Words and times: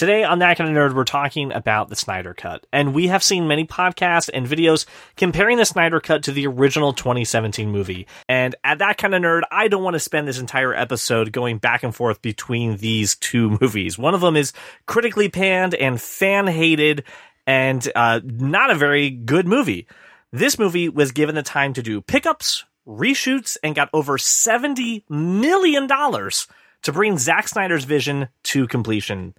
Today 0.00 0.24
on 0.24 0.38
That 0.38 0.56
Kind 0.56 0.74
of 0.74 0.74
Nerd, 0.74 0.96
we're 0.96 1.04
talking 1.04 1.52
about 1.52 1.90
the 1.90 1.94
Snyder 1.94 2.32
Cut. 2.32 2.66
And 2.72 2.94
we 2.94 3.08
have 3.08 3.22
seen 3.22 3.46
many 3.46 3.66
podcasts 3.66 4.30
and 4.32 4.46
videos 4.46 4.86
comparing 5.18 5.58
the 5.58 5.66
Snyder 5.66 6.00
Cut 6.00 6.22
to 6.22 6.32
the 6.32 6.46
original 6.46 6.94
2017 6.94 7.70
movie. 7.70 8.06
And 8.26 8.54
at 8.64 8.78
That 8.78 8.96
Kind 8.96 9.14
of 9.14 9.20
Nerd, 9.20 9.42
I 9.50 9.68
don't 9.68 9.82
want 9.82 9.92
to 9.96 10.00
spend 10.00 10.26
this 10.26 10.38
entire 10.38 10.72
episode 10.72 11.32
going 11.32 11.58
back 11.58 11.82
and 11.82 11.94
forth 11.94 12.22
between 12.22 12.78
these 12.78 13.14
two 13.16 13.50
movies. 13.60 13.98
One 13.98 14.14
of 14.14 14.22
them 14.22 14.36
is 14.36 14.54
critically 14.86 15.28
panned 15.28 15.74
and 15.74 16.00
fan 16.00 16.46
hated 16.46 17.04
and 17.46 17.86
uh, 17.94 18.20
not 18.24 18.70
a 18.70 18.76
very 18.76 19.10
good 19.10 19.46
movie. 19.46 19.86
This 20.32 20.58
movie 20.58 20.88
was 20.88 21.12
given 21.12 21.34
the 21.34 21.42
time 21.42 21.74
to 21.74 21.82
do 21.82 22.00
pickups, 22.00 22.64
reshoots, 22.88 23.58
and 23.62 23.74
got 23.74 23.90
over 23.92 24.16
$70 24.16 25.04
million 25.10 25.86
to 25.86 26.90
bring 26.90 27.18
Zack 27.18 27.48
Snyder's 27.48 27.84
vision 27.84 28.28
to 28.44 28.66
completion. 28.66 29.34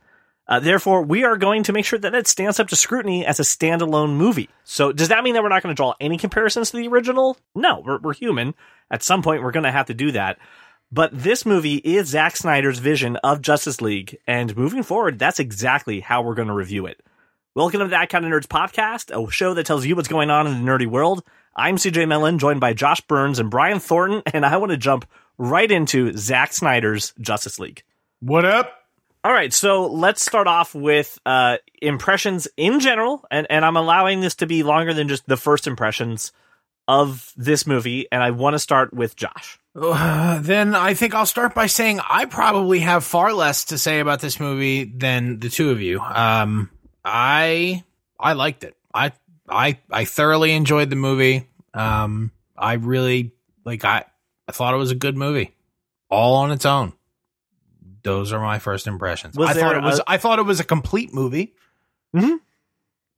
Uh, 0.52 0.60
therefore, 0.60 1.02
we 1.02 1.24
are 1.24 1.38
going 1.38 1.64
to 1.64 1.72
make 1.72 1.86
sure 1.86 1.98
that 1.98 2.14
it 2.14 2.28
stands 2.28 2.60
up 2.60 2.68
to 2.68 2.76
scrutiny 2.76 3.26
as 3.26 3.40
a 3.40 3.44
standalone 3.44 4.18
movie. 4.18 4.50
So, 4.66 4.92
does 4.92 5.08
that 5.08 5.24
mean 5.24 5.34
that 5.34 5.42
we're 5.42 5.48
not 5.48 5.64
going 5.64 5.74
to 5.74 5.80
draw 5.80 5.94
any 6.02 6.18
comparisons 6.18 6.72
to 6.72 6.78
the 6.78 6.90
original? 6.90 7.38
No, 7.56 7.80
we're, 7.80 8.00
we're 8.00 8.14
human. 8.14 8.54
At 8.92 9.02
some 9.02 9.22
point, 9.22 9.44
we're 9.44 9.54
going 9.54 9.64
to 9.64 9.72
have 9.72 9.86
to 9.86 9.94
do 9.94 10.12
that. 10.12 10.40
But 10.92 11.12
this 11.14 11.46
movie 11.46 11.78
is 11.78 12.10
Zack 12.10 12.36
Snyder's 12.36 12.80
vision 12.80 13.16
of 13.24 13.42
Justice 13.42 13.80
League, 13.80 14.18
and 14.28 14.58
moving 14.58 14.84
forward, 14.84 15.20
that's 15.20 15.40
exactly 15.40 16.02
how 16.02 16.22
we're 16.22 16.36
going 16.36 16.50
to 16.50 16.54
review 16.54 16.86
it. 16.86 17.02
Welcome 17.56 17.80
to 17.80 17.88
That 17.88 18.10
Kind 18.10 18.26
of 18.26 18.32
Nerds 18.32 18.46
podcast, 18.46 19.18
a 19.18 19.32
show 19.32 19.54
that 19.54 19.66
tells 19.66 19.86
you 19.86 19.96
what's 19.96 20.10
going 20.10 20.30
on 20.30 20.48
in 20.48 20.66
the 20.66 20.70
nerdy 20.70 20.86
world. 20.86 21.24
I'm 21.56 21.78
CJ 21.78 22.10
Mellon, 22.10 22.40
joined 22.40 22.60
by 22.60 22.74
Josh 22.74 23.00
Burns 23.00 23.40
and 23.40 23.50
Brian 23.50 23.80
Thornton, 23.80 24.22
and 24.34 24.46
I 24.46 24.58
want 24.58 24.72
to 24.72 24.78
jump 24.78 25.06
right 25.38 25.72
into 25.72 26.12
Zack 26.18 26.52
Snyder's 26.52 27.14
Justice 27.22 27.58
League. 27.58 27.84
What 28.20 28.44
up? 28.44 28.81
All 29.24 29.32
right, 29.32 29.54
so 29.54 29.86
let's 29.86 30.26
start 30.26 30.48
off 30.48 30.74
with 30.74 31.20
uh, 31.28 31.58
impressions 31.80 32.48
in 32.58 32.80
general, 32.80 33.24
and, 33.30 33.46
and 33.52 33.64
I'm 33.64 33.78
allowing 33.78 34.20
this 34.20 34.34
to 34.36 34.48
be 34.48 34.64
longer 34.64 34.96
than 34.96 35.08
just 35.08 35.28
the 35.28 35.38
first 35.38 35.68
impressions 35.68 36.32
of 36.88 37.32
this 37.38 37.68
movie, 37.68 38.08
and 38.12 38.24
I 38.24 38.32
want 38.32 38.56
to 38.56 38.60
start 38.60 38.96
with 38.96 39.16
Josh. 39.16 39.60
Uh, 39.76 40.40
then 40.42 40.74
I 40.74 40.96
think 40.96 41.14
I'll 41.14 41.28
start 41.28 41.54
by 41.54 41.68
saying 41.68 42.00
I 42.10 42.26
probably 42.26 42.80
have 42.80 43.04
far 43.04 43.32
less 43.32 43.66
to 43.66 43.78
say 43.78 44.00
about 44.00 44.22
this 44.22 44.40
movie 44.40 44.86
than 44.86 45.38
the 45.38 45.50
two 45.50 45.70
of 45.70 45.82
you. 45.82 46.00
Um, 46.00 46.72
I 47.06 47.84
I 48.20 48.34
liked 48.34 48.64
it. 48.64 48.76
I 48.92 49.12
I 49.48 49.78
I 49.92 50.06
thoroughly 50.06 50.52
enjoyed 50.52 50.90
the 50.90 50.96
movie. 50.96 51.48
Um, 51.76 52.32
I 52.58 52.74
really 52.74 53.34
like. 53.66 53.86
I 53.86 54.04
I 54.48 54.52
thought 54.52 54.74
it 54.74 54.78
was 54.78 54.92
a 54.92 54.96
good 54.96 55.16
movie, 55.16 55.54
all 56.10 56.36
on 56.38 56.52
its 56.52 56.66
own 56.66 56.94
those 58.04 58.32
are 58.34 58.40
my 58.42 58.60
first 58.60 58.88
impressions. 58.88 59.36
Was 59.38 59.50
I 59.50 59.54
thought 59.60 59.76
it 59.76 59.84
was 59.84 60.00
a- 60.00 60.04
I 60.12 60.18
thought 60.18 60.40
it 60.40 60.46
was 60.46 60.60
a 60.60 60.64
complete 60.64 61.14
movie. 61.14 61.54
Mhm. 62.16 62.40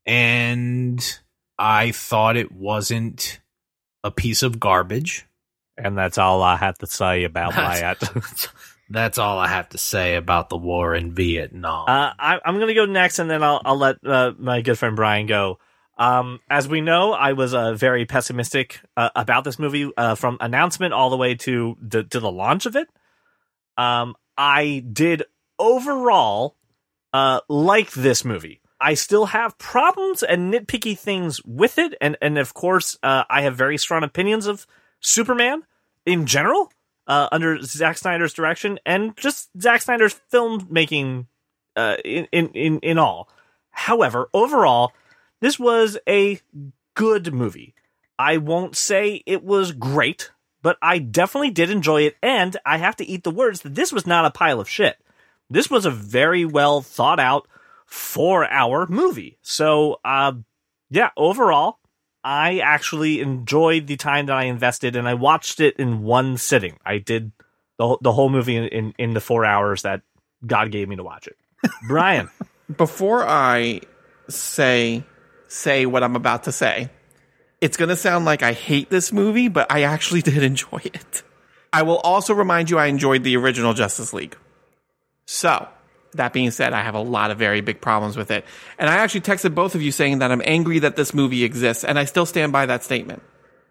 And 0.05 1.19
I 1.57 1.91
thought 1.91 2.35
it 2.37 2.51
wasn't 2.51 3.39
a 4.03 4.11
piece 4.11 4.43
of 4.43 4.59
garbage. 4.59 5.25
And 5.77 5.97
that's 5.97 6.17
all 6.17 6.43
I 6.43 6.57
have 6.57 6.77
to 6.79 6.87
say 6.87 7.23
about 7.23 7.53
that. 7.53 8.47
That's 8.89 9.17
all 9.17 9.39
I 9.39 9.47
have 9.47 9.69
to 9.69 9.77
say 9.79 10.17
about 10.17 10.49
the 10.49 10.57
war 10.57 10.93
in 10.93 11.15
Vietnam. 11.15 11.85
Uh, 11.87 12.11
I, 12.19 12.39
I'm 12.45 12.57
going 12.57 12.67
to 12.67 12.73
go 12.75 12.85
next, 12.85 13.17
and 13.17 13.27
then 13.27 13.41
I'll, 13.41 13.59
I'll 13.65 13.77
let 13.77 13.95
uh, 14.05 14.33
my 14.37 14.61
good 14.61 14.77
friend 14.77 14.95
Brian 14.95 15.25
go. 15.25 15.57
Um, 15.97 16.41
as 16.47 16.67
we 16.67 16.81
know, 16.81 17.13
I 17.13 17.33
was 17.33 17.55
uh, 17.55 17.73
very 17.73 18.05
pessimistic 18.05 18.81
uh, 18.95 19.09
about 19.15 19.45
this 19.45 19.57
movie 19.57 19.89
uh, 19.97 20.13
from 20.13 20.37
announcement 20.41 20.93
all 20.93 21.09
the 21.09 21.17
way 21.17 21.33
to 21.35 21.75
the, 21.81 22.03
to 22.03 22.19
the 22.19 22.31
launch 22.31 22.67
of 22.67 22.75
it. 22.75 22.87
Um, 23.77 24.15
I 24.37 24.83
did 24.91 25.23
overall 25.59 26.55
uh, 27.13 27.41
like 27.47 27.91
this 27.91 28.25
movie. 28.25 28.61
I 28.79 28.95
still 28.95 29.27
have 29.27 29.57
problems 29.57 30.23
and 30.23 30.53
nitpicky 30.53 30.97
things 30.97 31.43
with 31.45 31.77
it, 31.77 31.95
and 32.01 32.17
and 32.21 32.37
of 32.37 32.53
course, 32.53 32.97
uh, 33.01 33.23
I 33.29 33.43
have 33.43 33.55
very 33.55 33.77
strong 33.77 34.03
opinions 34.03 34.45
of 34.45 34.67
Superman 34.99 35.63
in 36.05 36.25
general 36.25 36.71
uh, 37.07 37.29
under 37.31 37.61
Zack 37.61 37.97
Snyder's 37.97 38.33
direction, 38.33 38.79
and 38.85 39.15
just 39.15 39.49
Zack 39.61 39.81
Snyder's 39.81 40.19
filmmaking 40.31 41.27
uh, 41.75 41.97
in, 42.03 42.27
in 42.31 42.49
in 42.49 42.79
in 42.79 42.97
all. 42.97 43.29
However, 43.71 44.29
overall, 44.33 44.91
this 45.39 45.57
was 45.57 45.97
a 46.07 46.41
good 46.95 47.33
movie. 47.33 47.73
I 48.19 48.37
won't 48.37 48.75
say 48.75 49.23
it 49.25 49.43
was 49.43 49.71
great, 49.71 50.31
but 50.63 50.77
I 50.81 50.97
definitely 50.97 51.51
did 51.51 51.69
enjoy 51.69 52.01
it, 52.03 52.15
and 52.23 52.57
I 52.65 52.77
have 52.79 52.95
to 52.95 53.05
eat 53.05 53.23
the 53.23 53.29
words 53.31 53.61
that 53.61 53.75
this 53.75 53.93
was 53.93 54.07
not 54.07 54.25
a 54.25 54.31
pile 54.31 54.59
of 54.59 54.67
shit. 54.67 54.97
This 55.49 55.69
was 55.69 55.85
a 55.85 55.91
very 55.91 56.45
well 56.45 56.81
thought 56.81 57.19
out 57.19 57.47
four 57.85 58.49
hour 58.49 58.87
movie. 58.87 59.37
So, 59.43 59.99
uh, 60.03 60.33
yeah, 60.89 61.11
overall, 61.15 61.77
I 62.23 62.59
actually 62.59 63.19
enjoyed 63.21 63.85
the 63.85 63.97
time 63.97 64.25
that 64.27 64.35
I 64.37 64.45
invested, 64.45 64.95
and 64.95 65.07
I 65.07 65.13
watched 65.13 65.59
it 65.59 65.75
in 65.77 66.01
one 66.01 66.37
sitting. 66.37 66.77
I 66.85 66.97
did 66.97 67.31
the 67.77 67.87
whole- 67.87 67.99
the 68.01 68.11
whole 68.13 68.29
movie 68.29 68.55
in, 68.55 68.63
in, 68.65 68.93
in 68.97 69.13
the 69.13 69.21
four 69.21 69.45
hours 69.45 69.81
that 69.83 70.01
God 70.45 70.71
gave 70.71 70.87
me 70.87 70.95
to 70.95 71.03
watch 71.03 71.27
it. 71.27 71.37
Brian, 71.87 72.29
before 72.75 73.27
I 73.27 73.81
say 74.29 75.03
say 75.49 75.85
what 75.85 76.01
I'm 76.03 76.15
about 76.15 76.43
to 76.45 76.51
say, 76.51 76.89
it's 77.63 77.77
going 77.77 77.87
to 77.87 77.95
sound 77.95 78.25
like 78.25 78.43
I 78.43 78.51
hate 78.51 78.89
this 78.89 79.13
movie, 79.13 79.47
but 79.47 79.71
I 79.71 79.83
actually 79.83 80.21
did 80.29 80.43
enjoy 80.43 80.81
it. 80.83 81.23
I 81.71 81.83
will 81.83 81.99
also 81.99 82.33
remind 82.33 82.69
you 82.69 82.77
I 82.77 82.87
enjoyed 82.87 83.23
the 83.23 83.37
original 83.37 83.73
Justice 83.73 84.11
League. 84.11 84.37
So, 85.25 85.69
that 86.11 86.33
being 86.33 86.51
said, 86.51 86.73
I 86.73 86.81
have 86.81 86.93
a 86.93 86.99
lot 86.99 87.31
of 87.31 87.39
very 87.39 87.61
big 87.61 87.79
problems 87.79 88.17
with 88.17 88.31
it. 88.31 88.43
And 88.77 88.89
I 88.89 88.95
actually 88.95 89.21
texted 89.21 89.55
both 89.55 89.75
of 89.75 89.81
you 89.81 89.93
saying 89.93 90.19
that 90.19 90.29
I'm 90.29 90.41
angry 90.43 90.79
that 90.79 90.97
this 90.97 91.13
movie 91.13 91.45
exists, 91.45 91.85
and 91.85 91.97
I 91.97 92.03
still 92.03 92.25
stand 92.25 92.51
by 92.51 92.65
that 92.65 92.83
statement. 92.83 93.23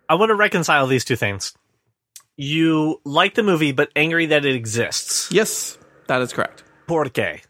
I 0.09 0.15
want 0.15 0.31
to 0.31 0.37
reconcile 0.37 0.87
these 0.87 1.05
two 1.05 1.17
things. 1.17 1.53
You 2.35 2.99
like 3.05 3.35
the 3.35 3.43
movie, 3.43 3.73
but 3.73 3.91
angry 3.95 4.25
that 4.27 4.47
it 4.47 4.57
exists. 4.57 5.31
Yes, 5.31 5.77
that 6.07 6.23
is 6.23 6.33
correct. 6.33 6.65
Por 6.87 7.05
qué? 7.05 7.43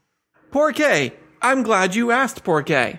Porqué. 0.50 1.12
I'm 1.40 1.62
glad 1.62 1.94
you 1.94 2.10
asked, 2.10 2.42
Porqué. 2.42 2.98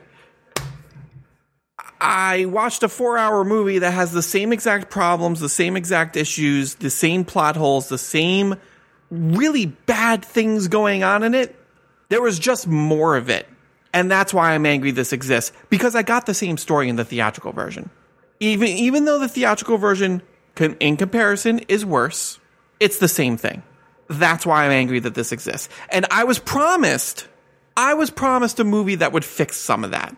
I 2.03 2.46
watched 2.46 2.84
a 2.84 2.90
four 2.90 3.18
hour 3.18 3.46
movie 3.46 3.80
that 3.80 3.91
has 3.91 4.12
the 4.12 4.22
same 4.22 4.52
exact 4.52 4.90
problems, 4.90 5.40
the 5.40 5.47
same 5.47 5.78
exact 5.78 6.18
issues, 6.18 6.75
the 6.75 6.90
same 6.90 7.24
plot 7.24 7.56
holes, 7.56 7.88
the 7.88 7.97
same 7.97 8.56
really 9.09 9.68
bad 9.68 10.25
things 10.25 10.68
going 10.68 11.06
on 11.06 11.24
in 11.24 11.34
it. 11.34 11.56
There 12.09 12.22
was 12.22 12.40
just 12.40 12.68
more 12.68 13.16
of 13.16 13.30
it. 13.30 13.47
And 13.94 14.12
that's 14.12 14.34
why 14.34 14.52
I'm 14.52 14.66
angry 14.66 14.92
this 14.92 15.13
exists 15.13 15.56
because 15.69 15.96
I 15.96 16.02
got 16.02 16.25
the 16.25 16.34
same 16.34 16.58
story 16.58 16.90
in 16.90 16.97
the 16.97 17.06
theatrical 17.06 17.53
version. 17.53 17.90
Even 18.42 18.68
even 18.68 19.06
though 19.06 19.19
the 19.19 19.30
theatrical 19.30 19.78
version 19.78 20.22
in 20.81 20.97
comparison 20.97 21.59
is 21.69 21.86
worse, 21.86 22.38
it's 22.81 22.97
the 22.97 23.08
same 23.08 23.38
thing. 23.38 23.63
That's 24.09 24.46
why 24.46 24.66
I'm 24.66 24.72
angry 24.72 25.00
that 25.00 25.16
this 25.16 25.31
exists. 25.31 25.69
And 25.90 26.06
I 26.12 26.25
was 26.25 26.38
promised 26.38 27.30
I 27.78 27.94
was 27.94 28.09
promised 28.09 28.59
a 28.59 28.66
movie 28.66 28.96
that 28.96 29.13
would 29.13 29.24
fix 29.24 29.56
some 29.56 29.86
of 29.86 29.92
that. 29.92 30.16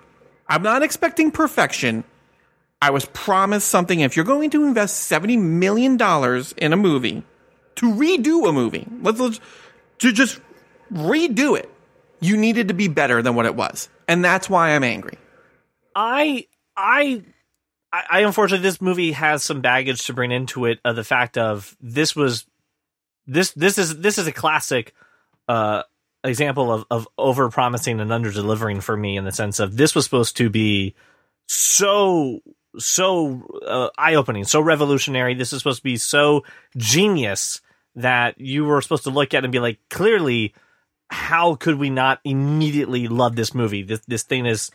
I'm 0.47 0.63
not 0.63 0.83
expecting 0.83 1.31
perfection. 1.31 2.03
I 2.81 2.91
was 2.91 3.05
promised 3.05 3.67
something. 3.67 3.99
If 3.99 4.15
you're 4.15 4.25
going 4.25 4.49
to 4.51 4.65
invest 4.65 5.09
$70 5.11 5.39
million 5.39 5.93
in 6.57 6.73
a 6.73 6.77
movie, 6.77 7.23
to 7.75 7.91
redo 7.91 8.47
a 8.47 8.53
movie, 8.53 8.87
let's, 9.01 9.19
let's 9.19 9.39
to 9.99 10.11
just 10.11 10.39
redo 10.91 11.57
it, 11.57 11.69
you 12.19 12.37
needed 12.37 12.67
to 12.67 12.73
be 12.73 12.87
better 12.87 13.21
than 13.21 13.35
what 13.35 13.45
it 13.45 13.55
was. 13.55 13.89
And 14.07 14.23
that's 14.23 14.49
why 14.49 14.71
I'm 14.71 14.83
angry. 14.83 15.17
I 15.95 16.47
I 16.75 17.23
I 17.91 18.19
unfortunately 18.21 18.67
this 18.67 18.81
movie 18.81 19.13
has 19.13 19.43
some 19.43 19.61
baggage 19.61 20.05
to 20.05 20.13
bring 20.13 20.31
into 20.31 20.65
it 20.65 20.79
of 20.83 20.95
the 20.95 21.03
fact 21.03 21.37
of 21.37 21.75
this 21.79 22.15
was 22.15 22.45
this 23.25 23.51
this 23.51 23.77
is 23.77 23.97
this 23.99 24.17
is 24.17 24.27
a 24.27 24.31
classic 24.31 24.93
uh 25.47 25.83
example 26.25 26.71
of 26.71 26.85
of 26.91 27.07
over 27.17 27.49
promising 27.49 27.99
and 27.99 28.11
under 28.11 28.31
delivering 28.31 28.81
for 28.81 28.95
me 28.95 29.17
in 29.17 29.25
the 29.25 29.31
sense 29.31 29.59
of 29.59 29.77
this 29.77 29.95
was 29.95 30.05
supposed 30.05 30.37
to 30.37 30.49
be 30.49 30.95
so 31.47 32.41
so 32.77 33.41
uh, 33.65 33.89
eye 33.97 34.15
opening, 34.15 34.43
so 34.43 34.59
revolutionary. 34.59 35.33
This 35.33 35.53
is 35.53 35.59
supposed 35.59 35.79
to 35.79 35.83
be 35.83 35.97
so 35.97 36.43
genius 36.77 37.61
that 37.95 38.39
you 38.39 38.65
were 38.65 38.81
supposed 38.81 39.05
to 39.05 39.09
look 39.09 39.33
at 39.33 39.43
and 39.43 39.53
be 39.53 39.59
like, 39.59 39.79
clearly, 39.89 40.53
how 41.09 41.55
could 41.55 41.75
we 41.79 41.89
not 41.89 42.19
immediately 42.23 43.07
love 43.07 43.35
this 43.35 43.53
movie? 43.53 43.83
This 43.83 44.01
this 44.07 44.23
thing 44.23 44.45
is 44.45 44.71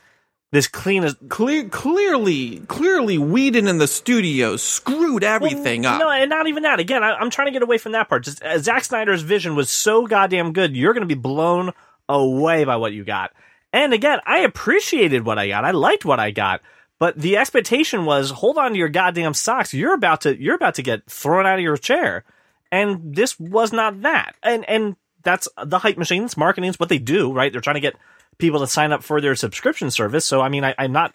this 0.51 0.67
clean 0.67 1.03
as 1.03 1.15
Clear, 1.29 1.69
clearly, 1.69 2.59
clearly, 2.67 3.17
Whedon 3.17 3.67
in 3.67 3.77
the 3.77 3.87
studio 3.87 4.57
screwed 4.57 5.23
everything 5.23 5.83
well, 5.83 5.95
up. 5.95 5.99
No, 6.01 6.09
and 6.09 6.29
not 6.29 6.47
even 6.47 6.63
that. 6.63 6.79
Again, 6.79 7.03
I, 7.03 7.13
I'm 7.13 7.29
trying 7.29 7.47
to 7.47 7.51
get 7.51 7.63
away 7.63 7.77
from 7.77 7.93
that 7.93 8.09
part. 8.09 8.25
Just 8.25 8.43
uh, 8.43 8.59
Zack 8.59 8.83
Snyder's 8.83 9.21
vision 9.21 9.55
was 9.55 9.69
so 9.69 10.05
goddamn 10.07 10.53
good. 10.53 10.75
You're 10.75 10.93
going 10.93 11.07
to 11.07 11.15
be 11.15 11.19
blown 11.19 11.71
away 12.09 12.65
by 12.65 12.75
what 12.75 12.93
you 12.93 13.03
got. 13.03 13.31
And 13.71 13.93
again, 13.93 14.19
I 14.25 14.39
appreciated 14.39 15.25
what 15.25 15.39
I 15.39 15.47
got. 15.47 15.63
I 15.63 15.71
liked 15.71 16.03
what 16.03 16.19
I 16.19 16.31
got. 16.31 16.61
But 16.99 17.17
the 17.17 17.37
expectation 17.37 18.05
was, 18.05 18.29
hold 18.29 18.57
on 18.57 18.73
to 18.73 18.77
your 18.77 18.89
goddamn 18.89 19.33
socks. 19.33 19.73
You're 19.73 19.93
about 19.93 20.21
to, 20.21 20.39
you're 20.39 20.55
about 20.55 20.75
to 20.75 20.83
get 20.83 21.09
thrown 21.09 21.45
out 21.45 21.55
of 21.55 21.63
your 21.63 21.77
chair. 21.77 22.25
And 22.71 23.15
this 23.15 23.39
was 23.39 23.73
not 23.73 24.01
that. 24.03 24.35
And 24.43 24.67
and 24.69 24.95
that's 25.23 25.47
the 25.63 25.79
hype 25.79 25.97
machine. 25.97 26.23
It's 26.23 26.37
marketing. 26.37 26.69
It's 26.69 26.79
what 26.79 26.89
they 26.89 26.97
do, 26.99 27.31
right? 27.33 27.51
They're 27.51 27.61
trying 27.61 27.75
to 27.75 27.81
get 27.81 27.95
people 28.37 28.59
to 28.61 28.67
sign 28.67 28.91
up 28.91 29.03
for 29.03 29.21
their 29.21 29.35
subscription 29.35 29.91
service. 29.91 30.25
So 30.25 30.41
I 30.41 30.49
mean, 30.49 30.63
I, 30.63 30.75
I'm 30.77 30.91
not 30.91 31.13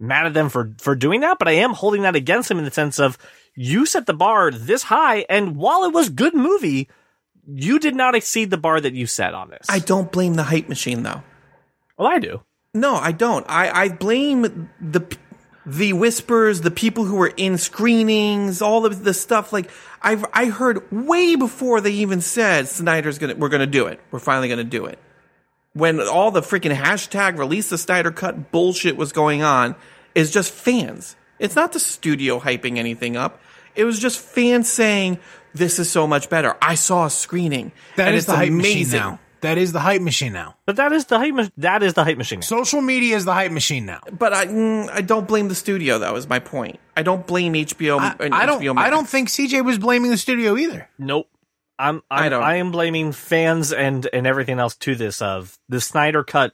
mad 0.00 0.26
at 0.26 0.34
them 0.34 0.48
for 0.48 0.74
for 0.78 0.94
doing 0.94 1.20
that, 1.20 1.38
but 1.38 1.48
I 1.48 1.52
am 1.52 1.72
holding 1.72 2.02
that 2.02 2.16
against 2.16 2.48
them 2.48 2.58
in 2.58 2.64
the 2.64 2.70
sense 2.70 2.98
of 2.98 3.18
you 3.54 3.86
set 3.86 4.06
the 4.06 4.14
bar 4.14 4.50
this 4.50 4.84
high, 4.84 5.26
and 5.28 5.56
while 5.56 5.84
it 5.84 5.92
was 5.92 6.10
good 6.10 6.34
movie, 6.34 6.88
you 7.46 7.78
did 7.78 7.96
not 7.96 8.14
exceed 8.14 8.50
the 8.50 8.56
bar 8.58 8.80
that 8.80 8.94
you 8.94 9.06
set 9.06 9.34
on 9.34 9.50
this. 9.50 9.66
I 9.68 9.80
don't 9.80 10.12
blame 10.12 10.34
the 10.34 10.44
hype 10.44 10.68
machine 10.68 11.02
though. 11.02 11.22
well, 11.96 12.08
I 12.08 12.18
do. 12.18 12.42
No, 12.74 12.94
I 12.94 13.12
don't. 13.12 13.44
I, 13.48 13.70
I 13.70 13.88
blame 13.88 14.70
the 14.80 15.16
the 15.66 15.92
whispers, 15.92 16.62
the 16.62 16.70
people 16.70 17.04
who 17.04 17.16
were 17.16 17.32
in 17.36 17.58
screenings, 17.58 18.62
all 18.62 18.86
of 18.86 19.04
the 19.04 19.12
stuff. 19.12 19.52
Like 19.52 19.70
I've 20.00 20.24
I 20.32 20.46
heard 20.46 20.90
way 20.92 21.34
before 21.36 21.80
they 21.80 21.90
even 21.92 22.20
said 22.20 22.68
Snyder's 22.68 23.18
gonna 23.18 23.34
we're 23.34 23.48
gonna 23.48 23.66
do 23.66 23.86
it. 23.86 24.00
We're 24.10 24.18
finally 24.18 24.48
gonna 24.48 24.64
do 24.64 24.86
it. 24.86 24.98
When 25.78 26.00
all 26.00 26.30
the 26.32 26.40
freaking 26.40 26.74
hashtag 26.74 27.38
release 27.38 27.70
the 27.70 27.78
Snyder 27.78 28.10
cut 28.10 28.50
bullshit 28.50 28.96
was 28.96 29.12
going 29.12 29.42
on, 29.42 29.76
is 30.14 30.30
just 30.32 30.52
fans. 30.52 31.14
It's 31.38 31.54
not 31.54 31.72
the 31.72 31.78
studio 31.78 32.40
hyping 32.40 32.78
anything 32.78 33.16
up. 33.16 33.40
It 33.76 33.84
was 33.84 34.00
just 34.00 34.18
fans 34.18 34.68
saying 34.68 35.20
this 35.54 35.78
is 35.78 35.88
so 35.88 36.06
much 36.08 36.28
better. 36.28 36.56
I 36.60 36.74
saw 36.74 37.06
a 37.06 37.10
screening. 37.10 37.70
That 37.96 38.08
and 38.08 38.16
is 38.16 38.24
it's 38.24 38.26
the 38.32 38.36
hype 38.36 38.50
machine 38.52 38.90
now. 38.90 39.20
That 39.40 39.56
is 39.56 39.70
the 39.72 39.78
hype 39.78 40.02
machine 40.02 40.32
now. 40.32 40.56
But 40.66 40.76
that 40.76 40.92
is 40.92 41.04
the 41.04 41.16
hype. 41.16 41.32
ma- 41.32 41.46
That 41.58 41.84
is 41.84 41.94
the 41.94 42.02
hype 42.02 42.18
machine. 42.18 42.40
Now. 42.40 42.46
Social 42.46 42.80
media 42.80 43.14
is 43.14 43.24
the 43.24 43.32
hype 43.34 43.52
machine 43.52 43.86
now. 43.86 44.00
But 44.10 44.32
I, 44.32 44.46
mm, 44.46 44.90
I 44.90 45.00
don't 45.00 45.28
blame 45.28 45.46
the 45.46 45.54
studio. 45.54 46.00
though. 46.00 46.16
Is 46.16 46.28
my 46.28 46.40
point. 46.40 46.80
I 46.96 47.04
don't 47.04 47.24
blame 47.24 47.52
HBO. 47.52 48.00
I, 48.00 48.16
and 48.18 48.34
I 48.34 48.46
don't. 48.46 48.60
HBO 48.60 48.76
I 48.76 48.90
don't 48.90 49.08
think 49.08 49.28
CJ 49.28 49.64
was 49.64 49.78
blaming 49.78 50.10
the 50.10 50.16
studio 50.16 50.56
either. 50.56 50.88
Nope. 50.98 51.28
I'm, 51.78 52.02
I'm 52.10 52.24
I 52.24 52.28
don't. 52.28 52.42
I 52.42 52.56
am 52.56 52.70
blaming 52.70 53.12
fans 53.12 53.72
and 53.72 54.08
and 54.12 54.26
everything 54.26 54.58
else 54.58 54.76
to 54.76 54.94
this 54.94 55.22
of 55.22 55.58
the 55.68 55.80
Snyder 55.80 56.24
cut. 56.24 56.52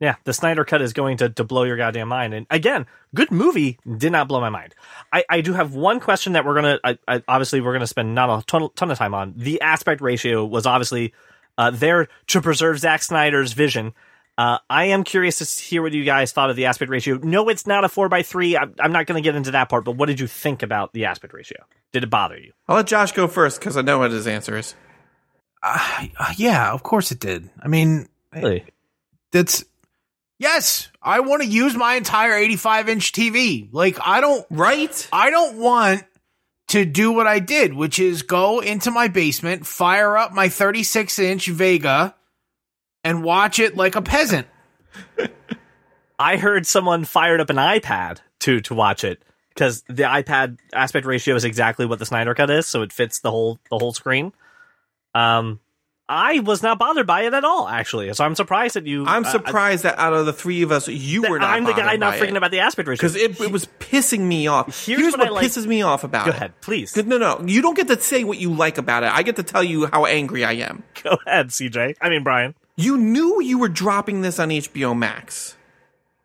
Yeah, 0.00 0.16
the 0.24 0.34
Snyder 0.34 0.64
cut 0.64 0.82
is 0.82 0.92
going 0.92 1.18
to, 1.18 1.30
to 1.30 1.44
blow 1.44 1.62
your 1.62 1.76
goddamn 1.78 2.08
mind. 2.08 2.34
And 2.34 2.46
again, 2.50 2.86
good 3.14 3.30
movie 3.30 3.78
did 3.96 4.12
not 4.12 4.28
blow 4.28 4.40
my 4.40 4.50
mind. 4.50 4.74
I, 5.10 5.24
I 5.30 5.40
do 5.40 5.54
have 5.54 5.74
one 5.74 6.00
question 6.00 6.34
that 6.34 6.44
we're 6.44 6.54
gonna 6.54 6.78
I, 6.84 6.98
I, 7.08 7.22
obviously 7.26 7.60
we're 7.60 7.72
gonna 7.72 7.86
spend 7.86 8.14
not 8.14 8.28
a 8.28 8.44
ton, 8.44 8.68
ton 8.74 8.90
of 8.90 8.98
time 8.98 9.14
on. 9.14 9.34
The 9.36 9.60
aspect 9.60 10.00
ratio 10.00 10.44
was 10.44 10.66
obviously 10.66 11.14
uh, 11.56 11.70
there 11.70 12.08
to 12.28 12.42
preserve 12.42 12.78
Zack 12.78 13.02
Snyder's 13.02 13.52
vision. 13.52 13.94
Uh, 14.38 14.58
I 14.68 14.86
am 14.86 15.02
curious 15.02 15.38
to 15.38 15.64
hear 15.64 15.80
what 15.82 15.92
you 15.92 16.04
guys 16.04 16.30
thought 16.32 16.50
of 16.50 16.56
the 16.56 16.66
aspect 16.66 16.90
ratio. 16.90 17.18
No, 17.22 17.48
it's 17.48 17.66
not 17.66 17.84
a 17.84 17.88
four 17.88 18.08
by 18.10 18.22
three. 18.22 18.56
I'm, 18.56 18.74
I'm 18.78 18.92
not 18.92 19.06
going 19.06 19.22
to 19.22 19.26
get 19.26 19.34
into 19.34 19.52
that 19.52 19.68
part, 19.70 19.84
but 19.86 19.92
what 19.92 20.06
did 20.06 20.20
you 20.20 20.26
think 20.26 20.62
about 20.62 20.92
the 20.92 21.06
aspect 21.06 21.32
ratio? 21.32 21.64
Did 21.92 22.02
it 22.04 22.10
bother 22.10 22.38
you? 22.38 22.52
I'll 22.68 22.76
let 22.76 22.86
Josh 22.86 23.12
go 23.12 23.28
first 23.28 23.58
because 23.60 23.76
I 23.78 23.82
know 23.82 23.98
what 24.00 24.10
his 24.10 24.26
answer 24.26 24.56
is. 24.58 24.74
Uh, 25.62 26.06
uh, 26.18 26.32
yeah, 26.36 26.70
of 26.72 26.82
course 26.82 27.10
it 27.12 27.18
did. 27.18 27.48
I 27.62 27.68
mean, 27.68 28.08
Really? 28.34 28.64
that's 29.32 29.64
yes. 30.38 30.90
I 31.02 31.20
want 31.20 31.42
to 31.42 31.48
use 31.48 31.74
my 31.74 31.94
entire 31.94 32.34
85 32.34 32.88
inch 32.90 33.12
TV. 33.12 33.68
Like 33.72 33.96
I 34.02 34.20
don't. 34.20 34.44
Right? 34.50 35.08
I 35.12 35.30
don't 35.30 35.56
want 35.56 36.04
to 36.68 36.84
do 36.84 37.12
what 37.12 37.26
I 37.26 37.38
did, 37.38 37.72
which 37.72 37.98
is 37.98 38.22
go 38.22 38.60
into 38.60 38.90
my 38.90 39.08
basement, 39.08 39.66
fire 39.66 40.16
up 40.18 40.32
my 40.32 40.48
36 40.50 41.18
inch 41.20 41.46
Vega, 41.46 42.14
and 43.06 43.22
watch 43.22 43.58
it 43.58 43.76
like 43.76 43.96
a 43.96 44.02
peasant. 44.02 44.46
I 46.18 46.36
heard 46.36 46.66
someone 46.66 47.04
fired 47.04 47.40
up 47.40 47.50
an 47.50 47.56
iPad 47.56 48.18
to 48.40 48.60
to 48.62 48.74
watch 48.74 49.04
it 49.04 49.22
because 49.50 49.82
the 49.88 50.04
iPad 50.04 50.58
aspect 50.72 51.06
ratio 51.06 51.34
is 51.34 51.44
exactly 51.44 51.86
what 51.86 51.98
the 51.98 52.06
Snyder 52.06 52.34
Cut 52.34 52.50
is, 52.50 52.66
so 52.66 52.82
it 52.82 52.92
fits 52.92 53.20
the 53.20 53.30
whole 53.30 53.58
the 53.70 53.78
whole 53.78 53.92
screen. 53.92 54.32
Um, 55.14 55.60
I 56.08 56.38
was 56.38 56.62
not 56.62 56.78
bothered 56.78 57.06
by 57.06 57.22
it 57.22 57.34
at 57.34 57.44
all, 57.44 57.66
actually. 57.66 58.12
So 58.14 58.24
I'm 58.24 58.36
surprised 58.36 58.76
that 58.76 58.86
you. 58.86 59.04
I'm 59.06 59.24
uh, 59.24 59.30
surprised 59.30 59.82
that 59.82 59.98
out 59.98 60.12
of 60.12 60.24
the 60.24 60.32
three 60.32 60.62
of 60.62 60.70
us, 60.70 60.86
you 60.86 61.22
were 61.22 61.38
not. 61.38 61.50
I'm 61.50 61.64
the 61.64 61.72
guy 61.72 61.96
not 61.96 62.14
freaking 62.14 62.30
it. 62.30 62.36
about 62.36 62.52
the 62.52 62.60
aspect 62.60 62.88
ratio 62.88 63.08
because 63.08 63.16
it, 63.16 63.40
it 63.40 63.50
was 63.50 63.66
pissing 63.80 64.20
me 64.20 64.46
off. 64.46 64.86
Here's 64.86 65.00
Here's, 65.00 65.12
what 65.14 65.20
what, 65.20 65.28
I 65.28 65.30
like- 65.32 65.46
pisses 65.46 65.66
me 65.66 65.82
off 65.82 66.04
about 66.04 66.26
Go 66.26 66.30
ahead, 66.30 66.52
please. 66.60 66.92
Good- 66.92 67.08
No, 67.08 67.18
no, 67.18 67.42
you 67.44 67.60
don't 67.60 67.74
get 67.76 67.88
to 67.88 68.00
say 68.00 68.22
what 68.22 68.38
you 68.38 68.52
like 68.54 68.78
about 68.78 69.02
it. 69.02 69.10
I 69.12 69.22
get 69.22 69.36
to 69.36 69.42
tell 69.42 69.64
you 69.64 69.86
how 69.86 70.06
angry 70.06 70.44
I 70.44 70.52
am. 70.52 70.84
Go 71.02 71.18
ahead, 71.26 71.48
CJ. 71.48 71.96
I 72.00 72.08
mean 72.08 72.22
Brian. 72.22 72.54
You 72.76 72.98
knew 72.98 73.40
you 73.40 73.58
were 73.58 73.70
dropping 73.70 74.20
this 74.20 74.38
on 74.38 74.50
HBO 74.50 74.96
Max. 74.96 75.56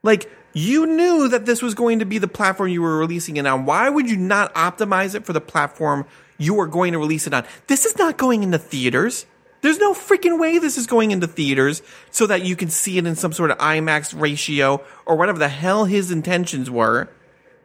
Like, 0.04 0.30
you 0.54 0.86
knew 0.86 1.30
that 1.30 1.46
this 1.46 1.62
was 1.62 1.74
going 1.74 2.00
to 2.00 2.06
be 2.06 2.18
the 2.18 2.28
platform 2.28 2.70
you 2.70 2.82
were 2.82 2.98
releasing 2.98 3.38
it 3.38 3.48
on. 3.48 3.66
Why 3.66 3.90
would 3.90 4.10
you 4.10 4.18
not 4.18 4.54
optimize 4.54 5.16
it 5.16 5.26
for 5.26 5.32
the 5.32 5.40
platform 5.40 6.06
you 6.38 6.60
are 6.60 6.68
going 6.68 6.92
to 6.92 7.00
release 7.00 7.26
it 7.26 7.34
on? 7.34 7.46
This 7.68 7.86
is 7.86 7.98
not 7.98 8.18
going 8.18 8.44
into 8.44 8.58
theaters. 8.58 9.26
There's 9.62 9.78
no 9.78 9.94
freaking 9.94 10.40
way 10.40 10.58
this 10.58 10.78
is 10.78 10.88
going 10.88 11.12
into 11.12 11.28
theaters 11.28 11.82
so 12.10 12.28
that 12.28 12.44
you 12.44 12.58
can 12.58 12.70
see 12.70 12.98
it 12.98 13.06
in 13.06 13.16
some 13.16 13.32
sort 13.32 13.52
of 13.52 13.58
IMAX 13.60 14.20
ratio 14.20 14.84
or 15.06 15.16
whatever 15.16 15.40
the 15.40 15.48
hell 15.48 15.86
his 15.86 16.12
intentions 16.12 16.70
were. 16.70 17.08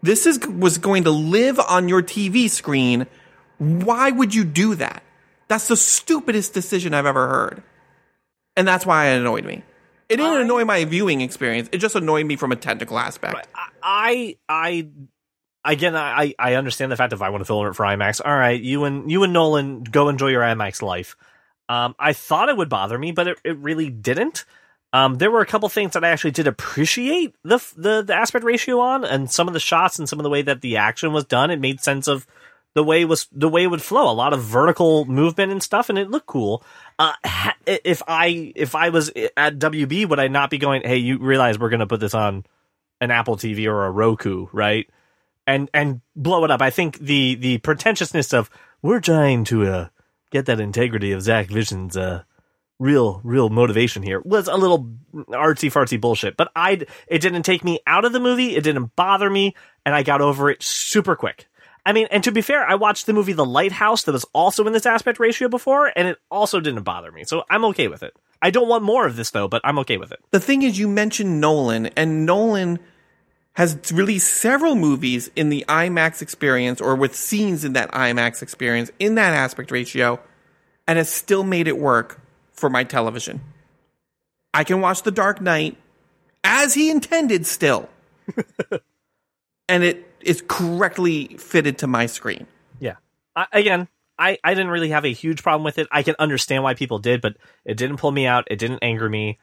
This 0.03 0.27
is 0.27 0.39
was 0.47 0.79
going 0.79 1.05
to 1.05 1.11
live 1.11 1.59
on 1.59 1.89
your 1.89 2.03
TV 2.03 2.49
screen. 2.49 3.07
Why 3.59 4.13
would 4.13 4.35
you 4.35 4.45
do 4.45 4.77
that? 4.77 5.03
That's 5.49 5.69
the 5.69 5.77
stupidest 5.77 6.53
decision 6.53 6.95
I've 6.95 7.07
ever 7.07 7.27
heard. 7.27 7.63
And 8.57 8.67
that's 8.67 8.87
why 8.87 9.09
it 9.09 9.21
annoyed 9.21 9.45
me. 9.45 9.63
It 10.09 10.17
didn't 10.17 10.33
I- 10.39 10.41
annoy 10.43 10.65
my 10.65 10.85
viewing 10.85 11.21
experience. 11.21 11.69
It 11.73 11.79
just 11.79 11.95
annoyed 11.95 12.27
me 12.27 12.37
from 12.37 12.53
a 12.53 12.57
technical 12.57 12.99
aspect. 12.99 13.49
I 13.83 14.37
I 14.49 14.89
again 15.65 15.97
I 15.97 16.35
I 16.39 16.55
understand 16.55 16.93
the 16.93 16.97
fact 16.97 17.13
if 17.13 17.23
I 17.23 17.31
want 17.31 17.41
to 17.41 17.45
film 17.45 17.67
it 17.67 17.75
for 17.75 17.85
IMAX, 17.85 18.21
all 18.25 18.37
right, 18.37 18.61
you 18.61 18.85
and 18.85 19.11
you 19.11 19.23
and 19.25 19.33
Nolan 19.33 19.83
go 19.85 20.09
enjoy 20.09 20.29
your 20.29 20.43
IMAX 20.43 20.83
life. 20.83 21.17
Um, 21.69 21.97
I 21.99 22.13
thought 22.13 22.49
it 22.49 22.57
would 22.57 22.69
bother 22.69 22.97
me, 22.97 23.11
but 23.13 23.27
it, 23.27 23.39
it 23.45 23.57
really 23.59 23.91
didn't. 23.91 24.45
Um, 24.93 25.17
there 25.17 25.33
were 25.33 25.41
a 25.41 25.47
couple 25.47 25.69
things 25.69 25.93
that 25.95 26.05
I 26.05 26.11
actually 26.11 26.31
did 26.31 26.47
appreciate 26.47 27.35
the, 27.43 27.59
the 27.77 28.03
the 28.03 28.15
aspect 28.15 28.45
ratio 28.45 28.79
on, 28.79 29.05
and 29.05 29.31
some 29.31 29.49
of 29.49 29.55
the 29.55 29.61
shots 29.61 29.99
and 29.99 30.09
some 30.09 30.21
of 30.21 30.23
the 30.25 30.31
way 30.31 30.43
that 30.43 30.61
the 30.61 30.77
action 30.77 31.13
was 31.13 31.25
done. 31.25 31.51
It 31.51 31.61
made 31.61 31.81
sense 31.81 32.07
of 32.07 32.27
the 32.75 32.85
way 32.85 33.05
was 33.05 33.27
the 33.33 33.49
way 33.49 33.65
it 33.65 33.69
would 33.69 33.83
flow. 33.83 34.11
A 34.11 34.13
lot 34.13 34.33
of 34.33 34.43
vertical 34.43 35.05
movement 35.07 35.53
and 35.53 35.63
stuff, 35.63 35.89
and 35.89 35.99
it 35.99 36.11
looked 36.11 36.27
cool. 36.27 36.63
Uh, 36.99 37.13
ha- 37.25 37.57
if 37.67 38.03
I 38.07 38.53
if 38.55 38.75
I 38.75 38.91
was 38.91 39.11
at 39.37 39.59
WB, 39.59 40.09
would 40.09 40.21
I 40.21 40.29
not 40.29 40.51
be 40.51 40.59
going? 40.59 40.83
Hey, 40.83 40.99
you 40.99 41.19
realize 41.19 41.59
we're 41.59 41.71
going 41.71 41.81
to 41.81 41.87
put 41.87 42.01
this 42.01 42.15
on 42.15 42.45
an 43.01 43.11
Apple 43.11 43.37
TV 43.37 43.67
or 43.67 43.87
a 43.87 43.91
Roku, 43.91 44.47
right? 44.53 44.89
And 45.47 45.71
and 45.73 46.01
blow 46.15 46.45
it 46.45 46.51
up. 46.51 46.61
I 46.61 46.71
think 46.71 46.99
the 46.99 47.35
the 47.37 47.59
pretentiousness 47.59 48.35
of 48.35 48.51
we're 48.83 49.01
trying 49.01 49.45
to 49.45 49.67
uh, 49.67 49.89
get 50.31 50.47
that 50.47 50.61
integrity 50.61 51.13
of 51.13 51.23
Zack 51.23 51.47
Vision's 51.49 51.97
uh, 51.97 52.25
real 52.79 53.21
real 53.25 53.49
motivation 53.49 54.03
here 54.03 54.21
was 54.25 54.49
a 54.49 54.57
little 54.57 54.93
artsy 55.15 55.71
fartsy 55.71 56.01
bullshit. 56.01 56.37
But 56.37 56.51
I 56.55 56.85
it 57.07 57.21
didn't 57.21 57.45
take 57.45 57.65
me 57.65 57.81
out 57.87 58.05
of 58.05 58.13
the 58.13 58.21
movie. 58.21 58.57
It 58.57 58.65
didn't 58.65 58.97
bother 58.97 59.31
me, 59.31 59.55
and 59.85 59.95
I 59.95 60.03
got 60.03 60.21
over 60.21 60.51
it 60.51 60.63
super 60.63 61.17
quick. 61.17 61.47
I 61.87 61.93
mean, 61.93 62.09
and 62.11 62.25
to 62.25 62.33
be 62.33 62.43
fair, 62.43 62.69
I 62.69 62.75
watched 62.75 63.07
the 63.07 63.13
movie 63.13 63.33
The 63.33 63.45
Lighthouse 63.45 64.03
that 64.03 64.13
was 64.13 64.27
also 64.33 64.67
in 64.67 64.73
this 64.73 64.87
aspect 64.87 65.21
ratio 65.21 65.49
before, 65.49 65.93
and 65.95 66.09
it 66.09 66.19
also 66.33 66.59
didn't 66.59 66.83
bother 66.83 67.13
me. 67.13 67.23
So 67.23 67.45
I'm 67.49 67.65
okay 67.67 67.87
with 67.87 68.03
it. 68.03 68.13
I 68.43 68.51
don't 68.51 68.69
want 68.69 68.83
more 68.83 69.07
of 69.07 69.15
this 69.15 69.31
though, 69.31 69.47
but 69.47 69.63
I'm 69.63 69.79
okay 69.79 69.97
with 69.97 70.11
it. 70.11 70.19
The 70.33 70.41
thing 70.41 70.63
is, 70.63 70.77
you 70.81 70.89
mentioned 70.89 71.41
Nolan, 71.41 71.87
and 71.97 72.27
Nolan 72.27 72.81
has 73.53 73.79
released 73.93 74.35
several 74.35 74.75
movies 74.75 75.31
in 75.37 75.49
the 75.49 75.65
IMAX 75.69 76.21
experience 76.23 76.81
or 76.81 76.97
with 76.97 77.15
scenes 77.15 77.65
in 77.65 77.75
that 77.75 77.93
IMAX 77.93 78.43
experience 78.43 78.91
in 78.99 79.15
that 79.15 79.33
aspect 79.33 79.71
ratio, 79.71 80.19
and 80.89 80.99
has 80.99 81.09
still 81.09 81.45
made 81.45 81.69
it 81.69 81.79
work 81.79 82.21
for 82.53 82.69
my 82.69 82.83
television. 82.83 83.41
I 84.53 84.65
can 84.65 84.81
watch 84.81 85.05
The 85.05 85.13
Dark 85.13 85.41
Knight 85.41 85.77
as 86.43 86.75
he 86.75 86.91
intended 86.91 87.47
still, 87.47 87.89
and 89.69 89.85
it 89.85 90.07
is 90.27 90.43
correctly 90.47 91.37
fitted 91.39 91.79
to 91.79 91.87
my 91.87 92.07
screen. 92.07 92.47
Yeah. 92.81 92.97
I, 93.35 93.47
again, 93.53 93.89
I, 94.19 94.39
I 94.43 94.55
didn't 94.55 94.71
really 94.71 94.91
have 94.91 95.05
a 95.05 95.13
huge 95.13 95.43
problem 95.43 95.65
with 95.65 95.79
it. 95.79 95.89
I 95.91 96.03
can 96.03 96.17
understand 96.19 96.63
why 96.63 96.75
people 96.75 96.99
did, 96.99 97.21
but 97.21 97.37
it 97.65 97.77
didn't 97.77 97.99
pull 97.99 98.11
me 98.11 98.27
out. 98.27 98.49
It 98.51 98.59
didn't 98.59 98.81
anger 98.83 99.09
me. 99.09 99.39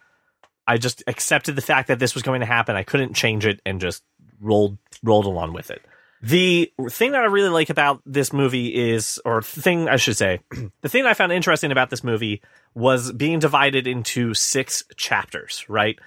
I 0.66 0.78
just 0.78 1.04
accepted 1.08 1.56
the 1.56 1.62
fact 1.62 1.90
that 1.90 2.00
this 2.00 2.14
was 2.14 2.24
going 2.24 2.40
to 2.40 2.46
happen. 2.46 2.76
I 2.76 2.84
couldn't 2.84 3.14
change 3.14 3.46
it 3.46 3.62
and 3.66 3.82
just 3.82 4.04
rolled 4.40 4.78
rolled 5.04 5.26
along 5.26 5.54
with 5.54 5.72
it. 5.72 5.82
The 6.22 6.72
thing 6.90 7.12
that 7.12 7.22
I 7.22 7.26
really 7.26 7.50
like 7.50 7.70
about 7.70 8.02
this 8.06 8.32
movie 8.32 8.74
is, 8.74 9.20
or 9.26 9.42
thing 9.42 9.90
I 9.90 9.98
should 9.98 10.16
say, 10.16 10.40
the 10.82 10.88
thing 10.90 11.06
I 11.06 11.14
found 11.14 11.34
interesting 11.34 11.72
about 11.72 11.90
this 11.90 12.04
movie 12.04 12.42
was 12.74 13.12
being 13.12 13.40
divided 13.40 13.88
into 13.88 14.34
six 14.34 14.84
chapters, 14.96 15.66
right? 15.68 16.00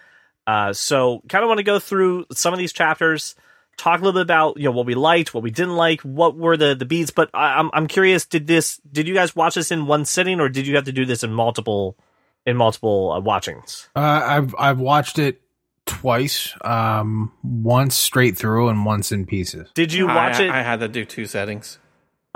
Uh, 0.47 0.73
so 0.73 1.23
kind 1.29 1.45
of 1.45 1.49
want 1.49 1.59
to 1.59 1.65
go 1.65 1.79
through 1.79 2.25
some 2.33 2.55
of 2.55 2.59
these 2.59 2.73
chapters, 2.73 3.35
talk 3.77 4.01
a 4.01 4.05
little 4.05 4.19
bit 4.19 4.23
about 4.23 4.57
you 4.57 4.65
know 4.65 4.73
what 4.73 4.87
we 4.87 4.95
liked, 4.95 5.35
what 5.35 5.43
we 5.43 5.51
didn't 5.51 5.77
like, 5.77 6.01
what 6.03 6.37
were 6.37 6.57
the 6.57 6.75
the 6.75 6.85
beats. 6.85 7.11
But 7.11 7.31
I, 7.35 7.59
I'm 7.59 7.71
I'm 7.73 7.87
curious, 7.87 8.27
did 8.27 8.47
this 8.47 8.81
did 8.91 9.07
you 9.09 9.15
guys 9.15 9.37
watch 9.37 9.55
this 9.55 9.71
in 9.71 9.87
one 9.87 10.05
sitting 10.05 10.41
or 10.41 10.49
did 10.49 10.67
you 10.67 10.77
have 10.77 10.85
to 10.85 10.93
do 10.93 11.05
this 11.05 11.23
in 11.23 11.33
multiple 11.33 11.97
in 12.45 12.57
multiple 12.57 13.13
uh, 13.13 13.21
watchings? 13.21 13.89
Uh, 13.95 14.01
I've 14.01 14.55
I've 14.59 14.81
watched 14.81 15.19
it 15.19 15.41
twice, 15.87 16.53
um, 16.63 17.33
once 17.43 17.97
straight 17.97 18.37
through 18.37 18.69
and 18.69 18.85
once 18.85 19.13
in 19.13 19.25
pieces. 19.25 19.69
Did 19.75 19.93
you 19.93 20.07
watch 20.07 20.41
I, 20.41 20.45
it? 20.45 20.51
I 20.51 20.63
had 20.63 20.81
to 20.81 20.89
do 20.89 21.05
two 21.05 21.27
settings. 21.27 21.79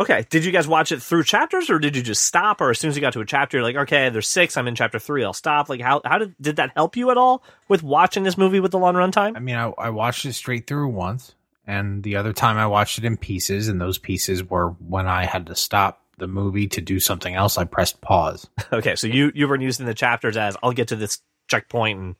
Okay. 0.01 0.25
Did 0.31 0.47
you 0.47 0.51
guys 0.51 0.67
watch 0.67 0.93
it 0.93 1.03
through 1.03 1.25
chapters 1.25 1.69
or 1.69 1.79
did 1.79 1.95
you 1.95 2.03
just 2.03 2.25
stop 2.25 2.63
or 2.63 2.71
as 2.71 2.79
soon 2.79 2.89
as 2.89 2.97
you 2.97 3.03
got 3.03 3.13
to 3.13 3.21
a 3.21 3.27
chapter 3.27 3.59
you're 3.59 3.65
like, 3.65 3.77
okay, 3.77 4.09
there's 4.09 4.27
six, 4.27 4.57
I'm 4.57 4.67
in 4.67 4.75
chapter 4.75 4.99
three, 4.99 5.23
I'll 5.23 5.35
stop. 5.35 5.69
Like 5.69 5.83
how 5.83 6.01
how 6.07 6.19
did 6.19 6.35
did 6.41 6.57
that 6.57 6.73
help 6.75 6.97
you 6.97 7.11
at 7.11 7.19
all 7.19 7.43
with 7.69 7.83
watching 7.83 8.23
this 8.23 8.39
movie 8.39 8.61
with 8.61 8.71
the 8.71 8.79
long 8.79 8.95
runtime? 8.95 9.37
I 9.37 9.41
mean, 9.41 9.57
I, 9.57 9.71
I 9.77 9.91
watched 9.91 10.25
it 10.25 10.33
straight 10.33 10.67
through 10.67 10.89
once, 10.89 11.35
and 11.67 12.03
the 12.03 12.17
other 12.17 12.33
time 12.33 12.57
I 12.57 12.67
watched 12.67 12.97
it 12.97 13.05
in 13.05 13.19
pieces, 13.19 13.69
and 13.69 13.79
those 13.79 13.99
pieces 13.99 14.43
were 14.43 14.71
when 14.71 15.07
I 15.07 15.27
had 15.27 15.47
to 15.49 15.55
stop 15.55 16.03
the 16.17 16.27
movie 16.27 16.69
to 16.69 16.81
do 16.81 16.99
something 16.99 17.35
else. 17.35 17.59
I 17.59 17.65
pressed 17.65 18.01
pause. 18.01 18.49
Okay, 18.73 18.97
so 18.97 19.07
you 19.07 19.33
you 19.35 19.49
were 19.49 19.61
using 19.61 19.85
the 19.85 19.95
chapters 19.95 20.39
as 20.39 20.57
I'll 20.63 20.73
get 20.73 20.89
to 20.89 20.97
this 20.97 21.21
checkpoint 21.49 21.99
and 21.99 22.17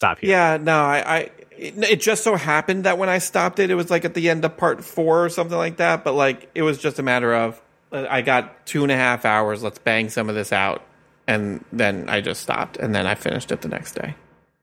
stop 0.00 0.18
here. 0.18 0.30
Yeah, 0.30 0.56
no, 0.56 0.80
I, 0.80 1.16
I 1.16 1.18
it, 1.58 1.76
it 1.84 2.00
just 2.00 2.24
so 2.24 2.36
happened 2.36 2.84
that 2.84 2.96
when 2.96 3.10
I 3.10 3.18
stopped 3.18 3.58
it, 3.58 3.70
it 3.70 3.74
was 3.74 3.90
like 3.90 4.06
at 4.06 4.14
the 4.14 4.30
end 4.30 4.44
of 4.46 4.56
part 4.56 4.82
four 4.82 5.26
or 5.26 5.28
something 5.28 5.58
like 5.58 5.76
that. 5.76 6.04
But 6.04 6.14
like, 6.14 6.50
it 6.54 6.62
was 6.62 6.78
just 6.78 6.98
a 6.98 7.02
matter 7.02 7.34
of 7.34 7.60
uh, 7.92 8.06
I 8.08 8.22
got 8.22 8.64
two 8.66 8.82
and 8.82 8.90
a 8.90 8.96
half 8.96 9.26
hours. 9.26 9.62
Let's 9.62 9.78
bang 9.78 10.08
some 10.08 10.30
of 10.30 10.34
this 10.34 10.52
out, 10.52 10.82
and 11.26 11.62
then 11.70 12.08
I 12.08 12.22
just 12.22 12.40
stopped, 12.40 12.78
and 12.78 12.94
then 12.94 13.06
I 13.06 13.14
finished 13.14 13.52
it 13.52 13.60
the 13.60 13.68
next 13.68 13.92
day. 13.92 14.14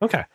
Okay. 0.02 0.26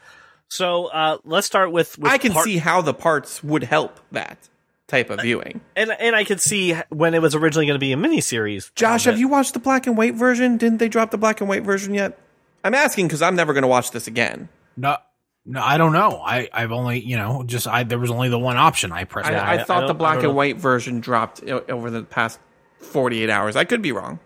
So 0.49 0.87
uh, 0.87 1.19
let's 1.25 1.47
start 1.47 1.73
with, 1.73 1.99
with 1.99 2.13
I 2.13 2.19
can 2.19 2.33
part- 2.33 2.45
see 2.45 2.59
how 2.59 2.83
the 2.83 2.95
parts 2.95 3.43
would 3.43 3.65
help 3.65 3.99
that 4.13 4.39
type 4.87 5.09
of 5.11 5.21
viewing. 5.23 5.63
and 5.75 5.91
and 5.99 6.15
I 6.15 6.23
could 6.25 6.41
see 6.41 6.75
when 6.91 7.15
it 7.15 7.23
was 7.23 7.35
originally 7.35 7.67
going 7.67 7.75
to 7.75 7.85
be 7.85 7.93
a 7.93 7.97
miniseries. 7.97 8.73
Josh, 8.75 9.05
have 9.05 9.19
you 9.19 9.27
watched 9.29 9.55
the 9.55 9.61
black 9.61 9.87
and 9.87 9.97
white 9.97 10.15
version? 10.15 10.59
Didn't 10.59 10.79
they 10.79 10.89
drop 10.89 11.11
the 11.11 11.19
black 11.19 11.41
and 11.41 11.49
white 11.49 11.63
version 11.65 11.95
yet? 11.95 12.19
I'm 12.63 12.75
asking 12.75 13.09
because 13.09 13.23
I'm 13.23 13.35
never 13.35 13.53
going 13.53 13.63
to 13.63 13.69
watch 13.69 13.91
this 13.91 14.07
again. 14.07 14.49
No, 14.77 14.97
no, 15.45 15.61
I 15.63 15.77
don't 15.77 15.93
know. 15.93 16.21
I 16.25 16.49
I've 16.53 16.73
only 16.73 17.01
you 17.01 17.17
know 17.17 17.43
just 17.45 17.67
I 17.69 17.83
there 17.83 17.99
was 17.99 18.11
only 18.11 18.29
the 18.29 18.39
one 18.39 18.57
option. 18.57 18.93
I 18.93 19.05
pressed. 19.05 19.29
I, 19.29 19.33
Yeah, 19.33 19.43
I, 19.43 19.51
I- 19.51 19.55
I 19.61 19.65
thought 19.65 19.81
don't- 19.81 19.89
the 19.89 19.95
black 19.95 20.23
and 20.23 20.35
white 20.35 20.57
version 20.57 21.01
dropped 21.01 21.43
over 21.45 21.91
the 21.91 22.03
past 22.03 22.39
48 22.81 23.29
hours. 23.31 23.57
I 23.57 23.65
could 23.65 23.83
be 23.83 23.93
wrong. 23.93 24.19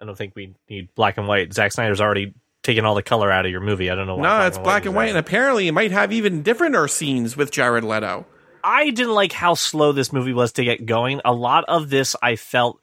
I 0.00 0.04
don't 0.06 0.16
think 0.18 0.34
we 0.34 0.54
need 0.68 0.88
black 0.94 1.18
and 1.18 1.26
white. 1.28 1.52
Zack 1.52 1.72
Snyder's 1.72 2.00
already 2.00 2.34
taken 2.62 2.84
all 2.84 2.94
the 2.94 3.02
color 3.02 3.30
out 3.30 3.44
of 3.44 3.50
your 3.52 3.60
movie. 3.60 3.90
I 3.90 3.94
don't 3.94 4.06
know 4.06 4.16
why. 4.16 4.40
No, 4.40 4.46
it's 4.46 4.58
black 4.58 4.86
and 4.86 4.94
white, 4.94 5.08
and 5.08 5.18
apparently 5.18 5.68
it 5.68 5.72
might 5.72 5.92
have 5.92 6.12
even 6.12 6.42
different 6.42 6.90
scenes 6.90 7.36
with 7.36 7.50
Jared 7.50 7.84
Leto. 7.84 8.26
I 8.62 8.90
didn't 8.90 9.12
like 9.14 9.32
how 9.32 9.54
slow 9.54 9.92
this 9.92 10.12
movie 10.12 10.32
was 10.32 10.52
to 10.52 10.64
get 10.64 10.86
going. 10.86 11.20
A 11.24 11.32
lot 11.32 11.64
of 11.68 11.90
this 11.90 12.16
I 12.22 12.36
felt 12.36 12.80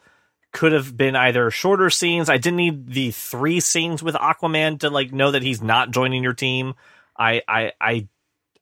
could 0.51 0.73
have 0.73 0.95
been 0.95 1.15
either 1.15 1.49
shorter 1.51 1.89
scenes. 1.89 2.29
I 2.29 2.37
didn't 2.37 2.57
need 2.57 2.87
the 2.87 3.11
three 3.11 3.59
scenes 3.59 4.03
with 4.03 4.15
Aquaman 4.15 4.79
to 4.81 4.89
like 4.89 5.11
know 5.13 5.31
that 5.31 5.43
he's 5.43 5.61
not 5.61 5.91
joining 5.91 6.23
your 6.23 6.33
team. 6.33 6.73
I 7.17 7.41
I 7.47 7.73
I 7.79 8.07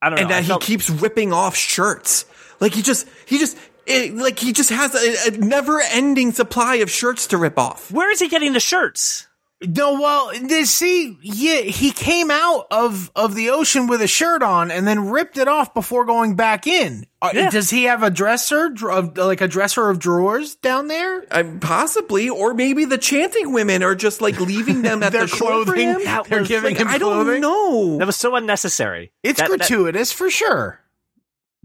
I 0.02 0.10
don't 0.10 0.20
and 0.20 0.30
know. 0.30 0.36
And 0.36 0.46
that 0.46 0.48
felt- 0.48 0.64
he 0.64 0.74
keeps 0.74 0.90
ripping 0.90 1.34
off 1.34 1.56
shirts. 1.56 2.26
Like 2.60 2.74
he 2.74 2.82
just, 2.82 3.08
he 3.26 3.40
just, 3.40 3.58
it, 3.86 4.14
like 4.16 4.38
he 4.38 4.52
just 4.52 4.70
has 4.70 4.94
a, 4.94 5.30
a 5.30 5.38
never-ending 5.38 6.34
supply 6.34 6.76
of 6.76 6.92
shirts 6.92 7.28
to 7.28 7.38
rip 7.38 7.58
off. 7.58 7.90
Where 7.90 8.12
is 8.12 8.20
he 8.20 8.28
getting 8.28 8.52
the 8.52 8.60
shirts? 8.60 9.29
No, 9.62 10.00
well, 10.00 10.32
this, 10.42 10.72
see, 10.72 11.18
yeah, 11.22 11.60
he 11.62 11.92
came 11.92 12.32
out 12.32 12.68
of 12.72 13.12
of 13.14 13.36
the 13.36 13.50
ocean 13.50 13.88
with 13.88 14.02
a 14.02 14.08
shirt 14.08 14.42
on 14.42 14.72
and 14.72 14.88
then 14.88 15.10
ripped 15.10 15.38
it 15.38 15.50
off 15.50 15.74
before 15.74 16.06
going 16.06 16.36
back 16.38 16.66
in. 16.66 17.06
Uh, 17.22 17.32
Yeah. 17.34 17.50
Does 17.50 17.70
he 17.70 17.84
have 17.84 18.02
a 18.02 18.10
dresser, 18.10 18.70
dr- 18.70 18.94
of, 18.98 19.18
like 19.18 19.42
a 19.42 19.50
dresser 19.50 19.90
of 19.90 20.00
drawers 20.00 20.56
down 20.56 20.88
there? 20.88 21.26
Uh, 21.30 21.44
possibly, 21.60 22.30
or 22.30 22.54
maybe 22.54 22.86
the 22.86 22.98
chanting 22.98 23.52
women 23.52 23.84
are 23.84 23.96
just 23.96 24.22
like 24.22 24.40
leaving 24.40 24.82
them 24.82 25.04
at 25.04 25.12
Their 25.14 25.24
the 25.24 25.28
shore 25.28 25.66
for 25.66 25.74
clothing. 25.74 25.90
him. 25.90 26.04
That 26.06 26.24
They're 26.30 26.40
was- 26.40 26.48
giving 26.48 26.76
Like, 26.76 26.82
him 26.82 26.88
I 26.88 26.98
don't 26.98 27.42
know. 27.42 27.98
That 27.98 28.08
was 28.08 28.16
so 28.16 28.36
unnecessary. 28.38 29.12
It's 29.24 29.40
That- 29.42 29.50
that- 29.50 29.58
gratuitous 29.58 30.14
for 30.14 30.30
sure, 30.30 30.80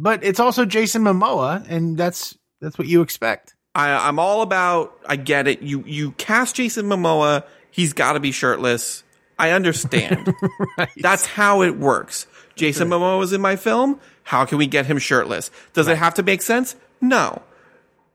but 0.01 0.25
it's 0.25 0.41
also 0.41 0.65
Jason 0.65 1.03
Momoa, 1.03 1.65
and 1.71 1.97
that's 1.97 2.37
that's 2.61 2.77
what 2.77 2.89
you 2.89 3.03
expect. 3.03 3.55
I, 3.77 4.09
I'm 4.09 4.19
all 4.19 4.43
about. 4.43 4.99
I 5.07 5.15
get 5.15 5.47
it. 5.47 5.63
You 5.63 5.85
you 5.87 6.11
cast 6.13 6.57
Jason 6.57 6.87
Momoa. 6.87 7.45
He's 7.75 7.93
got 7.93 8.13
to 8.13 8.21
be 8.21 8.31
shirtless. 8.31 9.03
I 9.37 9.51
understand. 9.51 10.33
That's 10.97 11.27
how 11.27 11.63
it 11.63 11.77
works. 11.77 12.29
Jason 12.55 12.89
Momoa 12.89 13.21
is 13.25 13.33
in 13.33 13.41
my 13.41 13.57
film. 13.57 13.99
How 14.23 14.45
can 14.45 14.59
we 14.59 14.69
get 14.69 14.87
him 14.87 14.99
shirtless? 14.99 15.51
Does 15.73 15.89
it 15.89 15.99
have 15.99 16.15
to 16.15 16.23
make 16.23 16.41
sense? 16.41 16.77
No. 17.01 17.43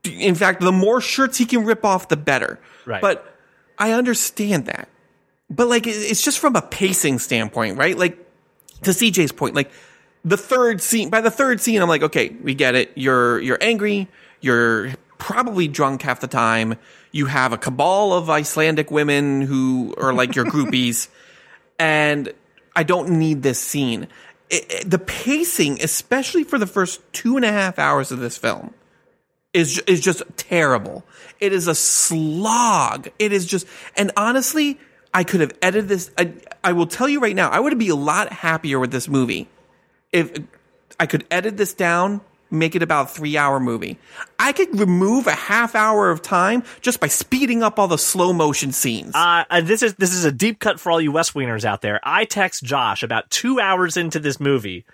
In 0.02 0.34
fact, 0.34 0.62
the 0.62 0.72
more 0.72 1.02
shirts 1.02 1.36
he 1.36 1.44
can 1.44 1.66
rip 1.66 1.84
off, 1.84 2.08
the 2.08 2.16
better. 2.16 2.58
Right. 2.86 3.02
But 3.02 3.36
I 3.78 3.92
understand 3.92 4.64
that. 4.64 4.88
But 5.50 5.68
like, 5.68 5.86
it's 5.86 6.22
just 6.22 6.38
from 6.38 6.56
a 6.56 6.62
pacing 6.62 7.18
standpoint, 7.18 7.76
right? 7.76 7.98
Like, 7.98 8.16
to 8.84 8.92
CJ's 8.92 9.32
point, 9.32 9.54
like 9.54 9.70
the 10.24 10.38
third 10.38 10.80
scene, 10.80 11.10
by 11.10 11.20
the 11.20 11.30
third 11.30 11.60
scene, 11.60 11.82
I'm 11.82 11.88
like, 11.90 12.02
okay, 12.02 12.30
we 12.42 12.54
get 12.54 12.74
it. 12.76 12.92
You're, 12.94 13.38
you're 13.40 13.58
angry. 13.60 14.08
You're 14.40 14.92
probably 15.18 15.68
drunk 15.68 16.00
half 16.00 16.20
the 16.20 16.28
time. 16.28 16.78
You 17.12 17.26
have 17.26 17.52
a 17.52 17.58
cabal 17.58 18.12
of 18.12 18.30
Icelandic 18.30 18.90
women 18.90 19.40
who 19.42 19.94
are 19.98 20.12
like 20.12 20.36
your 20.36 20.44
groupies. 20.44 21.08
and 21.78 22.32
I 22.76 22.82
don't 22.82 23.10
need 23.18 23.42
this 23.42 23.60
scene. 23.60 24.06
It, 24.48 24.66
it- 24.70 24.90
the 24.90 24.98
pacing, 24.98 25.82
especially 25.82 26.44
for 26.44 26.58
the 26.58 26.66
first 26.66 27.00
two 27.12 27.36
and 27.36 27.44
a 27.44 27.50
half 27.52 27.78
hours 27.78 28.12
of 28.12 28.20
this 28.20 28.36
film, 28.38 28.74
is 29.52 29.78
is 29.88 30.00
just 30.00 30.22
terrible. 30.36 31.04
It 31.40 31.52
is 31.52 31.66
a 31.66 31.74
slog. 31.74 33.08
It 33.18 33.32
is 33.32 33.46
just, 33.46 33.66
and 33.96 34.12
honestly, 34.16 34.78
I 35.12 35.24
could 35.24 35.40
have 35.40 35.52
edited 35.60 35.88
this. 35.88 36.10
I, 36.16 36.32
I 36.62 36.72
will 36.72 36.86
tell 36.86 37.08
you 37.08 37.18
right 37.18 37.34
now, 37.34 37.50
I 37.50 37.58
would 37.58 37.76
be 37.78 37.88
a 37.88 37.96
lot 37.96 38.32
happier 38.32 38.78
with 38.78 38.92
this 38.92 39.08
movie 39.08 39.48
if 40.12 40.30
I 41.00 41.06
could 41.06 41.24
edit 41.30 41.56
this 41.56 41.72
down, 41.74 42.20
make 42.50 42.74
it 42.74 42.82
about 42.82 43.10
a 43.10 43.12
three 43.12 43.36
hour 43.36 43.60
movie. 43.60 43.98
I 44.38 44.52
could 44.52 44.78
remove 44.78 45.26
a 45.26 45.32
half 45.32 45.74
hour 45.74 46.10
of 46.10 46.22
time 46.22 46.62
just 46.80 47.00
by 47.00 47.08
speeding 47.08 47.62
up 47.62 47.78
all 47.78 47.88
the 47.88 47.98
slow 47.98 48.32
motion 48.32 48.72
scenes. 48.72 49.14
Uh, 49.14 49.44
uh, 49.50 49.60
this 49.60 49.82
is 49.82 49.94
this 49.94 50.12
is 50.12 50.24
a 50.24 50.32
deep 50.32 50.58
cut 50.58 50.80
for 50.80 50.90
all 50.90 51.00
you 51.00 51.12
West 51.12 51.34
Wingers 51.34 51.64
out 51.64 51.82
there. 51.82 52.00
I 52.02 52.24
text 52.24 52.62
Josh 52.62 53.02
about 53.02 53.30
two 53.30 53.60
hours 53.60 53.96
into 53.96 54.18
this 54.18 54.40
movie, 54.40 54.84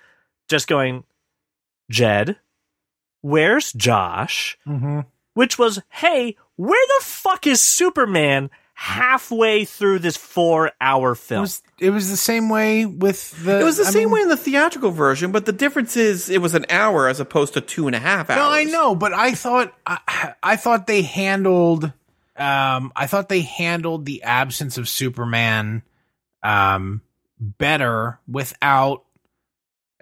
just 0.49 0.69
going, 0.69 1.05
Jed, 1.91 2.37
where's 3.21 3.73
Josh? 3.73 4.59
Mm-hmm. 4.67 5.01
Which 5.35 5.59
was, 5.59 5.83
hey, 5.91 6.37
where 6.57 6.87
the 6.99 7.05
fuck 7.05 7.47
is 7.47 7.61
Superman 7.61 8.51
halfway 8.79 9.65
through 9.65 9.99
this 9.99 10.19
four 10.19 10.71
hour 10.83 11.13
It 11.13 11.17
film? 11.17 11.41
was 11.41 11.63
it 11.79 11.89
was 11.91 12.11
the 12.11 12.17
same 12.17 12.51
way 12.51 12.85
with 12.85 13.43
the. 13.43 13.61
it 13.61 13.65
was 13.65 13.79
the 13.79 13.85
I 13.85 13.91
same 13.91 14.05
mean- 14.05 14.11
way 14.13 14.21
in 14.21 14.29
the 14.29 14.37
theatrical 14.37 14.91
version, 14.91 15.33
but 15.33 15.47
the 15.47 15.53
difference 15.53 15.97
is 15.97 16.29
it 16.29 16.43
was 16.43 16.55
an 16.55 16.67
hour 16.69 17.09
as 17.09 17.19
opposed 17.19 17.55
to 17.55 17.63
two 17.63 17.87
and 17.87 17.97
a 17.97 17.99
half 17.99 18.29
hours. 18.29 18.37
No, 18.39 18.49
I 18.51 18.65
know, 18.65 18.95
but 18.95 19.15
I 19.15 19.33
thought 19.33 19.73
I, 19.87 20.35
I 20.43 20.57
thought 20.57 20.87
they 20.87 21.01
handled 21.03 21.85
um 22.37 22.93
I 22.95 23.07
thought 23.07 23.31
they 23.31 23.41
handled 23.41 24.05
the 24.05 24.23
absence 24.25 24.77
of 24.77 24.89
Superman 24.91 25.83
um 26.43 27.01
better 27.41 28.19
without 28.29 29.05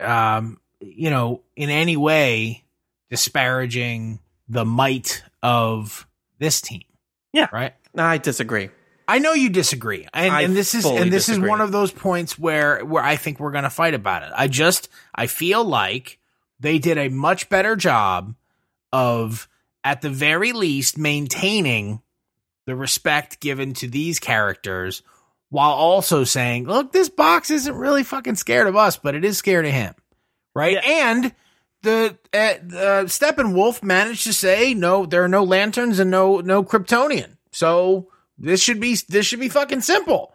um 0.01 0.59
you 0.81 1.11
know 1.11 1.43
in 1.55 1.71
any 1.71 1.97
way 1.97 2.65
disparaging 3.09 4.19
the 4.49 4.65
might 4.65 5.23
of 5.45 6.09
this 6.41 6.61
team. 6.61 6.83
Yeah. 7.33 7.47
Right? 7.53 7.75
I 7.97 8.19
disagree. 8.19 8.71
I 9.07 9.19
know 9.19 9.35
you 9.35 9.51
disagree, 9.51 10.09
and, 10.15 10.47
and 10.47 10.57
this 10.57 10.75
is 10.75 10.85
and 10.85 11.13
this 11.13 11.27
disagree. 11.27 11.47
is 11.47 11.51
one 11.51 11.61
of 11.61 11.73
those 11.73 11.93
points 11.93 12.39
where 12.39 12.83
where 12.85 13.03
I 13.03 13.17
think 13.17 13.39
we're 13.39 13.51
going 13.51 13.65
to 13.65 13.71
fight 13.71 13.95
about 13.95 14.23
it. 14.23 14.31
I 14.35 14.49
just 14.49 14.89
I 15.15 15.27
feel 15.27 15.63
like 15.65 16.19
they 16.59 16.79
did 16.79 16.97
a 16.97 17.09
much 17.11 17.49
better 17.51 17.77
job 17.77 18.35
of 18.93 19.49
at 19.83 20.01
the 20.01 20.09
very 20.09 20.53
least 20.53 20.97
maintaining 20.97 22.01
the 22.67 22.75
respect 22.75 23.41
given 23.41 23.75
to 23.75 23.89
these 23.89 24.19
characters 24.19 25.03
while 25.51 25.73
also 25.73 26.25
saying, 26.25 26.65
"Look, 26.65 26.93
this 26.93 27.11
box 27.11 27.51
isn't 27.51 27.75
really 27.75 28.05
fucking 28.05 28.37
scared 28.37 28.67
of 28.67 28.77
us, 28.77 28.97
but 28.97 29.15
it 29.15 29.25
is 29.25 29.37
scared 29.37 29.67
of 29.67 29.73
him." 29.73 29.95
Right? 30.55 30.79
And 30.83 31.35
the 31.83 32.17
uh, 32.33 32.37
uh, 32.37 33.05
Steppenwolf 33.05 33.83
managed 33.83 34.25
to 34.25 34.33
say, 34.33 34.73
"No, 34.73 35.05
there 35.05 35.23
are 35.23 35.29
no 35.29 35.45
lanterns 35.45 35.99
and 35.99 36.11
no 36.11 36.41
no 36.41 36.65
Kryptonian." 36.65 37.34
So 37.55 38.09
this 38.37 38.61
should 38.61 38.81
be 38.81 38.97
this 39.09 39.27
should 39.27 39.41
be 39.41 39.49
fucking 39.49 39.81
simple, 39.81 40.35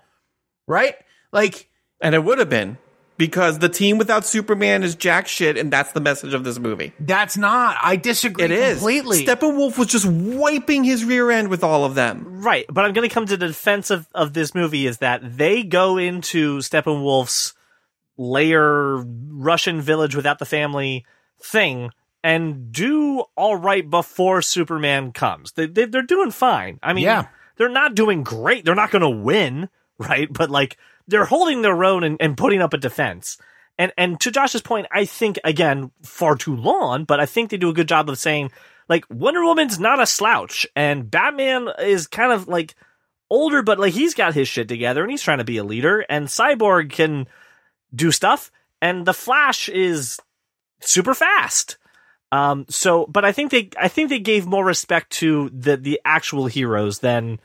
right? 0.68 0.96
Like 1.32 1.70
And 2.02 2.16
it 2.16 2.24
would 2.24 2.40
have 2.40 2.50
been 2.50 2.78
because 3.18 3.60
the 3.60 3.68
team 3.68 3.98
without 3.98 4.26
Superman 4.26 4.82
is 4.84 4.96
jack 4.96 5.28
shit, 5.28 5.58
and 5.58 5.70
that's 5.70 5.92
the 5.92 6.00
message 6.00 6.34
of 6.34 6.46
this 6.46 6.58
movie. 6.58 6.94
that's 7.02 7.36
not. 7.36 7.76
I 7.82 7.98
disagree 7.98 8.46
It 8.46 8.52
is 8.52 8.78
completely. 8.78 9.26
Steppenwolf 9.26 9.78
was 9.78 9.90
just 9.90 10.06
wiping 10.06 10.86
his 10.86 11.04
rear 11.04 11.30
end 11.30 11.50
with 11.50 11.62
all 11.62 11.84
of 11.84 11.96
them. 11.96 12.42
Right, 12.42 12.66
but 12.70 12.86
I'm 12.86 12.94
going 12.94 13.08
to 13.08 13.14
come 13.14 13.26
to 13.26 13.36
the 13.36 13.48
defense 13.48 13.92
of, 13.92 14.08
of 14.16 14.32
this 14.32 14.56
movie 14.56 14.88
is 14.88 15.00
that 15.00 15.38
they 15.38 15.64
go 15.64 15.98
into 15.98 16.60
Steppenwolf's 16.60 17.54
layer 18.18 18.98
Russian 18.98 19.82
village 19.82 20.16
without 20.16 20.40
the 20.40 20.46
family 20.46 21.06
thing 21.44 21.92
and 22.24 22.72
do 22.72 23.24
all 23.36 23.56
right 23.56 23.88
before 23.90 24.42
Superman 24.42 25.12
comes. 25.12 25.52
They, 25.54 25.66
they 25.68 25.86
they're 25.86 26.02
doing 26.02 26.32
fine. 26.32 26.80
I 26.84 26.94
mean, 26.94 27.04
Yeah. 27.06 27.28
they're 27.58 27.70
not 27.70 27.96
doing 27.96 28.24
great. 28.24 28.66
They're 28.66 28.76
not 28.76 28.92
going 28.92 29.02
to 29.02 29.10
win, 29.10 29.70
right? 29.98 30.32
But 30.32 30.50
like 30.50 30.78
they're 31.08 31.26
holding 31.26 31.62
their 31.62 31.84
own 31.84 32.04
and, 32.04 32.18
and 32.20 32.38
putting 32.38 32.62
up 32.62 32.74
a 32.74 32.78
defense. 32.78 33.38
And 33.78 33.94
and 33.98 34.20
to 34.22 34.32
Josh's 34.32 34.62
point, 34.62 34.88
I 34.92 35.06
think 35.06 35.40
again 35.44 35.92
far 36.04 36.36
too 36.36 36.56
long, 36.56 37.06
but 37.06 37.20
I 37.22 37.26
think 37.26 37.50
they 37.50 37.58
do 37.58 37.70
a 37.70 37.74
good 37.74 37.88
job 37.88 38.10
of 38.10 38.18
saying, 38.18 38.52
like 38.90 39.06
Wonder 39.10 39.44
Woman's 39.46 39.80
not 39.80 40.02
a 40.02 40.06
slouch, 40.06 40.68
and 40.76 41.10
Batman 41.10 41.70
is 41.80 42.06
kind 42.08 42.34
of 42.34 42.50
like 42.50 42.76
older, 43.30 43.62
but 43.62 43.80
like 43.80 43.94
he's 43.94 44.16
got 44.16 44.34
his 44.34 44.50
shit 44.50 44.68
together 44.68 45.02
and 45.02 45.10
he's 45.10 45.22
trying 45.22 45.38
to 45.38 45.46
be 45.46 45.56
a 45.58 45.64
leader, 45.64 46.02
and 46.10 46.28
Cyborg 46.28 46.92
can 46.92 47.28
do 47.96 48.12
stuff, 48.12 48.52
and 48.82 49.06
the 49.06 49.14
Flash 49.14 49.70
is 49.70 50.20
super 50.82 51.14
fast. 51.14 51.78
Um, 52.32 52.66
so, 52.70 53.06
but 53.08 53.26
I 53.26 53.32
think 53.32 53.52
they, 53.52 53.70
I 53.80 53.88
think 53.88 54.10
they 54.10 54.20
gave 54.20 54.46
more 54.46 54.64
respect 54.64 55.12
to 55.14 55.50
the 55.50 55.78
the 55.78 56.00
actual 56.06 56.46
heroes 56.46 57.00
than 57.00 57.40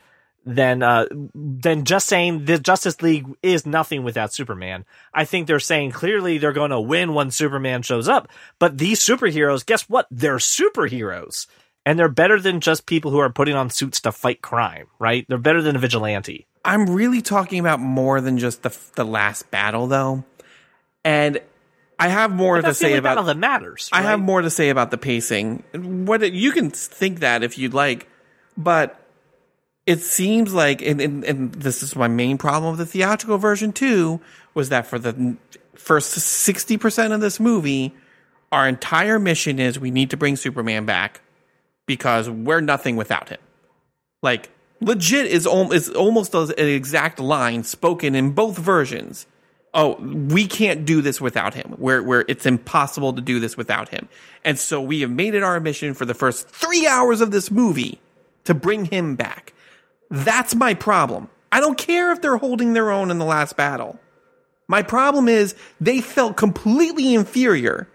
than 0.45 0.83
uh 0.83 1.07
than 1.33 1.85
just 1.85 2.07
saying 2.07 2.45
the 2.45 2.59
Justice 2.59 3.01
League 3.01 3.25
is 3.41 3.65
nothing 3.65 4.03
without 4.03 4.31
Superman. 4.31 4.85
I 5.13 5.25
think 5.25 5.47
they're 5.47 5.59
saying 5.59 5.91
clearly 5.91 6.37
they're 6.37 6.53
going 6.53 6.69
to 6.69 6.79
win 6.79 7.15
when 7.15 7.31
Superman 7.31 7.81
shows 7.81 8.07
up. 8.07 8.27
But 8.59 8.77
these 8.77 8.99
superheroes, 8.99 9.65
guess 9.65 9.89
what? 9.89 10.07
They're 10.11 10.37
superheroes. 10.37 11.47
And 11.87 11.99
they're 11.99 12.09
better 12.09 12.39
than 12.39 12.61
just 12.61 12.87
people 12.87 13.11
who 13.11 13.19
are 13.19 13.29
putting 13.29 13.55
on 13.55 13.69
suits 13.69 14.01
to 14.01 14.11
fight 14.11 14.41
crime, 14.41 14.87
right? 14.97 15.23
They're 15.29 15.37
better 15.37 15.61
than 15.61 15.75
a 15.75 15.79
vigilante. 15.79 16.47
I'm 16.63 16.89
really 16.89 17.21
talking 17.21 17.59
about 17.59 17.79
more 17.79 18.21
than 18.21 18.39
just 18.39 18.63
the 18.63 18.75
the 18.95 19.05
last 19.05 19.51
battle, 19.51 19.85
though, 19.85 20.23
and 21.03 21.39
I 21.97 22.09
have 22.09 22.31
more 22.31 22.61
to 22.61 22.73
say 22.73 22.87
only 22.87 22.97
about. 22.99 23.25
that 23.25 23.37
matters. 23.37 23.89
I 23.93 24.01
have 24.01 24.19
more 24.19 24.41
to 24.41 24.49
say 24.49 24.69
about 24.69 24.91
the 24.91 24.97
pacing. 24.97 25.63
What 25.73 26.23
it- 26.23 26.33
you 26.33 26.51
can 26.51 26.69
think 26.71 27.19
that 27.21 27.43
if 27.43 27.57
you'd 27.57 27.73
like, 27.73 28.07
but 28.57 28.99
it 29.85 30.01
seems 30.01 30.53
like, 30.53 30.81
and, 30.81 30.99
and, 30.99 31.23
and 31.23 31.53
this 31.53 31.83
is 31.83 31.95
my 31.95 32.07
main 32.07 32.37
problem 32.37 32.71
with 32.71 32.79
the 32.79 32.85
theatrical 32.85 33.37
version 33.37 33.71
too, 33.71 34.19
was 34.53 34.69
that 34.69 34.87
for 34.87 34.99
the 34.99 35.37
first 35.75 36.11
sixty 36.11 36.77
percent 36.77 37.13
of 37.13 37.21
this 37.21 37.39
movie, 37.39 37.93
our 38.51 38.67
entire 38.67 39.19
mission 39.19 39.59
is 39.59 39.79
we 39.79 39.91
need 39.91 40.09
to 40.09 40.17
bring 40.17 40.35
Superman 40.35 40.85
back 40.85 41.21
because 41.85 42.29
we're 42.29 42.61
nothing 42.61 42.95
without 42.95 43.29
him. 43.29 43.39
Like 44.23 44.49
legit 44.81 45.27
is 45.27 45.45
al- 45.45 45.71
is 45.71 45.89
almost 45.89 46.33
an 46.33 46.51
exact 46.57 47.19
line 47.19 47.63
spoken 47.63 48.15
in 48.15 48.31
both 48.31 48.57
versions. 48.57 49.27
Oh, 49.77 49.95
we 49.99 50.47
can't 50.47 50.85
do 50.85 51.01
this 51.01 51.19
without 51.19 51.53
him. 51.53 51.75
Where 51.77 52.01
where 52.01 52.23
it's 52.29 52.45
impossible 52.45 53.11
to 53.13 53.21
do 53.21 53.39
this 53.41 53.57
without 53.57 53.89
him. 53.89 54.07
And 54.45 54.57
so 54.57 54.81
we 54.81 55.01
have 55.01 55.11
made 55.11 55.35
it 55.35 55.43
our 55.43 55.59
mission 55.59 55.93
for 55.93 56.05
the 56.05 56.13
first 56.13 56.47
3 56.47 56.87
hours 56.87 57.19
of 57.19 57.31
this 57.31 57.51
movie 57.51 57.99
to 58.45 58.53
bring 58.53 58.85
him 58.85 59.15
back. 59.15 59.53
That's 60.09 60.55
my 60.55 60.73
problem. 60.73 61.29
I 61.51 61.59
don't 61.59 61.77
care 61.77 62.11
if 62.11 62.21
they're 62.21 62.37
holding 62.37 62.73
their 62.73 62.89
own 62.89 63.11
in 63.11 63.19
the 63.19 63.25
last 63.25 63.57
battle. 63.57 63.99
My 64.67 64.81
problem 64.81 65.27
is 65.27 65.55
they 65.81 66.01
felt 66.01 66.37
completely 66.37 67.13
inferior 67.13 67.87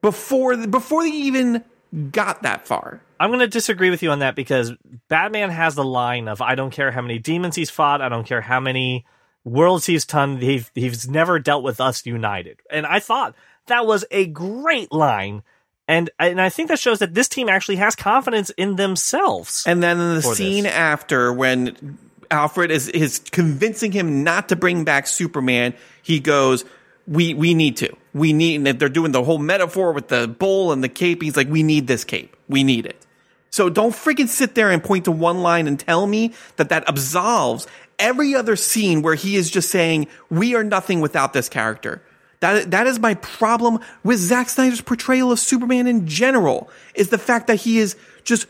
before 0.00 0.56
before 0.66 1.02
they 1.02 1.10
even 1.10 1.64
got 2.10 2.42
that 2.42 2.66
far. 2.66 3.02
I'm 3.20 3.30
going 3.30 3.40
to 3.40 3.46
disagree 3.46 3.90
with 3.90 4.02
you 4.02 4.10
on 4.10 4.18
that 4.20 4.34
because 4.34 4.72
Batman 5.08 5.50
has 5.50 5.74
the 5.74 5.84
line 5.84 6.28
of 6.28 6.40
I 6.40 6.54
don't 6.54 6.72
care 6.72 6.90
how 6.90 7.02
many 7.02 7.18
demons 7.18 7.56
he's 7.56 7.70
fought, 7.70 8.00
I 8.00 8.08
don't 8.08 8.26
care 8.26 8.40
how 8.40 8.58
many 8.58 9.06
worlds 9.44 9.86
he's 9.86 10.04
done, 10.04 10.38
he's, 10.38 10.70
he's 10.74 11.08
never 11.08 11.38
dealt 11.38 11.62
with 11.62 11.80
us 11.80 12.04
united. 12.06 12.60
And 12.70 12.86
I 12.86 13.00
thought 13.00 13.34
that 13.66 13.86
was 13.86 14.04
a 14.10 14.26
great 14.26 14.92
line. 14.92 15.42
And, 15.86 16.10
and 16.18 16.40
I 16.40 16.48
think 16.48 16.68
that 16.68 16.78
shows 16.78 17.00
that 17.00 17.14
this 17.14 17.28
team 17.28 17.48
actually 17.48 17.76
has 17.76 17.94
confidence 17.94 18.50
in 18.50 18.76
themselves. 18.76 19.64
And 19.66 19.82
then 19.82 20.00
in 20.00 20.14
the 20.14 20.22
scene 20.22 20.64
this. 20.64 20.72
after, 20.72 21.32
when 21.32 21.98
Alfred 22.30 22.70
is 22.70 22.88
is 22.88 23.18
convincing 23.18 23.92
him 23.92 24.24
not 24.24 24.48
to 24.48 24.56
bring 24.56 24.84
back 24.84 25.06
Superman, 25.06 25.74
he 26.02 26.20
goes, 26.20 26.64
"We 27.06 27.34
we 27.34 27.54
need 27.54 27.76
to. 27.78 27.96
We 28.12 28.32
need." 28.32 28.66
And 28.66 28.78
they're 28.78 28.88
doing 28.88 29.12
the 29.12 29.22
whole 29.22 29.38
metaphor 29.38 29.92
with 29.92 30.08
the 30.08 30.26
bowl 30.26 30.72
and 30.72 30.82
the 30.82 30.88
cape. 30.88 31.22
He's 31.22 31.36
like, 31.36 31.48
"We 31.48 31.62
need 31.62 31.86
this 31.86 32.04
cape. 32.04 32.36
We 32.48 32.64
need 32.64 32.86
it." 32.86 33.06
So 33.50 33.70
don't 33.70 33.92
freaking 33.92 34.26
sit 34.26 34.56
there 34.56 34.70
and 34.70 34.82
point 34.82 35.04
to 35.04 35.12
one 35.12 35.42
line 35.42 35.68
and 35.68 35.78
tell 35.78 36.06
me 36.08 36.32
that 36.56 36.70
that 36.70 36.88
absolves 36.88 37.68
every 37.98 38.34
other 38.34 38.56
scene 38.56 39.02
where 39.02 39.14
he 39.14 39.36
is 39.36 39.50
just 39.50 39.70
saying, 39.70 40.06
"We 40.30 40.54
are 40.54 40.64
nothing 40.64 41.00
without 41.00 41.32
this 41.32 41.48
character." 41.48 42.02
That 42.40 42.70
that 42.72 42.86
is 42.86 42.98
my 42.98 43.14
problem 43.14 43.80
with 44.02 44.18
Zack 44.18 44.48
Snyder's 44.48 44.80
portrayal 44.80 45.32
of 45.32 45.38
Superman 45.38 45.86
in 45.86 46.06
general. 46.06 46.68
Is 46.94 47.08
the 47.08 47.18
fact 47.18 47.46
that 47.46 47.56
he 47.56 47.78
is 47.78 47.96
just 48.24 48.46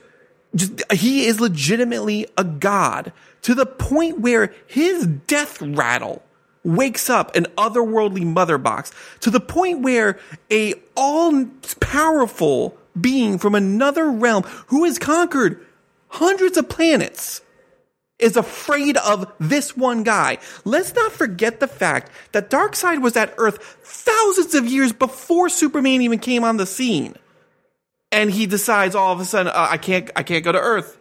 just 0.55 0.83
he 0.93 1.27
is 1.27 1.41
legitimately 1.41 2.27
a 2.37 2.45
god 2.45 3.13
to 3.43 3.55
the 3.55 3.67
point 3.67 4.21
where 4.21 4.53
his 4.67 5.07
death 5.07 5.61
rattle 5.61 6.23
wakes 6.65 7.11
up 7.11 7.37
an 7.37 7.47
otherworldly 7.59 8.25
mother 8.25 8.57
box 8.57 8.91
to 9.21 9.31
the 9.31 9.41
point 9.41 9.81
where 9.81 10.19
a 10.51 10.75
all 10.97 11.45
powerful 11.81 12.77
being 12.99 13.39
from 13.39 13.55
another 13.55 14.11
realm 14.11 14.43
who 14.69 14.85
has 14.85 14.99
conquered 14.99 15.65
hundreds 16.09 16.57
of 16.57 16.69
planets 16.69 17.43
is 18.25 18.37
afraid 18.37 18.97
of 18.97 19.31
this 19.39 19.77
one 19.77 20.03
guy. 20.03 20.39
Let's 20.65 20.95
not 20.95 21.13
forget 21.13 21.61
the 21.61 21.69
fact 21.69 22.11
that 22.33 22.51
Darkseid 22.51 23.03
was 23.03 23.17
at 23.17 23.35
Earth 23.37 23.59
thousands 23.83 24.55
of 24.55 24.67
years 24.67 24.93
before 24.93 25.49
Superman 25.51 26.01
even 26.01 26.19
came 26.19 26.43
on 26.43 26.57
the 26.57 26.67
scene 26.67 27.15
and 28.15 28.31
he 28.31 28.47
decides 28.47 28.95
all 28.95 29.13
of 29.13 29.21
a 29.21 29.25
sudden 29.25 29.49
uh, 29.49 29.69
I 29.71 29.77
can't 29.77 30.11
I 30.17 30.23
can't 30.23 30.45
go 30.45 30.53
to 30.53 30.61
Earth. 30.61 30.99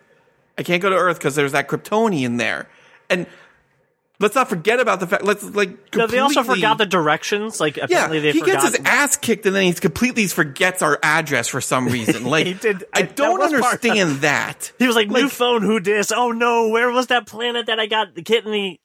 I 0.58 0.64
can't 0.64 0.82
go 0.82 0.90
to 0.90 0.96
Earth 0.96 1.18
because 1.18 1.36
there's 1.36 1.54
that 1.54 1.68
Kryptonian 1.68 2.38
there. 2.38 2.68
And 3.10 3.28
let's 4.20 4.36
not 4.36 4.50
forget 4.50 4.80
about 4.80 5.00
the 5.00 5.08
fact. 5.08 5.24
Let's 5.24 5.44
like 5.44 5.96
No, 5.96 6.08
they 6.08 6.20
also 6.20 6.44
forgot 6.44 6.78
the 6.78 6.86
directions. 6.86 7.60
Like 7.60 7.78
yeah. 7.78 8.08
they 8.08 8.32
He 8.32 8.42
gets 8.42 8.64
his 8.64 8.80
ass 8.86 9.18
kicked 9.18 9.46
and 9.46 9.56
then 9.56 9.64
he 9.64 9.74
completely 9.74 10.28
forgets 10.28 10.82
our 10.82 11.00
address 11.04 11.48
for 11.48 11.62
some 11.62 11.88
reason. 11.90 12.26
Like 12.26 12.48
He 12.48 12.54
did- 12.54 12.86
I 12.94 13.04
don't 13.04 13.42
understand 13.42 14.22
that. 14.22 14.72
He 14.80 14.88
was 14.88 14.96
like, 14.96 15.10
"New 15.10 15.30
phone, 15.30 15.62
who 15.62 15.80
dis? 15.80 16.12
Oh 16.12 16.32
no, 16.32 16.70
where 16.70 16.90
was 16.92 17.08
that 17.08 17.28
planet 17.28 17.68
that 17.68 17.80
I 17.80 17.88
got 17.88 18.16
the 18.16 18.22
kid 18.22 18.46
in 18.46 18.52
the? 18.52 18.80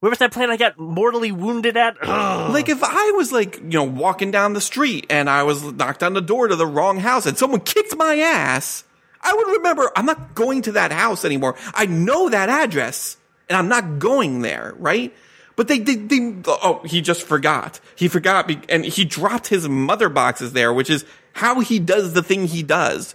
Where 0.00 0.10
was 0.10 0.18
that 0.18 0.32
planet 0.32 0.54
I 0.54 0.56
got 0.56 0.80
mortally 0.80 1.30
wounded 1.30 1.76
at? 1.76 1.96
Ugh. 2.02 2.52
Like 2.52 2.68
if 2.68 2.82
I 2.82 3.12
was 3.12 3.30
like, 3.30 3.58
you 3.58 3.68
know, 3.68 3.84
walking 3.84 4.32
down 4.32 4.52
the 4.52 4.60
street 4.60 5.06
and 5.10 5.30
I 5.30 5.44
was 5.44 5.62
knocked 5.62 6.02
on 6.02 6.12
the 6.14 6.20
door 6.20 6.48
to 6.48 6.56
the 6.56 6.66
wrong 6.66 6.98
house 6.98 7.24
and 7.24 7.38
someone 7.38 7.60
kicked 7.60 7.96
my 7.96 8.16
ass, 8.16 8.82
I 9.20 9.32
would 9.32 9.46
remember 9.58 9.92
I'm 9.94 10.06
not 10.06 10.34
going 10.34 10.62
to 10.62 10.72
that 10.72 10.90
house 10.90 11.24
anymore. 11.24 11.54
I 11.72 11.86
know 11.86 12.28
that 12.30 12.48
address 12.48 13.16
and 13.48 13.56
I'm 13.56 13.68
not 13.68 13.98
going 13.98 14.42
there, 14.42 14.74
right? 14.78 15.14
But 15.54 15.68
they, 15.68 15.78
they, 15.78 15.96
they 15.96 16.34
oh, 16.46 16.80
he 16.84 17.00
just 17.02 17.22
forgot. 17.22 17.78
He 17.94 18.08
forgot 18.08 18.48
be- 18.48 18.60
and 18.68 18.84
he 18.84 19.04
dropped 19.04 19.48
his 19.48 19.68
mother 19.68 20.08
boxes 20.08 20.52
there, 20.54 20.72
which 20.72 20.88
is 20.88 21.04
how 21.34 21.60
he 21.60 21.78
does 21.78 22.14
the 22.14 22.22
thing 22.22 22.46
he 22.46 22.62
does. 22.62 23.14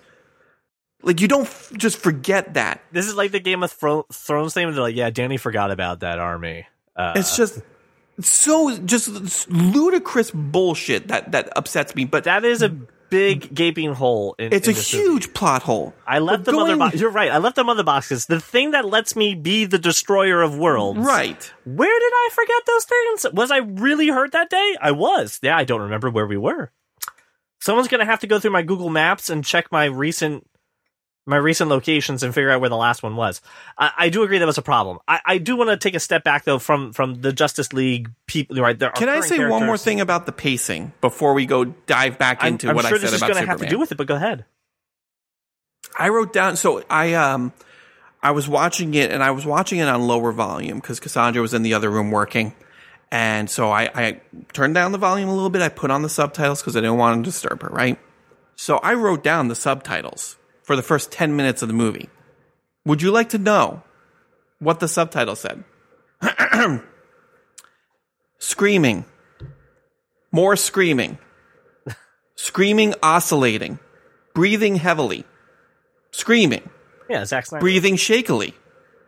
Like 1.01 1.19
you 1.21 1.27
don't 1.27 1.45
f- 1.47 1.71
just 1.77 1.97
forget 1.97 2.53
that. 2.55 2.81
This 2.91 3.07
is 3.07 3.15
like 3.15 3.31
the 3.31 3.39
Game 3.39 3.63
of 3.63 3.71
Thro- 3.71 4.05
Thrones 4.11 4.53
thing. 4.53 4.71
They're 4.71 4.81
like, 4.81 4.95
"Yeah, 4.95 5.09
Danny 5.09 5.37
forgot 5.37 5.71
about 5.71 6.01
that 6.01 6.19
army." 6.19 6.67
Uh, 6.95 7.13
It's 7.15 7.35
just 7.37 7.61
so 8.19 8.75
just 8.79 9.49
ludicrous 9.49 10.31
bullshit 10.31 11.07
that 11.09 11.31
that 11.31 11.49
upsets 11.55 11.95
me. 11.95 12.05
But 12.05 12.23
that 12.25 12.43
is 12.45 12.61
a 12.61 12.75
big 13.09 13.53
gaping 13.53 13.93
hole. 13.93 14.35
In, 14.39 14.53
It's 14.53 14.67
in 14.67 14.73
a 14.73 14.75
this 14.75 14.93
movie. 14.93 15.05
huge 15.05 15.33
plot 15.33 15.63
hole. 15.63 15.93
I 16.05 16.19
left 16.19 16.45
the 16.45 16.51
mother 16.51 16.67
going- 16.75 16.79
box. 16.79 16.99
You're 16.99 17.09
right. 17.11 17.31
I 17.31 17.37
left 17.37 17.55
the 17.55 17.63
mother 17.63 17.83
boxes. 17.83 18.25
The 18.25 18.39
thing 18.39 18.71
that 18.71 18.85
lets 18.85 19.15
me 19.15 19.35
be 19.35 19.65
the 19.65 19.77
destroyer 19.79 20.41
of 20.41 20.57
worlds. 20.57 20.99
Right. 20.99 21.51
Where 21.65 21.99
did 21.99 22.11
I 22.13 22.29
forget 22.33 22.61
those 22.65 22.85
things? 22.85 23.33
Was 23.33 23.51
I 23.51 23.57
really 23.57 24.07
hurt 24.09 24.31
that 24.33 24.49
day? 24.49 24.75
I 24.81 24.91
was. 24.91 25.39
Yeah, 25.41 25.57
I 25.57 25.63
don't 25.63 25.81
remember 25.81 26.09
where 26.09 26.27
we 26.27 26.37
were. 26.37 26.71
Someone's 27.59 27.87
gonna 27.87 28.05
have 28.05 28.19
to 28.19 28.27
go 28.27 28.39
through 28.39 28.51
my 28.51 28.61
Google 28.61 28.89
Maps 28.89 29.29
and 29.29 29.43
check 29.43 29.71
my 29.71 29.85
recent 29.85 30.47
my 31.27 31.35
recent 31.35 31.69
locations 31.69 32.23
and 32.23 32.33
figure 32.33 32.49
out 32.49 32.61
where 32.61 32.69
the 32.69 32.77
last 32.77 33.03
one 33.03 33.15
was. 33.15 33.41
I, 33.77 33.91
I 33.97 34.09
do 34.09 34.23
agree 34.23 34.39
that 34.39 34.45
was 34.45 34.57
a 34.57 34.63
problem. 34.63 34.99
I, 35.07 35.19
I 35.25 35.37
do 35.37 35.57
want 35.57 35.69
to 35.69 35.77
take 35.77 35.93
a 35.93 35.99
step 35.99 36.23
back 36.23 36.45
though 36.45 36.57
from 36.57 36.93
from 36.93 37.15
the 37.15 37.33
Justice 37.33 37.73
League 37.73 38.09
people. 38.25 38.55
Right 38.55 38.79
there. 38.79 38.89
Can 38.91 39.09
I 39.09 39.19
say 39.19 39.45
one 39.47 39.65
more 39.65 39.77
thing 39.77 40.01
about 40.01 40.25
the 40.25 40.31
pacing 40.31 40.93
before 41.01 41.33
we 41.33 41.45
go 41.45 41.65
dive 41.65 42.17
back 42.17 42.43
into 42.43 42.67
I'm, 42.67 42.71
I'm 42.71 42.75
what 42.77 42.85
sure 42.85 42.97
I 42.97 42.99
this 42.99 43.09
said 43.09 43.15
is 43.15 43.21
about 43.21 43.33
gonna 43.35 43.45
have 43.45 43.59
to 43.59 43.67
do 43.67 43.77
with 43.77 43.91
it, 43.91 43.95
but 43.95 44.07
go 44.07 44.15
ahead. 44.15 44.45
I 45.99 46.09
wrote 46.09 46.31
down 46.31 46.55
so 46.55 46.83
I 46.89 47.13
um 47.13 47.51
I 48.23 48.31
was 48.31 48.47
watching 48.47 48.93
it 48.93 49.11
and 49.11 49.21
I 49.21 49.31
was 49.31 49.45
watching 49.45 49.79
it 49.79 49.87
on 49.87 50.07
lower 50.07 50.31
volume 50.31 50.79
because 50.79 50.99
Cassandra 50.99 51.41
was 51.41 51.53
in 51.53 51.61
the 51.61 51.73
other 51.73 51.89
room 51.89 52.09
working. 52.09 52.55
And 53.11 53.49
so 53.49 53.69
I, 53.69 53.89
I 53.95 54.21
turned 54.51 54.73
down 54.73 54.91
the 54.91 54.97
volume 54.97 55.29
a 55.29 55.33
little 55.33 55.49
bit. 55.49 55.61
I 55.61 55.69
put 55.69 55.91
on 55.91 56.01
the 56.01 56.09
subtitles 56.09 56.61
because 56.61 56.75
I 56.75 56.81
didn't 56.81 56.97
want 56.97 57.23
to 57.23 57.29
disturb 57.29 57.61
her, 57.61 57.69
right? 57.69 57.97
So 58.57 58.77
I 58.77 58.95
wrote 58.95 59.23
down 59.23 59.47
the 59.47 59.55
subtitles 59.55 60.35
for 60.67 60.75
the 60.75 60.84
first 60.84 61.13
10 61.13 61.34
minutes 61.34 61.62
of 61.62 61.69
the 61.69 61.73
movie. 61.73 62.10
Would 62.86 63.01
you 63.01 63.10
like 63.10 63.30
to 63.30 63.38
know 63.38 63.84
what 64.60 64.82
the 64.82 64.89
subtitle 64.89 65.38
said? 65.38 65.63
screaming. 68.38 69.06
More 70.30 70.58
screaming. 70.58 71.19
screaming, 72.36 72.93
oscillating. 73.01 73.80
Breathing 74.34 74.75
heavily. 74.75 75.23
Screaming 76.12 76.69
Yeah, 77.10 77.23
Zack 77.23 77.45
Snyder. 77.45 77.62
breathing 77.62 77.95
shakily, 77.95 78.53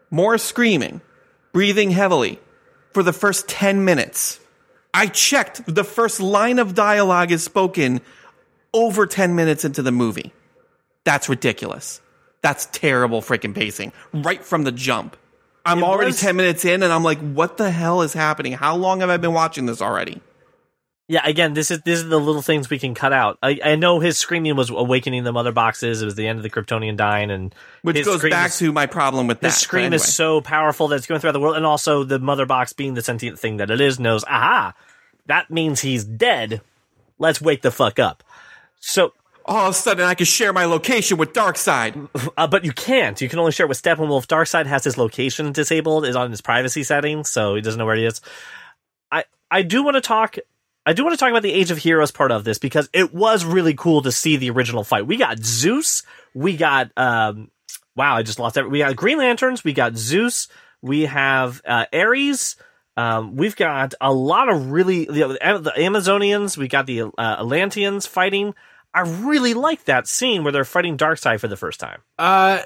more 0.10 0.38
screaming, 0.38 1.02
breathing 1.52 1.92
heavily 1.92 2.40
for 2.94 3.04
the 3.04 3.12
first 3.14 3.50
10 3.50 3.84
minutes. 3.84 4.40
I 4.94 5.08
checked 5.08 5.64
the 5.68 5.84
first 5.84 6.22
line 6.22 6.58
of 6.58 6.74
dialogue 6.74 7.34
is 7.34 7.44
spoken 7.44 8.00
over 8.74 9.06
10 9.06 9.36
minutes 9.36 9.66
into 9.66 9.82
the 9.82 9.92
movie. 9.92 10.32
That's 11.10 11.28
ridiculous. 11.28 12.02
That's 12.44 12.68
terrible 12.68 13.22
freaking 13.24 13.56
pacing 13.56 13.94
right 14.14 14.44
from 14.46 14.64
the 14.64 14.72
jump. 14.72 15.18
I'm 15.66 15.80
It 15.80 15.84
already 15.84 16.10
was- 16.10 16.20
10 16.22 16.36
minutes 16.36 16.66
in 16.66 16.84
and 16.84 16.94
I'm 16.94 17.04
like, 17.04 17.18
what 17.20 17.58
the 17.58 17.72
hell 17.72 18.04
is 18.04 18.14
happening? 18.14 18.54
How 18.54 18.76
long 18.76 19.00
have 19.00 19.10
I 19.10 19.18
been 19.18 19.34
watching 19.34 19.66
this 19.66 19.82
already? 19.82 20.22
Yeah, 21.08 21.22
again, 21.26 21.56
this 21.56 21.72
is 21.72 21.82
this 21.82 21.98
is 21.98 22.08
the 22.10 22.20
little 22.20 22.44
things 22.44 22.70
we 22.70 22.78
can 22.78 22.94
cut 22.94 23.12
out. 23.12 23.40
I, 23.42 23.60
I 23.66 23.76
know 23.76 24.00
his 24.00 24.20
screaming 24.20 24.56
was 24.56 24.70
awakening 24.70 25.24
the 25.24 25.32
mother 25.32 25.52
boxes. 25.52 26.04
It 26.04 26.06
was 26.06 26.14
the 26.14 26.28
end 26.28 26.38
of 26.38 26.44
the 26.44 26.52
Kryptonian 26.52 26.96
dying, 26.98 27.32
and 27.32 27.56
Which 27.82 28.06
goes 28.06 28.22
back 28.22 28.50
is- 28.50 28.60
to 28.60 28.72
my 28.72 28.86
problem 28.86 29.26
with 29.26 29.40
that. 29.40 29.48
His 29.48 29.58
scream 29.58 29.86
anyway. 29.86 29.96
is 29.96 30.14
so 30.14 30.40
powerful 30.42 30.88
that 30.90 30.98
it's 30.98 31.08
going 31.08 31.20
throughout 31.20 31.32
the 31.34 31.40
world, 31.40 31.56
and 31.58 31.66
also 31.66 32.04
the 32.04 32.20
mother 32.20 32.46
box 32.46 32.74
being 32.74 32.94
the 32.94 33.02
sentient 33.02 33.40
thing 33.40 33.58
that 33.58 33.72
it 33.72 33.82
is 33.82 34.00
knows, 34.00 34.24
aha, 34.26 34.76
that 35.26 35.50
means 35.50 35.82
he's 35.82 36.04
dead. 36.04 36.62
Let's 37.18 37.42
wake 37.42 37.64
the 37.64 37.72
fuck 37.72 37.98
up. 37.98 38.24
So, 38.80 39.14
all 39.50 39.68
of 39.68 39.72
a 39.72 39.78
sudden 39.78 40.06
I 40.06 40.14
can 40.14 40.26
share 40.26 40.54
my 40.54 40.66
location 40.66 41.18
with 41.18 41.34
Darkseid. 41.34 42.10
uh, 42.38 42.48
but 42.48 42.64
you 42.64 42.72
can't. 42.72 43.20
You 43.20 43.28
can 43.28 43.40
only 43.40 43.52
share 43.52 43.66
it 43.66 43.70
with 43.70 43.82
Steppenwolf. 43.82 44.28
Darkseid 44.28 44.68
has 44.68 44.84
his 44.84 44.98
location 44.98 45.52
disabled, 45.52 46.06
is 46.06 46.16
on 46.16 46.30
his 46.30 46.42
privacy 46.42 46.84
settings, 46.84 47.30
so 47.30 47.56
he 47.56 47.62
doesn't 47.62 47.80
know 47.80 47.86
where 47.86 47.96
he 47.96 48.06
is. 48.06 48.22
I 49.12 49.26
I 49.50 49.64
do 49.64 49.84
want 49.84 49.96
to 49.96 50.02
talk. 50.02 50.38
I 50.86 50.94
do 50.94 51.04
want 51.04 51.14
to 51.14 51.20
talk 51.20 51.30
about 51.30 51.44
the 51.44 51.52
Age 51.52 51.72
of 51.72 51.78
Heroes 51.80 52.12
part 52.12 52.32
of 52.32 52.44
this 52.44 52.58
because 52.58 52.90
it 52.94 53.14
was 53.14 53.44
really 53.44 53.74
cool 53.74 54.02
to 54.04 54.12
see 54.12 54.38
the 54.38 54.50
original 54.52 54.84
fight. 54.84 55.08
We 55.08 55.18
got 55.18 55.40
Zeus. 55.40 56.04
We 56.34 56.56
got 56.56 56.92
um. 56.96 57.50
Wow, 57.96 58.16
I 58.16 58.24
just 58.24 58.40
lost 58.40 58.58
every. 58.58 58.70
We 58.70 58.80
got 58.80 58.96
Green 58.96 59.18
Lanterns. 59.18 59.64
We 59.64 59.74
got 59.74 59.98
Zeus. 59.98 60.48
We 60.82 61.06
have 61.06 61.62
uh, 61.66 61.86
Ares. 61.92 62.56
Um, 62.96 63.36
we've 63.36 63.56
got 63.56 63.94
a 64.02 64.12
lot 64.12 64.50
of 64.50 64.72
really 64.72 65.06
the, 65.06 65.38
the 65.40 65.74
Amazonians. 65.78 66.58
We 66.58 66.68
got 66.68 66.86
the 66.86 67.04
uh, 67.04 67.12
Atlanteans 67.18 68.06
fighting. 68.06 68.54
I 68.94 69.02
really 69.02 69.54
like 69.54 69.86
that 69.86 70.08
scene 70.08 70.44
where 70.44 70.52
they're 70.52 70.66
fighting 70.66 70.98
Darkseid 70.98 71.40
for 71.40 71.48
the 71.48 71.56
first 71.58 71.80
time. 71.80 72.02
Uh, 72.18 72.60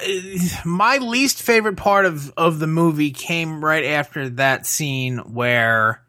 my 0.64 0.96
least 0.98 1.42
favorite 1.42 1.76
part 1.76 2.06
of 2.06 2.32
of 2.36 2.58
the 2.58 2.66
movie 2.66 3.10
came 3.10 3.62
right 3.64 3.84
after 3.84 4.28
that 4.30 4.66
scene 4.66 5.18
where 5.18 6.02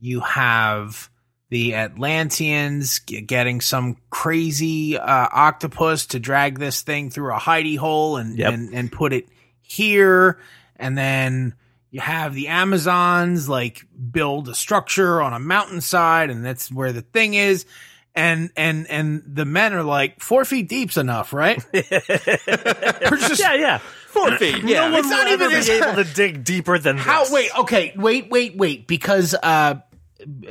you 0.00 0.20
have 0.20 1.08
the 1.50 1.74
Atlanteans 1.74 3.00
g- 3.00 3.20
getting 3.20 3.60
some 3.60 3.96
crazy 4.10 4.96
uh, 4.98 5.28
octopus 5.32 6.06
to 6.06 6.18
drag 6.20 6.58
this 6.58 6.82
thing 6.82 7.10
through 7.10 7.32
a 7.34 7.38
hidey 7.38 7.76
hole 7.78 8.16
and, 8.16 8.38
Yep. 8.38 8.52
and 8.52 8.74
and 8.74 8.92
put 8.92 9.12
it 9.12 9.28
here, 9.62 10.38
and 10.76 10.96
then 10.98 11.54
you 11.90 12.00
have 12.00 12.34
the 12.34 12.48
Amazons 12.48 13.48
like 13.48 13.84
build 14.10 14.48
a 14.48 14.54
structure 14.54 15.20
on 15.22 15.32
a 15.32 15.38
mountainside, 15.38 16.30
and 16.30 16.44
that's 16.44 16.70
where 16.72 16.92
the 16.92 17.02
thing 17.02 17.34
is. 17.34 17.66
And 18.14 18.50
and 18.56 18.88
and 18.90 19.22
the 19.26 19.44
men 19.44 19.72
are 19.72 19.84
like 19.84 20.20
four 20.20 20.44
feet 20.44 20.68
deep's 20.68 20.96
enough, 20.96 21.32
right? 21.32 21.64
Just- 21.72 23.40
Yeah, 23.40 23.54
yeah. 23.54 23.78
Four 23.78 24.36
feet. 24.36 24.64
Yeah. 24.64 24.88
no 24.88 24.90
one 24.90 24.94
it's 25.00 25.08
will 25.08 25.16
not 25.16 25.26
ever 25.28 25.44
even- 25.44 25.64
be 25.64 25.70
able 25.72 26.04
to 26.04 26.14
dig 26.14 26.42
deeper 26.44 26.78
than 26.78 26.96
How? 26.98 27.20
this. 27.22 27.32
Wait. 27.32 27.58
Okay. 27.60 27.92
Wait. 27.96 28.28
Wait. 28.30 28.56
Wait. 28.56 28.86
Because 28.88 29.34
uh, 29.40 29.76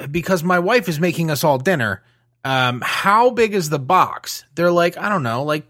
because 0.10 0.44
my 0.44 0.60
wife 0.60 0.88
is 0.88 1.00
making 1.00 1.30
us 1.32 1.44
all 1.44 1.58
dinner. 1.58 2.02
Um, 2.46 2.82
how 2.84 3.32
big 3.32 3.54
is 3.54 3.70
the 3.70 3.80
box? 3.80 4.46
They're 4.56 4.72
like, 4.72 4.98
I 4.98 5.10
don't 5.10 5.24
know, 5.24 5.44
like 5.44 5.66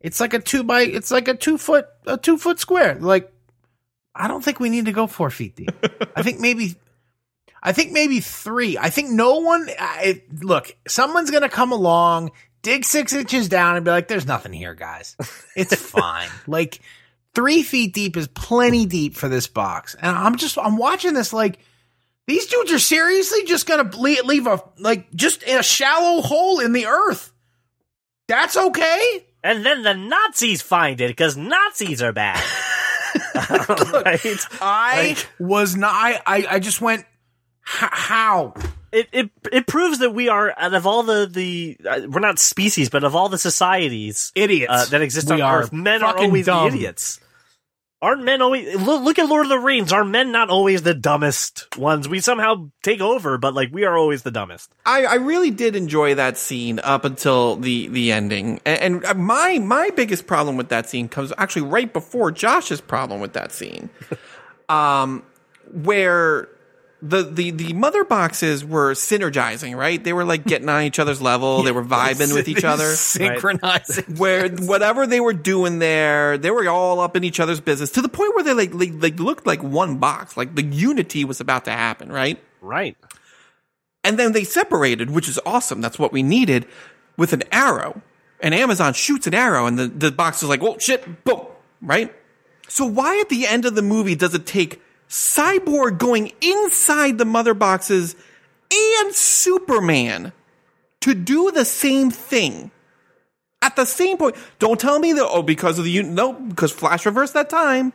it's 0.00 0.18
like 0.18 0.34
a 0.34 0.40
two 0.40 0.64
by, 0.64 0.80
it's 0.82 1.12
like 1.12 1.28
a 1.28 1.34
two 1.34 1.56
foot, 1.58 1.86
a 2.06 2.16
two 2.18 2.36
foot 2.38 2.58
square. 2.58 2.96
Like, 2.96 3.32
I 4.16 4.26
don't 4.26 4.42
think 4.44 4.58
we 4.58 4.68
need 4.68 4.86
to 4.86 4.92
go 4.92 5.06
four 5.06 5.30
feet 5.30 5.54
deep. 5.54 5.70
I 6.16 6.22
think 6.24 6.40
maybe, 6.40 6.74
I 7.62 7.72
think 7.72 7.92
maybe 7.92 8.20
three. 8.20 8.78
I 8.78 8.90
think 8.90 9.10
no 9.10 9.36
one. 9.40 9.68
I, 9.78 10.22
look, 10.40 10.74
someone's 10.86 11.30
gonna 11.30 11.48
come 11.48 11.72
along, 11.72 12.30
dig 12.62 12.84
six 12.84 13.12
inches 13.12 13.48
down, 13.48 13.76
and 13.76 13.84
be 13.84 13.90
like, 13.90 14.08
"There's 14.08 14.26
nothing 14.26 14.52
here, 14.52 14.74
guys. 14.74 15.16
It's 15.56 15.74
fine." 15.90 16.28
like 16.46 16.80
three 17.34 17.62
feet 17.62 17.94
deep 17.94 18.16
is 18.16 18.26
plenty 18.28 18.86
deep 18.86 19.14
for 19.14 19.28
this 19.28 19.46
box. 19.46 19.94
And 20.00 20.16
I'm 20.16 20.36
just, 20.36 20.58
I'm 20.58 20.76
watching 20.76 21.14
this 21.14 21.32
like, 21.32 21.60
these 22.26 22.46
dudes 22.46 22.72
are 22.72 22.78
seriously 22.80 23.44
just 23.44 23.66
gonna 23.66 23.88
leave, 23.96 24.24
leave 24.24 24.46
a, 24.48 24.60
like, 24.78 25.12
just 25.14 25.42
in 25.44 25.56
a 25.58 25.62
shallow 25.62 26.20
hole 26.20 26.58
in 26.58 26.72
the 26.72 26.86
earth. 26.86 27.32
That's 28.26 28.56
okay? 28.56 29.24
And 29.44 29.64
then 29.64 29.82
the 29.82 29.94
Nazis 29.94 30.62
find 30.62 31.00
it 31.00 31.08
because 31.08 31.36
Nazis 31.36 32.02
are 32.02 32.12
bad. 32.12 32.42
right? 33.34 34.46
I 34.60 35.08
Like- 35.08 35.28
was 35.38 35.76
not, 35.76 35.92
I, 35.94 36.20
I, 36.26 36.46
I 36.50 36.58
just 36.58 36.80
went, 36.80 37.00
"H- 37.00 37.06
how? 37.68 38.54
It, 38.90 39.08
it 39.12 39.30
it 39.52 39.66
proves 39.66 39.98
that 39.98 40.14
we 40.14 40.28
are 40.30 40.54
out 40.56 40.72
of 40.72 40.86
all 40.86 41.02
the 41.02 41.26
the 41.30 41.76
uh, 41.86 42.00
we're 42.08 42.20
not 42.20 42.38
species, 42.38 42.88
but 42.88 43.04
of 43.04 43.14
all 43.14 43.28
the 43.28 43.36
societies 43.36 44.32
Idiots. 44.34 44.72
uh, 44.72 44.84
that 44.86 45.02
exist 45.02 45.28
We 45.28 45.34
on 45.34 45.40
are 45.42 45.62
Earth, 45.64 45.72
men 45.72 46.02
are 46.02 46.12
fucking 46.14 46.26
always 46.30 46.46
dumb. 46.46 46.70
the 46.70 46.76
idiots. 46.78 47.20
Aren't 48.00 48.22
men 48.22 48.40
always 48.40 48.76
look, 48.76 49.02
look 49.02 49.18
at 49.18 49.28
Lord 49.28 49.44
of 49.44 49.50
the 49.50 49.58
Rings? 49.58 49.92
Are 49.92 50.04
men 50.04 50.32
not 50.32 50.48
always 50.50 50.82
the 50.82 50.94
dumbest 50.94 51.76
ones? 51.76 52.08
We 52.08 52.20
somehow 52.20 52.70
take 52.82 53.00
over, 53.02 53.36
but 53.36 53.52
like 53.54 53.70
we 53.72 53.84
are 53.84 53.98
always 53.98 54.22
the 54.22 54.30
dumbest. 54.30 54.70
I, 54.86 55.04
I 55.04 55.14
really 55.16 55.50
did 55.50 55.76
enjoy 55.76 56.14
that 56.14 56.38
scene 56.38 56.78
up 56.78 57.04
until 57.04 57.56
the 57.56 57.88
the 57.88 58.12
ending, 58.12 58.60
and, 58.64 59.04
and 59.04 59.18
my 59.18 59.58
my 59.58 59.90
biggest 59.90 60.26
problem 60.26 60.56
with 60.56 60.68
that 60.70 60.88
scene 60.88 61.08
comes 61.08 61.32
actually 61.36 61.68
right 61.68 61.92
before 61.92 62.30
Josh's 62.30 62.80
problem 62.80 63.20
with 63.20 63.32
that 63.34 63.52
scene, 63.52 63.90
um, 64.70 65.24
where 65.72 66.48
the 67.00 67.22
the 67.22 67.50
the 67.52 67.72
mother 67.74 68.04
boxes 68.04 68.64
were 68.64 68.92
synergizing, 68.92 69.76
right? 69.76 70.02
They 70.02 70.12
were 70.12 70.24
like 70.24 70.44
getting 70.46 70.68
on 70.68 70.82
each 70.82 70.98
other's 70.98 71.22
level, 71.22 71.62
they 71.62 71.72
were 71.72 71.84
vibing 71.84 72.34
with 72.34 72.48
each 72.48 72.64
other. 72.64 72.84
Synchronizing. 72.94 74.16
Where 74.16 74.48
whatever 74.48 75.06
they 75.06 75.20
were 75.20 75.32
doing 75.32 75.78
there, 75.78 76.38
they 76.38 76.50
were 76.50 76.68
all 76.68 77.00
up 77.00 77.16
in 77.16 77.24
each 77.24 77.40
other's 77.40 77.60
business 77.60 77.90
to 77.92 78.02
the 78.02 78.08
point 78.08 78.34
where 78.34 78.44
they 78.44 78.52
like 78.52 78.74
like, 78.74 78.92
like 78.94 79.20
looked 79.20 79.46
like 79.46 79.62
one 79.62 79.98
box, 79.98 80.36
like 80.36 80.54
the 80.54 80.64
unity 80.64 81.24
was 81.24 81.40
about 81.40 81.64
to 81.66 81.72
happen, 81.72 82.10
right? 82.10 82.42
Right. 82.60 82.96
And 84.04 84.18
then 84.18 84.32
they 84.32 84.44
separated, 84.44 85.10
which 85.10 85.28
is 85.28 85.38
awesome. 85.44 85.80
That's 85.80 85.98
what 85.98 86.12
we 86.12 86.22
needed 86.22 86.66
with 87.16 87.32
an 87.32 87.42
arrow. 87.52 88.00
And 88.40 88.54
Amazon 88.54 88.94
shoots 88.94 89.26
an 89.26 89.34
arrow 89.34 89.66
and 89.66 89.78
the, 89.78 89.88
the 89.88 90.12
box 90.12 90.42
is 90.42 90.48
like, 90.48 90.62
oh 90.62 90.78
shit, 90.78 91.24
boom, 91.24 91.46
right? 91.82 92.14
So 92.68 92.86
why 92.86 93.20
at 93.20 93.28
the 93.28 93.46
end 93.46 93.64
of 93.64 93.74
the 93.74 93.82
movie 93.82 94.14
does 94.14 94.34
it 94.34 94.46
take 94.46 94.80
Cyborg 95.08 95.98
going 95.98 96.32
inside 96.40 97.18
the 97.18 97.24
mother 97.24 97.54
boxes 97.54 98.14
and 98.72 99.14
Superman 99.14 100.32
to 101.00 101.14
do 101.14 101.50
the 101.50 101.64
same 101.64 102.10
thing? 102.10 102.70
At 103.62 103.74
the 103.76 103.84
same 103.86 104.18
point, 104.18 104.36
don't 104.58 104.78
tell 104.78 104.98
me 105.00 105.12
that, 105.14 105.26
oh, 105.26 105.42
because 105.42 105.78
of 105.78 105.84
the, 105.84 106.02
no, 106.02 106.32
because 106.32 106.70
Flash 106.72 107.04
reversed 107.06 107.34
that 107.34 107.50
time. 107.50 107.92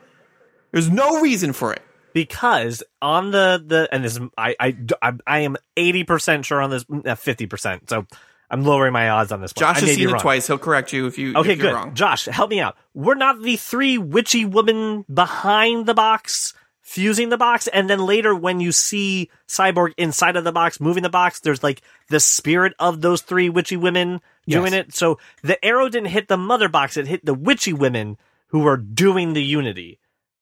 There's 0.71 0.89
no 0.89 1.21
reason 1.21 1.53
for 1.53 1.71
it. 1.73 1.81
because 2.13 2.83
on 3.01 3.31
the 3.31 3.63
the 3.65 3.87
and 3.91 4.03
this 4.03 4.19
I 4.37 4.55
I 4.59 4.77
I, 5.01 5.13
I 5.25 5.39
am 5.39 5.55
eighty 5.77 6.03
percent 6.03 6.45
sure 6.45 6.61
on 6.61 6.69
this 6.69 6.83
mm, 6.85 7.05
uh, 7.07 7.15
fifty 7.15 7.45
percent. 7.45 7.89
So 7.89 8.05
I'm 8.49 8.63
lowering 8.63 8.91
my 8.93 9.09
odds 9.09 9.31
on 9.31 9.39
this. 9.41 9.53
one. 9.55 9.61
Josh 9.61 9.81
has 9.81 9.93
seen 9.95 10.09
it 10.09 10.11
wrong. 10.11 10.21
twice. 10.21 10.47
He'll 10.47 10.57
correct 10.57 10.93
you 10.93 11.07
if 11.07 11.17
you 11.17 11.35
Okay, 11.35 11.53
if 11.53 11.57
you're 11.59 11.67
good. 11.69 11.75
wrong. 11.75 11.93
Josh, 11.95 12.25
help 12.25 12.49
me 12.49 12.59
out. 12.59 12.75
We're 12.93 13.15
not 13.15 13.41
the 13.41 13.55
three 13.55 13.97
witchy 13.97 14.45
women 14.45 15.05
behind 15.11 15.85
the 15.85 15.93
box 15.93 16.53
fusing 16.93 17.29
the 17.29 17.37
box, 17.37 17.67
and 17.67 17.89
then 17.89 18.05
later 18.05 18.35
when 18.35 18.59
you 18.59 18.71
see 18.71 19.31
Cyborg 19.47 19.93
inside 19.97 20.35
of 20.35 20.43
the 20.43 20.51
box 20.51 20.79
moving 20.79 21.01
the 21.01 21.09
box, 21.09 21.39
there's 21.39 21.63
like 21.63 21.81
the 22.09 22.19
spirit 22.19 22.73
of 22.77 23.01
those 23.01 23.21
three 23.21 23.49
witchy 23.49 23.77
women 23.77 24.21
doing 24.47 24.73
Yes. 24.73 24.85
it. 24.87 24.93
So 24.93 25.17
the 25.41 25.63
arrow 25.65 25.89
didn't 25.89 26.09
hit 26.09 26.27
the 26.27 26.37
mother 26.37 26.69
box; 26.69 26.95
it 26.95 27.07
hit 27.07 27.25
the 27.25 27.33
witchy 27.33 27.73
women 27.73 28.17
who 28.49 28.59
were 28.59 28.77
doing 28.77 29.33
the 29.33 29.43
unity. 29.43 29.99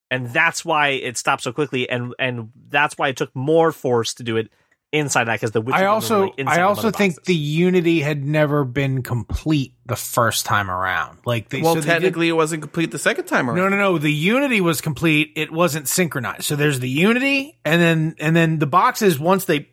And 0.10 0.28
that's 0.34 0.66
why 0.66 0.90
it 0.90 1.18
stopped 1.18 1.44
so 1.44 1.54
quickly, 1.54 1.90
and 1.90 2.14
and 2.20 2.52
that's 2.68 2.98
why 2.98 3.08
it 3.08 3.16
took 3.18 3.34
more 3.34 3.72
force 3.72 4.14
to 4.16 4.24
do 4.24 4.36
it 4.36 4.52
inside 4.92 5.26
that 5.26 5.36
because 5.36 5.52
the 5.52 5.62
witchy 5.62 5.80
I 5.80 5.86
also 5.86 6.22
like, 6.38 6.48
I 6.48 6.62
also 6.62 6.84
mother 6.88 6.98
think 6.98 7.16
boxes. 7.16 7.26
the 7.28 7.36
unity 7.36 8.02
had 8.02 8.26
never 8.26 8.64
been 8.66 9.04
complete 9.04 9.74
the 9.86 9.96
first 9.96 10.46
time 10.46 10.70
around. 10.70 11.20
Like 11.26 11.50
they, 11.50 11.62
Well, 11.62 11.76
so 11.76 11.82
they 11.82 11.88
did- 11.88 11.94
technically, 11.94 12.28
it 12.30 12.34
wasn't 12.34 12.62
complete 12.64 12.92
the 12.92 13.00
second 13.00 13.26
time 13.26 13.50
around. 13.50 13.58
no, 13.58 13.70
no, 13.70 13.78
no. 13.78 13.98
The 13.98 14.12
unity 14.12 14.60
was 14.62 14.82
complete. 14.82 15.32
It 15.36 15.52
wasn't 15.52 15.88
synchronized. 15.88 16.44
So 16.44 16.56
there's 16.56 16.80
the 16.80 16.90
unity, 16.90 17.58
and 17.64 17.82
then 17.82 18.16
and 18.20 18.36
then 18.36 18.60
the 18.60 18.68
boxes 18.68 19.20
once 19.20 19.46
they 19.46 19.68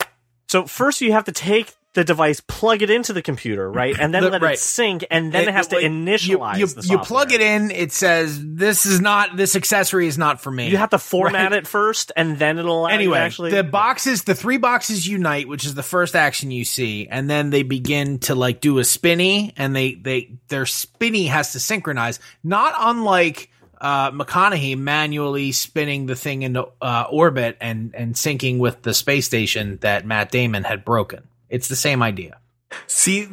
So 0.48 0.66
first 0.66 1.00
you 1.00 1.12
have 1.12 1.24
to 1.24 1.32
take 1.32 1.74
the 1.98 2.04
device, 2.04 2.40
plug 2.40 2.80
it 2.82 2.90
into 2.90 3.12
the 3.12 3.22
computer, 3.22 3.68
right, 3.70 3.98
and 3.98 4.14
then 4.14 4.22
The- 4.22 4.30
let 4.30 4.42
right. 4.42 4.54
it 4.54 4.60
sync, 4.60 5.04
and 5.10 5.32
then 5.32 5.48
it, 5.48 5.52
has 5.52 5.66
to 5.68 5.76
like, 5.76 5.84
initialize. 5.84 6.58
You, 6.58 6.66
you, 6.68 6.90
you 6.92 6.98
plug 6.98 7.32
it 7.32 7.40
in. 7.40 7.72
It 7.72 7.90
says 7.92 8.38
this 8.40 8.86
is 8.86 9.00
not 9.00 9.36
this 9.36 9.56
accessory 9.56 10.06
is 10.06 10.16
not 10.16 10.40
for 10.40 10.50
me. 10.52 10.68
You 10.70 10.76
have 10.76 10.90
to 10.90 10.98
format 10.98 11.50
Right. 11.50 11.58
it 11.58 11.66
first, 11.66 12.12
and 12.16 12.38
then 12.38 12.58
it'll 12.58 12.86
anyway, 12.86 13.18
actually. 13.18 13.50
the 13.50 13.64
boxes, 13.64 14.22
the 14.22 14.34
three 14.36 14.58
boxes 14.58 15.06
unite, 15.08 15.48
which 15.48 15.64
is 15.66 15.74
the 15.74 15.82
first 15.82 16.14
action 16.14 16.50
you 16.52 16.64
see, 16.64 17.08
and 17.10 17.28
then 17.28 17.50
they 17.50 17.64
begin 17.64 18.20
to 18.20 18.34
like 18.36 18.60
do 18.60 18.78
a 18.78 18.84
spinny, 18.84 19.52
and 19.56 19.74
they 19.74 19.94
they 19.94 20.30
their 20.48 20.66
spinny 20.66 21.26
has 21.26 21.52
to 21.52 21.60
synchronize, 21.60 22.20
not 22.44 22.74
unlike 22.78 23.50
uh, 23.80 24.10
McConaughey 24.10 24.76
manually 24.76 25.52
spinning 25.52 26.06
the 26.06 26.16
thing 26.16 26.42
into 26.42 26.68
uh, 26.80 27.06
orbit 27.10 27.56
and 27.60 27.94
and 27.94 28.14
syncing 28.14 28.58
with 28.58 28.82
the 28.82 28.94
space 28.94 29.26
station 29.26 29.78
that 29.82 30.04
Matt 30.06 30.30
Damon 30.30 30.64
had 30.64 30.84
broken. 30.84 31.22
It's 31.48 31.68
the 31.68 31.76
same 31.76 32.02
idea. 32.02 32.38
See, 32.86 33.28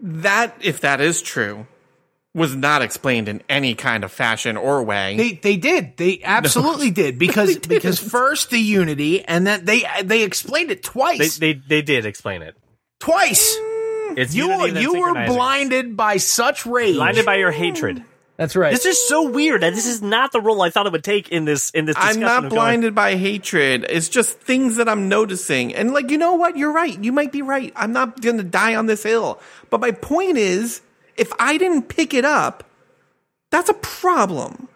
that 0.00 0.56
if 0.60 0.80
that 0.80 1.00
is 1.00 1.20
true, 1.22 1.66
was 2.34 2.54
not 2.54 2.82
explained 2.82 3.28
in 3.28 3.42
any 3.48 3.74
kind 3.74 4.04
of 4.04 4.12
fashion 4.12 4.56
or 4.56 4.82
way. 4.82 5.16
They 5.16 5.32
they 5.32 5.56
did. 5.56 5.96
They 5.96 6.20
absolutely 6.24 6.90
did 6.90 7.18
because 7.18 7.58
because 7.68 7.98
first 7.98 8.50
the 8.50 8.58
unity 8.58 9.24
and 9.24 9.46
then 9.46 9.64
they 9.64 9.84
they 10.04 10.22
explained 10.22 10.70
it 10.70 10.82
twice. 10.82 11.38
they 11.38 11.54
they 11.54 11.82
did 11.82 12.06
explain 12.06 12.42
it. 12.42 12.56
twice. 13.00 13.56
It's 14.16 14.34
You 14.34 14.66
you 14.66 15.00
were 15.00 15.26
blinded 15.26 15.96
by 15.96 16.16
such 16.16 16.66
rage. 16.66 16.96
blinded 16.96 17.26
by 17.26 17.36
your 17.36 17.50
hatred. 17.50 18.02
That's 18.38 18.54
right. 18.54 18.70
This 18.70 18.86
is 18.86 19.08
so 19.08 19.28
weird, 19.28 19.64
and 19.64 19.76
this 19.76 19.86
is 19.86 20.00
not 20.00 20.30
the 20.30 20.40
role 20.40 20.62
I 20.62 20.70
thought 20.70 20.86
it 20.86 20.92
would 20.92 21.02
take 21.02 21.28
in 21.30 21.44
this 21.44 21.70
in 21.70 21.86
this. 21.86 21.96
I'm 21.98 22.20
not 22.20 22.44
of 22.44 22.50
going, 22.50 22.60
blinded 22.60 22.94
by 22.94 23.16
hatred. 23.16 23.84
It's 23.88 24.08
just 24.08 24.38
things 24.38 24.76
that 24.76 24.88
I'm 24.88 25.08
noticing. 25.08 25.74
And 25.74 25.92
like, 25.92 26.08
you 26.12 26.18
know 26.18 26.34
what? 26.34 26.56
You're 26.56 26.72
right. 26.72 26.96
You 27.02 27.10
might 27.10 27.32
be 27.32 27.42
right. 27.42 27.72
I'm 27.74 27.92
not 27.92 28.20
going 28.20 28.36
to 28.36 28.44
die 28.44 28.76
on 28.76 28.86
this 28.86 29.02
hill. 29.02 29.40
But 29.70 29.80
my 29.80 29.90
point 29.90 30.38
is, 30.38 30.82
if 31.16 31.32
I 31.40 31.58
didn't 31.58 31.88
pick 31.88 32.14
it 32.14 32.24
up, 32.24 32.62
that's 33.50 33.70
a 33.70 33.74
problem. 33.74 34.68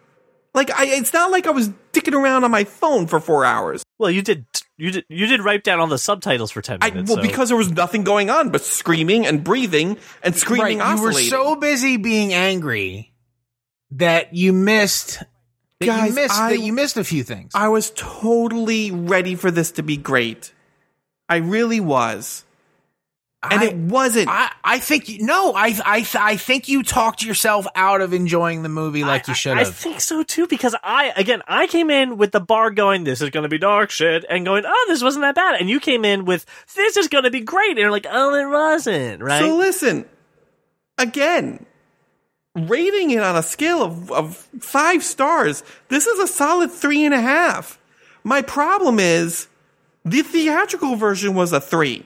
Like, 0.55 0.73
I, 0.73 0.87
it's 0.87 1.13
not 1.13 1.31
like 1.31 1.47
I 1.47 1.51
was 1.51 1.69
dicking 1.93 2.21
around 2.21 2.43
on 2.43 2.51
my 2.51 2.65
phone 2.65 3.07
for 3.07 3.21
four 3.21 3.45
hours. 3.45 3.85
Well, 4.01 4.11
you 4.11 4.23
did 4.23 4.45
you 4.77 4.91
did 4.91 5.05
you 5.09 5.27
did 5.27 5.41
write 5.41 5.63
down 5.63 5.79
all 5.79 5.87
the 5.87 5.99
subtitles 5.99 6.51
for 6.51 6.63
ten 6.63 6.79
I, 6.83 6.91
minutes. 6.91 7.11
well, 7.11 7.19
so- 7.19 7.23
because 7.23 7.49
there 7.49 7.57
was 7.57 7.71
nothing 7.71 8.03
going 8.03 8.29
on 8.29 8.51
but 8.51 8.63
screaming 8.65 9.25
and 9.25 9.45
breathing 9.45 9.99
and 10.21 10.35
screaming. 10.35 10.79
right. 10.81 10.99
screaming. 10.99 11.25
You 11.25 11.31
were 11.31 11.45
so 11.45 11.55
busy 11.55 11.97
being 11.97 12.35
angry 12.35 13.12
that 13.93 14.35
you 14.35 14.53
missed 14.53 15.23
that 15.81 15.87
Guys, 15.87 16.09
you 16.11 16.15
missed 16.15 16.41
I- 16.41 16.51
that 16.51 16.61
you 16.61 16.73
missed 16.73 16.97
a 16.97 17.05
few 17.05 17.25
things. 17.25 17.53
I 17.55 17.69
was 17.69 17.93
totally 17.97 18.91
ready 18.91 19.35
for 19.35 19.51
this 19.51 19.73
to 19.73 19.83
be 19.83 19.97
great. 19.97 20.53
I 21.29 21.37
really 21.37 21.81
was. 21.81 22.45
And 23.43 23.61
I- 23.61 23.65
it 23.65 23.77
wasn't. 23.77 24.29
I, 24.29 24.53
I 24.63 24.79
think 24.79 25.09
you, 25.09 25.25
no, 25.27 25.53
I 25.53 25.75
I 25.85 26.07
I 26.15 26.37
think 26.37 26.69
you 26.69 26.85
talked 26.85 27.25
yourself 27.25 27.67
out 27.75 28.01
of 28.01 28.13
enjoying 28.15 28.63
the 28.63 28.69
movie 28.69 29.03
like 29.03 29.27
you 29.27 29.35
should 29.35 29.59
I, 29.59 29.63
I 29.63 29.65
think 29.65 30.01
so 30.01 30.23
too 30.23 30.47
because 30.47 30.77
I 30.85 31.13
again 31.17 31.43
I 31.49 31.67
came 31.67 31.91
in 31.91 32.19
with 32.19 32.31
the 32.31 32.39
bar 32.39 32.71
going 32.71 33.03
this 33.03 33.21
is 33.21 33.31
going 33.31 33.43
to 33.43 33.49
be 33.49 33.59
dark 33.59 33.91
shit 33.91 34.25
and 34.31 34.45
going 34.45 34.63
oh 34.65 34.85
this 34.89 35.03
wasn't 35.03 35.23
that 35.23 35.35
bad 35.35 35.61
and 35.61 35.69
you 35.69 35.81
came 35.81 36.05
in 36.05 36.25
with 36.25 36.47
this 36.77 36.97
is 36.97 37.09
going 37.09 37.25
to 37.25 37.33
be 37.33 37.41
great 37.41 37.71
and 37.71 37.79
you're 37.79 37.91
like 37.91 38.07
oh 38.09 38.33
it 38.35 38.49
wasn't 38.49 39.21
right 39.21 39.41
So 39.41 39.57
listen, 39.57 40.05
again, 40.97 41.67
rating 42.55 43.11
it 43.11 43.21
on 43.23 43.37
a 43.37 43.43
scale 43.43 43.83
of, 43.83 44.11
of 44.13 44.37
five 44.61 45.03
stars, 45.03 45.63
this 45.89 46.07
is 46.07 46.19
a 46.19 46.27
solid 46.27 46.71
three 46.71 47.05
and 47.05 47.15
a 47.15 47.21
half. 47.21 47.79
My 48.25 48.43
problem 48.43 48.99
is 48.99 49.49
the 50.05 50.23
theatrical 50.23 50.97
version 50.97 51.35
was 51.35 51.53
a 51.53 51.61
three. 51.61 52.05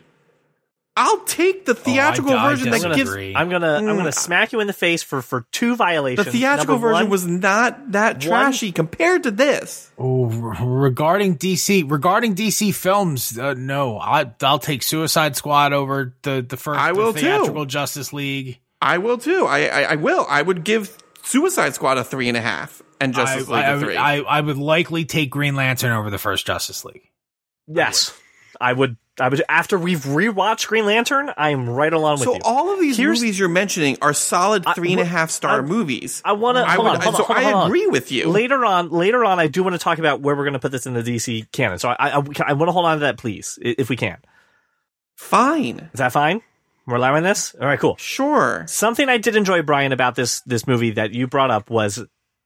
I'll 0.99 1.21
take 1.25 1.67
the 1.67 1.75
theatrical 1.75 2.33
I 2.33 2.49
version 2.49 2.71
that 2.71 2.77
disagree. 2.77 2.97
gives 2.97 3.11
Agree. 3.11 3.37
I'm 3.37 3.51
gonna 3.51 3.75
I'm 3.75 3.85
gonna 3.85 4.09
Mm. 4.09 4.15
smack 4.15 4.53
you 4.55 4.61
in 4.61 4.67
the 4.67 4.73
face 4.73 5.03
for 5.03 5.21
for 5.21 5.45
two 5.53 5.77
violations. 5.77 6.25
the 6.25 6.31
violations. 6.31 6.41
theatrical 6.41 6.75
Number 6.77 6.89
version 6.89 7.05
one, 7.05 7.11
was 7.11 7.27
not 7.27 7.93
that 7.93 8.19
trashy 8.19 8.73
compared 8.73 9.25
to 9.25 9.31
this. 9.31 9.91
Oh, 9.99 10.25
regarding 10.25 11.37
DC, 11.37 11.85
regarding 11.91 12.35
DC 12.35 12.75
films, 12.75 13.39
uh, 13.39 13.53
no, 13.59 13.99
I, 13.99 14.31
I'll 14.41 14.59
take 14.59 14.83
Suicide 14.83 15.37
Squad 15.37 15.75
over 15.75 16.15
the 16.23 16.41
the 16.49 16.57
first 16.57 16.81
I 16.81 16.93
will 16.93 17.13
the 17.13 17.21
too. 17.21 17.27
theatrical 17.27 17.67
Justice 17.67 18.15
League. 18.15 18.59
I 18.81 18.99
will 18.99 19.19
too. 19.19 19.47
I, 19.47 19.67
I 19.67 19.83
I 19.83 19.95
will. 19.97 20.27
I 20.29 20.43
would 20.43 20.65
give 20.65 20.97
Suicide 21.23 21.75
Squad 21.75 21.99
a 21.99 22.05
three 22.05 22.29
and 22.29 22.37
a 22.37 22.41
half 22.41 22.83
and 23.01 23.15
Justice 23.15 23.49
I, 23.49 23.53
League 23.53 23.65
I, 23.65 23.71
a 23.73 23.81
three. 23.81 23.97
I, 23.97 24.17
I 24.19 24.41
would 24.41 24.59
likely 24.59 25.05
take 25.05 25.31
Green 25.31 25.55
Lantern 25.57 25.93
over 25.93 26.11
the 26.11 26.19
first 26.19 26.47
Justice 26.47 26.85
League. 26.85 27.11
yes 27.67 28.17
I 28.61 28.73
would 28.73 28.97
I 29.19 29.29
would 29.29 29.43
after 29.49 29.79
we've 29.79 30.01
rewatched 30.05 30.67
Green 30.69 30.85
Lantern 30.87 31.31
I'm 31.37 31.69
right 31.69 31.93
along 31.93 32.21
with 32.21 32.29
you. 32.29 32.35
so 32.35 32.41
all 32.45 32.73
of 32.73 32.81
these 32.81 32.97
Here's- 32.97 33.19
movies 33.19 33.39
you're 33.39 33.49
mentioning 33.49 33.97
are 34.03 34.12
solid 34.12 34.65
I- 34.67 34.75
three 34.75 34.93
and 34.93 35.01
a 35.01 35.05
half 35.07 35.31
star 35.31 35.59
I- 35.59 35.62
movies. 35.62 36.23
I 36.25 36.33
want 36.33 36.57
to. 36.57 36.65
I 36.65 36.75
Hold 36.75 36.89
would- 36.89 36.97
on, 36.97 37.03
so 37.03 37.09
on, 37.09 37.15
hold 37.15 37.31
on, 37.31 37.37
I 37.37 37.43
hold 37.43 37.55
on. 37.65 37.67
agree 37.69 37.87
with 37.87 38.12
you. 38.12 38.29
Later 38.29 38.65
on, 38.65 38.91
later 38.91 39.25
on, 39.25 39.39
I 39.41 39.47
do 39.49 39.62
want 39.65 39.75
to 39.75 39.79
talk 39.79 39.99
about 39.99 40.21
where 40.21 40.37
we're 40.37 40.45
going 40.45 40.53
to 40.55 40.59
put 40.59 40.71
this 40.73 40.87
in 40.87 40.95
the 40.95 41.03
DC 41.03 41.51
canon. 41.53 41.79
So 41.79 41.89
I, 41.91 41.97
I, 41.99 42.12
I 42.47 42.53
want 42.53 42.69
to 42.69 42.73
hold 42.73 42.85
on 42.87 42.97
to 42.97 43.01
that, 43.01 43.17
please, 43.19 43.59
if 43.62 43.89
we 43.89 43.97
can. 43.97 44.19
Fine, 45.17 45.91
Is 45.95 45.99
that 45.99 46.12
fine? 46.12 46.43
We're 46.87 46.96
allowing 46.96 47.25
this. 47.25 47.55
All 47.61 47.66
right, 47.66 47.79
cool. 47.79 47.96
sure. 47.96 48.64
Something 48.68 49.09
I 49.09 49.18
did 49.18 49.35
enjoy, 49.37 49.62
Brian, 49.62 49.92
about 49.92 50.14
this 50.14 50.40
this 50.42 50.66
movie 50.66 50.92
that 50.92 51.12
you 51.12 51.27
brought 51.27 51.51
up 51.51 51.68
was 51.68 52.05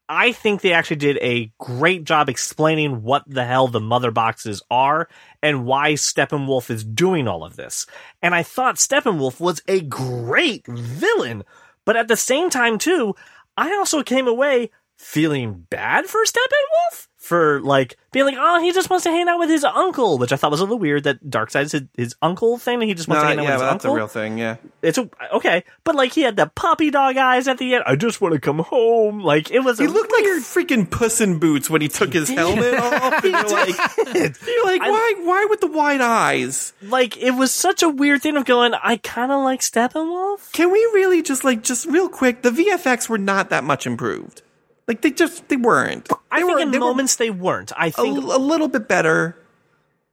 I 0.09 0.33
think 0.33 0.61
they 0.61 0.73
actually 0.73 0.97
did 0.97 1.19
a 1.19 1.53
great 1.61 2.03
job 2.03 2.29
explaining 2.29 3.03
what 3.03 3.23
the 3.29 3.45
hell 3.45 3.69
the 3.69 3.79
mother 3.79 4.11
boxes 4.11 4.61
are 4.69 5.09
and 5.41 5.65
why 5.65 5.93
Steppenwolf 5.93 6.69
is 6.69 6.83
doing 6.83 7.29
all 7.29 7.45
of 7.45 7.55
this. 7.55 7.87
And 8.21 8.35
I 8.35 8.43
thought 8.43 8.75
Steppenwolf 8.75 9.39
was 9.39 9.63
a 9.69 9.83
great 9.83 10.67
villain, 10.67 11.45
but 11.87 11.97
at 11.97 12.09
the 12.09 12.17
same 12.17 12.51
time 12.51 12.77
too, 12.77 13.15
I 13.57 13.77
also 13.77 14.03
came 14.03 14.27
away 14.27 14.71
feeling 14.99 15.67
bad 15.71 16.07
for 16.07 16.25
Steppenwolf 16.25 17.07
for 17.21 17.61
like 17.61 17.97
being 18.13 18.25
like, 18.25 18.35
oh, 18.39 18.61
he 18.61 18.73
just 18.73 18.89
wants 18.91 19.05
to 19.05 19.11
hang 19.11 19.29
out 19.29 19.39
with 19.39 19.51
his 19.51 19.63
uncle, 19.63 20.17
which 20.19 20.33
I 20.33 20.37
thought 20.37 20.51
was 20.51 20.59
a 20.61 20.65
little 20.65 20.79
weird 20.79 21.05
that 21.05 21.23
Darkseid's 21.29 21.73
his, 21.73 21.83
his 21.97 22.15
uncle 22.23 22.57
thing, 22.59 22.81
and 22.81 22.89
he 22.89 22.95
just 22.95 23.09
wants 23.09 23.23
No, 23.23 23.29
to 23.29 23.29
hang 23.29 23.39
out 23.39 23.43
yeah, 23.45 23.51
with 23.51 23.61
his 23.61 23.61
that's 23.61 23.85
uncle 23.85 23.95
That's 23.95 24.17
a 24.17 24.21
real 24.21 24.27
thing. 24.31 24.39
Yeah, 24.39 24.57
it's 24.83 24.97
a, 24.99 25.09
okay, 25.35 25.63
but 25.85 25.95
like 25.95 26.13
he 26.15 26.23
had 26.23 26.35
the 26.37 26.47
puppy 26.47 26.91
dog 26.91 27.19
eyes 27.19 27.47
at 27.47 27.59
the 27.59 27.75
end. 27.75 27.85
I 27.87 27.95
just 27.95 28.21
want 28.23 28.33
to 28.35 28.41
come 28.41 28.59
home. 28.61 29.21
Like 29.21 29.51
it 29.51 29.61
was. 29.61 29.79
he 29.79 29.87
looked 29.87 30.11
like 30.11 30.25
a 30.25 30.41
freaking 30.41 30.91
Puss 30.91 31.21
in 31.21 31.39
Boots 31.39 31.69
when 31.69 31.83
he 31.83 31.89
took 31.89 32.13
his 32.13 32.29
helmet 32.31 32.75
off. 32.81 33.23
You're 33.23 33.33
like, 33.33 33.77
you're 34.47 34.65
like, 34.67 34.81
I- 34.83 34.91
why? 34.91 35.15
Why 35.19 35.47
with 35.51 35.61
the 35.61 35.67
wide 35.69 36.01
eyes? 36.01 36.73
like 36.83 37.17
it 37.19 37.33
was 37.33 37.53
such 37.53 37.83
a 37.83 37.89
weird 37.91 38.23
thing 38.23 38.37
of 38.39 38.45
going. 38.47 38.73
I 38.75 38.97
kind 38.97 39.31
of 39.31 39.45
like 39.45 39.61
Steppenwolf. 39.61 40.51
Can 40.53 40.73
we 40.73 40.79
really 40.95 41.23
just 41.23 41.45
like 41.45 41.63
just 41.63 41.85
real 41.87 42.09
quick? 42.09 42.43
The 42.43 42.51
VFX 42.51 43.09
were 43.11 43.19
not 43.19 43.51
that 43.51 43.63
much 43.63 43.87
improved. 43.87 44.43
Like 44.91 45.03
they 45.03 45.13
just 45.13 45.49
they 45.49 45.57
weren't. 45.57 46.07
They 46.07 46.17
I 46.33 46.41
think 46.41 46.53
were, 46.53 46.59
in 46.59 46.73
they 46.73 46.81
moments 46.81 47.15
they 47.15 47.31
weren't. 47.31 47.71
I 47.77 47.91
think 47.91 48.19
a 48.19 48.39
little 48.39 48.67
bit 48.67 48.89
better. 48.89 49.37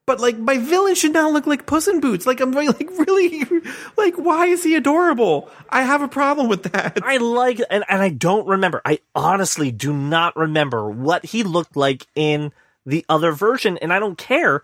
But 0.05 0.19
like 0.19 0.37
my 0.37 0.59
villain 0.59 0.93
should 0.93 1.13
not 1.13 1.33
look 1.33 1.47
like 1.47 1.65
Puss 1.65 1.87
in 1.87 1.99
Boots. 1.99 2.27
Like 2.27 2.39
I'm 2.41 2.51
like 2.51 2.87
really 2.91 3.43
like 3.97 4.13
why 4.17 4.45
is 4.45 4.63
he 4.63 4.75
adorable? 4.75 5.49
I 5.67 5.81
have 5.81 6.03
a 6.03 6.07
problem 6.07 6.47
with 6.47 6.61
that. 6.71 6.99
I 7.01 7.17
like 7.17 7.59
and 7.71 7.85
and 7.89 8.03
I 8.03 8.09
don't 8.09 8.47
remember. 8.47 8.83
I 8.85 8.99
honestly 9.15 9.71
do 9.71 9.91
not 9.91 10.35
remember 10.35 10.87
what 10.91 11.25
he 11.25 11.41
looked 11.41 11.75
like 11.75 12.05
in 12.13 12.51
the 12.85 13.03
other 13.09 13.31
version, 13.31 13.79
and 13.79 13.91
I 13.91 13.97
don't 13.97 14.15
care. 14.15 14.61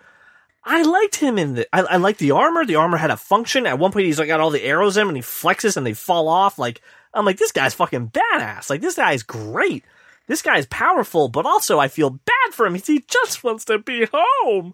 I 0.64 0.84
liked 0.84 1.16
him 1.16 1.40
in 1.40 1.56
the. 1.56 1.68
I, 1.76 1.82
I 1.82 1.98
liked 1.98 2.20
the 2.20 2.30
armor. 2.30 2.66
The 2.66 2.76
armor 2.76 2.98
had 2.98 3.10
a 3.10 3.18
function. 3.18 3.66
At 3.66 3.80
one 3.80 3.92
point, 3.92 4.06
he's 4.06 4.20
like 4.20 4.28
got 4.28 4.42
all 4.42 4.52
the 4.52 4.64
arrows 4.64 4.96
in 4.96 5.02
him, 5.02 5.08
and 5.08 5.18
he 5.18 5.24
flexes, 5.24 5.76
and 5.76 5.88
they 5.88 5.94
fall 5.94 6.28
off. 6.28 6.60
Like 6.60 6.82
I'm 7.16 7.26
like, 7.26 7.38
this 7.38 7.52
guy's 7.52 7.74
fucking 7.74 8.10
badass. 8.10 8.70
Like 8.70 8.82
this 8.82 8.96
guy's 8.96 9.24
great. 9.24 9.84
This 10.28 10.42
guy 10.42 10.58
is 10.58 10.66
powerful, 10.68 11.28
but 11.28 11.46
also 11.46 11.80
I 11.80 11.90
feel 11.90 12.12
bad 12.12 12.54
for 12.54 12.66
him. 12.66 12.76
He 12.76 13.04
just 13.08 13.44
wants 13.44 13.66
to 13.66 13.80
be 13.80 14.08
home, 14.14 14.74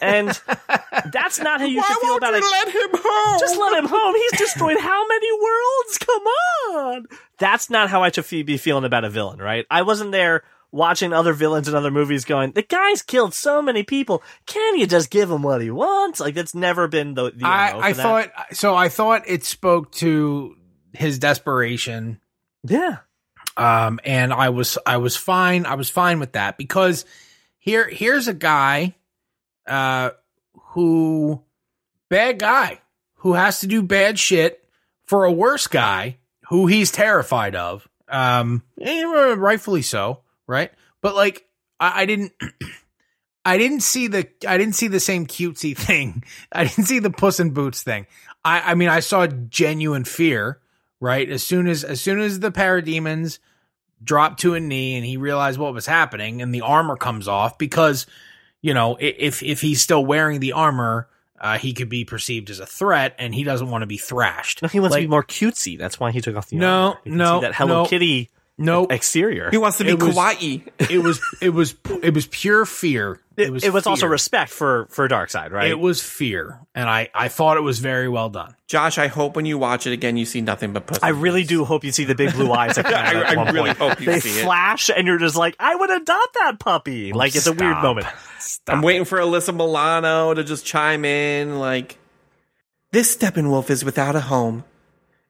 and 0.00 0.28
that's 1.12 1.38
not 1.38 1.60
how 1.60 1.66
you 1.66 1.82
should 1.82 1.96
feel 1.98 2.16
about 2.16 2.34
it. 2.34 2.42
let 2.42 2.68
him 2.68 2.90
home? 2.92 3.38
Just 3.40 3.58
let 3.58 3.82
him 3.82 3.88
home. 3.88 4.14
He's 4.14 4.38
destroyed 4.38 4.78
how 4.78 5.06
many 5.06 5.32
worlds? 5.32 5.98
Come 5.98 6.22
on. 6.76 7.06
That's 7.38 7.70
not 7.70 7.88
how 7.88 8.02
I 8.02 8.10
should 8.10 8.28
be 8.28 8.58
feeling 8.58 8.84
about 8.84 9.04
a 9.04 9.10
villain, 9.10 9.38
right? 9.38 9.64
I 9.70 9.82
wasn't 9.82 10.12
there 10.12 10.42
watching 10.72 11.12
other 11.12 11.32
villains 11.32 11.68
in 11.68 11.74
other 11.74 11.90
movies 11.90 12.24
going, 12.24 12.52
the 12.52 12.62
guy's 12.62 13.02
killed 13.02 13.34
so 13.34 13.60
many 13.60 13.82
people. 13.82 14.22
Can 14.46 14.78
you 14.78 14.86
just 14.86 15.10
give 15.10 15.30
him 15.30 15.42
what 15.42 15.60
he 15.60 15.70
wants? 15.70 16.20
Like, 16.20 16.34
that's 16.34 16.54
never 16.54 16.88
been 16.88 17.14
the, 17.14 17.30
the 17.30 17.46
I, 17.46 17.88
I 17.88 17.92
thought 17.92 18.30
so. 18.52 18.74
I 18.74 18.88
thought 18.88 19.22
it 19.26 19.44
spoke 19.44 19.92
to 19.92 20.56
his 20.92 21.18
desperation, 21.18 22.20
Yeah. 22.64 22.98
Um, 23.56 24.00
and 24.04 24.32
I 24.32 24.50
was 24.50 24.78
I 24.86 24.98
was 24.98 25.16
fine. 25.16 25.66
I 25.66 25.74
was 25.74 25.90
fine 25.90 26.20
with 26.20 26.32
that 26.32 26.56
because 26.56 27.04
here 27.58 27.88
here's 27.88 28.28
a 28.28 28.34
guy, 28.34 28.94
uh, 29.66 30.10
who 30.72 31.42
bad 32.08 32.38
guy 32.38 32.80
who 33.16 33.34
has 33.34 33.60
to 33.60 33.66
do 33.66 33.82
bad 33.82 34.18
shit 34.18 34.64
for 35.04 35.24
a 35.24 35.32
worse 35.32 35.66
guy 35.66 36.16
who 36.48 36.66
he's 36.66 36.90
terrified 36.90 37.54
of. 37.54 37.88
Um, 38.08 38.62
and 38.78 39.40
rightfully 39.40 39.82
so, 39.82 40.20
right? 40.46 40.72
But 41.00 41.14
like, 41.14 41.46
I, 41.78 42.02
I 42.02 42.06
didn't. 42.06 42.32
I 43.42 43.56
didn't 43.56 43.80
see 43.80 44.06
the 44.06 44.28
I 44.46 44.58
didn't 44.58 44.74
see 44.74 44.88
the 44.88 45.00
same 45.00 45.26
cutesy 45.26 45.76
thing. 45.76 46.24
I 46.52 46.64
didn't 46.64 46.84
see 46.84 46.98
the 46.98 47.10
Puss 47.10 47.40
in 47.40 47.50
Boots 47.50 47.82
thing. 47.82 48.06
I 48.44 48.72
I 48.72 48.74
mean 48.74 48.88
I 48.88 49.00
saw 49.00 49.26
genuine 49.26 50.04
fear, 50.04 50.59
right? 51.00 51.28
As 51.28 51.42
soon 51.42 51.66
as 51.66 51.82
as 51.84 52.00
soon 52.00 52.20
as 52.20 52.40
the 52.40 52.52
parademons 52.52 53.38
dropped 54.02 54.40
to 54.40 54.54
a 54.54 54.60
knee 54.60 54.96
and 54.96 55.04
he 55.04 55.16
realized 55.16 55.58
what 55.58 55.74
was 55.74 55.86
happening 55.86 56.40
and 56.42 56.54
the 56.54 56.62
armor 56.62 56.96
comes 56.96 57.28
off 57.28 57.58
because 57.58 58.06
you 58.62 58.72
know 58.72 58.94
i- 58.96 59.14
if 59.18 59.42
if 59.42 59.60
he's 59.60 59.82
still 59.82 60.04
wearing 60.04 60.40
the 60.40 60.52
armor 60.52 61.06
uh, 61.38 61.56
he 61.58 61.72
could 61.72 61.88
be 61.88 62.04
perceived 62.04 62.50
as 62.50 62.60
a 62.60 62.66
threat 62.66 63.14
and 63.18 63.34
he 63.34 63.44
doesn't 63.44 63.70
want 63.70 63.80
to 63.80 63.86
be 63.86 63.96
thrashed. 63.96 64.60
No, 64.60 64.68
he 64.68 64.78
wants 64.78 64.92
Like, 64.92 65.00
to 65.02 65.06
be 65.06 65.10
more 65.10 65.22
cutesy. 65.24 65.78
That's 65.78 65.98
why 65.98 66.10
he 66.10 66.20
took 66.20 66.36
off 66.36 66.48
the 66.50 66.56
No, 66.56 66.66
armor. 66.88 66.98
You 67.04 67.12
no, 67.14 67.40
that 67.40 67.54
Hello 67.54 67.82
no. 67.84 67.88
Kitty 67.88 68.28
no 68.58 68.84
exterior. 68.84 69.48
He 69.50 69.56
wants 69.56 69.78
to 69.78 69.84
be 69.84 69.90
It 69.92 70.02
was- 70.02 70.14
kawaii. 70.14 70.62
it 70.90 71.02
was 71.02 71.18
it 71.40 71.48
was 71.50 71.74
it 72.02 72.12
was 72.14 72.26
pure 72.30 72.66
fear 72.66 73.18
it, 73.40 73.52
was 73.52 73.64
it 73.64 73.72
was 73.72 73.86
also 73.86 74.06
respect 74.06 74.50
for 74.50 74.86
for 74.90 75.08
Darkseid 75.08 75.50
right? 75.50 75.68
It 75.70 75.78
was 75.78 76.02
fear, 76.02 76.60
and 76.74 76.88
I 76.88 77.08
I 77.14 77.28
thought 77.28 77.56
it 77.56 77.62
was 77.62 77.78
very 77.78 78.08
well 78.08 78.30
done. 78.30 78.54
Josh, 78.68 78.98
I 78.98 79.08
hope 79.08 79.34
when 79.36 79.46
you 79.46 79.58
watch 79.58 79.86
it 79.86 79.92
again, 79.92 80.16
you 80.16 80.24
see 80.24 80.40
nothing 80.40 80.72
but 80.72 80.86
pussy. 80.86 81.00
I 81.02 81.08
really 81.08 81.42
do 81.44 81.64
hope 81.64 81.82
you 81.82 81.90
see 81.92 82.04
the 82.04 82.14
big 82.14 82.32
blue 82.34 82.52
eyes 82.52 82.74
that 82.76 82.86
I- 82.86 83.14
at 83.20 83.26
I 83.26 83.36
one 83.36 83.54
really 83.54 83.74
point. 83.74 83.78
hope 83.78 84.00
you 84.00 84.06
they 84.06 84.20
see 84.20 84.40
it. 84.40 84.44
flash, 84.44 84.90
and 84.94 85.06
you're 85.06 85.18
just 85.18 85.36
like, 85.36 85.56
I 85.58 85.74
would 85.74 85.90
adopt 85.90 86.34
that 86.34 86.58
puppy. 86.60 87.12
Oh, 87.12 87.16
like 87.16 87.34
it's 87.34 87.46
a 87.46 87.52
weird 87.52 87.72
Stop. 87.72 87.82
moment. 87.82 88.06
I'm 88.68 88.82
waiting 88.82 89.04
for 89.04 89.18
Alyssa 89.18 89.54
Milano 89.54 90.32
to 90.34 90.44
just 90.44 90.64
chime 90.64 91.04
in, 91.04 91.58
like, 91.58 91.98
this 92.92 93.16
Steppenwolf 93.16 93.70
is 93.70 93.84
without 93.84 94.14
a 94.16 94.20
home, 94.20 94.64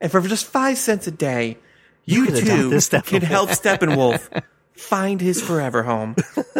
and 0.00 0.10
for 0.12 0.20
just 0.20 0.46
five 0.46 0.78
cents 0.78 1.06
a 1.06 1.10
day, 1.10 1.58
you, 2.04 2.24
can 2.26 2.34
adopt 2.36 2.90
too 2.90 3.00
can 3.18 3.22
help 3.22 3.50
Steppenwolf 3.50 4.42
find 4.74 5.20
his 5.20 5.40
forever 5.42 5.82
home. 5.82 6.16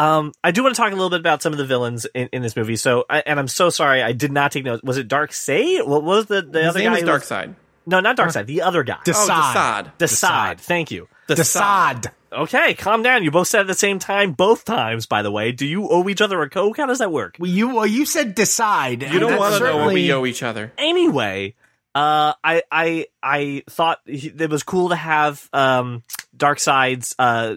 Um, 0.00 0.32
I 0.42 0.50
do 0.50 0.62
want 0.62 0.74
to 0.74 0.80
talk 0.80 0.92
a 0.92 0.94
little 0.94 1.10
bit 1.10 1.20
about 1.20 1.42
some 1.42 1.52
of 1.52 1.58
the 1.58 1.66
villains 1.66 2.06
in, 2.14 2.28
in 2.32 2.42
this 2.42 2.56
movie. 2.56 2.76
So, 2.76 3.04
I, 3.10 3.20
and 3.26 3.38
I'm 3.38 3.48
so 3.48 3.68
sorry, 3.70 4.02
I 4.02 4.12
did 4.12 4.32
not 4.32 4.50
take 4.52 4.64
notes. 4.64 4.82
Was 4.82 4.96
it 4.96 5.08
Dark 5.08 5.32
Say? 5.32 5.78
What 5.82 6.02
was 6.04 6.26
the 6.26 6.42
the 6.42 6.60
His 6.60 6.68
other 6.70 6.78
name 6.78 6.88
guy? 6.92 6.94
is 6.96 7.02
who 7.02 7.06
was- 7.10 7.22
Darkseid. 7.22 7.54
No, 7.86 7.98
not 8.00 8.14
Dark 8.16 8.30
Side. 8.30 8.46
The 8.46 8.62
other 8.62 8.82
guy. 8.84 8.98
Des- 9.04 9.12
Oh, 9.14 9.26
Desaad. 9.28 9.84
Desaad. 9.84 9.98
Decide. 9.98 10.60
Thank 10.60 10.90
you. 10.90 11.08
Decide. 11.28 12.10
Okay, 12.32 12.74
calm 12.74 13.02
down. 13.02 13.24
You 13.24 13.30
both 13.30 13.48
said 13.48 13.62
at 13.62 13.66
the 13.66 13.74
same 13.74 13.98
time, 13.98 14.32
both 14.32 14.64
times. 14.64 15.06
By 15.06 15.22
the 15.22 15.30
way, 15.32 15.50
do 15.50 15.66
you 15.66 15.88
owe 15.88 16.08
each 16.08 16.20
other 16.20 16.40
a 16.42 16.48
coke? 16.48 16.76
How 16.76 16.86
does 16.86 16.98
that 17.00 17.10
work? 17.10 17.36
Well, 17.40 17.50
you 17.50 17.74
well, 17.74 17.86
you 17.86 18.06
said 18.06 18.34
decide. 18.36 19.02
You 19.02 19.18
don't 19.18 19.36
want 19.38 19.54
to 19.54 19.60
know 19.64 19.76
what 19.78 19.94
we 19.94 20.12
owe 20.12 20.24
each 20.26 20.42
other. 20.42 20.72
anyway, 20.78 21.54
uh, 21.94 22.34
I 22.44 22.62
I 22.70 23.06
I 23.22 23.64
thought 23.68 23.98
it 24.06 24.48
was 24.50 24.62
cool 24.62 24.90
to 24.90 24.96
have 24.96 25.48
um, 25.52 26.04
Darkseid's 26.36 27.16
uh, 27.18 27.56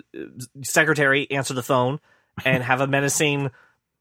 secretary 0.63 1.29
answer 1.29 1.53
the 1.53 1.63
phone 1.63 1.99
and 2.45 2.63
have 2.63 2.81
a 2.81 2.87
menacing 2.87 3.51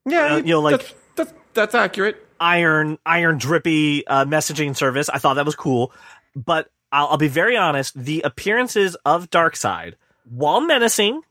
Yeah, 0.07 0.35
Uh, 0.35 0.37
you 0.38 0.42
know, 0.55 0.61
like- 0.61 0.81
that's, 0.81 0.95
that's, 1.16 1.33
that's 1.55 1.75
accurate. 1.75 2.27
iron 2.40 2.99
iron 3.07 3.38
drippy 3.38 4.07
uh, 4.07 4.25
messaging 4.25 4.77
service. 4.77 5.09
I 5.09 5.18
thought 5.18 5.35
that 5.35 5.47
was 5.47 5.55
cool, 5.57 5.92
but 6.35 6.71
I'll, 6.90 7.09
I'll 7.09 7.16
be 7.18 7.29
very 7.29 7.57
honest. 7.57 7.95
The 7.99 8.23
appearances 8.23 8.97
of 9.05 9.31
Darkseid, 9.31 9.95
while 10.25 10.61
menacing 10.61 11.23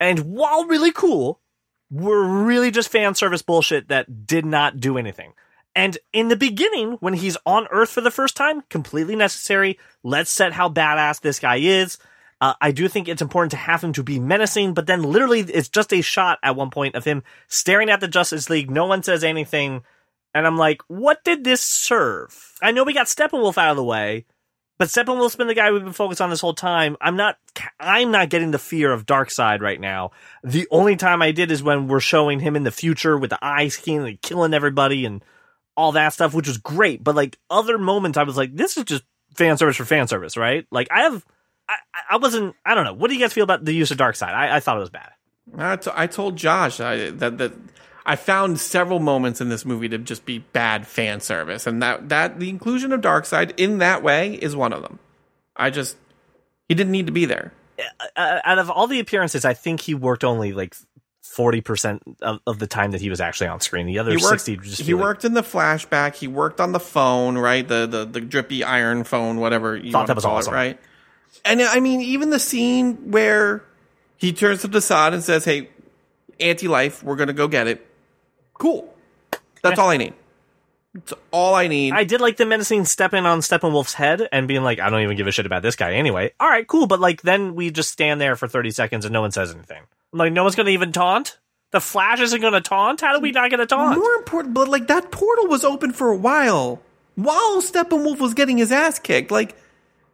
and 0.00 0.18
while 0.20 0.64
really 0.66 0.92
cool, 0.92 1.40
were 1.90 2.22
really 2.44 2.70
just 2.70 2.88
fan 2.90 3.14
service 3.14 3.42
bullshit 3.42 3.88
that 3.88 4.26
did 4.26 4.46
not 4.46 4.80
do 4.80 4.96
anything. 4.98 5.32
And 5.76 5.96
in 6.12 6.28
the 6.28 6.36
beginning, 6.36 6.92
when 7.00 7.14
he's 7.14 7.36
on 7.46 7.68
Earth 7.70 7.90
for 7.90 8.00
the 8.00 8.10
first 8.10 8.36
time, 8.36 8.62
completely 8.70 9.14
necessary. 9.14 9.78
Let's 10.02 10.30
set 10.30 10.52
how 10.52 10.68
badass 10.68 11.20
this 11.20 11.38
guy 11.38 11.56
is. 11.56 11.98
Uh, 12.40 12.54
I 12.60 12.72
do 12.72 12.88
think 12.88 13.06
it's 13.06 13.20
important 13.20 13.50
to 13.50 13.58
have 13.58 13.84
him 13.84 13.92
to 13.94 14.02
be 14.02 14.18
menacing, 14.18 14.72
but 14.72 14.86
then 14.86 15.02
literally 15.02 15.40
it's 15.40 15.68
just 15.68 15.92
a 15.92 16.00
shot 16.00 16.38
at 16.42 16.56
one 16.56 16.70
point 16.70 16.94
of 16.94 17.04
him 17.04 17.22
staring 17.48 17.90
at 17.90 18.00
the 18.00 18.08
Justice 18.08 18.48
League. 18.48 18.70
No 18.70 18.86
one 18.86 19.02
says 19.02 19.22
anything. 19.24 19.82
And 20.34 20.46
I'm 20.46 20.56
like, 20.56 20.80
what 20.88 21.22
did 21.24 21.44
this 21.44 21.60
serve? 21.60 22.54
I 22.62 22.70
know 22.70 22.84
we 22.84 22.94
got 22.94 23.08
Steppenwolf 23.08 23.58
out 23.58 23.72
of 23.72 23.76
the 23.76 23.84
way, 23.84 24.24
but 24.78 24.88
Steppenwolf's 24.88 25.36
been 25.36 25.48
the 25.48 25.54
guy 25.54 25.70
we've 25.70 25.84
been 25.84 25.92
focused 25.92 26.22
on 26.22 26.30
this 26.30 26.40
whole 26.40 26.54
time. 26.54 26.96
I'm 27.00 27.16
not, 27.16 27.36
I'm 27.78 28.10
not 28.10 28.30
getting 28.30 28.52
the 28.52 28.58
fear 28.58 28.92
of 28.92 29.04
Darkseid 29.04 29.60
right 29.60 29.80
now. 29.80 30.12
The 30.42 30.66
only 30.70 30.96
time 30.96 31.20
I 31.20 31.32
did 31.32 31.50
is 31.50 31.62
when 31.62 31.88
we're 31.88 32.00
showing 32.00 32.40
him 32.40 32.56
in 32.56 32.62
the 32.62 32.70
future 32.70 33.18
with 33.18 33.30
the 33.30 33.44
eyes 33.44 33.74
skin 33.74 34.06
and 34.06 34.22
killing 34.22 34.54
everybody 34.54 35.04
and 35.04 35.22
all 35.76 35.92
that 35.92 36.14
stuff, 36.14 36.32
which 36.32 36.48
was 36.48 36.58
great. 36.58 37.04
But 37.04 37.16
like 37.16 37.38
other 37.50 37.76
moments, 37.76 38.16
I 38.16 38.22
was 38.22 38.36
like, 38.36 38.54
this 38.54 38.78
is 38.78 38.84
just 38.84 39.02
fan 39.34 39.58
service 39.58 39.76
for 39.76 39.84
fan 39.84 40.08
service, 40.08 40.36
right? 40.36 40.66
Like 40.70 40.88
I 40.90 41.02
have, 41.02 41.26
I, 41.94 42.00
I 42.10 42.16
wasn't, 42.16 42.54
I 42.64 42.74
don't 42.74 42.84
know. 42.84 42.92
What 42.94 43.08
do 43.08 43.14
you 43.14 43.20
guys 43.20 43.32
feel 43.32 43.44
about 43.44 43.64
the 43.64 43.72
use 43.72 43.90
of 43.90 43.98
Darkseid? 43.98 44.28
I, 44.34 44.56
I 44.56 44.60
thought 44.60 44.76
it 44.76 44.80
was 44.80 44.90
bad. 44.90 45.10
I, 45.56 45.76
t- 45.76 45.90
I 45.94 46.06
told 46.06 46.36
Josh 46.36 46.80
I, 46.80 47.10
that 47.10 47.38
that 47.38 47.52
I 48.06 48.16
found 48.16 48.58
several 48.60 49.00
moments 49.00 49.40
in 49.40 49.48
this 49.48 49.64
movie 49.64 49.88
to 49.88 49.98
just 49.98 50.24
be 50.24 50.38
bad 50.38 50.86
fan 50.86 51.20
service, 51.20 51.66
and 51.66 51.82
that 51.82 52.08
that 52.08 52.38
the 52.40 52.48
inclusion 52.48 52.92
of 52.92 53.00
Darkseid 53.00 53.52
in 53.58 53.78
that 53.78 54.02
way 54.02 54.34
is 54.34 54.54
one 54.56 54.72
of 54.72 54.82
them. 54.82 54.98
I 55.56 55.70
just 55.70 55.96
he 56.68 56.74
didn't 56.74 56.92
need 56.92 57.06
to 57.06 57.12
be 57.12 57.24
there. 57.24 57.52
uh, 58.16 58.38
out 58.44 58.58
of 58.58 58.70
all 58.70 58.86
the 58.86 59.00
appearances, 59.00 59.44
I 59.44 59.54
think 59.54 59.80
he 59.80 59.94
worked 59.94 60.22
only 60.24 60.52
like 60.52 60.74
forty 61.22 61.60
percent 61.60 62.02
of, 62.22 62.38
of 62.46 62.58
the 62.60 62.66
time 62.68 62.92
that 62.92 63.00
he 63.00 63.10
was 63.10 63.20
actually 63.20 63.48
on 63.48 63.60
screen. 63.60 63.86
The 63.86 63.98
other 63.98 64.10
He 64.12 64.16
worked. 64.18 64.28
sixty 64.42 64.56
just 64.56 64.80
he 64.82 64.94
like- 64.94 65.02
worked 65.02 65.24
in 65.24 65.34
the 65.34 65.42
flashback. 65.42 66.14
He 66.14 66.28
worked 66.28 66.60
on 66.60 66.70
the 66.72 66.80
phone, 66.80 67.36
right? 67.36 67.66
The 67.66 67.86
the 67.86 68.04
the 68.04 68.20
drippy 68.20 68.62
iron 68.62 69.02
phone, 69.04 69.40
whatever 69.40 69.76
you 69.76 69.90
Thought 69.90 70.06
that 70.06 70.16
was 70.16 70.24
awesome. 70.24 70.52
it, 70.54 70.56
right? 70.56 70.80
And 71.44 71.62
I 71.62 71.80
mean, 71.80 72.00
even 72.00 72.30
the 72.30 72.38
scene 72.38 73.10
where 73.10 73.64
he 74.16 74.32
turns 74.32 74.62
to 74.62 74.68
Desaad 74.68 75.14
and 75.14 75.22
says, 75.22 75.44
"Hey, 75.44 75.70
anti-life, 76.38 77.02
we're 77.02 77.16
gonna 77.16 77.32
go 77.32 77.48
get 77.48 77.66
it." 77.66 77.86
Cool. 78.54 78.94
That's 79.62 79.78
all 79.78 79.88
I 79.88 79.96
need. 79.96 80.14
That's 80.94 81.12
all 81.30 81.54
I 81.54 81.68
need. 81.68 81.92
I 81.92 82.04
did 82.04 82.20
like 82.20 82.36
the 82.36 82.46
menacing 82.46 82.84
stepping 82.84 83.24
on 83.24 83.40
Steppenwolf's 83.40 83.94
head 83.94 84.28
and 84.32 84.48
being 84.48 84.62
like, 84.62 84.80
I 84.80 84.90
don't 84.90 85.02
even 85.02 85.16
give 85.16 85.26
a 85.26 85.32
shit 85.32 85.46
about 85.46 85.62
this 85.62 85.76
guy 85.76 85.94
anyway. 85.94 86.32
All 86.40 86.48
right, 86.48 86.66
cool. 86.66 86.86
But 86.86 86.98
like, 86.98 87.22
then 87.22 87.54
we 87.54 87.70
just 87.70 87.90
stand 87.90 88.20
there 88.20 88.34
for 88.34 88.48
30 88.48 88.72
seconds 88.72 89.04
and 89.04 89.12
no 89.12 89.20
one 89.20 89.30
says 89.30 89.52
anything. 89.54 89.82
I'm 90.12 90.18
like, 90.18 90.32
no 90.32 90.42
one's 90.42 90.56
to 90.56 90.66
even 90.66 90.90
taunt? 90.90 91.38
The 91.70 91.80
Flash 91.80 92.20
isn't 92.20 92.40
to 92.40 92.60
taunt? 92.60 93.00
How 93.00 93.14
do 93.14 93.20
we 93.20 93.30
not 93.30 93.50
get 93.50 93.60
a 93.60 93.66
taunt? 93.66 93.98
More 93.98 94.14
important, 94.14 94.54
but 94.54 94.66
like 94.66 94.88
that 94.88 95.12
portal 95.12 95.46
was 95.46 95.64
open 95.64 95.92
for 95.92 96.08
a 96.08 96.16
while 96.16 96.82
while 97.14 97.62
Steppenwolf 97.62 98.18
was 98.18 98.34
getting 98.34 98.58
his 98.58 98.72
ass 98.72 98.98
kicked. 98.98 99.30
Like, 99.30 99.56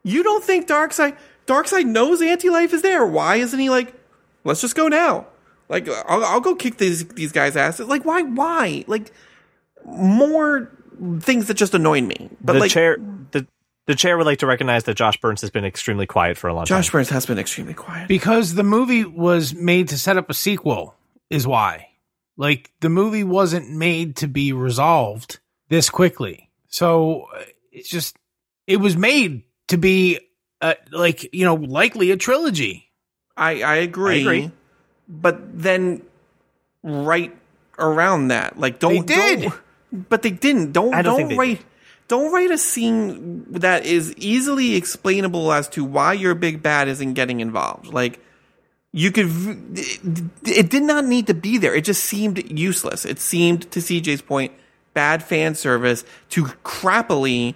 you 0.07 0.23
don't 0.23 0.45
think 0.45 0.69
Darkseid 0.69 1.17
Darkseid 1.47 1.85
knows 1.85 2.23
anti-life 2.23 2.73
is 2.73 2.83
there? 2.83 3.05
Why 3.05 3.37
isn't 3.37 3.59
he 3.59 3.71
like, 3.71 3.95
let's 4.45 4.61
just 4.61 4.75
go 4.75 4.89
now? 4.89 5.27
Like, 5.69 5.89
I'll, 5.89 6.25
I'll 6.25 6.41
go 6.41 6.55
kick 6.55 6.77
these 6.79 7.07
these 7.09 7.33
guys' 7.33 7.57
asses. 7.57 7.89
Like, 7.89 8.05
why? 8.05 8.23
Why? 8.23 8.85
Like, 8.87 9.13
more 9.85 10.71
things 11.21 11.49
that 11.49 11.55
just 11.55 11.75
annoy 11.75 12.03
me. 12.03 12.31
But 12.41 12.55
the 12.55 12.59
like, 12.61 12.71
chair, 12.71 12.97
the, 13.33 13.47
the 13.87 13.95
chair 13.97 14.17
would 14.17 14.27
like 14.27 14.39
to 14.39 14.47
recognize 14.47 14.85
that 14.85 14.95
Josh 14.95 15.21
Burns 15.21 15.41
has 15.41 15.51
been 15.51 15.65
extremely 15.65 16.07
quiet 16.07 16.39
for 16.39 16.49
a 16.49 16.55
long 16.55 16.67
Josh 16.67 16.69
time. 16.69 16.83
Josh 16.83 16.93
Burns 16.93 17.09
has 17.11 17.27
been 17.27 17.39
extremely 17.39 17.75
quiet. 17.75 18.07
because 18.07 18.55
the 18.55 18.63
movie 18.63 19.05
was 19.05 19.55
made 19.55 19.89
to 19.89 19.99
set 19.99 20.17
up 20.17 20.31
a 20.31 20.35
sequel 20.35 20.95
is 21.31 21.47
why 21.47 21.89
like 22.37 22.71
the 22.81 22.89
movie 22.89 23.25
wasn't 23.25 23.69
made 23.71 24.15
to 24.17 24.29
be 24.29 24.53
resolved 24.53 25.41
this 25.69 25.91
quickly 25.91 26.51
so 26.69 27.27
uh, 27.35 27.43
it's 27.73 27.89
just 27.89 28.17
it 28.69 28.77
was 28.77 28.97
made 28.97 29.43
to 29.69 29.77
be 29.77 30.19
uh, 30.61 30.75
like 30.93 31.33
you 31.35 31.45
know 31.45 31.55
likely 31.55 32.11
a 32.11 32.17
trilogy 32.17 32.83
I, 33.37 33.63
I 33.63 33.77
agree. 33.77 34.15
I 34.15 34.17
agree. 34.21 34.51
But 35.09 35.63
then 35.63 36.03
right 36.83 37.37
around 37.79 38.29
that, 38.29 38.59
like 38.59 38.79
don't 38.79 39.07
They 39.07 39.15
did. 39.15 39.41
don't- 39.43 40.09
but 40.09 40.23
they 40.23 40.31
didn't. 40.31 40.73
Don't 40.73 40.95
I 40.95 41.03
don't 41.03 41.29
don't, 41.29 41.37
write 41.39 41.65
don't 42.09 42.33
write 42.33 42.51
a 42.51 42.59
scene 42.59 43.45
that 43.53 43.85
is 43.87 44.15
easily 44.17 44.75
explainable 44.75 45.53
as 45.53 45.69
to 45.71 45.85
why 45.85 46.13
your 46.15 46.35
big 46.35 46.63
bad 46.63 46.89
isn't 46.89 47.15
getting 47.15 47.41
involved. 47.41 47.93
Like 47.93 48.19
you 48.93 49.13
could 49.13 49.29
it 50.45 50.71
did 50.71 50.83
not 50.83 51.05
need 51.05 51.27
to 51.29 51.35
be 51.35 51.59
there. 51.59 51.75
It 51.75 51.85
just 51.85 52.05
seemed 52.05 52.51
useless. 52.51 53.05
It 53.05 53.21
seemed 53.21 53.71
to 53.73 53.81
CJ's 53.81 54.23
point 54.23 54.53
bad 54.95 55.23
fan 55.23 55.55
service 55.55 56.05
to 56.31 56.45
crappily 56.65 57.55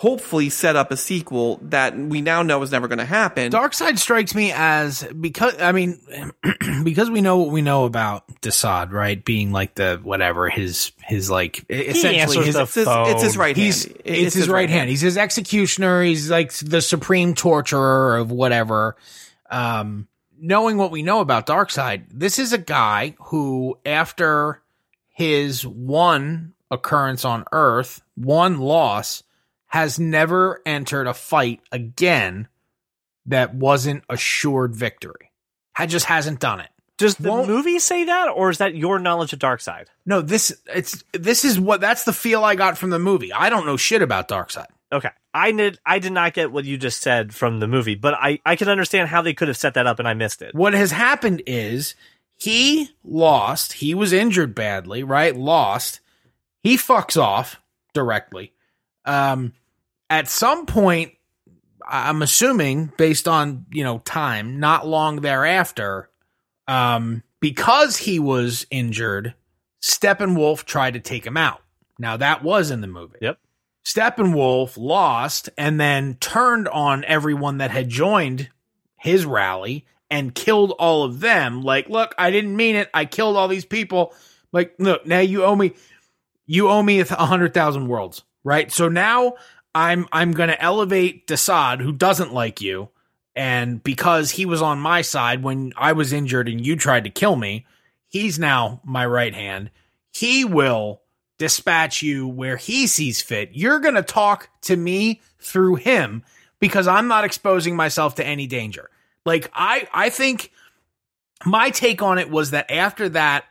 hopefully 0.00 0.48
set 0.48 0.76
up 0.76 0.90
a 0.90 0.96
sequel 0.96 1.58
that 1.60 1.94
we 1.94 2.22
now 2.22 2.40
know 2.42 2.62
is 2.62 2.72
never 2.72 2.88
going 2.88 2.98
to 2.98 3.04
happen. 3.04 3.52
Darkseid 3.52 3.98
strikes 3.98 4.34
me 4.34 4.50
as 4.50 5.04
because 5.20 5.60
i 5.60 5.72
mean 5.72 6.00
because 6.84 7.10
we 7.10 7.20
know 7.20 7.36
what 7.36 7.50
we 7.50 7.60
know 7.60 7.84
about 7.84 8.26
Desaad, 8.40 8.92
right 8.92 9.22
being 9.22 9.52
like 9.52 9.74
the 9.74 10.00
whatever 10.02 10.48
his 10.48 10.92
his 11.02 11.30
like 11.30 11.66
essentially 11.68 12.46
his, 12.46 12.54
the 12.54 12.62
it's 12.62 12.74
his, 12.74 12.86
it's 12.88 13.22
his 13.22 13.34
phone. 13.34 13.40
right 13.42 13.56
hand. 13.56 13.66
He's 13.66 13.84
it's, 14.02 14.34
his, 14.34 14.48
right 14.48 14.70
hand. 14.70 14.88
He's 14.88 15.02
his 15.02 15.18
executioner. 15.18 16.02
He's 16.02 16.30
like 16.30 16.50
the 16.54 16.80
supreme 16.80 17.34
torturer 17.34 18.16
of 18.16 18.30
whatever. 18.30 18.96
Um, 19.50 20.08
knowing 20.40 20.78
what 20.78 20.90
we 20.90 21.02
know 21.02 21.20
about 21.20 21.46
Darkseid, 21.46 22.04
this 22.10 22.38
is 22.38 22.54
a 22.54 22.58
guy 22.58 23.16
who, 23.18 23.78
after 23.84 24.62
his 25.10 25.66
one 25.66 26.54
occurrence 26.70 27.26
on 27.26 27.44
Earth, 27.52 28.00
one 28.14 28.60
loss, 28.60 29.24
has 29.70 29.98
never 29.98 30.60
entered 30.66 31.06
a 31.06 31.14
fight 31.14 31.60
again 31.72 32.46
that 33.26 33.54
wasn't 33.54 34.04
assured 34.08 34.74
victory. 34.76 35.30
Had 35.72 35.90
just 35.90 36.06
hasn't 36.06 36.40
done 36.40 36.60
it. 36.60 36.68
Does 36.98 37.14
the 37.16 37.30
Won't- 37.30 37.48
movie 37.48 37.78
say 37.78 38.04
that, 38.04 38.28
or 38.28 38.50
is 38.50 38.58
that 38.58 38.74
your 38.74 38.98
knowledge 38.98 39.32
of 39.32 39.38
Darkseid? 39.38 39.86
No, 40.04 40.20
this 40.20 40.54
it's 40.74 41.02
this 41.12 41.44
is 41.46 41.58
what 41.58 41.80
that's 41.80 42.04
the 42.04 42.12
feel 42.12 42.44
I 42.44 42.54
got 42.56 42.76
from 42.76 42.90
the 42.90 42.98
movie. 42.98 43.32
I 43.32 43.48
don't 43.48 43.64
know 43.64 43.78
shit 43.78 44.02
about 44.02 44.28
Darkseid. 44.28 44.66
Okay, 44.92 45.08
I 45.32 45.52
did. 45.52 45.78
I 45.86 45.98
did 45.98 46.12
not 46.12 46.34
get 46.34 46.52
what 46.52 46.64
you 46.66 46.76
just 46.76 47.00
said 47.00 47.32
from 47.34 47.58
the 47.60 47.68
movie, 47.68 47.94
but 47.94 48.12
I 48.14 48.40
I 48.44 48.56
can 48.56 48.68
understand 48.68 49.08
how 49.08 49.22
they 49.22 49.32
could 49.32 49.48
have 49.48 49.56
set 49.56 49.74
that 49.74 49.86
up, 49.86 49.98
and 49.98 50.06
I 50.06 50.12
missed 50.14 50.42
it. 50.42 50.54
what 50.54 50.74
has 50.74 50.90
happened 50.90 51.42
is 51.46 51.94
he 52.36 52.90
lost. 53.04 53.74
He 53.74 53.94
was 53.94 54.12
injured 54.12 54.54
badly, 54.54 55.02
right? 55.02 55.34
Lost. 55.34 56.00
He 56.62 56.76
fucks 56.76 57.16
off 57.18 57.60
directly. 57.94 58.52
Um, 59.06 59.54
at 60.10 60.28
some 60.28 60.66
point, 60.66 61.12
I'm 61.88 62.20
assuming 62.20 62.92
based 62.98 63.26
on 63.26 63.66
you 63.72 63.84
know 63.84 64.00
time, 64.00 64.60
not 64.60 64.86
long 64.86 65.20
thereafter, 65.20 66.10
um, 66.68 67.22
because 67.40 67.96
he 67.96 68.18
was 68.18 68.66
injured, 68.70 69.34
Steppenwolf 69.80 70.64
tried 70.64 70.94
to 70.94 71.00
take 71.00 71.24
him 71.24 71.36
out. 71.36 71.62
Now 71.98 72.16
that 72.18 72.42
was 72.42 72.70
in 72.70 72.80
the 72.80 72.86
movie. 72.86 73.18
Yep. 73.22 73.38
Steppenwolf 73.84 74.76
lost 74.76 75.48
and 75.56 75.80
then 75.80 76.16
turned 76.20 76.68
on 76.68 77.04
everyone 77.04 77.58
that 77.58 77.70
had 77.70 77.88
joined 77.88 78.50
his 78.98 79.24
rally 79.24 79.86
and 80.10 80.34
killed 80.34 80.72
all 80.78 81.04
of 81.04 81.20
them. 81.20 81.62
Like, 81.62 81.88
look, 81.88 82.14
I 82.18 82.30
didn't 82.30 82.56
mean 82.56 82.76
it. 82.76 82.90
I 82.92 83.04
killed 83.06 83.36
all 83.36 83.48
these 83.48 83.64
people. 83.64 84.14
Like, 84.52 84.74
look, 84.78 85.06
now 85.06 85.20
you 85.20 85.44
owe 85.44 85.56
me, 85.56 85.72
you 86.46 86.68
owe 86.68 86.82
me 86.82 87.00
a 87.00 87.04
hundred 87.06 87.54
thousand 87.54 87.88
worlds, 87.88 88.22
right? 88.44 88.70
So 88.70 88.88
now 88.88 89.34
I'm, 89.74 90.06
I'm 90.12 90.32
going 90.32 90.48
to 90.48 90.62
elevate 90.62 91.26
Desaad, 91.26 91.80
who 91.80 91.92
doesn't 91.92 92.32
like 92.32 92.60
you. 92.60 92.88
And 93.36 93.82
because 93.82 94.32
he 94.32 94.44
was 94.44 94.60
on 94.60 94.80
my 94.80 95.02
side 95.02 95.42
when 95.42 95.72
I 95.76 95.92
was 95.92 96.12
injured 96.12 96.48
and 96.48 96.64
you 96.64 96.76
tried 96.76 97.04
to 97.04 97.10
kill 97.10 97.36
me, 97.36 97.66
he's 98.08 98.38
now 98.38 98.80
my 98.84 99.06
right 99.06 99.34
hand. 99.34 99.70
He 100.12 100.44
will 100.44 101.02
dispatch 101.38 102.02
you 102.02 102.26
where 102.26 102.56
he 102.56 102.86
sees 102.86 103.22
fit. 103.22 103.50
You're 103.52 103.78
going 103.78 103.94
to 103.94 104.02
talk 104.02 104.50
to 104.62 104.76
me 104.76 105.20
through 105.38 105.76
him 105.76 106.22
because 106.58 106.86
I'm 106.86 107.08
not 107.08 107.24
exposing 107.24 107.74
myself 107.74 108.16
to 108.16 108.26
any 108.26 108.46
danger. 108.46 108.90
Like 109.24 109.50
I 109.54 109.88
I 109.92 110.10
think 110.10 110.52
my 111.44 111.70
take 111.70 112.02
on 112.02 112.18
it 112.18 112.30
was 112.30 112.50
that 112.50 112.70
after 112.70 113.08
that 113.10 113.44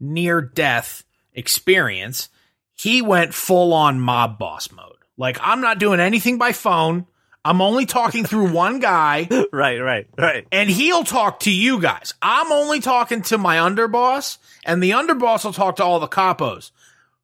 near 0.00 0.40
death 0.40 1.04
experience, 1.34 2.28
he 2.72 3.02
went 3.02 3.34
full 3.34 3.72
on 3.72 4.00
mob 4.00 4.38
boss 4.38 4.70
mode. 4.72 4.93
Like 5.16 5.38
I'm 5.40 5.60
not 5.60 5.78
doing 5.78 6.00
anything 6.00 6.38
by 6.38 6.52
phone. 6.52 7.06
I'm 7.44 7.60
only 7.60 7.86
talking 7.86 8.24
through 8.24 8.52
one 8.52 8.80
guy. 8.80 9.28
Right, 9.52 9.78
right, 9.78 10.06
right. 10.16 10.46
And 10.50 10.70
he'll 10.70 11.04
talk 11.04 11.40
to 11.40 11.50
you 11.50 11.80
guys. 11.80 12.14
I'm 12.22 12.50
only 12.50 12.80
talking 12.80 13.22
to 13.22 13.38
my 13.38 13.56
underboss, 13.56 14.38
and 14.64 14.82
the 14.82 14.90
underboss 14.90 15.44
will 15.44 15.52
talk 15.52 15.76
to 15.76 15.84
all 15.84 16.00
the 16.00 16.08
capos. 16.08 16.70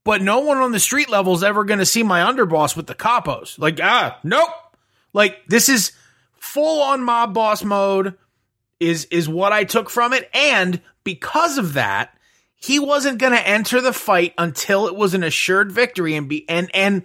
But 0.04 0.22
no 0.22 0.40
one 0.40 0.58
on 0.58 0.72
the 0.72 0.80
street 0.80 1.10
level 1.10 1.34
is 1.34 1.42
ever 1.42 1.64
going 1.64 1.78
to 1.78 1.86
see 1.86 2.02
my 2.02 2.20
underboss 2.20 2.76
with 2.76 2.86
the 2.86 2.94
capos. 2.94 3.58
Like, 3.58 3.80
ah, 3.82 4.18
nope. 4.22 4.48
Like, 5.12 5.46
this 5.46 5.68
is 5.68 5.92
full 6.40 6.82
on 6.82 7.02
mob 7.02 7.34
boss 7.34 7.62
mode 7.62 8.16
is 8.80 9.04
is 9.06 9.28
what 9.28 9.52
I 9.52 9.64
took 9.64 9.90
from 9.90 10.14
it 10.14 10.28
and 10.32 10.80
because 11.04 11.58
of 11.58 11.74
that 11.74 12.16
he 12.56 12.78
wasn't 12.78 13.18
going 13.18 13.32
to 13.32 13.48
enter 13.48 13.80
the 13.80 13.92
fight 13.92 14.34
until 14.36 14.86
it 14.86 14.96
was 14.96 15.14
an 15.14 15.22
assured 15.22 15.70
victory 15.70 16.14
and 16.16 16.28
be 16.28 16.48
and 16.48 16.70
and 16.74 17.04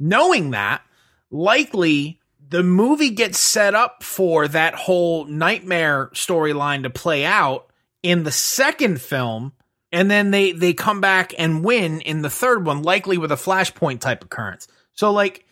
knowing 0.00 0.50
that 0.50 0.82
likely 1.30 2.18
the 2.48 2.62
movie 2.62 3.10
gets 3.10 3.38
set 3.38 3.74
up 3.74 4.02
for 4.02 4.48
that 4.48 4.74
whole 4.74 5.26
nightmare 5.26 6.10
storyline 6.14 6.82
to 6.82 6.90
play 6.90 7.24
out 7.24 7.70
in 8.02 8.24
the 8.24 8.32
second 8.32 9.00
film 9.00 9.52
and 9.92 10.10
then 10.10 10.30
they 10.30 10.52
they 10.52 10.72
come 10.72 11.00
back 11.00 11.32
and 11.38 11.64
win 11.64 12.00
in 12.00 12.22
the 12.22 12.30
third 12.30 12.66
one 12.66 12.82
likely 12.82 13.18
with 13.18 13.30
a 13.30 13.36
flashpoint 13.36 14.00
type 14.00 14.24
occurrence 14.24 14.66
so 14.94 15.12
like 15.12 15.46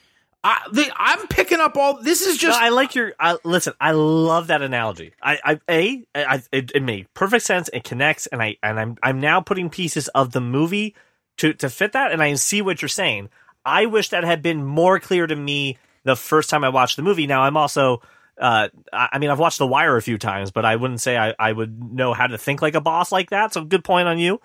I, 0.45 0.61
the, 0.73 0.91
I'm 0.97 1.27
picking 1.27 1.59
up 1.59 1.77
all. 1.77 2.01
This 2.01 2.23
is 2.23 2.37
just. 2.37 2.59
No, 2.59 2.67
I 2.67 2.69
like 2.69 2.95
your. 2.95 3.13
I, 3.19 3.39
listen, 3.45 3.73
I 3.81 3.91
love 3.91 4.47
that 4.47 4.63
analogy. 4.63 5.13
I, 5.21 5.39
I, 5.45 5.61
a, 5.69 6.05
I, 6.15 6.43
it, 6.53 6.71
it 6.77 6.83
made 6.83 7.13
perfect 7.13 7.45
sense. 7.45 7.69
It 7.73 7.83
connects, 7.83 8.29
and 8.29 8.41
I, 8.41 8.57
and 8.63 8.79
I'm, 8.79 8.97
I'm 9.03 9.21
now 9.21 9.41
putting 9.41 9.69
pieces 9.69 10.07
of 10.09 10.31
the 10.31 10.41
movie 10.41 10.95
to, 11.39 11.55
to 11.55 11.69
fit 11.69 11.93
that, 11.93 12.13
and 12.13 12.23
I 12.23 12.33
see 12.35 12.63
what 12.63 12.81
you're 12.81 12.89
saying. 12.89 13.31
I 13.65 13.87
wish 13.87 14.11
that 14.11 14.25
had 14.25 14.43
been 14.43 14.65
more 14.65 14.99
clear 15.01 15.27
to 15.27 15.37
me 15.37 15.79
the 16.05 16.17
first 16.17 16.49
time 16.51 16.65
I 16.65 16.69
watched 16.71 16.97
the 16.97 17.03
movie. 17.03 17.27
Now 17.27 17.43
I'm 17.43 17.57
also, 17.57 18.03
uh, 18.41 18.69
I 18.93 19.19
mean, 19.19 19.31
I've 19.31 19.39
watched 19.39 19.59
The 19.59 19.67
Wire 19.67 19.97
a 19.97 20.03
few 20.03 20.17
times, 20.19 20.51
but 20.51 20.65
I 20.65 20.77
wouldn't 20.77 21.01
say 21.01 21.17
I, 21.19 21.35
I 21.39 21.53
would 21.53 21.93
know 21.93 22.15
how 22.15 22.27
to 22.27 22.39
think 22.39 22.63
like 22.63 22.75
a 22.75 22.81
boss 22.81 23.13
like 23.13 23.31
that. 23.31 23.53
So 23.53 23.65
good 23.65 23.85
point 23.85 24.09
on 24.09 24.19
you. 24.19 24.41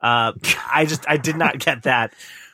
Uh, 0.00 0.32
I 0.70 0.84
just, 0.84 1.08
I 1.08 1.16
did 1.16 1.36
not 1.36 1.58
get 1.58 1.84
that 1.84 2.12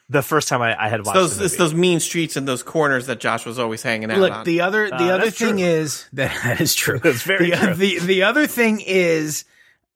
the 0.08 0.22
first 0.22 0.48
time 0.48 0.60
I, 0.62 0.80
I 0.84 0.88
had 0.88 1.04
watched 1.04 1.14
those, 1.14 1.38
the 1.38 1.44
it's 1.46 1.56
those 1.56 1.72
mean 1.74 1.98
streets 1.98 2.36
and 2.36 2.46
those 2.46 2.62
corners 2.62 3.06
that 3.06 3.18
Josh 3.18 3.46
was 3.46 3.58
always 3.58 3.82
hanging 3.82 4.10
out 4.10 4.18
Look, 4.18 4.32
on. 4.32 4.44
the 4.44 4.60
other 4.60 4.88
the 4.90 4.94
Uh, 5.10 5.14
other 5.16 5.30
thing 5.30 5.56
true. 5.56 5.64
is 5.66 6.06
that 6.12 6.36
that 6.44 6.60
is 6.60 6.74
true. 6.74 6.98
That's 6.98 7.22
very 7.22 7.50
the, 7.50 7.56
true. 7.56 7.74
The 7.74 7.98
the 8.00 8.22
other 8.24 8.46
thing 8.46 8.80
is, 8.80 9.44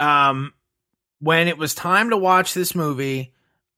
um, 0.01 0.55
when 1.21 1.49
it 1.49 1.59
was 1.59 1.75
time 1.75 2.11
to 2.11 2.17
watch 2.17 2.55
this 2.55 2.75
movie, 2.75 3.33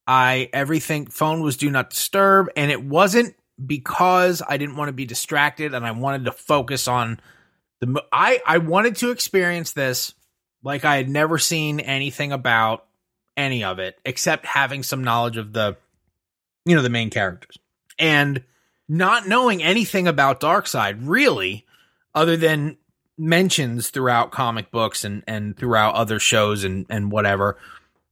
I 0.09 0.49
everything 0.55 1.07
phone 1.07 1.43
was 1.43 1.59
do 1.59 1.71
not 1.71 1.91
disturb, 1.91 2.49
and 2.57 2.71
it 2.71 2.83
wasn't 2.83 3.37
because 3.65 4.43
I 4.49 4.57
didn't 4.57 4.77
want 4.77 4.89
to 4.89 4.95
be 4.95 5.05
distracted 5.05 5.75
and 5.75 5.87
I 5.87 5.91
wanted 5.91 6.25
to 6.25 6.33
focus 6.33 6.89
on 6.89 7.21
the. 7.81 8.03
I 8.11 8.41
I 8.47 8.59
wanted 8.59 8.97
to 8.97 9.11
experience 9.11 9.73
this 9.73 10.15
like 10.63 10.87
I 10.87 10.97
had 10.97 11.11
never 11.11 11.37
seen 11.37 11.79
anything 11.79 12.33
about 12.33 12.87
any 13.37 13.63
of 13.63 13.79
it 13.79 14.01
except 14.05 14.47
having 14.47 14.83
some 14.83 15.05
knowledge 15.05 15.37
of 15.37 15.53
the, 15.53 15.77
you 16.65 16.75
know, 16.75 16.83
the 16.83 16.89
main 16.89 17.11
characters 17.11 17.59
and 17.99 18.43
not 18.89 19.29
knowing 19.29 19.63
anything 19.63 20.09
about 20.09 20.41
Darkseid 20.41 21.01
really, 21.03 21.67
other 22.15 22.39
than 22.39 22.79
mentions 23.19 23.91
throughout 23.91 24.31
comic 24.31 24.71
books 24.71 25.05
and 25.05 25.23
and 25.27 25.55
throughout 25.55 25.97
other 25.97 26.19
shows 26.19 26.65
and 26.65 26.87
and 26.89 27.13
whatever. 27.13 27.59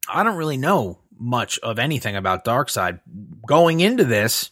I 0.09 0.23
don't 0.23 0.37
really 0.37 0.59
know 0.59 0.99
much 1.19 1.59
of 1.61 1.79
anything 1.79 2.17
about 2.17 2.45
Darkseid. 2.45 3.01
Going 3.47 3.81
into 3.81 4.05
this, 4.05 4.51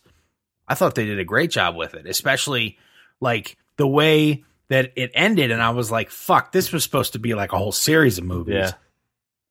I 0.67 0.75
thought 0.75 0.95
they 0.95 1.05
did 1.05 1.19
a 1.19 1.25
great 1.25 1.51
job 1.51 1.77
with 1.77 1.95
it, 1.95 2.07
especially 2.07 2.79
like 3.21 3.57
the 3.77 3.87
way 3.87 4.45
that 4.69 4.93
it 4.97 5.11
ended 5.15 5.51
and 5.51 5.63
I 5.63 5.71
was 5.71 5.91
like, 5.91 6.11
fuck, 6.11 6.53
this 6.53 6.73
was 6.73 6.83
supposed 6.83 7.13
to 7.13 7.19
be 7.19 7.35
like 7.35 7.53
a 7.53 7.59
whole 7.59 7.73
series 7.73 8.19
of 8.19 8.25
movies. 8.25 8.55
Yeah. 8.55 8.73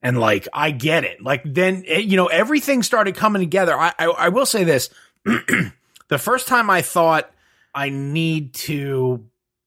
And 0.02 0.18
like 0.18 0.48
I 0.52 0.70
get 0.70 1.04
it. 1.04 1.22
Like 1.22 1.42
then 1.44 1.84
eh, 1.86 1.98
you 1.98 2.16
know 2.16 2.26
everything 2.26 2.82
started 2.82 3.14
coming 3.14 3.40
together. 3.40 3.78
I 3.78 3.92
I, 3.98 4.04
I 4.06 4.28
will 4.28 4.44
say 4.44 4.64
this: 4.64 4.90
the 5.24 6.18
first 6.18 6.46
time 6.46 6.68
I 6.68 6.82
thought 6.82 7.30
I 7.74 7.88
need 7.88 8.52
to 8.54 9.24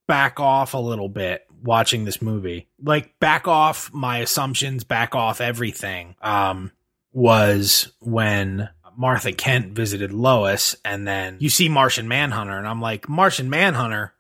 back 0.07 0.39
off 0.39 0.75
a 0.75 0.77
little 0.77 1.09
bit 1.09 1.43
watching 1.63 2.05
this 2.05 2.21
movie, 2.21 2.67
like 2.81 3.19
back 3.19 3.47
off 3.47 3.91
my 3.93 4.19
assumptions, 4.19 4.83
back 4.83 5.15
off 5.15 5.41
everything, 5.41 6.15
um, 6.21 6.71
was 7.13 7.91
when 7.99 8.69
Martha 8.95 9.31
Kent 9.31 9.73
visited 9.73 10.11
Lois, 10.11 10.75
and 10.83 11.07
then 11.07 11.37
you 11.39 11.49
see 11.49 11.69
Martian 11.69 12.07
Manhunter, 12.07 12.57
and 12.57 12.67
I'm 12.67 12.81
like, 12.81 13.07
Martian 13.09 13.49
Manhunter. 13.49 14.13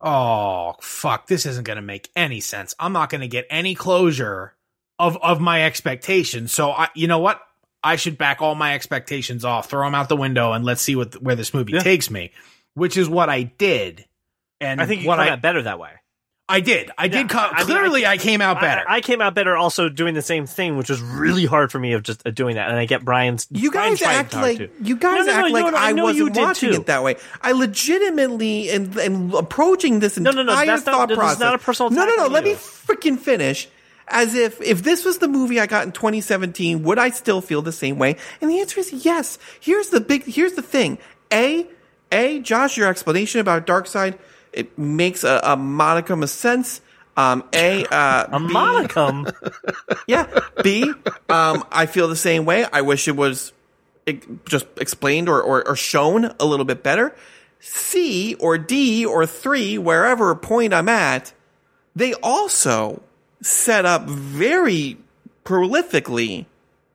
Oh 0.00 0.74
fuck! 0.80 1.26
This 1.26 1.44
isn't 1.44 1.64
going 1.64 1.76
to 1.76 1.82
make 1.82 2.08
any 2.16 2.40
sense. 2.40 2.74
I'm 2.78 2.92
not 2.92 3.10
going 3.10 3.20
to 3.20 3.28
get 3.28 3.46
any 3.50 3.74
closure 3.74 4.54
of 4.98 5.16
of 5.18 5.40
my 5.40 5.64
expectations. 5.64 6.52
So 6.52 6.70
I, 6.70 6.88
you 6.94 7.06
know 7.06 7.18
what? 7.18 7.40
I 7.82 7.96
should 7.96 8.16
back 8.18 8.40
all 8.40 8.54
my 8.54 8.74
expectations 8.74 9.44
off, 9.44 9.68
throw 9.68 9.84
them 9.86 9.94
out 9.94 10.08
the 10.08 10.16
window, 10.16 10.52
and 10.52 10.64
let's 10.64 10.80
see 10.82 10.96
what 10.96 11.20
where 11.22 11.36
this 11.36 11.52
movie 11.52 11.72
Yeah. 11.72 11.80
takes 11.80 12.10
me. 12.10 12.32
Which 12.74 12.96
is 12.96 13.08
what 13.08 13.28
I 13.28 13.42
did. 13.42 14.06
And 14.60 14.80
I 14.80 14.86
think 14.86 15.02
you 15.02 15.08
what 15.08 15.18
I 15.20 15.26
got 15.26 15.42
better 15.42 15.62
that 15.62 15.78
way. 15.78 15.90
I 16.50 16.60
did. 16.60 16.90
I 16.98 17.04
Yeah, 17.04 17.10
did. 17.22 17.28
Come, 17.30 17.48
I 17.52 17.58
mean, 17.58 17.66
clearly, 17.66 18.04
I, 18.06 18.18
came 18.18 18.40
out 18.40 18.60
better. 18.60 18.82
I, 18.88 18.96
I 18.96 19.00
came 19.00 19.20
out 19.20 19.34
better 19.34 19.56
also 19.56 19.88
doing 19.88 20.14
the 20.14 20.22
same 20.22 20.46
thing, 20.46 20.76
which 20.76 20.90
was 20.90 21.00
really 21.00 21.46
hard 21.46 21.70
for 21.72 21.78
me 21.78 21.92
of 21.92 22.02
just 22.02 22.26
uh, 22.26 22.30
doing 22.30 22.56
that. 22.56 22.68
And 22.68 22.76
I 22.78 22.84
get 22.86 23.04
Brian's. 23.04 23.46
You 23.50 23.70
guys 23.70 23.98
trying 23.98 24.16
act 24.18 24.34
like 24.34 24.58
too. 24.58 24.68
you 24.82 24.96
guys 24.96 25.24
No, 25.26 25.32
no, 25.32 25.38
act 25.38 25.48
no, 25.48 25.60
like 25.60 25.74
I 25.74 25.92
wasn't 25.92 26.34
did 26.34 26.42
watching 26.42 26.72
too. 26.74 26.80
it 26.80 26.86
that 26.86 27.02
way. 27.02 27.16
I 27.40 27.52
legitimately 27.52 28.70
and, 28.70 28.96
and 28.96 29.32
approaching 29.34 30.00
this 30.00 30.16
in 30.16 30.24
No, 30.24 30.30
no, 30.32 30.42
no, 30.42 30.54
that's 30.54 30.84
not- 30.86 30.94
thought 30.94 31.08
this 31.08 31.16
is 31.16 31.18
process. 31.18 31.40
not 31.40 31.54
a 31.54 31.58
personal 31.58 31.90
no, 31.90 32.04
no, 32.04 32.16
no. 32.16 32.26
Let 32.26 32.44
you. 32.44 32.52
me 32.52 32.56
freaking 32.56 33.18
finish. 33.18 33.68
As 34.12 34.34
if 34.34 34.60
if 34.60 34.82
this 34.82 35.04
was 35.04 35.18
the 35.18 35.28
movie 35.28 35.60
I 35.60 35.66
got 35.66 35.84
in 35.86 35.92
2017, 35.92 36.82
would 36.82 36.98
I 36.98 37.10
still 37.10 37.40
feel 37.40 37.62
the 37.62 37.70
same 37.70 37.96
way? 37.96 38.16
And 38.40 38.50
the 38.50 38.58
answer 38.58 38.80
is 38.80 38.92
yes. 39.04 39.38
Here's 39.60 39.90
the 39.90 40.00
big. 40.00 40.24
Here's 40.24 40.54
the 40.54 40.62
thing. 40.62 40.98
A, 41.32 41.64
a, 42.10 42.40
Josh, 42.40 42.76
your 42.76 42.88
explanation 42.88 43.40
about 43.40 43.68
Darkseid 43.68 44.18
it 44.52 44.78
makes 44.78 45.24
a, 45.24 45.40
a 45.42 45.56
modicum 45.56 46.22
of 46.22 46.30
sense. 46.30 46.80
Um, 47.16 47.44
a, 47.52 47.84
uh, 47.84 48.26
A 48.32 48.38
B- 48.38 48.46
monicum. 48.46 49.32
yeah. 50.06 50.26
B, 50.62 50.92
um, 51.28 51.64
I 51.70 51.86
feel 51.86 52.08
the 52.08 52.16
same 52.16 52.44
way. 52.44 52.66
I 52.72 52.80
wish 52.82 53.08
it 53.08 53.16
was 53.16 53.52
just 54.46 54.66
explained 54.76 55.28
or, 55.28 55.40
or, 55.42 55.66
or 55.68 55.76
shown 55.76 56.32
a 56.40 56.44
little 56.44 56.64
bit 56.64 56.82
better. 56.82 57.14
C 57.58 58.34
or 58.36 58.56
D 58.56 59.04
or 59.04 59.26
three, 59.26 59.76
wherever 59.76 60.34
point 60.34 60.72
I'm 60.72 60.88
at, 60.88 61.32
they 61.94 62.14
also 62.14 63.02
set 63.42 63.84
up 63.84 64.08
very 64.08 64.98
prolifically 65.44 66.46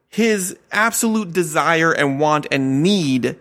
his 0.10 0.58
absolute 0.72 1.34
desire 1.34 1.91
and 1.91 2.20
want 2.20 2.47
and 2.51 2.82
need 2.82 3.38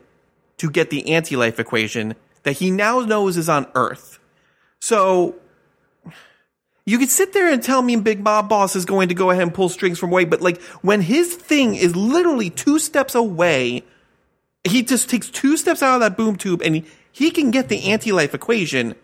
to 0.58 0.70
get 0.70 0.90
the 0.90 1.12
anti-life 1.12 1.58
equation 1.58 2.14
that 2.44 2.52
he 2.52 2.70
now 2.70 3.00
knows 3.00 3.36
is 3.36 3.48
on 3.48 3.66
Earth. 3.74 4.18
So 4.80 5.34
you 6.86 6.98
could 6.98 7.10
sit 7.10 7.32
there 7.32 7.50
and 7.52 7.62
tell 7.62 7.82
me 7.82 7.96
Big 7.96 8.20
Mob 8.20 8.48
Boss 8.48 8.76
is 8.76 8.84
going 8.84 9.08
to 9.08 9.14
go 9.14 9.30
ahead 9.30 9.42
and 9.42 9.52
pull 9.52 9.68
strings 9.68 9.98
from 9.98 10.10
away, 10.10 10.24
but 10.24 10.40
like 10.40 10.62
when 10.82 11.00
his 11.00 11.34
thing 11.34 11.74
is 11.74 11.96
literally 11.96 12.50
two 12.50 12.78
steps 12.78 13.14
away, 13.14 13.82
he 14.62 14.82
just 14.82 15.10
takes 15.10 15.28
two 15.30 15.56
steps 15.56 15.82
out 15.82 15.94
of 15.94 16.00
that 16.00 16.16
boom 16.16 16.36
tube 16.36 16.62
and 16.62 16.76
he, 16.76 16.84
he 17.12 17.30
can 17.30 17.50
get 17.50 17.68
the 17.68 17.90
anti-life 17.90 18.34
equation. 18.34 18.94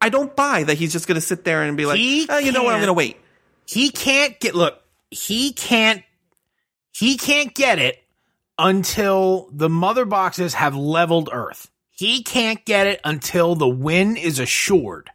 I 0.00 0.10
don't 0.10 0.34
buy 0.36 0.64
that 0.64 0.74
he's 0.74 0.92
just 0.92 1.06
going 1.06 1.16
to 1.16 1.20
sit 1.20 1.44
there 1.44 1.62
and 1.62 1.76
be 1.76 1.86
like, 1.86 1.98
oh, 1.98 2.38
you 2.38 2.52
know 2.52 2.62
what, 2.62 2.74
I'm 2.74 2.80
going 2.80 2.88
to 2.88 2.92
wait. 2.92 3.16
he 3.66 3.90
can't 3.90 4.38
get 4.40 4.54
look 4.54 4.80
he 5.10 5.52
can't 5.52 6.02
he 6.92 7.16
can't 7.16 7.54
get 7.54 7.78
it 7.78 8.02
until 8.58 9.48
the 9.52 9.68
mother 9.68 10.04
boxes 10.04 10.54
have 10.54 10.76
leveled 10.76 11.28
Earth. 11.32 11.70
He 11.96 12.22
can't 12.22 12.64
get 12.64 12.86
it 12.86 13.00
until 13.04 13.54
the 13.54 13.68
win 13.68 14.16
is 14.16 14.38
assured. 14.38 15.10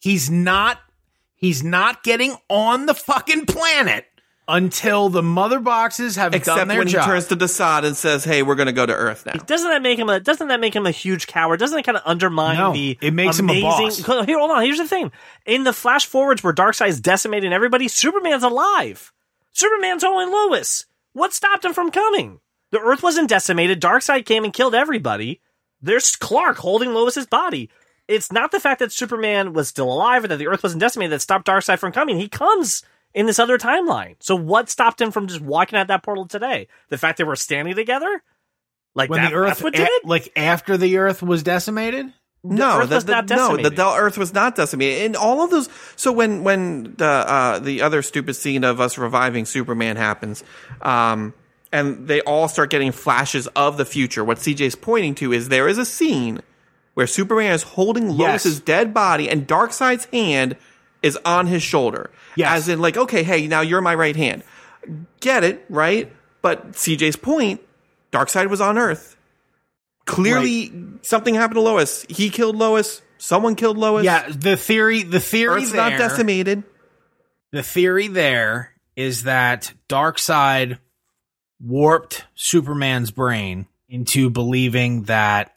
He's 0.00 0.30
not 0.30 0.78
he's 1.34 1.62
not 1.62 2.02
getting 2.04 2.36
on 2.48 2.86
the 2.86 2.94
fucking 2.94 3.46
planet 3.46 4.06
until 4.46 5.08
the 5.08 5.22
mother 5.22 5.58
boxes 5.58 6.16
have 6.16 6.32
done 6.32 6.38
Except 6.38 6.68
their 6.68 6.78
when 6.78 6.86
job. 6.88 7.04
he 7.04 7.10
turns 7.10 7.26
to 7.28 7.36
Desaad 7.36 7.84
and 7.84 7.96
says, 7.96 8.24
"Hey, 8.24 8.42
we're 8.42 8.54
going 8.54 8.66
to 8.66 8.72
go 8.72 8.84
to 8.86 8.92
Earth 8.92 9.24
now." 9.26 9.32
Doesn't 9.32 9.68
that 9.70 9.82
make 9.82 9.98
him 9.98 10.08
a 10.08 10.20
Doesn't 10.20 10.48
that 10.48 10.60
make 10.60 10.76
him 10.76 10.86
a 10.86 10.90
huge 10.90 11.26
coward? 11.26 11.58
Doesn't 11.58 11.78
it 11.78 11.82
kind 11.84 11.96
of 11.96 12.02
undermine 12.06 12.58
No, 12.58 12.72
the? 12.72 12.98
it 13.00 13.14
makes 13.14 13.38
him 13.38 13.48
a 13.48 13.52
amazing, 13.52 14.04
boss. 14.04 14.26
Here, 14.26 14.38
hold 14.38 14.50
on. 14.50 14.62
Here's 14.62 14.78
the 14.78 14.86
thing: 14.86 15.10
in 15.46 15.64
the 15.64 15.72
flash 15.72 16.06
forwards 16.06 16.44
where 16.44 16.52
Darkseid's 16.52 17.00
decimating 17.00 17.52
everybody, 17.52 17.88
Superman's 17.88 18.42
alive. 18.44 19.12
Superman's 19.52 20.04
only 20.04 20.26
Lois. 20.26 20.84
What 21.14 21.32
stopped 21.32 21.64
him 21.64 21.72
from 21.72 21.90
coming? 21.90 22.40
The 22.70 22.80
Earth 22.80 23.02
wasn't 23.02 23.28
decimated. 23.28 23.80
Darkseid 23.80 24.26
came 24.26 24.44
and 24.44 24.52
killed 24.52 24.74
everybody. 24.74 25.40
There's 25.84 26.16
Clark 26.16 26.56
holding 26.56 26.94
Lois's 26.94 27.26
body. 27.26 27.70
It's 28.08 28.32
not 28.32 28.50
the 28.52 28.60
fact 28.60 28.80
that 28.80 28.92
Superman 28.92 29.52
was 29.52 29.68
still 29.68 29.90
alive 29.92 30.24
or 30.24 30.28
that 30.28 30.36
the 30.38 30.46
Earth 30.48 30.62
wasn't 30.62 30.80
decimated 30.80 31.12
that 31.12 31.20
stopped 31.20 31.46
Darkseid 31.46 31.78
from 31.78 31.92
coming. 31.92 32.18
He 32.18 32.28
comes 32.28 32.82
in 33.14 33.26
this 33.26 33.38
other 33.38 33.58
timeline. 33.58 34.16
So 34.20 34.34
what 34.34 34.68
stopped 34.68 35.00
him 35.00 35.10
from 35.10 35.26
just 35.26 35.40
walking 35.40 35.78
out 35.78 35.86
that 35.88 36.02
portal 36.02 36.26
today? 36.26 36.68
The 36.88 36.98
fact 36.98 37.18
that 37.18 37.26
we're 37.26 37.36
standing 37.36 37.74
together? 37.74 38.22
Like 38.94 39.10
when 39.10 39.22
that, 39.22 39.30
the 39.30 39.36
Earth 39.36 39.48
that's 39.48 39.62
what 39.62 39.72
did 39.74 39.82
a- 39.82 39.90
it? 39.90 40.04
like 40.04 40.32
after 40.36 40.76
the 40.76 40.98
Earth 40.98 41.22
was 41.22 41.42
decimated. 41.42 42.12
no, 42.44 42.80
Earth 42.80 42.88
the, 42.90 42.94
was 42.96 43.04
the- 43.06 43.12
not 43.12 43.28
no, 43.28 43.56
the, 43.56 43.70
the 43.70 43.86
Earth 43.86 44.16
was 44.18 44.32
not 44.32 44.54
decimated. 44.54 45.04
And 45.06 45.16
all 45.16 45.42
of 45.42 45.50
those. 45.50 45.68
So 45.96 46.12
when 46.12 46.44
when 46.44 46.94
the 46.96 47.04
uh, 47.06 47.58
the 47.58 47.82
other 47.82 48.02
stupid 48.02 48.34
scene 48.34 48.64
of 48.64 48.80
us 48.80 48.96
reviving 48.98 49.46
Superman 49.46 49.96
happens, 49.96 50.44
um, 50.82 51.34
and 51.74 52.06
they 52.06 52.20
all 52.20 52.46
start 52.46 52.70
getting 52.70 52.92
flashes 52.92 53.48
of 53.48 53.76
the 53.76 53.84
future. 53.84 54.22
What 54.24 54.38
CJ's 54.38 54.76
pointing 54.76 55.16
to 55.16 55.32
is 55.32 55.48
there 55.48 55.66
is 55.66 55.76
a 55.76 55.84
scene 55.84 56.40
where 56.94 57.08
Superman 57.08 57.52
is 57.52 57.64
holding 57.64 58.10
Yes. 58.10 58.44
Lois's 58.46 58.60
dead 58.60 58.94
body, 58.94 59.28
and 59.28 59.44
Darkseid's 59.44 60.04
hand 60.06 60.56
is 61.02 61.18
on 61.24 61.48
his 61.48 61.64
shoulder. 61.64 62.12
Yes. 62.36 62.58
As 62.58 62.68
in, 62.68 62.80
like, 62.80 62.96
okay, 62.96 63.24
hey, 63.24 63.48
now 63.48 63.60
you're 63.60 63.80
my 63.80 63.96
right 63.96 64.14
hand. 64.14 64.44
Get 65.18 65.42
it, 65.42 65.64
right? 65.68 66.12
But 66.42 66.72
CJ's 66.74 67.16
point, 67.16 67.60
Darkseid 68.12 68.48
was 68.48 68.60
on 68.60 68.78
Earth. 68.78 69.16
Clearly, 70.06 70.70
something 71.02 71.34
happened 71.34 71.56
to 71.56 71.60
Lois. 71.62 72.06
He 72.08 72.30
killed 72.30 72.54
Lois. 72.54 73.02
Someone 73.18 73.56
killed 73.56 73.78
Lois. 73.78 74.04
Yeah, 74.04 74.28
the 74.28 74.56
theory 74.56 75.02
the 75.02 75.18
theory 75.18 75.62
Earth's 75.62 75.72
there, 75.72 75.90
not 75.90 75.98
decimated. 75.98 76.62
the 77.50 77.62
theory 77.64 78.06
there 78.06 78.70
is 78.94 79.24
that 79.24 79.72
Darkseid 79.88 80.78
warped 81.64 82.24
Superman's 82.34 83.10
brain 83.10 83.66
into 83.88 84.30
believing 84.30 85.04
that 85.04 85.56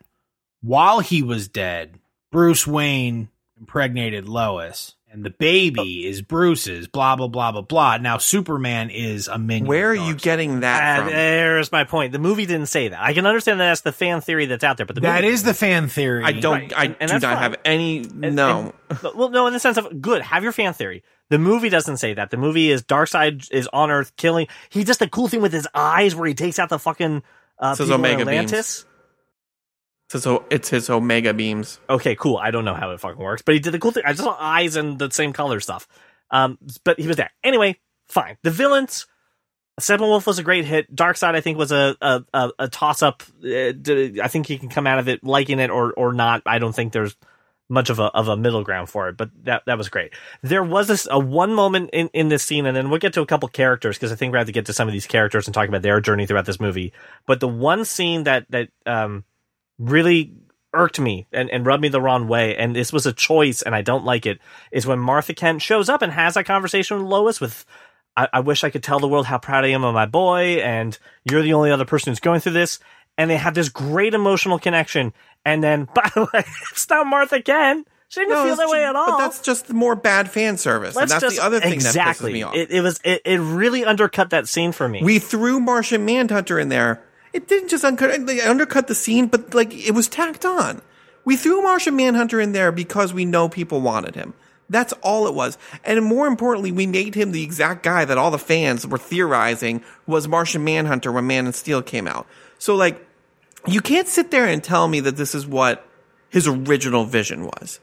while 0.61 0.99
he 0.99 1.21
was 1.23 1.47
dead, 1.47 1.95
Bruce 2.31 2.65
Wayne 2.67 3.29
impregnated 3.59 4.27
Lois. 4.27 4.93
And 5.09 5.23
the 5.23 5.29
baby 5.29 6.05
is 6.05 6.21
Bruce's, 6.21 6.85
blah, 6.87 7.15
blah, 7.15 7.29
blah, 7.29 7.53
blah, 7.53 7.61
blah. 7.61 7.95
Now, 7.97 8.17
Superman 8.17 8.89
is 8.89 9.29
a 9.29 9.37
minion. 9.39 9.65
Where 9.65 9.89
are 9.89 9.95
you 9.95 10.13
getting 10.15 10.59
that 10.59 10.83
And 10.83 11.03
from? 11.05 11.13
there's 11.13 11.71
my 11.71 11.85
point. 11.85 12.11
The 12.11 12.19
movie 12.19 12.45
didn't 12.45 12.65
say 12.67 12.89
that. 12.89 13.01
I 13.01 13.13
can 13.13 13.25
understand 13.25 13.59
that 13.61 13.67
that's 13.67 13.81
the 13.81 13.93
fan 13.93 14.19
theory 14.19 14.47
that's 14.47 14.65
out 14.65 14.75
there, 14.75 14.85
but 14.85 14.95
the 14.95 15.01
That 15.01 15.21
movie 15.23 15.33
is 15.33 15.43
the 15.43 15.53
fan 15.53 15.87
theory. 15.87 16.25
I 16.25 16.33
don't. 16.33 16.51
Right, 16.59 16.73
I 16.75 16.83
and- 16.85 16.95
and 16.99 17.07
do 17.09 17.13
that's 17.13 17.23
not 17.23 17.33
fine. 17.35 17.43
have 17.43 17.55
any. 17.63 17.99
And- 17.99 18.35
no. 18.35 18.73
and- 18.89 18.99
well, 19.15 19.29
no, 19.29 19.47
in 19.47 19.53
the 19.53 19.61
sense 19.61 19.77
of 19.77 20.01
good. 20.01 20.21
Have 20.21 20.43
your 20.43 20.51
fan 20.51 20.73
theory. 20.73 21.03
The 21.29 21.39
movie 21.39 21.69
doesn't 21.69 21.97
say 21.97 22.13
that. 22.13 22.31
The 22.31 22.37
movie 22.37 22.71
is 22.71 22.83
Darkseid 22.83 23.51
is 23.51 23.67
on 23.73 23.91
Earth 23.91 24.15
killing. 24.15 24.47
He 24.69 24.83
does 24.83 24.97
the 24.97 25.09
cool 25.09 25.27
thing 25.27 25.41
with 25.41 25.51
his 25.51 25.67
eyes 25.73 26.15
where 26.15 26.27
he 26.27 26.33
takes 26.33 26.57
out 26.57 26.69
the 26.69 26.79
fucking 26.79 27.23
uh, 27.59 27.75
Says 27.75 27.87
people 27.87 27.95
in 27.95 27.99
Omega 27.99 28.21
Atlantis. 28.21 28.85
So, 30.09 30.19
so 30.19 30.45
it's 30.49 30.69
his 30.69 30.89
Omega 30.89 31.33
beams. 31.33 31.81
Okay, 31.89 32.15
cool. 32.15 32.37
I 32.37 32.51
don't 32.51 32.63
know 32.63 32.73
how 32.73 32.91
it 32.91 32.99
fucking 32.99 33.21
works, 33.21 33.41
but 33.41 33.55
he 33.55 33.59
did 33.59 33.73
the 33.73 33.79
cool 33.79 33.91
thing. 33.91 34.03
I 34.05 34.13
just 34.13 34.23
saw 34.23 34.37
eyes 34.39 34.77
and 34.77 34.97
the 34.97 35.11
same 35.11 35.33
color 35.33 35.59
stuff. 35.59 35.87
Um, 36.31 36.57
but 36.85 36.99
he 36.99 37.07
was 37.07 37.17
there 37.17 37.31
anyway. 37.43 37.77
Fine. 38.07 38.37
The 38.43 38.51
villains. 38.51 39.05
Steppenwolf 39.79 40.25
was 40.25 40.39
a 40.39 40.43
great 40.43 40.65
hit. 40.65 40.93
Darkseid, 40.95 41.35
I 41.35 41.41
think, 41.41 41.57
was 41.57 41.71
a 41.71 41.95
a, 42.01 42.23
a, 42.33 42.51
a 42.57 42.67
toss 42.67 43.03
up. 43.03 43.21
I 43.45 44.27
think 44.27 44.47
he 44.47 44.57
can 44.57 44.69
come 44.69 44.87
out 44.87 44.97
of 44.97 45.07
it 45.07 45.23
liking 45.23 45.59
it 45.59 45.69
or 45.69 45.93
or 45.93 46.13
not. 46.13 46.41
I 46.45 46.57
don't 46.57 46.73
think 46.73 46.93
there's 46.93 47.15
much 47.69 47.89
of 47.89 47.99
a 47.99 48.05
of 48.05 48.27
a 48.27 48.37
middle 48.37 48.63
ground 48.63 48.89
for 48.89 49.09
it, 49.09 49.17
but 49.17 49.29
that 49.43 49.63
that 49.65 49.77
was 49.77 49.89
great. 49.89 50.13
There 50.41 50.63
was 50.63 50.87
this 50.87 51.07
a 51.09 51.19
one 51.19 51.53
moment 51.53 51.89
in 51.93 52.09
in 52.13 52.29
this 52.29 52.43
scene, 52.43 52.65
and 52.65 52.75
then 52.75 52.89
we'll 52.89 52.99
get 52.99 53.13
to 53.13 53.21
a 53.21 53.25
couple 53.25 53.49
characters 53.49 53.97
because 53.97 54.11
I 54.11 54.15
think 54.15 54.31
we 54.31 54.37
have 54.37 54.47
to 54.47 54.53
get 54.53 54.65
to 54.67 54.73
some 54.73 54.87
of 54.87 54.93
these 54.93 55.07
characters 55.07 55.47
and 55.47 55.53
talk 55.53 55.67
about 55.67 55.81
their 55.81 55.99
journey 55.99 56.25
throughout 56.25 56.45
this 56.45 56.59
movie. 56.59 56.93
But 57.25 57.39
the 57.39 57.47
one 57.47 57.85
scene 57.85 58.23
that 58.23 58.45
that 58.49 58.69
um 58.85 59.23
really 59.79 60.33
irked 60.73 60.99
me 60.99 61.27
and, 61.31 61.49
and 61.49 61.65
rubbed 61.65 61.81
me 61.81 61.89
the 61.89 62.01
wrong 62.01 62.27
way, 62.27 62.55
and 62.55 62.75
this 62.75 62.93
was 62.93 63.05
a 63.05 63.13
choice, 63.13 63.61
and 63.61 63.73
I 63.73 63.81
don't 63.81 64.05
like 64.05 64.25
it, 64.25 64.39
is 64.71 64.85
when 64.85 64.99
Martha 64.99 65.33
Kent 65.33 65.61
shows 65.61 65.89
up 65.89 66.01
and 66.01 66.11
has 66.11 66.35
that 66.35 66.45
conversation 66.45 66.97
with 66.97 67.07
Lois 67.07 67.41
with 67.41 67.65
I, 68.17 68.27
I 68.33 68.39
wish 68.41 68.63
I 68.63 68.69
could 68.71 68.83
tell 68.83 68.99
the 68.99 69.07
world 69.07 69.27
how 69.27 69.37
proud 69.37 69.63
I 69.63 69.69
am 69.69 69.83
of 69.83 69.93
my 69.93 70.07
boy, 70.07 70.59
and 70.63 70.97
you're 71.23 71.43
the 71.43 71.53
only 71.53 71.71
other 71.71 71.85
person 71.85 72.11
who's 72.11 72.19
going 72.19 72.41
through 72.41 72.53
this. 72.53 72.79
And 73.19 73.31
they 73.31 73.37
have 73.37 73.55
this 73.55 73.69
great 73.69 74.13
emotional 74.13 74.59
connection. 74.59 75.11
And 75.47 75.63
then, 75.63 75.87
by 75.95 76.11
the 76.13 76.29
way, 76.33 76.43
it's 76.71 76.89
not 76.89 77.07
Martha 77.07 77.41
Kent. 77.41 77.87
She 78.09 78.21
didn't 78.21 78.35
feel 78.35 78.47
it's 78.47 78.57
that 78.57 78.69
way 78.69 78.83
at 78.83 78.95
all. 78.95 79.11
But 79.11 79.17
that's 79.17 79.41
just 79.41 79.71
more 79.71 79.95
bad 79.95 80.29
fan 80.29 80.57
service. 80.57 80.95
Let's 80.95 81.11
and 81.11 81.21
that's 81.21 81.33
just, 81.33 81.35
the 81.37 81.43
other 81.43 81.59
thing 81.59 81.73
exactly. 81.73 82.01
that 82.03 82.29
pisses 82.29 82.33
me 82.33 82.43
off. 82.43 82.55
It, 82.55 82.71
it 82.71 82.81
was 82.81 82.99
it, 83.03 83.21
it 83.25 83.37
really 83.37 83.83
undercut 83.83 84.29
that 84.29 84.47
scene 84.47 84.71
for 84.71 84.87
me. 84.87 85.01
we 85.03 85.19
threw 85.19 85.59
Martian 85.59 86.05
Manhunter 86.05 86.59
in 86.59 86.69
there. 86.69 87.01
It 87.33 87.47
didn't 87.47 87.69
just 87.69 87.83
uncut, 87.83 88.25
they 88.25 88.41
undercut 88.41 88.87
the 88.87 88.95
scene, 88.95 89.27
but 89.27 89.53
like 89.53 89.73
it 89.73 89.91
was 89.91 90.07
tacked 90.07 90.45
on. 90.45 90.81
We 91.25 91.35
threw 91.35 91.61
Martian 91.61 91.95
Manhunter 91.97 92.39
in 92.39 92.53
there 92.53 92.71
because 92.71 93.13
we 93.13 93.25
know 93.25 93.49
people 93.49 93.81
wanted 93.81 94.15
him. 94.15 94.33
That's 94.69 94.93
all 95.01 95.27
it 95.27 95.33
was. 95.33 95.57
And 95.83 96.03
more 96.03 96.27
importantly, 96.27 96.71
we 96.71 96.87
made 96.87 97.15
him 97.15 97.31
the 97.31 97.43
exact 97.43 97.83
guy 97.83 98.05
that 98.05 98.17
all 98.17 98.31
the 98.31 98.39
fans 98.39 98.87
were 98.87 98.97
theorizing 98.97 99.83
was 100.05 100.27
Martian 100.27 100.63
Manhunter 100.63 101.11
when 101.11 101.27
Man 101.27 101.47
of 101.47 101.55
Steel 101.55 101.81
came 101.81 102.07
out. 102.07 102.27
So 102.57 102.75
like, 102.75 103.06
you 103.67 103.81
can't 103.81 104.07
sit 104.07 104.31
there 104.31 104.45
and 104.45 104.63
tell 104.63 104.87
me 104.87 104.99
that 105.01 105.17
this 105.17 105.35
is 105.35 105.45
what 105.45 105.85
his 106.29 106.47
original 106.47 107.05
vision 107.05 107.45
was. 107.45 107.79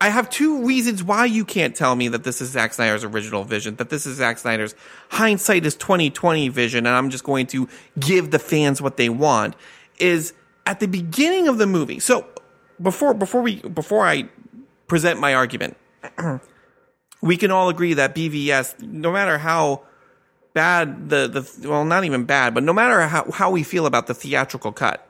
I 0.00 0.08
have 0.08 0.30
two 0.30 0.64
reasons 0.64 1.04
why 1.04 1.26
you 1.26 1.44
can't 1.44 1.76
tell 1.76 1.94
me 1.94 2.08
that 2.08 2.24
this 2.24 2.40
is 2.40 2.50
Zack 2.50 2.72
Snyder's 2.72 3.04
original 3.04 3.44
vision, 3.44 3.76
that 3.76 3.90
this 3.90 4.06
is 4.06 4.16
Zack 4.16 4.38
Snyder's 4.38 4.74
hindsight 5.10 5.66
is 5.66 5.74
2020 5.74 6.48
vision, 6.48 6.86
and 6.86 6.96
I'm 6.96 7.10
just 7.10 7.22
going 7.22 7.46
to 7.48 7.68
give 7.98 8.30
the 8.30 8.38
fans 8.38 8.80
what 8.80 8.96
they 8.96 9.10
want. 9.10 9.56
Is 9.98 10.32
at 10.64 10.80
the 10.80 10.88
beginning 10.88 11.48
of 11.48 11.58
the 11.58 11.66
movie. 11.66 12.00
So 12.00 12.26
before 12.80 13.12
before 13.12 13.42
we 13.42 13.56
before 13.56 14.06
I 14.06 14.30
present 14.86 15.20
my 15.20 15.34
argument, 15.34 15.76
we 17.20 17.36
can 17.36 17.50
all 17.50 17.68
agree 17.68 17.92
that 17.94 18.14
BVS, 18.14 18.80
no 18.80 19.12
matter 19.12 19.36
how 19.36 19.82
bad 20.54 21.10
the 21.10 21.28
the 21.28 21.68
well, 21.68 21.84
not 21.84 22.04
even 22.04 22.24
bad, 22.24 22.54
but 22.54 22.62
no 22.62 22.72
matter 22.72 23.02
how 23.02 23.30
how 23.30 23.50
we 23.50 23.62
feel 23.62 23.84
about 23.84 24.06
the 24.06 24.14
theatrical 24.14 24.72
cut, 24.72 25.06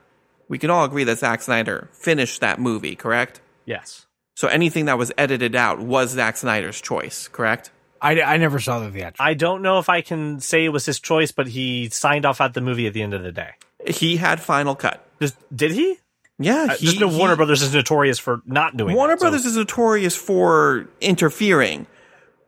we 0.51 0.59
can 0.59 0.69
all 0.69 0.85
agree 0.85 1.05
that 1.05 1.19
Zack 1.19 1.41
Snyder 1.41 1.89
finished 1.93 2.43
that 2.43 2.59
movie, 2.61 2.95
correct? 2.97 3.41
yes. 3.65 4.05
So 4.37 4.49
anything 4.49 4.87
that 4.87 4.97
was 4.97 5.13
edited 5.19 5.55
out 5.55 5.81
was 5.81 6.11
Zack 6.13 6.37
Snyder's 6.39 6.81
choice, 6.81 7.29
correct? 7.29 7.71
I, 8.01 8.23
I 8.23 8.37
never 8.39 8.59
saw 8.59 8.79
the 8.81 8.91
theatrical. 8.91 9.23
I 9.27 9.35
don't 9.35 9.61
know 9.61 9.79
if 9.79 9.91
I 9.91 10.01
can 10.01 10.41
say 10.41 10.65
it 10.65 10.71
was 10.71 10.87
his 10.87 10.99
choice, 10.99 11.31
but 11.31 11.47
he 11.47 11.91
signed 11.91 12.25
off 12.25 12.41
at 12.41 12.55
the 12.55 12.63
movie 12.63 12.87
at 12.87 12.95
the 12.95 13.03
end 13.03 13.13
of 13.13 13.23
the 13.23 13.33
day. 13.33 13.51
He 13.87 14.17
had 14.17 14.41
final 14.41 14.75
cut. 14.75 15.07
Just, 15.21 15.37
did 15.55 15.73
he? 15.73 15.99
Yeah, 16.39 16.69
Uh, 16.71 16.75
he, 16.77 16.87
just 16.87 17.01
know 17.01 17.11
he- 17.11 17.19
Warner 17.19 17.37
Brothers 17.37 17.61
is 17.61 17.75
notorious 17.75 18.19
for 18.19 18.41
not 18.47 18.79
doing. 18.79 18.97
Warner 18.97 19.13
that, 19.13 19.21
so- 19.21 19.25
Brothers 19.25 19.45
is 19.45 19.57
notorious 19.59 20.17
for 20.17 20.89
interfering, 21.03 21.87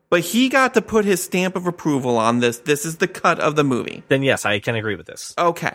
but 0.08 0.20
he 0.20 0.48
got 0.48 0.72
to 0.72 0.80
put 0.80 1.04
his 1.04 1.22
stamp 1.22 1.56
of 1.56 1.66
approval 1.66 2.16
on 2.16 2.40
this. 2.40 2.58
This 2.60 2.86
is 2.86 2.96
the 2.96 3.08
cut 3.08 3.38
of 3.38 3.54
the 3.54 3.64
movie. 3.64 4.02
Then 4.08 4.22
yes, 4.22 4.46
I 4.46 4.60
can 4.60 4.76
agree 4.76 4.96
with 4.96 5.04
this. 5.06 5.34
Okay, 5.36 5.74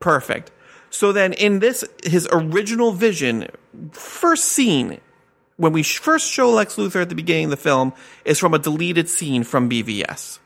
perfect. 0.00 0.50
So 0.94 1.10
then, 1.10 1.32
in 1.32 1.58
this, 1.58 1.84
his 2.04 2.28
original 2.30 2.92
vision, 2.92 3.48
first 3.90 4.44
scene 4.44 5.00
when 5.56 5.72
we 5.72 5.82
first 5.82 6.30
show 6.30 6.50
Lex 6.50 6.76
Luthor 6.76 7.02
at 7.02 7.08
the 7.08 7.16
beginning 7.16 7.46
of 7.46 7.50
the 7.50 7.56
film 7.56 7.92
is 8.24 8.38
from 8.38 8.54
a 8.54 8.60
deleted 8.60 9.08
scene 9.08 9.42
from 9.42 9.68
BVS. 9.68 10.38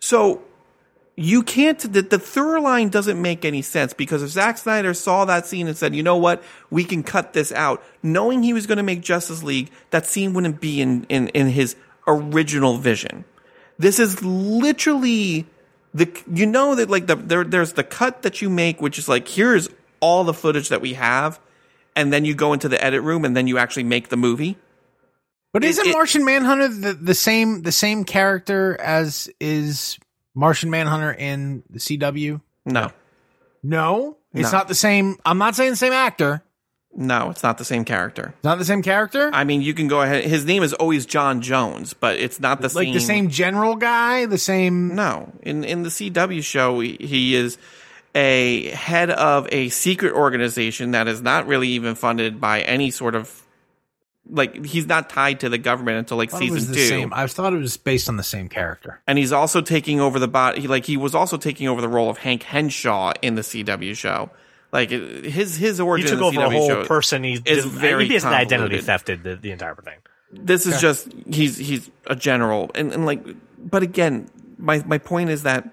So 0.00 0.42
you 1.16 1.42
can't. 1.42 1.78
The, 1.78 2.00
the 2.00 2.18
through 2.18 2.62
line 2.62 2.88
doesn't 2.88 3.20
make 3.20 3.44
any 3.44 3.60
sense 3.60 3.92
because 3.92 4.22
if 4.22 4.30
Zack 4.30 4.56
Snyder 4.56 4.94
saw 4.94 5.26
that 5.26 5.46
scene 5.46 5.68
and 5.68 5.76
said, 5.76 5.94
"You 5.94 6.02
know 6.02 6.16
what, 6.16 6.42
we 6.70 6.84
can 6.84 7.02
cut 7.02 7.34
this 7.34 7.52
out," 7.52 7.84
knowing 8.02 8.42
he 8.42 8.54
was 8.54 8.66
going 8.66 8.78
to 8.78 8.82
make 8.82 9.02
Justice 9.02 9.42
League, 9.42 9.70
that 9.90 10.06
scene 10.06 10.32
wouldn't 10.32 10.62
be 10.62 10.80
in 10.80 11.04
in, 11.10 11.28
in 11.28 11.48
his 11.48 11.76
original 12.06 12.78
vision. 12.78 13.26
This 13.78 13.98
is 13.98 14.22
literally 14.22 15.44
the 15.92 16.08
you 16.32 16.46
know 16.46 16.74
that 16.74 16.88
like 16.88 17.06
the 17.06 17.16
there 17.16 17.44
there's 17.44 17.74
the 17.74 17.84
cut 17.84 18.22
that 18.22 18.40
you 18.40 18.48
make, 18.48 18.80
which 18.80 18.98
is 18.98 19.06
like 19.06 19.28
here's 19.28 19.68
all 20.00 20.24
the 20.24 20.34
footage 20.34 20.68
that 20.70 20.80
we 20.80 20.94
have, 20.94 21.38
and 21.96 22.12
then 22.12 22.24
you 22.24 22.34
go 22.34 22.52
into 22.52 22.68
the 22.68 22.82
edit 22.82 23.02
room 23.02 23.24
and 23.24 23.36
then 23.36 23.46
you 23.46 23.58
actually 23.58 23.84
make 23.84 24.08
the 24.08 24.16
movie. 24.16 24.56
But 25.52 25.64
isn't 25.64 25.86
it- 25.86 25.92
Martian 25.92 26.24
Manhunter 26.24 26.68
the, 26.68 26.92
the 26.94 27.14
same 27.14 27.62
the 27.62 27.72
same 27.72 28.04
character 28.04 28.76
as 28.80 29.28
is 29.40 29.98
Martian 30.34 30.70
Manhunter 30.70 31.12
in 31.12 31.62
the 31.68 31.78
CW? 31.80 32.40
No, 32.66 32.92
No, 33.62 34.16
it's 34.32 34.52
No. 34.52 34.58
not 34.58 34.68
the 34.68 34.74
same. 34.74 35.16
I'm 35.26 35.38
not 35.38 35.56
saying 35.56 35.70
the 35.70 35.76
same 35.76 35.92
actor. 35.92 36.42
no, 36.94 37.30
it's 37.30 37.42
not 37.42 37.56
the 37.58 37.64
same 37.64 37.84
character. 37.84 38.32
It's 38.36 38.44
not 38.44 38.58
the 38.58 38.64
same 38.64 38.82
character. 38.82 39.30
I 39.32 39.44
mean, 39.44 39.60
you 39.62 39.74
can 39.74 39.88
go 39.88 40.02
ahead. 40.02 40.24
His 40.24 40.44
name 40.44 40.62
is 40.62 40.72
always 40.74 41.06
J'onn 41.06 41.40
J'onzz, 41.40 41.94
but 41.98 42.16
it's 42.18 42.38
not 42.40 42.60
the 42.60 42.68
like 42.68 42.86
same. 42.86 42.94
the 42.94 43.00
same 43.00 43.28
general 43.28 43.74
guy, 43.76 44.26
the 44.26 44.38
same. 44.38 44.94
No, 44.94 45.32
in 45.42 45.64
in 45.64 45.82
the 45.82 45.88
CW 45.88 46.42
show, 46.44 46.78
he, 46.80 46.96
he 47.00 47.34
is 47.34 47.58
a 48.14 48.70
head 48.70 49.10
of 49.10 49.46
a 49.52 49.68
secret 49.68 50.12
organization 50.14 50.92
that 50.92 51.06
is 51.08 51.22
not 51.22 51.46
really 51.46 51.68
even 51.68 51.94
funded 51.94 52.40
by 52.40 52.60
any 52.62 52.90
sort 52.90 53.14
of 53.14 53.42
like 54.28 54.64
he's 54.64 54.86
not 54.86 55.08
tied 55.10 55.40
to 55.40 55.48
the 55.48 55.58
government 55.58 55.98
until 55.98 56.16
like 56.16 56.28
I 56.32 56.38
thought 56.38 56.42
it 56.42 56.50
was 56.50 56.60
season 56.68 56.74
two. 56.74 56.86
same. 56.88 57.12
I 57.14 57.26
thought 57.26 57.52
it 57.52 57.58
was 57.58 57.76
based 57.76 58.08
on 58.08 58.16
the 58.16 58.22
same 58.22 58.48
character. 58.48 59.00
and 59.06 59.18
he's 59.18 59.32
also 59.32 59.60
taking 59.60 60.00
over 60.00 60.18
the 60.18 60.28
bot. 60.28 60.58
He, 60.58 60.68
like 60.68 60.84
he 60.84 60.96
was 60.96 61.14
also 61.14 61.36
taking 61.36 61.68
over 61.68 61.80
the 61.80 61.88
role 61.88 62.10
of 62.10 62.18
Hank 62.18 62.42
Henshaw 62.44 63.12
in 63.22 63.34
the 63.34 63.42
CW 63.42 63.96
show. 63.96 64.30
Like 64.72 64.90
his 64.90 65.56
his 65.56 65.56
his 65.56 65.78
He 65.78 66.02
took 66.02 66.12
in 66.12 66.18
the 66.18 66.24
over 66.26 66.42
a 66.44 66.50
whole 66.50 66.84
person. 66.84 67.24
He 67.24 67.32
is 67.32 67.40
did- 67.42 67.64
very 67.64 68.04
he 68.04 68.10
basically 68.10 68.36
identity 68.36 68.78
convoluted. 68.80 68.84
thefted 68.84 69.22
the, 69.24 69.36
the 69.36 69.50
entire 69.50 69.74
thing. 69.76 69.98
this 70.32 70.64
is 70.66 70.80
just 70.80 71.08
he's 71.28 71.56
he's 71.56 71.90
a 72.06 72.14
general 72.14 72.70
and, 72.76 72.92
and 72.92 73.04
like 73.04 73.24
but 73.58 73.82
again 73.82 74.28
my 74.58 74.80
my 74.86 74.98
point 74.98 75.28
is 75.30 75.42
that 75.42 75.68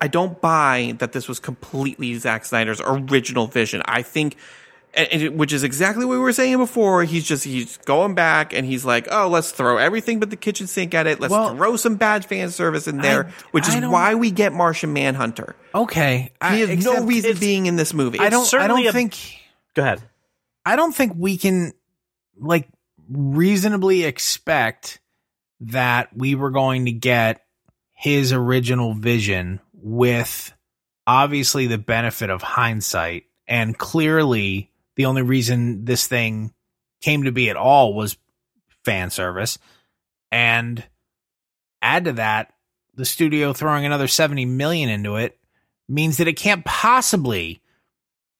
I 0.00 0.08
don't 0.08 0.40
buy 0.40 0.94
that 0.98 1.12
this 1.12 1.28
was 1.28 1.38
completely 1.40 2.14
Zack 2.16 2.44
Snyder's 2.44 2.80
original 2.84 3.46
vision. 3.46 3.82
I 3.86 4.02
think 4.02 4.36
and, 4.92 5.08
and 5.10 5.22
it- 5.22 5.34
which 5.34 5.52
is 5.52 5.62
exactly 5.64 6.04
what 6.04 6.12
we 6.12 6.18
were 6.18 6.32
saying 6.32 6.58
before. 6.58 7.04
He's 7.04 7.24
just 7.24 7.44
he's 7.44 7.78
going 7.78 8.14
back 8.14 8.52
and 8.52 8.66
he's 8.66 8.84
like, 8.84 9.08
oh, 9.10 9.28
let's 9.28 9.50
throw 9.50 9.76
everything 9.78 10.20
but 10.20 10.30
the 10.30 10.36
kitchen 10.36 10.66
sink 10.66 10.94
at 10.94 11.06
it. 11.06 11.20
Let's 11.20 11.32
Well, 11.32 11.54
throw 11.56 11.76
some 11.76 11.96
bad 11.96 12.24
fan 12.24 12.50
service 12.50 12.86
in 12.86 12.98
there, 12.98 13.30
which 13.52 13.68
I 13.68 13.78
is 13.78 13.88
why 13.88 14.14
we 14.14 14.30
get 14.30 14.52
Martian 14.52 14.92
Manhunter. 14.92 15.56
Okay, 15.74 16.32
He 16.50 16.60
has 16.60 16.84
no 16.84 17.04
reason 17.04 17.36
being 17.38 17.66
in 17.66 17.76
this 17.76 17.92
movie. 17.94 18.18
I 18.18 18.28
don't. 18.30 18.52
I 18.54 18.66
don't 18.66 18.86
a- 18.86 18.92
think. 18.92 19.16
Go 19.74 19.82
ahead. 19.82 20.02
I 20.66 20.76
don't 20.76 20.94
think 20.94 21.14
we 21.16 21.36
can 21.38 21.72
like 22.38 22.68
reasonably 23.10 24.04
expect 24.04 25.00
that 25.60 26.16
we 26.16 26.34
were 26.34 26.50
going 26.50 26.86
to 26.86 26.92
get 26.92 27.44
his 27.92 28.32
original 28.32 28.94
vision 28.94 29.60
with 29.84 30.54
obviously 31.06 31.66
the 31.66 31.76
benefit 31.76 32.30
of 32.30 32.40
hindsight 32.40 33.24
and 33.46 33.76
clearly 33.76 34.70
the 34.96 35.04
only 35.04 35.20
reason 35.20 35.84
this 35.84 36.06
thing 36.06 36.54
came 37.02 37.24
to 37.24 37.32
be 37.32 37.50
at 37.50 37.56
all 37.56 37.92
was 37.92 38.16
fan 38.86 39.10
service 39.10 39.58
and 40.32 40.82
add 41.82 42.06
to 42.06 42.12
that 42.14 42.54
the 42.94 43.04
studio 43.04 43.52
throwing 43.52 43.84
another 43.84 44.08
70 44.08 44.46
million 44.46 44.88
into 44.88 45.16
it 45.16 45.38
means 45.86 46.16
that 46.16 46.28
it 46.28 46.38
can't 46.38 46.64
possibly 46.64 47.60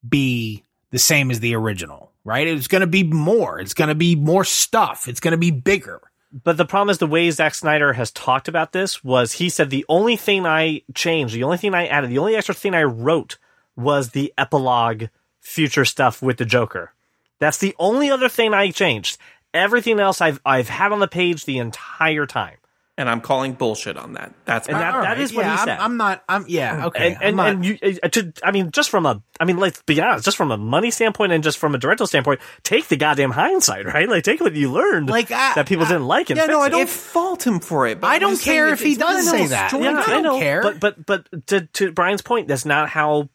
be 0.08 0.64
the 0.92 0.98
same 0.98 1.30
as 1.30 1.40
the 1.40 1.54
original, 1.54 2.10
right? 2.24 2.46
It's 2.46 2.68
going 2.68 2.80
to 2.80 2.86
be 2.86 3.02
more. 3.02 3.60
It's 3.60 3.74
going 3.74 3.88
to 3.88 3.94
be 3.94 4.16
more 4.16 4.44
stuff. 4.44 5.08
It's 5.08 5.20
going 5.20 5.32
to 5.32 5.38
be 5.38 5.50
bigger. 5.50 6.00
But 6.42 6.56
the 6.56 6.64
problem 6.64 6.90
is 6.90 6.98
the 6.98 7.06
way 7.06 7.30
Zack 7.30 7.54
Snyder 7.54 7.92
has 7.92 8.10
talked 8.10 8.48
about 8.48 8.72
this 8.72 9.04
was 9.04 9.34
he 9.34 9.48
said 9.48 9.70
the 9.70 9.86
only 9.88 10.16
thing 10.16 10.44
I 10.44 10.82
changed, 10.92 11.32
the 11.32 11.44
only 11.44 11.58
thing 11.58 11.74
I 11.74 11.86
added, 11.86 12.10
the 12.10 12.18
only 12.18 12.34
extra 12.34 12.56
thing 12.56 12.74
I 12.74 12.82
wrote 12.82 13.38
was 13.76 14.10
the 14.10 14.34
epilogue 14.36 15.04
future 15.40 15.84
stuff 15.84 16.20
with 16.20 16.38
the 16.38 16.44
Joker. 16.44 16.92
That's 17.38 17.58
the 17.58 17.76
only 17.78 18.10
other 18.10 18.28
thing 18.28 18.52
I 18.52 18.72
changed. 18.72 19.16
Everything 19.52 20.00
else 20.00 20.20
I've 20.20 20.40
I've 20.44 20.68
had 20.68 20.90
on 20.90 20.98
the 20.98 21.06
page 21.06 21.44
the 21.44 21.58
entire 21.58 22.26
time. 22.26 22.56
And 22.96 23.10
I'm 23.10 23.20
calling 23.20 23.54
bullshit 23.54 23.96
on 23.96 24.12
that. 24.12 24.32
That's 24.44 24.68
And 24.68 24.76
my- 24.76 24.82
that- 24.82 24.94
All 24.94 25.02
that 25.02 25.18
is 25.18 25.34
what 25.34 25.44
he 25.44 25.50
yeah, 25.50 25.56
I'm- 25.56 25.66
said. 25.66 25.78
I'm, 25.80 25.96
not. 25.96 26.22
I'm 26.28 26.44
yeah. 26.48 26.86
Okay. 26.86 27.14
and 27.14 27.22
and, 27.22 27.40
I'm 27.40 27.54
and 27.56 27.64
you, 27.64 27.78
uh, 28.02 28.08
to, 28.08 28.32
I 28.42 28.52
mean, 28.52 28.70
just 28.70 28.88
from 28.90 29.04
a, 29.06 29.20
I 29.40 29.44
mean, 29.44 29.56
let's 29.56 29.82
be 29.82 30.00
honest, 30.00 30.24
just 30.24 30.36
from 30.36 30.50
a 30.52 30.56
money 30.56 30.90
standpoint 30.92 31.32
and 31.32 31.42
just 31.42 31.58
from 31.58 31.74
a 31.74 31.78
directorial 31.78 32.06
standpoint, 32.06 32.40
take 32.62 32.86
the 32.88 32.96
goddamn 32.96 33.32
hindsight, 33.32 33.84
right? 33.92 34.08
Like, 34.08 34.22
take 34.24 34.40
what 34.40 34.54
you 34.54 34.70
learned, 34.70 35.08
Like, 35.10 35.30
I- 35.32 35.54
that 35.54 35.66
people 35.66 35.84
I- 35.86 35.88
didn't 35.88 36.06
like, 36.06 36.30
and 36.30 36.36
yeah, 36.38 36.46
no, 36.46 36.60
I 36.60 36.68
don't 36.68 36.88
fault 36.88 37.46
him 37.46 37.58
for 37.60 37.86
it. 37.86 38.00
But 38.00 38.08
I 38.08 38.18
don't 38.20 38.40
care 38.40 38.68
if 38.68 38.80
he 38.80 38.94
does 38.94 39.26
one 39.26 39.38
say 39.38 39.46
that. 39.48 39.68
strange- 39.70 39.84
Yeah, 39.86 40.04
I 40.06 40.18
I 40.18 40.22
don't 40.22 40.40
care. 40.40 40.62
But 40.62 40.78
but 40.80 41.04
but 41.06 41.46
to 41.48 41.62
to 41.66 41.90
Brian's 41.92 42.22
point, 42.22 42.46
that's 42.48 42.64
not 42.64 42.88
how 42.88 43.28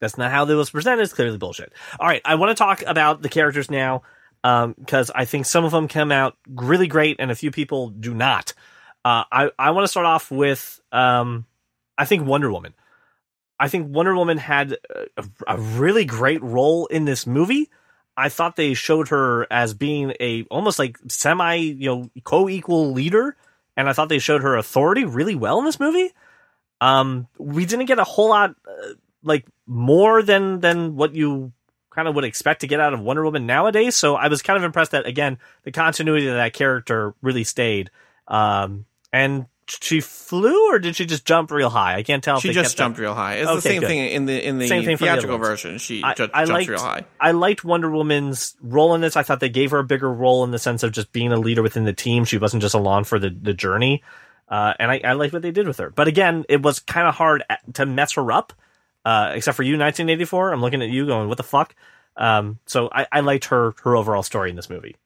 that's 0.00 0.16
not 0.18 0.30
how 0.30 0.46
it 0.46 0.54
was 0.54 0.70
presented. 0.70 1.02
It's 1.02 1.12
clearly 1.12 1.38
bullshit. 1.38 1.72
All 2.00 2.06
right, 2.08 2.22
I 2.24 2.36
want 2.36 2.50
to 2.56 2.60
talk 2.60 2.82
about 2.86 3.22
the 3.22 3.28
characters 3.28 3.70
now 3.70 4.02
because 4.42 5.10
I 5.14 5.24
think 5.24 5.46
some 5.46 5.64
of 5.64 5.70
them 5.70 5.86
come 5.88 6.10
out 6.10 6.36
really 6.48 6.86
great, 6.88 7.16
and 7.20 7.30
a 7.30 7.34
few 7.36 7.50
people 7.52 7.90
do 7.90 8.12
not. 8.14 8.54
Uh, 9.04 9.24
I 9.30 9.50
I 9.58 9.70
want 9.72 9.84
to 9.84 9.88
start 9.88 10.06
off 10.06 10.30
with 10.30 10.80
um, 10.92 11.46
I 11.98 12.04
think 12.04 12.26
Wonder 12.26 12.50
Woman. 12.50 12.74
I 13.58 13.68
think 13.68 13.94
Wonder 13.94 14.14
Woman 14.14 14.38
had 14.38 14.76
a, 15.16 15.24
a 15.46 15.58
really 15.58 16.04
great 16.04 16.42
role 16.42 16.86
in 16.86 17.04
this 17.04 17.26
movie. 17.26 17.70
I 18.16 18.28
thought 18.28 18.56
they 18.56 18.74
showed 18.74 19.08
her 19.08 19.46
as 19.50 19.72
being 19.74 20.14
a 20.20 20.42
almost 20.50 20.78
like 20.78 20.98
semi, 21.08 21.54
you 21.54 21.88
know, 21.88 22.10
co-equal 22.24 22.92
leader, 22.92 23.36
and 23.76 23.88
I 23.88 23.92
thought 23.92 24.08
they 24.08 24.18
showed 24.18 24.42
her 24.42 24.56
authority 24.56 25.04
really 25.04 25.34
well 25.34 25.58
in 25.58 25.64
this 25.64 25.80
movie. 25.80 26.12
Um, 26.80 27.28
we 27.38 27.64
didn't 27.64 27.86
get 27.86 27.98
a 27.98 28.04
whole 28.04 28.30
lot, 28.30 28.56
uh, 28.66 28.94
like 29.22 29.46
more 29.66 30.22
than 30.22 30.60
than 30.60 30.96
what 30.96 31.14
you 31.14 31.52
kind 31.90 32.08
of 32.08 32.14
would 32.14 32.24
expect 32.24 32.62
to 32.62 32.66
get 32.66 32.80
out 32.80 32.94
of 32.94 33.00
Wonder 33.00 33.24
Woman 33.24 33.46
nowadays. 33.46 33.96
So 33.96 34.16
I 34.16 34.28
was 34.28 34.42
kind 34.42 34.56
of 34.56 34.64
impressed 34.64 34.90
that 34.90 35.06
again 35.06 35.38
the 35.62 35.72
continuity 35.72 36.26
of 36.26 36.34
that 36.34 36.52
character 36.52 37.14
really 37.22 37.44
stayed. 37.44 37.90
Um, 38.28 38.86
and 39.12 39.46
she 39.68 40.00
flew, 40.00 40.70
or 40.70 40.78
did 40.78 40.96
she 40.96 41.06
just 41.06 41.24
jump 41.24 41.50
real 41.50 41.70
high? 41.70 41.94
I 41.96 42.02
can't 42.02 42.22
tell. 42.22 42.36
if 42.36 42.42
She 42.42 42.48
just 42.52 42.70
kept 42.70 42.76
that- 42.76 42.82
jumped 42.82 42.98
real 42.98 43.14
high. 43.14 43.34
It's 43.36 43.46
Okay, 43.48 43.54
the 43.56 43.60
same 43.62 43.80
good. 43.80 43.86
thing 43.86 43.98
in 44.10 44.26
the 44.26 44.46
in 44.46 44.58
the 44.58 44.66
Same 44.68 44.84
thing 44.84 44.96
for 44.96 45.04
the 45.04 45.10
theatrical 45.12 45.38
version. 45.38 45.78
She 45.78 46.02
I, 46.02 46.14
ju- 46.14 46.28
I 46.34 46.44
jumps 46.44 46.50
liked, 46.52 46.68
real 46.70 46.80
high. 46.80 47.04
I 47.20 47.30
liked 47.30 47.64
Wonder 47.64 47.90
Woman's 47.90 48.56
role 48.60 48.94
in 48.94 49.00
this. 49.00 49.16
I 49.16 49.22
thought 49.22 49.40
they 49.40 49.48
gave 49.48 49.70
her 49.70 49.78
a 49.78 49.84
bigger 49.84 50.12
role 50.12 50.42
in 50.44 50.50
the 50.50 50.58
sense 50.58 50.82
of 50.82 50.92
just 50.92 51.12
being 51.12 51.32
a 51.32 51.36
leader 51.38 51.62
within 51.62 51.84
the 51.84 51.92
team. 51.92 52.24
She 52.24 52.38
wasn't 52.38 52.60
just 52.62 52.74
along 52.74 53.04
for 53.04 53.18
the, 53.18 53.30
the 53.30 53.54
journey. 53.54 54.02
Uh, 54.48 54.74
and 54.78 54.90
I, 54.90 55.00
I 55.04 55.12
liked 55.12 55.32
what 55.32 55.40
they 55.42 55.52
did 55.52 55.66
with 55.66 55.78
her. 55.78 55.88
But 55.90 56.08
again, 56.08 56.44
it 56.48 56.60
was 56.60 56.78
kind 56.80 57.06
of 57.08 57.14
hard 57.14 57.42
to 57.74 57.86
mess 57.86 58.12
her 58.14 58.30
up, 58.32 58.52
uh, 59.04 59.32
except 59.34 59.56
for 59.56 59.62
you, 59.62 59.74
1984. 59.78 60.52
I'm 60.52 60.60
looking 60.60 60.82
at 60.82 60.90
you 60.90 61.06
going, 61.06 61.28
what 61.28 61.38
the 61.38 61.42
fuck? 61.44 61.74
Um, 62.16 62.58
so 62.66 62.90
I, 62.92 63.06
I 63.10 63.20
liked 63.20 63.46
her 63.46 63.74
her 63.84 63.96
overall 63.96 64.22
story 64.22 64.50
in 64.50 64.56
this 64.56 64.68
movie. 64.68 64.96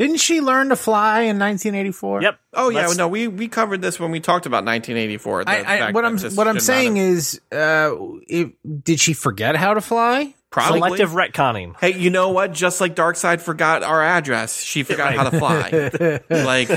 Didn't 0.00 0.16
she 0.16 0.40
learn 0.40 0.70
to 0.70 0.76
fly 0.76 1.20
in 1.20 1.38
1984? 1.38 2.22
Yep. 2.22 2.40
Oh 2.54 2.70
yeah, 2.70 2.86
Let's- 2.86 2.96
no, 2.96 3.06
we 3.06 3.28
we 3.28 3.48
covered 3.48 3.82
this 3.82 4.00
when 4.00 4.10
we 4.10 4.18
talked 4.18 4.46
about 4.46 4.64
1984. 4.64 5.44
the 5.44 5.50
I, 5.50 5.88
I, 5.88 5.90
what 5.92 6.06
I'm 6.06 6.18
what 6.34 6.48
I'm 6.48 6.58
saying 6.58 6.96
have- 6.96 7.06
is, 7.06 7.40
uh, 7.52 7.94
it, 8.26 8.84
did 8.84 8.98
she 8.98 9.12
forget 9.12 9.56
how 9.56 9.74
to 9.74 9.82
fly? 9.82 10.34
probably. 10.48 10.80
Selective 10.80 11.10
retconning. 11.10 11.74
Hey, 11.78 11.96
you 11.96 12.08
know 12.10 12.30
what? 12.30 12.52
Just 12.52 12.80
like 12.80 12.94
Darkseid 12.96 13.40
forgot 13.40 13.82
our 13.82 14.02
address, 14.02 14.60
she 14.60 14.82
forgot 14.82 15.14
how 15.14 15.28
to 15.28 15.38
fly. 15.38 16.20
like 16.44 16.70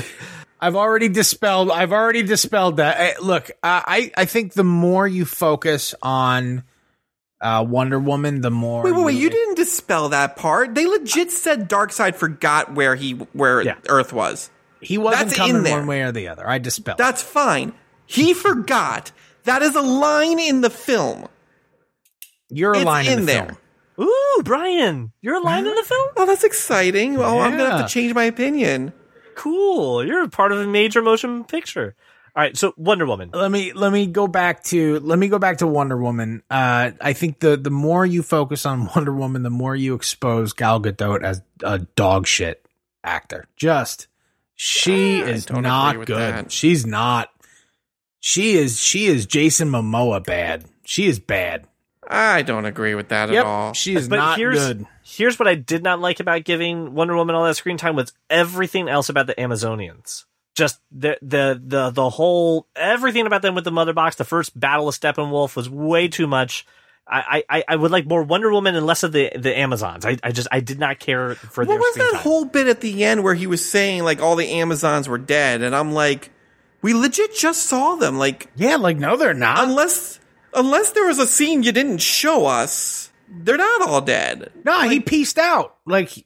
I've 0.60 0.76
already 0.76 1.08
dispelled. 1.08 1.70
I've 1.70 1.92
already 1.92 2.22
dispelled 2.22 2.76
that. 2.76 3.00
Eh, 3.00 3.14
look, 3.20 3.50
I 3.62 4.10
I 4.16 4.22
I 4.22 4.24
think 4.26 4.52
the 4.52 4.64
more 4.64 5.08
you 5.08 5.24
focus 5.24 5.94
on 6.02 6.62
uh, 7.44 7.62
Wonder 7.62 7.98
Woman, 8.00 8.40
the 8.40 8.50
more. 8.50 8.82
Wait, 8.82 8.92
wait, 8.94 9.04
wait! 9.04 9.16
You 9.16 9.30
didn't 9.30 9.54
dispel 9.56 10.08
that 10.08 10.36
part. 10.36 10.74
They 10.74 10.86
legit 10.86 11.30
said 11.30 11.68
Darkseid 11.68 12.16
forgot 12.16 12.74
where 12.74 12.96
he 12.96 13.12
where 13.32 13.62
Yeah. 13.62 13.76
Earth 13.88 14.12
was. 14.12 14.50
He 14.80 14.98
wasn't 14.98 15.26
That's 15.28 15.36
coming 15.38 15.56
in 15.56 15.62
there. 15.62 15.78
one 15.78 15.86
way 15.86 16.02
or 16.02 16.10
the 16.12 16.28
other. 16.28 16.48
I 16.48 16.58
dispelled. 16.58 16.98
That's 16.98 17.22
fine. 17.22 17.72
He 18.06 18.34
forgot. 18.34 19.12
That 19.44 19.62
is 19.62 19.74
a 19.76 19.82
line 19.82 20.38
in 20.40 20.60
the 20.62 20.70
film. 20.70 21.28
You're 22.48 22.72
a 22.72 22.78
It's 22.78 22.84
line 22.84 23.06
in 23.06 23.20
the 23.20 23.24
there. 23.26 23.46
film. 23.46 24.08
Ooh, 24.08 24.42
Brian, 24.42 25.12
you're 25.20 25.36
a 25.36 25.40
line 25.40 25.66
in 25.66 25.74
the 25.74 25.82
film? 25.82 26.08
Oh, 26.16 26.26
that's 26.26 26.44
exciting. 26.44 27.16
Oh, 27.16 27.38
I'm 27.38 27.56
gonna 27.56 27.70
have 27.78 27.86
to 27.86 27.92
change 27.92 28.12
my 28.14 28.24
opinion. 28.24 28.92
Cool. 29.36 30.04
You're 30.04 30.24
a 30.24 30.28
part 30.28 30.50
of 30.52 30.58
a 30.58 30.66
major 30.66 31.00
motion 31.02 31.44
picture. 31.44 31.94
All 32.36 32.42
right, 32.42 32.56
so 32.56 32.74
Wonder 32.76 33.06
Woman. 33.06 33.30
Let 33.32 33.50
me 33.50 33.72
let 33.72 33.92
me 33.92 34.06
go 34.08 34.26
back 34.26 34.64
to 34.64 34.98
let 35.00 35.18
me 35.20 35.28
go 35.28 35.38
back 35.38 35.58
to 35.58 35.68
Wonder 35.68 35.96
Woman. 35.96 36.42
Uh, 36.50 36.90
I 37.00 37.12
think 37.12 37.38
the 37.38 37.56
the 37.56 37.70
more 37.70 38.04
you 38.04 38.22
focus 38.24 38.66
on 38.66 38.86
Wonder 38.96 39.12
Woman, 39.14 39.42
the 39.44 39.50
more 39.50 39.76
you 39.76 39.94
expose 39.94 40.52
Gal 40.52 40.80
Gadot 40.82 41.22
as 41.22 41.42
a 41.62 41.78
dog 41.78 42.26
shit 42.26 42.66
actor. 43.04 43.46
Just 43.56 44.08
she 44.56 45.22
I 45.22 45.26
is 45.28 45.46
don't 45.46 45.58
agree 45.58 45.68
not 45.68 45.98
with 45.98 46.06
good. 46.08 46.16
that. 46.18 46.50
She's 46.52 46.84
not. 46.84 47.30
She 48.18 48.54
is 48.54 48.80
she 48.80 49.06
is 49.06 49.26
Jason 49.26 49.68
Momoa 49.70 50.24
bad. 50.24 50.64
She 50.84 51.06
is 51.06 51.20
bad. 51.20 51.68
I 52.06 52.42
don't 52.42 52.64
agree 52.66 52.94
with 52.94 53.08
that 53.08 53.30
Yep, 53.30 53.40
at 53.44 53.46
all. 53.46 53.72
she 53.74 53.94
is 53.94 54.08
but 54.08 54.16
not 54.16 54.38
here's 54.38 54.58
good. 54.58 54.86
here's 55.04 55.38
what 55.38 55.48
I 55.48 55.54
did 55.54 55.82
not 55.82 56.00
like 56.00 56.20
about 56.20 56.44
giving 56.44 56.94
Wonder 56.94 57.14
Woman 57.16 57.34
all 57.34 57.44
that 57.44 57.54
screen 57.54 57.76
time 57.78 57.96
was 57.96 58.12
everything 58.28 58.88
else 58.88 59.08
about 59.08 59.26
the 59.26 59.34
Amazonians. 59.36 60.24
Just 60.54 60.80
the 60.92 61.18
the 61.20 61.60
the 61.64 61.90
the 61.90 62.10
whole 62.10 62.68
everything 62.76 63.26
about 63.26 63.42
them 63.42 63.54
with 63.54 63.64
the 63.64 63.72
mother 63.72 63.92
box. 63.92 64.16
The 64.16 64.24
first 64.24 64.58
battle 64.58 64.88
of 64.88 64.94
Steppenwolf 64.94 65.56
was 65.56 65.68
way 65.68 66.08
too 66.08 66.26
much. 66.26 66.64
I, 67.06 67.44
I, 67.50 67.64
I 67.68 67.76
would 67.76 67.90
like 67.90 68.06
more 68.06 68.22
Wonder 68.22 68.50
Woman 68.50 68.74
and 68.76 68.86
less 68.86 69.02
of 69.02 69.12
the 69.12 69.30
the 69.36 69.56
Amazons. 69.58 70.06
I, 70.06 70.16
I 70.22 70.32
just 70.32 70.48
I 70.50 70.60
did 70.60 70.78
not 70.78 70.98
care 71.00 71.34
for 71.34 71.62
What 71.64 71.68
their 71.74 71.78
was 71.78 71.94
that 71.96 72.10
time. 72.12 72.20
whole 72.22 72.44
bit 72.46 72.66
at 72.66 72.80
the 72.80 73.04
end 73.04 73.22
where 73.22 73.34
he 73.34 73.46
was 73.46 73.68
saying 73.68 74.04
like 74.04 74.22
all 74.22 74.36
the 74.36 74.48
Amazons 74.48 75.06
were 75.06 75.18
dead, 75.18 75.60
and 75.60 75.76
I'm 75.76 75.92
like, 75.92 76.30
We 76.80 76.94
legit 76.94 77.34
just 77.36 77.64
saw 77.64 77.96
them. 77.96 78.16
Like 78.16 78.48
Yeah, 78.56 78.76
like 78.76 78.96
no, 78.96 79.16
they're 79.18 79.34
not. 79.34 79.64
unless 79.68 80.18
unless 80.54 80.92
there 80.92 81.06
was 81.06 81.18
a 81.18 81.26
scene 81.26 81.62
you 81.62 81.72
didn't 81.72 81.98
show 81.98 82.46
us, 82.46 83.10
they're 83.28 83.58
not 83.58 83.82
all 83.82 84.00
dead. 84.00 84.50
no, 84.64 84.88
he 84.88 85.00
pieced 85.00 85.36
out. 85.36 85.76
Like 85.84 86.24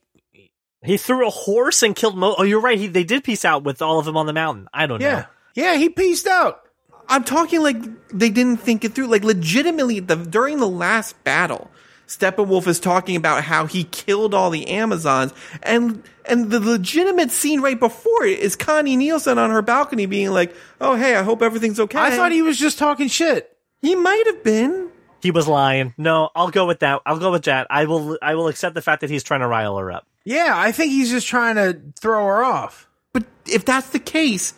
He 0.83 0.97
threw 0.97 1.27
a 1.27 1.31
horse 1.31 1.83
and 1.83 1.95
killed 1.97 2.17
Mo. 2.17 2.35
Oh, 2.39 2.45
you're 2.45 2.61
right. 2.61 2.79
He, 2.79 2.87
they 2.87 3.05
did 3.05 3.25
peace 3.25 3.45
out 3.45 3.65
with 3.65 3.83
all 3.83 3.99
of 3.99 4.05
them 4.05 4.17
on 4.17 4.27
the 4.27 4.33
mountain. 4.33 4.69
I 4.73 4.87
don't 4.87 5.01
know. 5.01 5.07
yeah, 5.07 5.25
yeah, 5.55 5.77
he 5.77 5.89
pieced 5.89 6.27
out. 6.27 6.63
I'm 7.09 7.25
talking 7.25 7.63
like 7.63 7.77
they 8.11 8.31
didn't 8.31 8.59
think 8.59 8.85
it 8.85 8.95
through. 8.95 9.07
Like 9.07 9.25
legitimately, 9.25 10.01
the 10.01 10.17
during 10.17 10.59
the 10.59 10.69
last 10.69 11.23
battle, 11.25 11.71
Steppenwolf 12.07 12.67
is 12.67 12.79
talking 12.79 13.17
about 13.17 13.45
how 13.45 13.67
he 13.67 13.85
killed 13.85 14.35
all 14.35 14.51
the 14.51 14.69
Amazons, 14.69 15.33
and 15.63 16.03
and 16.27 16.51
the 16.51 16.61
legitimate 16.61 17.31
scene 17.31 17.61
right 17.61 17.81
before 17.81 18.25
it 18.25 18.39
is 18.39 18.57
Connie 18.57 18.97
Nielsen 18.97 19.39
on 19.39 19.51
her 19.51 19.63
balcony 19.63 20.07
being 20.07 20.31
like, 20.31 20.55
"Oh 20.81 20.97
hey, 20.97 21.17
I 21.17 21.23
hope 21.23 21.43
everything's 21.43 21.81
okay." 21.81 21.99
I 21.99 22.11
thought 22.11 22.31
he 22.31 22.43
was 22.43 22.59
just 22.59 22.79
talking 22.79 23.09
shit. 23.09 23.57
he 23.81 23.95
might 23.95 24.25
have 24.27 24.45
been. 24.45 24.91
He 25.21 25.31
was 25.31 25.49
lying. 25.49 25.95
No, 25.99 26.31
I'll 26.37 26.51
go 26.51 26.67
with 26.67 26.81
that. 26.81 27.01
I'll 27.05 27.19
go 27.19 27.33
with 27.33 27.45
that. 27.45 27.67
I 27.71 27.87
will. 27.87 28.19
I 28.23 28.35
will 28.37 28.49
accept 28.49 28.75
the 28.75 28.83
fact 28.83 29.01
that 29.01 29.11
he's 29.11 29.23
trying 29.25 29.41
to 29.41 29.49
rile 29.49 29.77
her 29.79 29.91
up. 29.91 30.07
Yeah, 30.25 30.53
I 30.55 30.73
think 30.73 30.93
he's 30.93 31.11
just 31.11 31.27
trying 31.27 31.57
to 31.57 31.81
throw 31.99 32.27
her 32.27 32.43
off. 32.43 32.89
But 33.13 33.25
if 33.47 33.65
that's 33.65 33.91
the 33.91 33.99
case, 33.99 34.55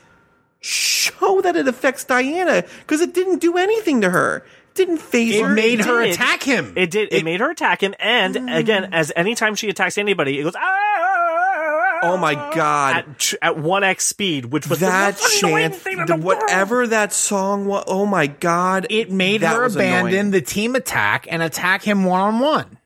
show 0.61 1.41
that 1.43 1.57
it 1.57 1.69
affects 1.69 2.05
Diana 2.05 2.65
because 2.81 3.01
it 3.01 3.15
didn't 3.15 3.39
do 3.39 3.57
anything 3.57 4.01
to 4.03 4.11
her. 4.11 4.45
It 4.71 4.75
didn't 4.75 4.99
phase 4.99 5.41
her. 5.41 5.47
It 5.47 5.49
her. 5.49 5.55
made 5.55 5.81
her 5.81 6.03
did. 6.03 6.15
attack 6.15 6.43
him. 6.43 6.73
It 6.77 6.91
did. 6.91 7.13
It, 7.13 7.25
made 7.25 7.41
her 7.41 7.51
attack 7.51 7.83
him. 7.83 7.95
And 7.99 8.35
mm. 8.35 8.57
again, 8.57 8.93
as 8.93 9.13
anytime 9.15 9.55
she 9.55 9.69
attacks 9.69 9.99
anybody, 9.99 10.39
it 10.39 10.45
goes. 10.45 10.55
Ah! 10.57 10.61
ah, 10.61 10.65
ah, 10.65 10.97
ah 10.99 11.91
oh 12.03 12.17
my 12.17 12.35
God. 12.35 13.05
At, 13.43 13.59
one 13.59 13.85
x 13.85 14.05
speed, 14.07 14.47
which 14.47 14.69
was 14.69 14.81
that 14.81 15.19
chant, 15.41 15.75
the, 15.83 16.17
whatever 16.17 16.87
that 16.87 17.13
song 17.13 17.67
was, 17.67 17.85
oh 17.87 18.07
my 18.07 18.27
god, 18.27 18.87
it 18.91 19.11
made 19.11 19.43
her 19.43 19.65
abandon 19.65 20.15
annoying. 20.15 20.31
the 20.31 20.41
team 20.41 20.75
attack 20.75 21.27
and 21.31 21.43
attack 21.43 21.83
him 21.83 22.05
one 22.05 22.21
on 22.21 22.41
one, 22.41 22.79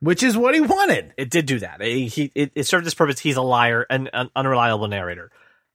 which 0.00 0.22
is 0.22 0.36
what 0.36 0.54
he 0.54 0.60
wanted. 0.60 1.12
It 1.16 1.30
did 1.30 1.46
do 1.46 1.58
that. 1.60 1.80
It, 1.80 2.08
he, 2.08 2.30
it, 2.34 2.52
it 2.54 2.64
served 2.64 2.86
its 2.86 2.94
purpose. 2.94 3.18
He's 3.20 3.36
a 3.36 3.42
liar 3.42 3.86
and 3.88 4.08
an 4.12 4.30
unreliable 4.36 4.88
narrator. 4.88 5.30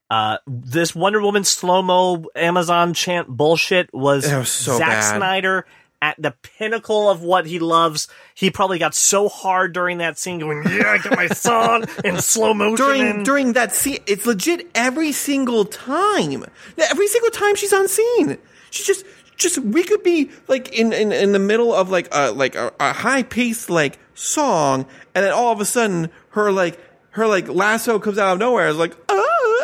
Uh, 0.09 0.37
this 0.45 0.93
Wonder 0.93 1.21
Woman 1.21 1.43
slow 1.43 1.81
mo 1.81 2.25
Amazon 2.35 2.93
chant 2.93 3.27
bullshit 3.27 3.93
was, 3.93 4.31
was 4.31 4.49
so 4.49 4.77
Zack 4.77 4.89
bad. 4.89 5.17
Snyder 5.17 5.65
at 6.01 6.21
the 6.21 6.31
pinnacle 6.57 7.09
of 7.09 7.21
what 7.21 7.45
he 7.47 7.57
loves. 7.59 8.09
He 8.35 8.51
probably 8.51 8.77
got 8.77 8.93
so 8.93 9.29
hard 9.29 9.73
during 9.73 9.99
that 9.99 10.19
scene, 10.19 10.37
going, 10.37 10.61
"Yeah, 10.69 10.89
I 10.91 10.97
got 10.97 11.15
my 11.15 11.27
song 11.29 11.85
in 12.03 12.19
slow 12.21 12.53
motion." 12.53 12.75
during 12.85 13.01
and- 13.01 13.25
during 13.25 13.53
that 13.53 13.73
scene. 13.73 13.99
It's 14.05 14.25
legit 14.25 14.69
every 14.75 15.13
single 15.13 15.65
time. 15.65 16.45
Every 16.77 17.07
single 17.07 17.31
time 17.31 17.55
she's 17.55 17.73
on 17.73 17.87
scene, 17.87 18.37
she 18.69 18.83
just 18.83 19.05
just 19.35 19.59
we 19.59 19.83
could 19.83 20.03
be 20.03 20.31
like 20.47 20.71
in 20.71 20.93
in, 20.93 21.11
in 21.11 21.31
the 21.31 21.39
middle 21.39 21.73
of 21.73 21.89
like 21.89 22.07
a 22.11 22.31
like 22.31 22.55
a, 22.55 22.71
a 22.79 22.93
high 22.93 23.23
paced 23.23 23.69
like 23.69 23.99
song, 24.13 24.85
and 25.15 25.25
then 25.25 25.31
all 25.33 25.51
of 25.51 25.59
a 25.59 25.65
sudden 25.65 26.09
her 26.29 26.51
like 26.51 26.79
her 27.11 27.27
like 27.27 27.47
lasso 27.47 27.99
comes 27.99 28.17
out 28.17 28.33
of 28.33 28.39
nowhere. 28.39 28.69
It's 28.69 28.77
like 28.77 28.95
ah, 29.09 29.15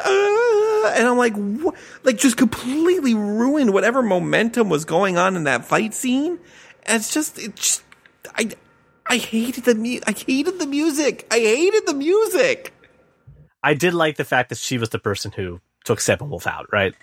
ah, 0.06 0.94
and 0.96 1.08
I'm 1.08 1.18
like 1.18 1.36
what? 1.36 1.76
like 2.04 2.18
just 2.18 2.38
completely 2.38 3.14
ruined 3.14 3.74
whatever 3.74 4.02
momentum 4.02 4.70
was 4.70 4.86
going 4.86 5.18
on 5.18 5.36
in 5.36 5.44
that 5.46 5.66
fight 5.66 5.94
scene. 5.94 6.40
And 6.84 7.02
it's 7.02 7.14
just 7.14 7.38
it 7.40 7.56
just 7.56 7.84
I. 8.36 8.52
I 9.12 9.18
hated 9.18 9.64
the 9.64 9.74
mu- 9.74 10.02
I 10.06 10.12
hated 10.12 10.60
the 10.60 10.68
music. 10.68 11.26
I 11.32 11.40
hated 11.40 11.88
the 11.88 11.96
music. 11.96 12.72
I 13.64 13.74
did 13.74 13.96
like 13.96 14.18
the 14.18 14.24
fact 14.24 14.50
that 14.50 14.60
she 14.60 14.78
was 14.78 14.90
the 14.90 15.00
person 15.00 15.32
who 15.32 15.62
took 15.84 15.98
Steppenwolf 15.98 16.46
out, 16.46 16.72
right? 16.72 16.94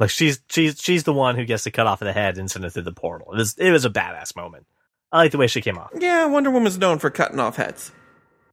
Like 0.00 0.10
she's 0.10 0.40
she's 0.48 0.80
she's 0.80 1.04
the 1.04 1.12
one 1.12 1.36
who 1.36 1.44
gets 1.44 1.64
to 1.64 1.70
cut 1.70 1.86
off 1.86 2.00
the 2.00 2.12
head 2.12 2.38
and 2.38 2.50
send 2.50 2.64
it 2.64 2.70
through 2.70 2.82
the 2.82 2.92
portal. 2.92 3.32
It 3.32 3.36
was 3.36 3.54
it 3.58 3.70
was 3.70 3.84
a 3.84 3.90
badass 3.90 4.34
moment. 4.34 4.66
I 5.12 5.18
like 5.18 5.32
the 5.32 5.38
way 5.38 5.46
she 5.46 5.60
came 5.60 5.76
off. 5.76 5.90
Yeah, 5.98 6.24
Wonder 6.26 6.50
Woman's 6.50 6.78
known 6.78 6.98
for 6.98 7.10
cutting 7.10 7.38
off 7.38 7.56
heads. 7.56 7.92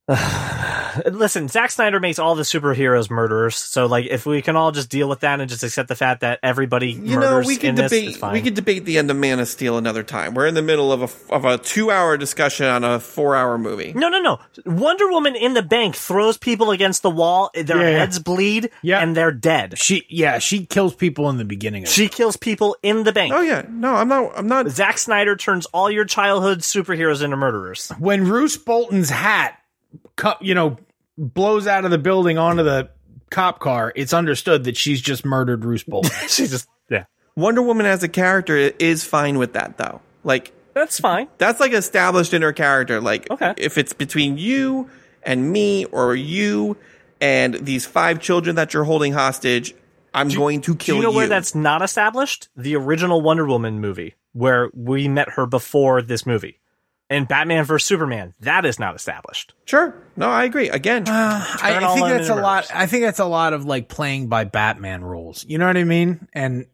Listen, 1.05 1.47
Zack 1.47 1.70
Snyder 1.70 1.99
makes 1.99 2.18
all 2.18 2.34
the 2.34 2.41
superheroes 2.43 3.10
murderers, 3.10 3.55
so 3.55 3.86
like 3.86 4.05
if 4.08 4.26
we 4.26 4.41
can 4.41 4.55
all 4.55 4.72
just 4.72 4.89
deal 4.89 5.08
with 5.08 5.20
that 5.20 5.39
and 5.39 5.47
just 5.49 5.64
accept 5.64 5.89
the 5.89 5.95
fact 5.95 6.22
that 6.22 6.39
everybody 6.41 6.91
You 6.91 7.16
know, 7.16 7.20
murders 7.20 7.45
we 7.45 7.53
in 7.55 7.60
could 7.60 7.76
this, 7.76 7.91
debate. 8.16 8.32
We 8.34 8.41
could 8.41 8.55
debate 8.55 8.86
the 8.86 8.97
end 8.97 9.12
of 9.12 9.18
Man 9.18 9.39
of 9.39 9.47
Steel 9.47 9.78
another 9.78 10.01
time. 10.01 10.34
We're 10.34 10.47
in 10.47 10.55
the 10.55 10.62
middle 10.64 10.91
of 10.91 11.01
a 11.03 11.34
of 11.34 11.45
a 11.45 11.58
two 11.60 11.91
hour 11.91 12.18
discussion 12.18 12.66
on 12.66 12.84
a 12.84 12.99
four 12.99 13.36
hour 13.36 13.58
movie. 13.60 13.93
no, 13.93 14.10
no, 14.10 14.20
no. 14.20 14.39
Wonder 14.66 15.08
Woman 15.10 15.36
in 15.36 15.53
the 15.53 15.62
bank 15.62 15.95
throws 15.95 16.38
people 16.38 16.72
against 16.72 17.03
the 17.03 17.12
wall. 17.12 17.51
Their 17.53 17.66
Yeah, 17.78 17.89
yeah. 17.89 17.97
heads 17.99 18.18
bleed, 18.20 18.72
Yeah. 18.82 18.99
and 18.99 19.16
they're 19.16 19.32
dead. 19.32 19.78
She, 19.78 20.05
yeah, 20.10 20.39
she 20.39 20.66
kills 20.66 20.95
people 20.95 21.30
in 21.30 21.38
the 21.38 21.45
beginning. 21.45 21.84
Of 21.84 21.89
She 21.89 22.08
kills 22.08 22.38
people 22.38 22.76
in 22.82 23.03
the 23.03 23.12
bank. 23.14 23.34
Oh 23.36 23.41
yeah, 23.41 23.66
no, 23.70 23.93
I'm 23.93 24.08
not. 24.08 24.32
I'm 24.36 24.47
not. 24.47 24.68
Zack 24.70 24.97
Snyder 24.97 25.36
turns 25.36 25.68
all 25.68 25.91
your 25.91 26.05
childhood 26.05 26.60
superheroes 26.62 27.22
into 27.22 27.38
murderers. 27.38 27.91
when 27.99 28.28
Roose 28.28 28.58
Bolton's 28.58 29.10
hat, 29.12 29.60
cu- 30.16 30.39
you 30.41 30.54
know, 30.56 30.78
blows 31.18 31.68
out 31.68 31.86
of 31.86 31.91
the 31.91 31.98
building 31.98 32.38
onto 32.38 32.64
the 32.64 32.89
cop 33.30 33.60
car, 33.60 33.91
it's 33.95 34.14
understood 34.14 34.64
that 34.66 34.78
she's 34.78 35.02
just 35.02 35.26
murdered 35.26 35.66
Roose 35.66 35.84
Bolton. 35.84 36.12
she 36.28 36.48
just 36.48 36.68
yeah, 36.89 37.06
Wonder 37.36 37.62
Woman 37.62 37.86
as 37.86 38.04
a 38.04 38.08
character 38.10 38.56
is 38.56 39.04
fine 39.04 39.38
with 39.38 39.54
that 39.54 39.78
though. 39.78 40.02
Like 40.24 40.54
that's 40.74 41.00
fine. 41.00 41.28
that's 41.38 41.60
like 41.60 41.74
established 41.74 42.34
in 42.34 42.41
her 42.41 42.54
character. 42.54 43.02
Like 43.02 43.30
Okay. 43.32 43.54
if 43.58 43.78
it's 43.78 43.93
between 43.93 44.38
you 44.38 44.89
and 45.24 45.52
me 45.52 45.86
or 45.86 46.16
you 46.16 46.78
and 47.20 47.56
these 47.56 47.86
five 47.86 48.20
children 48.20 48.58
that 48.58 48.74
you're 48.74 48.84
holding 48.84 49.12
hostage, 49.14 49.74
I'm 50.14 50.30
going 50.30 50.62
to 50.62 50.74
Do 50.74 50.78
kill 50.78 50.95
you 50.98 51.02
know 51.02 51.12
where 51.12 51.28
that's 51.28 51.56
not 51.56 51.82
established? 51.82 52.50
The 52.56 52.76
original 52.76 53.22
Wonder 53.22 53.45
Woman 53.45 53.80
movie, 53.82 54.14
where 54.34 54.70
we 54.74 55.08
met 55.08 55.30
her 55.32 55.45
before 55.48 56.02
this 56.04 56.26
movie. 56.26 56.60
And 57.10 57.26
Batman 57.26 57.64
vs 57.64 57.88
Superman, 57.88 58.34
that 58.41 58.66
is 58.66 58.80
not 58.80 58.95
established. 58.95 59.53
Sure. 59.64 59.95
No, 60.18 60.28
I 60.28 60.43
agree. 60.43 60.68
Again, 60.70 61.08
uh, 61.08 61.45
I, 61.62 61.80
I 61.82 61.93
think 61.93 62.08
that's 62.08 62.28
a 62.30 62.36
lot. 62.36 62.68
I 62.74 62.86
think 62.86 63.03
that's 63.03 63.20
a 63.20 63.26
lot 63.26 63.53
of 63.53 63.64
like 63.66 63.88
playing 63.88 64.28
by 64.28 64.43
Batman 64.43 65.03
rules. 65.03 65.45
You 65.47 65.58
know 65.58 65.68
what 65.68 65.78
I 65.78 65.86
mean? 65.86 66.28
And 66.34 66.66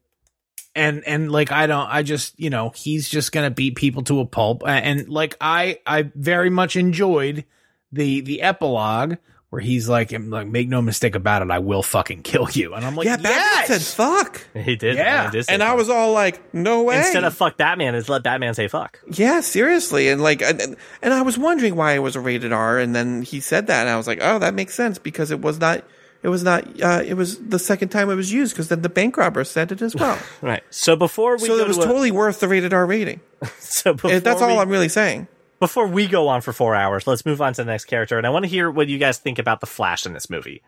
and 0.73 1.03
and 1.05 1.31
like 1.31 1.51
I 1.51 1.67
don't. 1.67 1.87
I 1.87 2.01
just 2.01 2.39
you 2.39 2.49
know 2.49 2.71
he's 2.75 3.09
just 3.09 3.31
gonna 3.31 3.51
beat 3.51 3.75
people 3.75 4.01
to 4.03 4.21
a 4.21 4.25
pulp. 4.25 4.63
And 4.65 5.07
like 5.07 5.37
I 5.39 5.79
I 5.85 6.11
very 6.15 6.49
much 6.49 6.75
enjoyed 6.75 7.45
the 7.91 8.21
the 8.21 8.41
epilogue 8.41 9.17
where 9.53 9.61
he's 9.61 9.87
like 9.87 10.11
like 10.11 10.47
make 10.47 10.67
no 10.67 10.81
mistake 10.81 11.13
about 11.13 11.43
it, 11.43 11.51
I 11.51 11.59
will 11.59 11.83
fucking 11.83 12.23
kill 12.23 12.49
you. 12.49 12.73
And 12.73 12.83
I'm 12.83 12.95
like 12.95 13.05
yeah, 13.05 13.17
Batman 13.17 13.33
yes! 13.33 13.67
said 13.67 13.81
fuck. 13.83 14.47
He 14.55 14.75
did. 14.75 14.95
Yeah. 14.95 15.25
he 15.25 15.31
did 15.37 15.45
say 15.45 15.53
And 15.53 15.61
I 15.61 15.73
was 15.75 15.91
all 15.91 16.11
like, 16.11 16.41
no 16.55 16.81
way. 16.81 16.97
instead 16.97 17.23
of 17.23 17.35
fuck 17.35 17.55
Batman, 17.55 17.93
is 17.93 18.09
let 18.09 18.23
Batman 18.23 18.55
say 18.55 18.67
fuck. 18.67 18.99
Yeah, 19.11 19.41
seriously, 19.41 20.09
and 20.09 20.23
like, 20.23 20.41
and, 20.41 20.75
and 21.03 21.13
I 21.13 21.21
was 21.21 21.37
wondering 21.37 21.75
why 21.75 21.93
it 21.93 21.99
was 21.99 22.15
a 22.15 22.19
rated 22.19 22.51
R, 22.51 22.79
and 22.79 22.95
then 22.95 23.21
he 23.21 23.39
said 23.41 23.67
that, 23.67 23.81
and 23.81 23.89
I 23.89 23.95
was 23.95 24.07
like, 24.07 24.17
oh, 24.23 24.39
that 24.39 24.55
makes 24.55 24.73
sense 24.73 24.97
because 24.97 25.29
it 25.29 25.39
was 25.41 25.59
not, 25.59 25.83
it 26.23 26.29
was 26.29 26.41
not, 26.43 26.81
uh, 26.81 27.03
it 27.05 27.13
was 27.13 27.37
the 27.37 27.59
second 27.59 27.89
time 27.89 28.09
it 28.09 28.15
was 28.15 28.33
used 28.33 28.53
because 28.53 28.69
then 28.69 28.81
the 28.81 28.89
bank 28.89 29.17
robber 29.17 29.43
said 29.43 29.71
it 29.71 29.83
as 29.83 29.95
well, 29.95 30.17
Right. 30.41 30.63
So 30.71 30.95
before 30.95 31.33
we 31.37 31.47
so 31.47 31.57
go 31.57 31.63
it 31.63 31.67
was 31.67 31.77
to 31.77 31.83
a- 31.83 31.85
totally 31.85 32.09
worth 32.09 32.39
the 32.39 32.47
rated 32.47 32.73
R 32.73 32.87
rating. 32.87 33.21
so 33.59 33.93
before 33.93 34.09
If 34.09 34.23
that's 34.23 34.41
all 34.41 34.55
we- 34.55 34.57
I'm 34.57 34.69
really 34.69 34.89
saying. 34.89 35.27
Before 35.63 35.87
we 35.87 36.07
go 36.07 36.27
on 36.27 36.41
for 36.41 36.51
four 36.51 36.75
hours, 36.75 37.07
let's 37.07 37.25
move 37.25 37.41
on 37.41 37.53
to 37.53 37.63
the 37.63 37.71
next 37.71 37.85
character, 37.85 38.17
and 38.17 38.27
I 38.27 38.31
want 38.31 38.43
to 38.43 38.49
hear 38.49 38.69
what 38.69 38.89
you 38.89 38.97
guys 38.97 39.17
think 39.17 39.39
about 39.39 39.61
the 39.61 39.65
Flash 39.65 40.05
in 40.05 40.11
this 40.11 40.29
movie. 40.29 40.61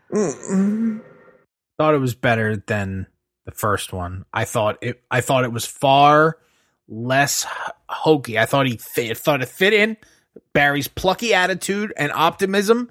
thought 1.78 1.94
it 1.94 2.00
was 2.00 2.16
better 2.16 2.56
than 2.56 3.06
the 3.44 3.52
first 3.52 3.92
one. 3.92 4.24
I 4.34 4.46
thought 4.46 4.78
it. 4.82 5.04
I 5.12 5.20
thought 5.20 5.44
it 5.44 5.52
was 5.52 5.66
far 5.66 6.38
less 6.88 7.46
hokey. 7.90 8.40
I 8.40 8.46
thought 8.46 8.68
he 8.68 8.78
fit, 8.78 9.18
thought 9.18 9.42
it 9.42 9.50
fit 9.50 9.74
in 9.74 9.98
Barry's 10.54 10.88
plucky 10.88 11.34
attitude 11.34 11.92
and 11.98 12.14
optimism. 12.14 12.90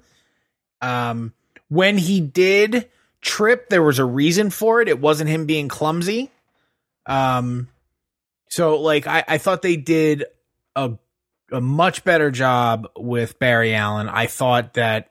Um, 0.83 1.33
when 1.69 1.97
he 1.97 2.21
did 2.21 2.87
trip, 3.19 3.69
there 3.69 3.81
was 3.81 3.97
a 3.97 4.05
reason 4.05 4.51
for 4.51 4.79
it. 4.79 4.89
It 4.89 4.99
wasn't 4.99 5.31
him 5.31 5.47
being 5.47 5.69
clumsy. 5.69 6.29
Um, 7.07 7.67
so 8.47 8.79
like 8.79 9.07
I, 9.07 9.23
I 9.27 9.37
thought 9.39 9.63
they 9.63 9.75
did 9.75 10.25
a 10.75 10.99
a 11.51 11.61
much 11.61 12.03
better 12.03 12.31
job 12.31 12.87
with 12.97 13.37
Barry 13.39 13.73
Allen. 13.75 14.09
I 14.09 14.27
thought 14.27 14.73
that 14.75 15.09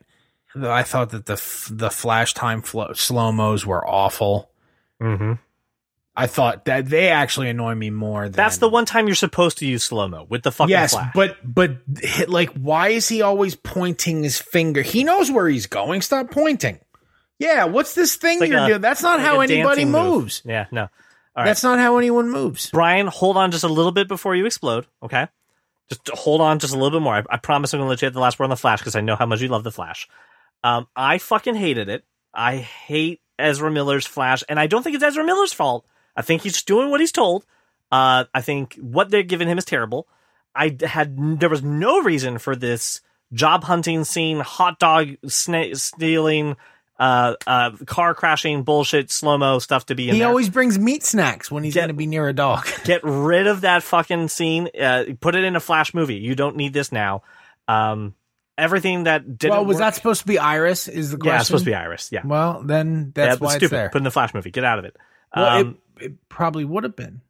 I 0.57 0.83
thought 0.83 1.11
that 1.11 1.27
the 1.27 1.41
the 1.71 1.91
flash 1.91 2.35
time 2.35 2.63
flo- 2.63 2.93
slow 2.93 3.33
mos 3.33 3.65
were 3.67 3.87
awful. 3.87 4.51
Mm-hmm. 5.03 5.33
I 6.17 6.29
thought 6.29 6.67
that 6.67 6.87
they 6.89 7.09
actually 7.09 7.49
annoy 7.51 7.75
me 7.75 7.91
more. 7.91 8.25
Than, 8.25 8.33
That's 8.33 8.59
the 8.59 8.69
one 8.69 8.85
time 8.85 9.07
you're 9.09 9.17
supposed 9.17 9.59
to 9.59 9.67
use 9.67 9.83
slow 9.83 10.07
mo 10.07 10.27
with 10.29 10.45
the 10.45 10.53
fucking 10.53 10.71
Yes, 10.71 10.93
Flash. 10.93 11.11
but 11.15 11.37
but 11.43 11.79
hit- 12.01 12.29
like, 12.29 12.51
why 12.51 12.89
is 12.91 13.09
he 13.09 13.21
always 13.23 13.57
pointing 13.57 14.23
his 14.23 14.39
finger? 14.39 14.83
He 14.83 15.03
knows 15.03 15.31
where 15.31 15.49
he's 15.49 15.67
going. 15.67 16.03
Stop 16.03 16.31
pointing. 16.31 16.79
Yeah, 17.41 17.65
what's 17.65 17.97
this 17.97 18.15
thing 18.15 18.39
like 18.39 18.49
you're 18.49 18.63
a- 18.63 18.69
doing? 18.69 18.81
That's 18.81 19.03
not 19.03 19.19
like 19.19 19.27
how 19.27 19.41
anybody 19.41 19.83
dancing 19.83 19.91
move. 19.91 20.23
moves. 20.23 20.43
Yeah, 20.45 20.67
no. 20.71 20.83
All 20.83 20.89
right. 21.37 21.47
That's 21.47 21.65
not 21.65 21.81
how 21.81 21.99
anyone 21.99 22.31
moves. 22.31 22.71
Brian, 22.71 23.09
hold 23.09 23.37
on 23.37 23.51
just 23.51 23.65
a 23.65 23.69
little 23.69 23.91
bit 23.91 24.07
before 24.07 24.37
you 24.37 24.47
explode, 24.47 24.87
okay? 25.03 25.27
Just 25.89 26.09
hold 26.09 26.41
on 26.41 26.59
just 26.59 26.75
a 26.75 26.79
little 26.79 26.99
bit 26.99 27.03
more. 27.03 27.15
I, 27.15 27.23
I 27.31 27.37
promise 27.37 27.73
I'm 27.73 27.79
going 27.79 27.87
to 27.87 27.91
let 27.91 28.03
you 28.03 28.07
have 28.07 28.15
the 28.15 28.21
last 28.21 28.39
word 28.39 28.45
on 28.45 28.51
the 28.51 28.57
Flash 28.57 28.81
because 28.81 28.97
I 28.97 29.01
know 29.01 29.17
how 29.17 29.27
much 29.27 29.41
you 29.41 29.49
love 29.49 29.65
the 29.65 29.71
Flash. 29.71 30.09
Um, 30.63 30.87
I 30.97 31.19
fucking 31.19 31.55
hated 31.55 31.89
it. 31.89 32.05
I 32.33 32.57
hate 32.57 33.21
Ezra 33.39 33.71
Miller's 33.71 34.07
Flash, 34.07 34.43
and 34.49 34.59
I 34.59 34.67
don't 34.67 34.83
think 34.83 34.95
it's 34.95 35.05
Ezra 35.05 35.25
Miller's 35.25 35.53
fault. 35.53 35.87
I 36.17 36.23
think 36.23 36.43
he's 36.43 36.55
just 36.55 36.67
doing 36.67 36.91
what 36.91 37.01
he's 37.01 37.13
told. 37.13 37.45
Uh, 37.93 38.25
I 38.33 38.41
think 38.41 38.75
what 38.77 39.11
they're 39.11 39.23
giving 39.23 39.49
him 39.49 39.59
is 39.59 39.65
terrible. 39.65 40.09
I 40.55 40.77
had 40.83 41.41
there 41.41 41.49
was 41.49 41.63
no 41.63 42.01
reason 42.03 42.39
for 42.39 42.57
this 42.57 43.01
job 43.33 43.65
hunting 43.65 44.05
scene, 44.05 44.41
hot 44.41 44.79
dog 44.79 45.09
sna- 45.27 45.79
stealing, 45.79 46.57
uh, 46.99 47.35
uh, 47.47 47.71
car 47.87 48.15
crashing 48.15 48.63
bullshit, 48.63 49.11
slow 49.11 49.37
mo 49.39 49.59
stuff 49.59 49.87
to 49.87 49.95
be 49.95 50.09
in 50.09 50.15
He 50.15 50.21
there. 50.21 50.29
always 50.29 50.49
brings 50.49 50.79
meat 50.79 51.03
snacks 51.03 51.51
when 51.51 51.65
he's 51.65 51.75
going 51.75 51.89
to 51.89 51.95
be 51.95 52.07
near 52.07 52.29
a 52.29 52.33
dog. 52.33 52.67
Get 52.85 53.01
rid 53.03 53.47
of 53.47 53.63
that 53.63 53.83
fucking 53.83 54.29
scene. 54.29 54.69
Uh, 54.81 55.05
put 55.21 55.35
it 55.35 55.45
in 55.45 55.57
a 55.57 55.61
Flash 55.61 55.93
movie. 55.95 56.17
You 56.17 56.35
don't 56.35 56.57
need 56.57 56.73
this 56.73 56.93
now. 56.93 57.23
Um, 57.67 58.15
everything 58.57 59.05
that 59.05 59.39
didn't. 59.39 59.51
well, 59.53 59.65
was 59.65 59.75
work- 59.77 59.81
that 59.81 59.95
supposed 59.97 60.21
to 60.21 60.27
be 60.29 60.39
Iris? 60.39 60.87
Is 60.87 61.11
the 61.11 61.17
question? 61.17 61.33
Yeah, 61.33 61.39
it's 61.39 61.47
supposed 61.49 61.65
to 61.65 61.71
be 61.71 61.75
Iris. 61.75 62.11
Yeah, 62.13 62.23
Well, 62.25 62.63
then 62.65 63.13
yeah, 63.17 63.27
that's 63.27 63.39
but 63.41 63.47
why 63.47 63.51
stupid. 63.53 63.65
it's 63.65 63.71
there. 63.73 63.89
Put 63.91 63.99
in 63.99 64.05
the 64.05 64.11
Flash 64.13 64.33
movie. 64.35 64.51
Get 64.53 64.65
out 64.65 64.79
of 64.79 64.85
it. 64.85 64.97
well, 65.35 65.61
um, 65.61 65.79
it, 65.99 66.05
it 66.05 66.29
probably 66.29 66.65
would 66.65 66.85
have 66.85 66.95
been. 66.95 67.21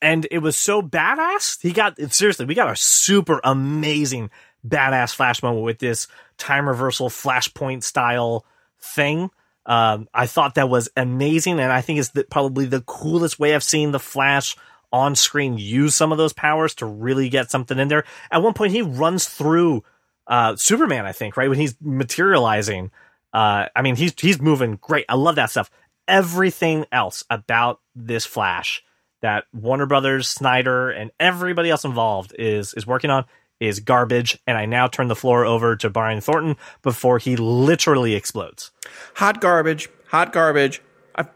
and 0.00 0.26
it 0.30 0.38
was 0.38 0.56
so 0.56 0.80
badass. 0.80 1.60
He 1.60 1.72
got 1.72 1.98
seriously, 2.12 2.46
we 2.46 2.54
got 2.54 2.70
a 2.70 2.76
super 2.76 3.40
amazing 3.44 4.30
badass 4.66 5.14
flash 5.14 5.42
moment 5.42 5.64
with 5.64 5.78
this 5.78 6.06
time 6.38 6.66
reversal 6.68 7.08
flashpoint 7.10 7.82
style 7.82 8.44
thing. 8.80 9.30
Um, 9.66 10.08
I 10.12 10.26
thought 10.26 10.54
that 10.54 10.68
was 10.68 10.88
amazing, 10.96 11.60
and 11.60 11.72
I 11.72 11.80
think 11.80 11.98
it's 11.98 12.10
the, 12.10 12.24
probably 12.24 12.66
the 12.66 12.80
coolest 12.80 13.38
way 13.38 13.54
I've 13.54 13.62
seen 13.62 13.92
the 13.92 14.00
Flash 14.00 14.56
on 14.92 15.14
screen 15.14 15.58
use 15.58 15.94
some 15.94 16.12
of 16.12 16.18
those 16.18 16.32
powers 16.32 16.74
to 16.76 16.86
really 16.86 17.28
get 17.28 17.50
something 17.50 17.78
in 17.78 17.88
there. 17.88 18.04
At 18.30 18.42
one 18.42 18.54
point, 18.54 18.72
he 18.72 18.82
runs 18.82 19.28
through 19.28 19.84
uh, 20.26 20.56
Superman, 20.56 21.06
I 21.06 21.12
think, 21.12 21.36
right 21.36 21.48
when 21.48 21.58
he's 21.58 21.76
materializing. 21.80 22.90
Uh, 23.32 23.66
I 23.74 23.82
mean, 23.82 23.96
he's 23.96 24.12
he's 24.18 24.40
moving 24.40 24.76
great. 24.80 25.04
I 25.08 25.14
love 25.14 25.36
that 25.36 25.50
stuff. 25.50 25.70
Everything 26.08 26.86
else 26.90 27.24
about 27.30 27.80
this 27.94 28.26
Flash 28.26 28.82
that 29.22 29.44
Warner 29.52 29.86
Brothers, 29.86 30.28
Snyder, 30.28 30.90
and 30.90 31.10
everybody 31.20 31.70
else 31.70 31.84
involved 31.84 32.34
is 32.38 32.74
is 32.74 32.86
working 32.86 33.10
on 33.10 33.24
is 33.60 33.78
garbage. 33.80 34.38
And 34.46 34.58
I 34.58 34.66
now 34.66 34.88
turn 34.88 35.08
the 35.08 35.14
floor 35.14 35.44
over 35.44 35.76
to 35.76 35.90
Brian 35.90 36.20
Thornton 36.20 36.56
before 36.82 37.18
he 37.18 37.36
literally 37.36 38.14
explodes. 38.14 38.70
Hot 39.16 39.40
garbage. 39.40 39.88
Hot 40.08 40.32
garbage. 40.32 40.82
I 41.14 41.26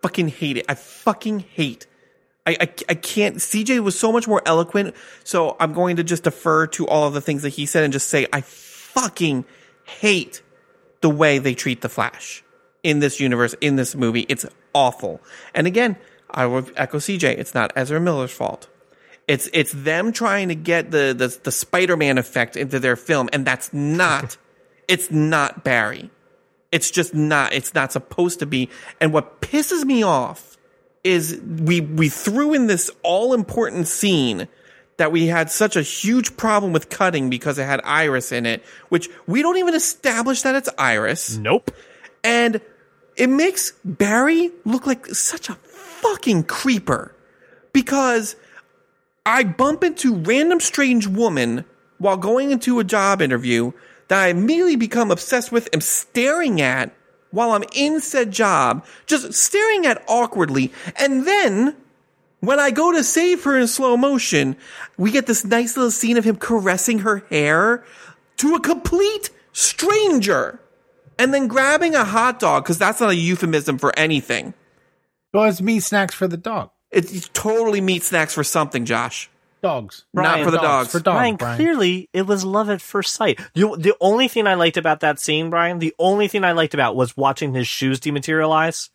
fucking 0.00 0.28
hate 0.28 0.56
it. 0.56 0.66
I 0.68 0.74
fucking 0.74 1.40
hate. 1.40 1.86
I, 2.46 2.56
I, 2.60 2.68
I 2.88 2.94
can't. 2.94 3.36
CJ 3.36 3.80
was 3.80 3.98
so 3.98 4.10
much 4.10 4.26
more 4.26 4.42
eloquent, 4.46 4.94
so 5.22 5.56
I'm 5.60 5.72
going 5.72 5.96
to 5.96 6.04
just 6.04 6.24
defer 6.24 6.66
to 6.68 6.88
all 6.88 7.06
of 7.06 7.14
the 7.14 7.20
things 7.20 7.42
that 7.42 7.50
he 7.50 7.66
said 7.66 7.84
and 7.84 7.92
just 7.92 8.08
say 8.08 8.26
I 8.32 8.40
fucking 8.40 9.44
hate 9.84 10.42
the 11.02 11.10
way 11.10 11.38
they 11.38 11.54
treat 11.54 11.82
the 11.82 11.88
Flash 11.88 12.42
in 12.82 12.98
this 12.98 13.20
universe, 13.20 13.54
in 13.60 13.76
this 13.76 13.94
movie. 13.94 14.26
It's 14.28 14.46
awful. 14.74 15.20
And 15.54 15.66
again, 15.66 15.96
I 16.30 16.46
will 16.46 16.66
echo 16.76 16.98
CJ. 16.98 17.38
It's 17.38 17.54
not 17.54 17.72
Ezra 17.76 18.00
Miller's 18.00 18.32
fault. 18.32 18.68
It's 19.32 19.48
it's 19.54 19.72
them 19.72 20.12
trying 20.12 20.48
to 20.48 20.54
get 20.54 20.90
the 20.90 21.14
the, 21.16 21.34
the 21.42 21.50
Spider-Man 21.50 22.18
effect 22.18 22.54
into 22.54 22.78
their 22.78 22.96
film, 22.96 23.30
and 23.32 23.46
that's 23.46 23.72
not. 23.72 24.36
it's 24.88 25.10
not 25.10 25.64
Barry. 25.64 26.10
It's 26.70 26.90
just 26.90 27.14
not. 27.14 27.54
It's 27.54 27.72
not 27.72 27.92
supposed 27.92 28.40
to 28.40 28.46
be. 28.46 28.68
And 29.00 29.10
what 29.10 29.40
pisses 29.40 29.86
me 29.86 30.02
off 30.02 30.58
is 31.02 31.40
we 31.42 31.80
we 31.80 32.10
threw 32.10 32.52
in 32.52 32.66
this 32.66 32.90
all 33.02 33.32
important 33.32 33.88
scene 33.88 34.48
that 34.98 35.12
we 35.12 35.28
had 35.28 35.50
such 35.50 35.76
a 35.76 35.82
huge 35.82 36.36
problem 36.36 36.74
with 36.74 36.90
cutting 36.90 37.30
because 37.30 37.58
it 37.58 37.64
had 37.64 37.80
Iris 37.84 38.32
in 38.32 38.44
it, 38.44 38.62
which 38.90 39.08
we 39.26 39.40
don't 39.40 39.56
even 39.56 39.74
establish 39.74 40.42
that 40.42 40.56
it's 40.56 40.68
Iris, 40.76 41.38
Nope. 41.38 41.70
and 42.22 42.60
it 43.16 43.30
makes 43.30 43.72
Barry 43.82 44.50
look 44.66 44.86
like 44.86 45.06
such 45.06 45.48
a 45.48 45.54
fucking 45.54 46.44
creeper 46.44 47.14
because 47.72 48.36
I 49.24 49.44
bump 49.44 49.84
into 49.84 50.16
random 50.16 50.60
strange 50.60 51.06
woman 51.06 51.64
while 51.98 52.16
going 52.16 52.50
into 52.50 52.80
a 52.80 52.84
job 52.84 53.22
interview 53.22 53.72
that 54.08 54.20
I 54.24 54.28
immediately 54.28 54.76
become 54.76 55.10
obsessed 55.10 55.52
with 55.52 55.68
and 55.72 55.82
staring 55.82 56.60
at 56.60 56.92
while 57.30 57.52
I'm 57.52 57.64
in 57.72 58.00
said 58.00 58.30
job, 58.30 58.84
just 59.06 59.32
staring 59.32 59.86
at 59.86 60.02
awkwardly. 60.08 60.72
And 60.96 61.26
then 61.26 61.76
when 62.40 62.58
I 62.58 62.72
go 62.72 62.90
to 62.92 63.04
save 63.04 63.44
her 63.44 63.56
in 63.56 63.68
slow 63.68 63.96
motion, 63.96 64.56
we 64.98 65.12
get 65.12 65.26
this 65.26 65.44
nice 65.44 65.76
little 65.76 65.92
scene 65.92 66.16
of 66.16 66.24
him 66.24 66.36
caressing 66.36 67.00
her 67.00 67.18
hair 67.30 67.84
to 68.38 68.54
a 68.56 68.60
complete 68.60 69.30
stranger 69.52 70.60
and 71.18 71.32
then 71.32 71.46
grabbing 71.46 71.94
a 71.94 72.04
hot 72.04 72.40
dog 72.40 72.64
because 72.64 72.78
that's 72.78 73.00
not 73.00 73.10
a 73.10 73.16
euphemism 73.16 73.78
for 73.78 73.96
anything. 73.96 74.54
Well, 75.32 75.44
it's 75.44 75.62
meat 75.62 75.80
snacks 75.80 76.14
for 76.14 76.26
the 76.26 76.36
dog. 76.36 76.70
It's 76.92 77.28
totally 77.32 77.80
meat 77.80 78.02
snacks 78.02 78.34
for 78.34 78.44
something, 78.44 78.84
Josh. 78.84 79.30
Dogs. 79.62 80.04
Not 80.12 80.42
for 80.42 80.50
the 80.50 80.58
dogs. 80.58 80.90
For 80.90 80.98
dogs, 80.98 81.14
Brian, 81.16 81.36
Brian. 81.36 81.56
clearly 81.56 82.08
it 82.12 82.22
was 82.26 82.44
love 82.44 82.68
at 82.68 82.80
first 82.82 83.14
sight. 83.14 83.38
You, 83.54 83.76
the 83.76 83.94
only 84.00 84.26
thing 84.28 84.46
I 84.48 84.54
liked 84.54 84.76
about 84.76 85.00
that 85.00 85.20
scene, 85.20 85.50
Brian, 85.50 85.78
the 85.78 85.94
only 86.00 86.26
thing 86.26 86.42
I 86.42 86.50
liked 86.52 86.74
about 86.74 86.96
was 86.96 87.16
watching 87.16 87.54
his 87.54 87.68
shoes 87.68 88.00
dematerialize. 88.00 88.90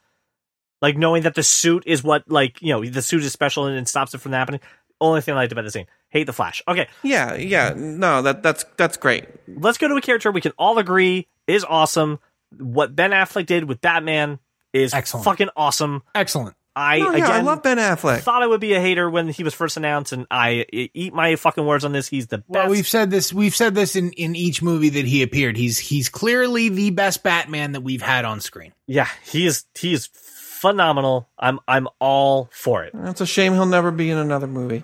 Like 0.82 0.98
knowing 0.98 1.24
that 1.24 1.36
the 1.36 1.42
suit 1.44 1.84
is 1.88 2.04
what, 2.04 2.30
like, 2.30 2.62
you 2.62 2.74
know, 2.74 2.84
the 2.86 3.02
suit 3.02 3.24
is 3.24 3.32
special 3.32 3.66
and 3.66 3.78
it 3.78 3.88
stops 3.88 4.14
it 4.14 4.20
from 4.20 4.34
happening. 4.34 4.60
Only 5.00 5.22
thing 5.22 5.34
I 5.36 5.38
liked 5.38 5.52
about 5.54 5.64
the 5.64 5.72
scene. 5.72 5.88
Hate 6.10 6.26
the 6.26 6.34
Flash. 6.34 6.62
Okay, 6.68 6.88
Yeah, 7.02 7.36
yeah. 7.36 7.74
No, 7.76 8.22
that 8.24 8.44
that's 8.44 8.66
that's 8.78 8.98
great. 8.98 9.26
let's 9.48 9.78
go 9.78 9.88
to 9.88 9.96
a 9.96 10.02
character 10.02 10.32
we 10.32 10.42
can 10.42 10.54
all 10.58 10.78
agree 10.80 11.28
is 11.48 11.64
awesome. 11.68 12.20
What 12.58 12.96
Ben 12.96 13.12
Affleck 13.12 13.46
did 13.46 13.64
with 13.66 13.80
Batman 13.82 14.40
is 14.74 14.94
Excellent. 14.94 15.24
fucking 15.24 15.50
awesome. 15.56 16.04
Excellent. 16.14 16.56
I 16.78 17.00
Oh, 17.00 17.12
yeah, 17.12 17.26
again 17.26 17.32
I 17.32 17.42
love 17.42 17.64
Ben 17.64 17.78
Affleck. 17.78 18.20
thought 18.20 18.44
I 18.44 18.48
would 18.48 18.62
be 18.62 18.74
a 18.74 18.80
hater 18.80 19.10
when 19.10 19.28
he 19.30 19.44
was 19.44 19.54
first 19.54 19.78
announced, 19.78 20.14
and 20.14 20.28
I 20.30 20.66
I 20.72 20.90
eat 20.94 21.14
my 21.14 21.36
fucking 21.36 21.66
words 21.66 21.84
on 21.84 21.92
this. 21.92 22.08
He's 22.08 22.28
the 22.28 22.38
best. 22.38 22.50
Well, 22.50 22.70
we've 22.70 22.88
said 22.88 23.10
this. 23.10 23.34
We've 23.34 23.56
said 23.56 23.74
this 23.74 23.96
in, 23.96 24.12
in 24.12 24.36
each 24.36 24.62
movie 24.62 24.90
that 24.90 25.06
he 25.06 25.24
appeared. 25.24 25.58
He's 25.58 25.80
he's 25.80 26.08
clearly 26.10 26.70
the 26.70 26.92
best 26.92 27.24
Batman 27.24 27.72
that 27.72 27.82
we've 27.82 28.02
had 28.02 28.26
on 28.26 28.40
screen. 28.42 28.74
yeah, 28.86 29.08
he 29.24 29.48
is 29.48 29.66
he 29.78 29.94
is 29.94 30.08
phenomenal. 30.14 31.30
I'm 31.40 31.60
I'm 31.68 31.88
all 32.00 32.50
for 32.52 32.84
it. 32.84 32.92
That's 32.94 33.22
a 33.22 33.26
shame 33.26 33.54
he'll 33.54 33.66
never 33.66 33.92
be 33.92 34.10
in 34.10 34.18
another 34.18 34.48
movie 34.48 34.84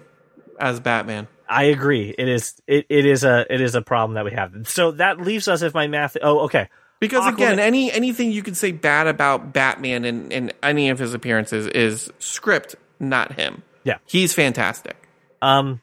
as 0.59 0.79
Batman. 0.79 1.27
I 1.49 1.65
agree. 1.65 2.09
It 2.17 2.27
is 2.27 2.55
it, 2.67 2.85
it 2.89 3.05
is 3.05 3.23
a 3.23 3.45
it 3.53 3.61
is 3.61 3.75
a 3.75 3.81
problem 3.81 4.15
that 4.15 4.25
we 4.25 4.31
have. 4.31 4.53
So 4.67 4.91
that 4.91 5.19
leaves 5.19 5.47
us 5.47 5.61
if 5.61 5.73
my 5.73 5.87
math. 5.87 6.17
Oh, 6.21 6.39
okay. 6.45 6.69
Because 7.07 7.23
Aquaman- 7.25 7.33
again, 7.33 7.59
any 7.59 7.91
anything 7.91 8.31
you 8.31 8.41
can 8.43 8.55
say 8.55 8.71
bad 8.71 9.07
about 9.07 9.51
Batman 9.53 10.05
in, 10.05 10.31
in 10.31 10.51
any 10.63 10.89
of 10.89 10.99
his 10.99 11.13
appearances 11.13 11.67
is 11.67 12.11
script, 12.19 12.75
not 12.99 13.33
him. 13.33 13.61
Yeah. 13.83 13.97
He's 14.05 14.33
fantastic. 14.33 14.95
Um, 15.41 15.81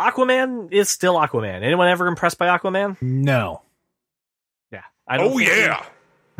Aquaman 0.00 0.72
is 0.72 0.88
still 0.88 1.14
Aquaman. 1.14 1.62
Anyone 1.62 1.88
ever 1.88 2.06
impressed 2.06 2.38
by 2.38 2.46
Aquaman? 2.56 2.96
No, 3.02 3.62
Yeah. 4.70 4.82
I 5.06 5.16
don't 5.16 5.36
think 5.36 5.50
he- 5.50 5.68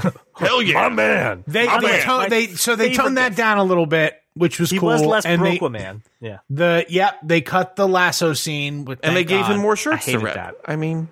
Hell 0.38 0.62
yeah. 0.62 0.74
my 0.74 0.88
man. 0.90 1.42
they 1.48 1.66
My 1.66 1.80
they, 1.80 1.86
man. 1.88 2.02
tone, 2.02 2.30
they 2.30 2.46
so 2.48 2.76
they 2.76 2.92
toned 2.94 3.16
that 3.16 3.34
down 3.34 3.58
a 3.58 3.64
little 3.64 3.86
bit, 3.86 4.14
which 4.34 4.60
was 4.60 4.70
He 4.70 4.78
cool. 4.78 4.90
was 4.90 5.02
less 5.04 5.26
and 5.26 5.44
they, 5.44 5.58
Aquaman. 5.58 6.02
Yeah. 6.20 6.38
the 6.50 6.86
yep 6.88 7.16
they 7.24 7.40
cut 7.40 7.74
the 7.74 7.88
lasso 7.88 8.32
scene 8.32 8.84
with 8.84 9.00
And 9.02 9.16
they 9.16 9.20
thank 9.24 9.28
gave 9.30 9.40
God. 9.46 9.52
him 9.56 9.60
more 9.62 9.74
shirts 9.74 10.04
to 10.04 10.12
hated 10.12 10.22
rip. 10.24 10.34
that. 10.34 10.54
I 10.64 10.76
mean, 10.76 11.08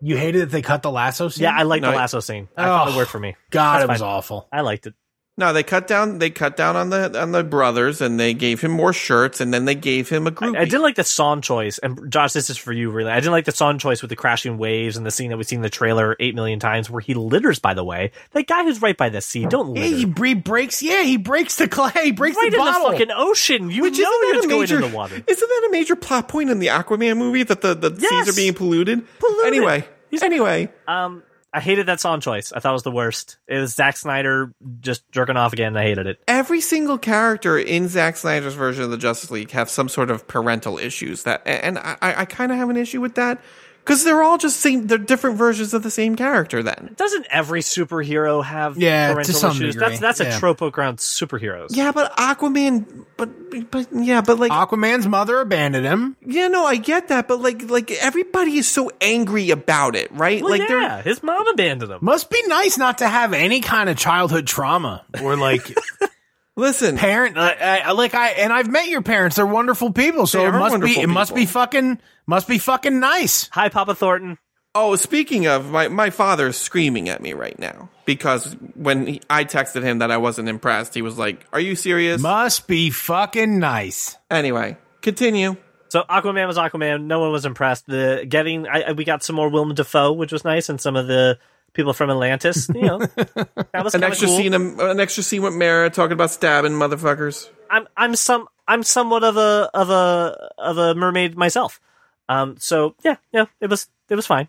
You 0.00 0.16
hated 0.16 0.40
that 0.42 0.50
they 0.50 0.62
cut 0.62 0.82
the 0.82 0.90
lasso 0.90 1.28
scene. 1.28 1.42
Yeah, 1.44 1.52
I 1.56 1.62
liked 1.64 1.82
No, 1.82 1.90
the 1.90 1.96
I- 1.96 2.00
lasso 2.00 2.20
scene. 2.20 2.48
I 2.56 2.64
thought 2.64 2.88
Oh, 2.88 2.92
it 2.92 2.96
worked 2.96 3.10
oh, 3.10 3.12
for 3.12 3.20
me. 3.20 3.36
God, 3.50 3.74
That's 3.80 3.84
it 3.84 3.88
was 3.88 4.00
fine. 4.00 4.08
awful. 4.08 4.48
I 4.52 4.60
liked 4.62 4.86
it. 4.86 4.94
No, 5.40 5.52
they 5.52 5.62
cut 5.64 5.88
down. 5.88 6.18
They 6.18 6.30
cut 6.30 6.56
down 6.56 6.76
on 6.76 6.90
the 6.90 7.20
on 7.20 7.32
the 7.32 7.42
brothers, 7.42 8.00
and 8.00 8.20
they 8.20 8.34
gave 8.34 8.60
him 8.60 8.70
more 8.70 8.92
shirts, 8.92 9.40
and 9.40 9.52
then 9.52 9.64
they 9.64 9.74
gave 9.74 10.08
him 10.08 10.26
a 10.26 10.30
group. 10.30 10.54
I 10.56 10.64
didn't 10.66 10.82
like 10.82 10.94
the 10.94 11.02
song 11.04 11.40
choice, 11.40 11.78
and 11.78 12.10
Josh, 12.12 12.32
this 12.32 12.50
is 12.50 12.56
for 12.56 12.72
you, 12.72 12.90
really. 12.90 13.10
I 13.10 13.16
didn't 13.16 13.32
like 13.32 13.46
the 13.46 13.52
song 13.52 13.78
choice 13.78 14.02
with 14.02 14.10
the 14.10 14.16
crashing 14.16 14.58
waves 14.58 14.96
and 14.96 15.04
the 15.04 15.10
scene 15.10 15.30
that 15.30 15.36
we've 15.36 15.46
seen 15.46 15.58
in 15.58 15.62
the 15.62 15.70
trailer 15.70 16.14
eight 16.20 16.34
million 16.34 16.58
times, 16.60 16.88
where 16.88 17.00
he 17.00 17.14
litters. 17.14 17.58
By 17.58 17.74
the 17.74 17.82
way, 17.82 18.12
that 18.32 18.46
guy 18.46 18.62
who's 18.62 18.80
right 18.80 18.96
by 18.96 19.08
the 19.08 19.20
sea, 19.20 19.46
don't 19.46 19.74
Yeah, 19.74 19.82
litter. 19.82 19.96
he 19.96 20.04
bre- 20.04 20.34
breaks. 20.40 20.82
Yeah, 20.82 21.02
he 21.02 21.16
breaks 21.16 21.56
the 21.56 21.66
clay. 21.66 21.90
He 22.04 22.12
breaks 22.12 22.36
right 22.36 22.50
the 22.52 22.58
in 22.58 22.64
the 22.64 22.70
bottle. 22.70 22.90
fucking 22.92 23.10
ocean. 23.14 23.70
You 23.70 23.82
Which 23.82 23.98
know 23.98 24.10
isn't 24.10 24.38
that 24.40 24.44
a 24.44 24.48
going 24.48 24.60
major? 24.60 24.76
in 24.76 24.90
the 24.90 24.96
water. 24.96 25.14
Isn't 25.26 25.48
that 25.48 25.66
a 25.68 25.72
major 25.72 25.96
plot 25.96 26.28
point 26.28 26.50
in 26.50 26.58
the 26.60 26.66
Aquaman 26.68 27.16
movie 27.16 27.42
that 27.44 27.60
the 27.62 27.74
the 27.74 27.94
seas 27.98 28.28
are 28.28 28.36
being 28.36 28.54
polluted? 28.54 29.02
Polluted. 29.18 29.46
Anyway, 29.46 29.84
He's- 30.10 30.22
anyway, 30.22 30.68
Um, 30.86 31.22
I 31.52 31.60
hated 31.60 31.86
that 31.86 31.98
song 32.00 32.20
choice. 32.20 32.52
I 32.52 32.60
thought 32.60 32.70
it 32.70 32.74
was 32.74 32.82
the 32.84 32.92
worst. 32.92 33.38
It 33.48 33.58
was 33.58 33.74
Zack 33.74 33.96
Snyder 33.96 34.52
just 34.80 35.10
jerking 35.10 35.36
off 35.36 35.52
again. 35.52 35.76
I 35.76 35.82
hated 35.82 36.06
it. 36.06 36.22
every 36.28 36.60
single 36.60 36.96
character 36.96 37.58
in 37.58 37.88
Zack 37.88 38.16
Snyder's 38.16 38.54
version 38.54 38.84
of 38.84 38.90
the 38.90 38.96
Justice 38.96 39.30
League 39.32 39.50
have 39.50 39.68
some 39.68 39.88
sort 39.88 40.10
of 40.10 40.28
parental 40.28 40.78
issues 40.78 41.24
that, 41.24 41.42
and 41.44 41.78
I, 41.78 41.96
I 42.00 42.24
kind 42.24 42.52
of 42.52 42.58
have 42.58 42.70
an 42.70 42.76
issue 42.76 43.00
with 43.00 43.16
that 43.16 43.40
Because 43.84 44.04
they're 44.04 44.22
all 44.22 44.38
just 44.38 44.60
same. 44.60 44.86
They're 44.86 44.98
different 44.98 45.36
versions 45.38 45.74
of 45.74 45.82
the 45.82 45.90
same 45.90 46.14
character. 46.14 46.62
Then. 46.62 46.92
Doesn't 46.96 47.26
every 47.30 47.60
superhero 47.62 48.44
have 48.44 48.76
Yeah, 48.78 49.08
to 49.08 49.14
parental 49.14 49.34
some 49.34 49.50
issues? 49.52 49.74
degree, 49.74 49.88
That's 49.88 50.00
that's 50.00 50.20
a 50.20 50.24
yeah. 50.24 50.38
trope 50.38 50.62
around 50.62 50.98
superheroes. 50.98 51.68
Yeah, 51.70 51.90
but 51.92 52.14
Aquaman. 52.16 53.06
But 53.16 53.70
but 53.70 53.88
yeah, 53.92 54.20
but 54.20 54.38
like 54.38 54.52
Aquaman's 54.52 55.06
mother 55.08 55.40
abandoned 55.40 55.86
him. 55.86 56.16
yeah, 56.24 56.48
no, 56.48 56.64
I 56.64 56.76
get 56.76 57.08
that. 57.08 57.26
But 57.26 57.40
like 57.40 57.68
like 57.70 57.90
everybody 57.90 58.58
is 58.58 58.68
so 58.70 58.90
angry 59.00 59.50
about 59.50 59.96
it, 59.96 60.12
right? 60.12 60.40
Well, 60.42 60.50
like 60.50 60.68
yeah, 60.68 61.02
his 61.02 61.22
mom 61.22 61.48
abandoned 61.48 61.90
him. 61.90 61.98
Must 62.02 62.30
be 62.30 62.42
nice 62.46 62.78
not 62.78 62.98
to 62.98 63.08
have 63.08 63.32
any 63.32 63.60
kind 63.60 63.88
of 63.88 63.96
childhood 63.96 64.46
trauma 64.46 65.04
or 65.22 65.36
like 65.36 65.74
listen. 66.56 66.96
parent. 66.96 67.36
Uh, 67.36 67.54
uh, 67.86 67.94
like 67.94 68.14
I 68.14 68.28
and 68.30 68.52
I've 68.52 68.68
met 68.68 68.88
your 68.88 69.02
parents; 69.02 69.36
they're 69.36 69.46
wonderful 69.46 69.92
people. 69.92 70.26
So 70.26 70.46
it 70.46 70.52
must 70.52 70.74
be 70.74 70.80
wonderful 70.80 71.02
it 71.02 71.06
must 71.08 71.34
be 71.34 71.46
fucking 71.46 71.98
must 72.26 72.48
be 72.48 72.58
fucking 72.58 73.00
nice. 73.00 73.48
Hi, 73.52 73.68
Papa 73.68 73.94
Thornton. 73.94 74.38
Oh, 74.72 74.94
speaking 74.94 75.48
of, 75.48 75.68
my, 75.72 75.88
my 75.88 76.10
father 76.10 76.46
is 76.46 76.56
screaming 76.56 77.08
at 77.08 77.20
me 77.20 77.32
right 77.32 77.58
now 77.58 77.90
because 78.04 78.54
when 78.74 79.04
he, 79.04 79.20
I 79.28 79.44
texted 79.44 79.82
him 79.82 79.98
that 79.98 80.12
I 80.12 80.18
wasn't 80.18 80.48
impressed, 80.48 80.94
he 80.94 81.02
was 81.02 81.18
like, 81.18 81.44
Are 81.52 81.58
you 81.58 81.74
serious? 81.74 82.22
Must 82.22 82.68
be 82.68 82.90
fucking 82.90 83.58
nice. 83.58 84.16
anyway, 84.30 84.76
continue. 85.02 85.56
So 85.88 86.04
Aquaman 86.08 86.46
was 86.46 86.56
Aquaman. 86.56 87.06
No 87.06 87.18
one 87.18 87.32
was 87.32 87.46
impressed. 87.46 87.86
The 87.88 88.24
getting 88.28 88.68
I, 88.68 88.82
I- 88.82 88.92
we 88.92 89.02
got 89.04 89.24
some 89.24 89.34
more 89.34 89.48
Willem 89.48 89.74
Dafoe, 89.74 90.12
which 90.12 90.30
was 90.30 90.44
nice, 90.44 90.68
and 90.68 90.80
some 90.80 90.94
of 90.94 91.08
the 91.08 91.40
people 91.72 91.92
from 91.92 92.10
Atlantis. 92.10 92.68
You 92.74 92.82
know, 92.82 92.98
that 93.06 93.82
was 93.84 93.94
An 93.94 94.02
extra 94.04 94.28
cool. 94.28 94.36
scene, 94.36 94.54
an 94.54 95.00
extra 95.00 95.22
scene 95.22 95.42
with 95.42 95.54
Mera 95.54 95.90
talking 95.90 96.12
about 96.12 96.30
stabbing 96.30 96.72
motherfuckers. 96.72 97.48
I'm 97.70 97.86
I'm 97.96 98.14
some 98.16 98.48
I'm 98.66 98.82
somewhat 98.82 99.24
of 99.24 99.36
a 99.36 99.70
of 99.74 99.90
a 99.90 100.50
of 100.58 100.78
a 100.78 100.94
mermaid 100.94 101.36
myself. 101.36 101.80
Um. 102.28 102.56
So 102.58 102.94
yeah, 103.04 103.16
yeah, 103.32 103.46
it 103.60 103.68
was 103.70 103.88
it 104.08 104.14
was 104.14 104.26
fine. 104.26 104.48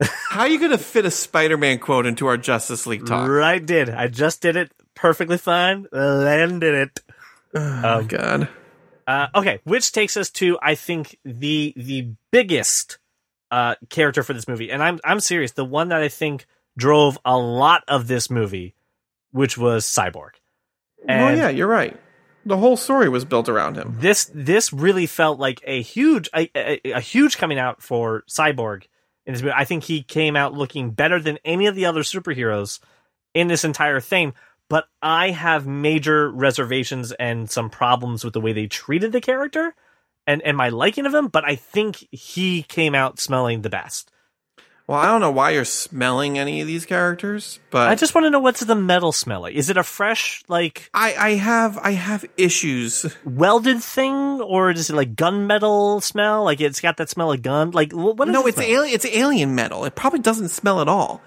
How 0.30 0.40
are 0.40 0.48
you 0.48 0.58
going 0.58 0.72
to 0.72 0.78
fit 0.78 1.04
a 1.04 1.10
Spider-Man 1.12 1.78
quote 1.78 2.06
into 2.06 2.26
our 2.26 2.36
Justice 2.36 2.86
League 2.88 3.06
talk? 3.06 3.28
Right, 3.28 3.64
did 3.64 3.88
I 3.90 4.08
just 4.08 4.40
did 4.42 4.56
it 4.56 4.72
perfectly 4.94 5.38
fine? 5.38 5.86
Landed 5.92 6.74
it. 6.74 7.00
Oh 7.54 8.02
God. 8.02 8.48
Uh, 9.06 9.26
okay, 9.34 9.60
which 9.64 9.92
takes 9.92 10.16
us 10.16 10.30
to 10.30 10.58
I 10.62 10.74
think 10.74 11.18
the 11.24 11.74
the 11.76 12.08
biggest 12.30 12.98
uh, 13.50 13.74
character 13.90 14.22
for 14.22 14.32
this 14.32 14.48
movie, 14.48 14.70
and 14.70 14.82
I'm 14.82 14.98
I'm 15.04 15.20
serious. 15.20 15.52
The 15.52 15.64
one 15.64 15.88
that 15.90 16.00
I 16.02 16.08
think 16.08 16.46
drove 16.76 17.18
a 17.24 17.36
lot 17.36 17.82
of 17.88 18.08
this 18.08 18.30
movie, 18.30 18.74
which 19.30 19.58
was 19.58 19.84
Cyborg. 19.84 20.30
And 21.06 21.38
oh 21.38 21.42
yeah, 21.42 21.48
you're 21.48 21.66
right. 21.66 21.98
The 22.44 22.56
whole 22.56 22.76
story 22.76 23.08
was 23.08 23.24
built 23.24 23.48
around 23.48 23.76
him. 23.76 23.96
this 24.00 24.30
this 24.34 24.72
really 24.72 25.06
felt 25.06 25.38
like 25.38 25.60
a 25.64 25.82
huge 25.82 26.28
a, 26.34 26.50
a, 26.56 26.92
a 26.92 27.00
huge 27.00 27.38
coming 27.38 27.58
out 27.58 27.82
for 27.82 28.24
Cyborg 28.28 28.84
in 29.26 29.32
this 29.32 29.42
movie. 29.42 29.54
I 29.56 29.64
think 29.64 29.84
he 29.84 30.02
came 30.02 30.36
out 30.36 30.54
looking 30.54 30.90
better 30.90 31.20
than 31.20 31.38
any 31.44 31.66
of 31.66 31.74
the 31.74 31.86
other 31.86 32.02
superheroes 32.02 32.80
in 33.34 33.48
this 33.48 33.64
entire 33.64 34.00
thing. 34.00 34.34
But 34.68 34.86
I 35.02 35.30
have 35.30 35.66
major 35.66 36.30
reservations 36.30 37.12
and 37.12 37.50
some 37.50 37.68
problems 37.68 38.24
with 38.24 38.32
the 38.32 38.40
way 38.40 38.52
they 38.52 38.66
treated 38.68 39.12
the 39.12 39.20
character 39.20 39.74
and, 40.26 40.40
and 40.42 40.56
my 40.56 40.70
liking 40.70 41.04
of 41.04 41.14
him. 41.14 41.28
But 41.28 41.44
I 41.44 41.56
think 41.56 42.06
he 42.10 42.62
came 42.62 42.94
out 42.94 43.20
smelling 43.20 43.62
the 43.62 43.70
best. 43.70 44.10
Well, 44.88 44.98
I 44.98 45.06
don't 45.06 45.20
know 45.20 45.30
why 45.30 45.50
you're 45.50 45.64
smelling 45.64 46.38
any 46.38 46.60
of 46.60 46.66
these 46.66 46.84
characters, 46.86 47.60
but 47.70 47.88
I 47.88 47.94
just 47.94 48.14
want 48.14 48.24
to 48.26 48.30
know 48.30 48.40
what's 48.40 48.60
the 48.60 48.74
metal 48.74 49.12
smell 49.12 49.42
like. 49.42 49.54
Is 49.54 49.70
it 49.70 49.76
a 49.76 49.82
fresh 49.84 50.42
like 50.48 50.90
I, 50.92 51.14
I 51.14 51.30
have 51.36 51.78
I 51.78 51.92
have 51.92 52.24
issues. 52.36 53.06
welded 53.24 53.82
thing, 53.82 54.40
or 54.42 54.70
is 54.70 54.90
it 54.90 54.96
like 54.96 55.14
gunmetal 55.14 56.02
smell? 56.02 56.44
Like 56.44 56.60
it's 56.60 56.80
got 56.80 56.96
that 56.96 57.08
smell 57.08 57.32
of 57.32 57.42
gun. 57.42 57.70
Like 57.70 57.92
wh- 57.92 58.16
what? 58.18 58.28
Is 58.28 58.32
No, 58.32 58.44
it 58.46 58.50
it's 58.50 58.60
alien. 58.60 58.94
It's 58.94 59.06
alien 59.06 59.54
metal. 59.54 59.84
It 59.84 59.94
probably 59.94 60.18
doesn't 60.18 60.48
smell 60.48 60.80
at 60.80 60.88
all. 60.88 61.22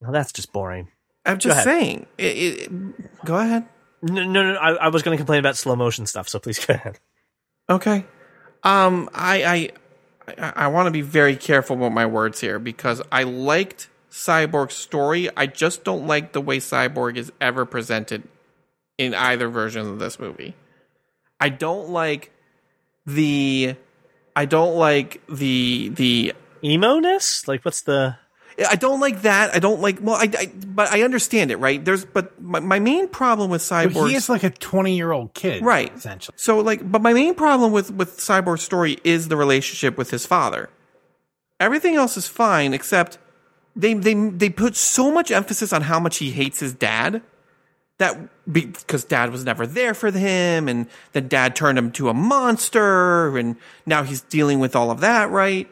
Well, 0.00 0.12
that's 0.12 0.32
just 0.32 0.52
boring. 0.52 0.88
I'm 1.24 1.38
just 1.38 1.52
ahead. 1.54 1.64
saying. 1.64 2.06
It, 2.18 2.22
it, 2.70 3.24
go 3.24 3.36
ahead. 3.36 3.66
No, 4.00 4.22
no, 4.24 4.52
no. 4.52 4.54
I, 4.58 4.72
I 4.74 4.88
was 4.88 5.02
going 5.02 5.16
to 5.16 5.18
complain 5.18 5.40
about 5.40 5.56
slow 5.56 5.74
motion 5.74 6.06
stuff, 6.06 6.28
so 6.28 6.38
please 6.38 6.64
go 6.64 6.74
ahead. 6.74 7.00
Okay. 7.68 8.04
Um, 8.62 9.10
I 9.12 9.44
I 9.44 9.70
I, 10.38 10.68
want 10.68 10.86
to 10.86 10.90
be 10.90 11.02
very 11.02 11.36
careful 11.36 11.76
with 11.76 11.92
my 11.92 12.06
words 12.06 12.40
here 12.40 12.58
because 12.58 13.00
I 13.12 13.22
liked 13.22 13.88
Cyborg's 14.10 14.74
story. 14.74 15.28
I 15.36 15.46
just 15.46 15.84
don't 15.84 16.06
like 16.06 16.32
the 16.32 16.40
way 16.40 16.58
Cyborg 16.58 17.16
is 17.16 17.32
ever 17.40 17.64
presented 17.64 18.24
in 18.98 19.14
either 19.14 19.48
version 19.48 19.86
of 19.86 19.98
this 19.98 20.18
movie. 20.18 20.54
I 21.40 21.48
don't 21.50 21.90
like 21.90 22.32
the. 23.04 23.76
I 24.34 24.44
don't 24.44 24.76
like 24.76 25.22
the 25.28 25.90
the 25.90 26.34
Emo 26.64 26.98
ness? 26.98 27.46
Like, 27.46 27.64
what's 27.64 27.82
the? 27.82 28.16
I 28.64 28.76
don't 28.76 29.00
like 29.00 29.22
that. 29.22 29.54
I 29.54 29.58
don't 29.58 29.80
like. 29.80 29.98
Well, 30.00 30.14
I, 30.16 30.30
I 30.38 30.52
but 30.66 30.90
I 30.90 31.02
understand 31.02 31.50
it, 31.50 31.56
right? 31.56 31.84
There's, 31.84 32.04
but 32.06 32.40
my, 32.40 32.60
my 32.60 32.78
main 32.78 33.08
problem 33.08 33.50
with 33.50 33.60
Cyborg, 33.60 34.08
he 34.08 34.14
is 34.14 34.28
like 34.28 34.44
a 34.44 34.50
twenty 34.50 34.96
year 34.96 35.12
old 35.12 35.34
kid, 35.34 35.62
right? 35.62 35.94
Essentially, 35.94 36.34
So, 36.38 36.60
like, 36.60 36.90
but 36.90 37.02
my 37.02 37.12
main 37.12 37.34
problem 37.34 37.72
with 37.72 37.90
with 37.90 38.16
Cyborg's 38.18 38.62
story 38.62 38.98
is 39.04 39.28
the 39.28 39.36
relationship 39.36 39.98
with 39.98 40.10
his 40.10 40.24
father. 40.24 40.70
Everything 41.60 41.96
else 41.96 42.16
is 42.16 42.28
fine, 42.28 42.72
except 42.72 43.18
they 43.74 43.92
they 43.92 44.14
they 44.14 44.48
put 44.48 44.74
so 44.74 45.10
much 45.10 45.30
emphasis 45.30 45.72
on 45.72 45.82
how 45.82 46.00
much 46.00 46.16
he 46.16 46.30
hates 46.30 46.60
his 46.60 46.72
dad. 46.72 47.22
That 47.98 48.28
because 48.50 49.04
dad 49.04 49.32
was 49.32 49.44
never 49.44 49.66
there 49.66 49.94
for 49.94 50.10
him, 50.10 50.68
and 50.68 50.86
then 51.12 51.28
dad 51.28 51.56
turned 51.56 51.78
him 51.78 51.92
to 51.92 52.08
a 52.08 52.14
monster, 52.14 53.36
and 53.36 53.56
now 53.84 54.02
he's 54.02 54.20
dealing 54.22 54.60
with 54.60 54.76
all 54.76 54.90
of 54.90 55.00
that, 55.00 55.30
right? 55.30 55.68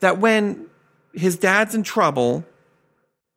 That 0.00 0.18
when 0.18 0.66
his 1.14 1.36
dad's 1.36 1.74
in 1.74 1.82
trouble, 1.82 2.44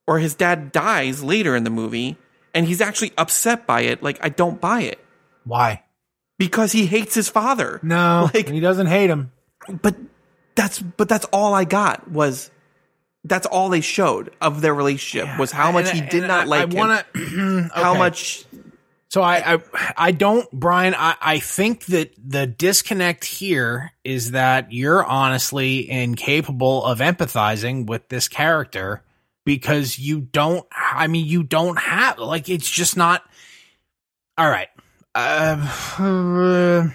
or 0.07 0.19
his 0.19 0.35
dad 0.35 0.71
dies 0.71 1.23
later 1.23 1.55
in 1.55 1.63
the 1.63 1.69
movie, 1.69 2.17
and 2.53 2.65
he's 2.65 2.81
actually 2.81 3.13
upset 3.17 3.65
by 3.67 3.81
it, 3.81 4.01
like 4.03 4.17
I 4.21 4.29
don't 4.29 4.59
buy 4.59 4.81
it 4.81 4.99
why? 5.43 5.83
because 6.37 6.71
he 6.71 6.85
hates 6.85 7.13
his 7.15 7.29
father. 7.29 7.79
No, 7.83 8.29
Like- 8.33 8.49
he 8.49 8.59
doesn't 8.59 8.87
hate 8.87 9.09
him. 9.09 9.31
But 9.81 9.95
that's 10.55 10.79
but 10.79 11.09
that's 11.09 11.25
all 11.25 11.53
I 11.53 11.65
got 11.65 12.09
was 12.09 12.49
that's 13.23 13.45
all 13.45 13.67
they 13.69 13.81
showed 13.81 14.31
of 14.39 14.61
their 14.61 14.73
relationship 14.73 15.37
was 15.37 15.51
how 15.51 15.71
much 15.71 15.91
he 15.91 15.99
did 16.01 16.23
not 16.23 16.41
I, 16.41 16.43
like 16.45 16.71
him. 16.71 16.77
I 16.77 16.79
wanna, 16.79 17.69
How 17.73 17.91
okay. 17.91 17.99
much 17.99 18.45
So 19.09 19.21
I, 19.21 19.53
I, 19.55 19.59
I 19.95 20.11
don't, 20.11 20.49
Brian. 20.51 20.93
I, 20.93 21.15
I 21.21 21.39
think 21.39 21.85
that 21.85 22.13
the 22.17 22.45
disconnect 22.45 23.23
here 23.23 23.93
is 24.03 24.31
that 24.31 24.73
you're 24.73 25.03
honestly 25.05 25.89
incapable 25.89 26.83
of 26.83 26.99
empathizing 26.99 27.85
with 27.87 28.09
this 28.09 28.27
character 28.27 29.01
because 29.45 29.97
you 29.97 30.19
don't. 30.19 30.67
I 30.75 31.07
mean, 31.07 31.25
you 31.25 31.43
don't 31.43 31.79
have 31.79 32.19
like 32.19 32.49
it's 32.49 32.69
just 32.69 32.97
not. 32.97 33.23
All 34.37 34.49
right. 34.49 34.67
Uh, 35.15 35.55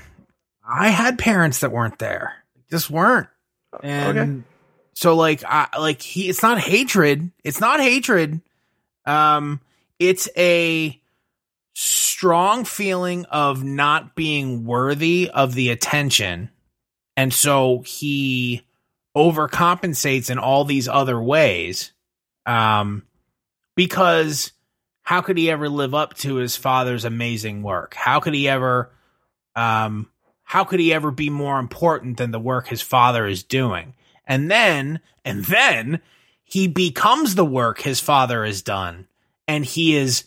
I 0.69 0.89
had 0.91 1.19
parents 1.19 1.61
that 1.61 1.73
weren't 1.73 1.99
there. 1.99 2.35
Just 2.71 2.91
weren't. 2.91 3.29
And 3.83 4.19
Okay. 4.19 4.43
so 4.93 5.17
like 5.17 5.43
I 5.45 5.69
like 5.79 6.03
he 6.03 6.29
it's 6.29 6.43
not 6.43 6.59
hatred. 6.61 7.31
It's 7.43 7.59
not 7.61 7.81
hatred. 7.81 8.41
Um 9.07 9.61
it's 9.99 10.29
a 10.37 11.01
strong 12.23 12.65
feeling 12.65 13.25
of 13.31 13.65
not 13.65 14.15
being 14.15 14.65
worthy 14.65 15.29
of 15.35 15.55
the 15.55 15.71
attention. 15.71 16.49
And 17.17 17.35
so 17.35 17.83
he 17.85 18.63
overcompensates 19.17 20.31
in 20.31 20.39
all 20.39 20.65
these 20.65 20.87
other 20.87 21.21
ways. 21.21 21.91
Um 22.47 23.03
because 23.75 24.53
how 25.03 25.21
could 25.21 25.37
he 25.37 25.51
ever 25.51 25.69
live 25.69 25.97
up 25.97 26.15
to 26.19 26.37
his 26.37 26.55
father's 26.55 27.05
amazing 27.05 27.65
work? 27.65 27.95
How 27.95 28.21
could 28.21 28.35
he 28.35 28.49
ever 28.49 28.93
um 29.57 30.09
how 30.45 30.63
could 30.63 30.79
he 30.79 30.95
ever 30.95 31.11
be 31.11 31.29
more 31.29 31.59
important 31.59 32.19
than 32.19 32.31
the 32.31 32.39
work 32.39 32.69
his 32.69 32.83
father 32.83 33.27
is 33.27 33.43
doing? 33.43 33.95
And 34.29 34.49
then 34.49 35.01
and 35.25 35.45
then 35.47 36.01
he 36.45 36.69
becomes 36.69 37.35
the 37.35 37.45
work 37.45 37.81
his 37.81 37.99
father 37.99 38.45
has 38.45 38.63
done 38.63 39.09
and 39.49 39.65
he 39.65 39.97
is 39.97 40.23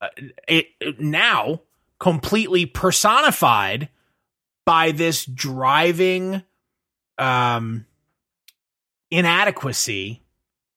uh, 0.00 0.08
it, 0.46 0.66
now 1.00 1.60
completely 1.98 2.66
personified 2.66 3.88
by 4.64 4.92
this 4.92 5.24
driving 5.24 6.42
um 7.18 7.84
inadequacy 9.10 10.22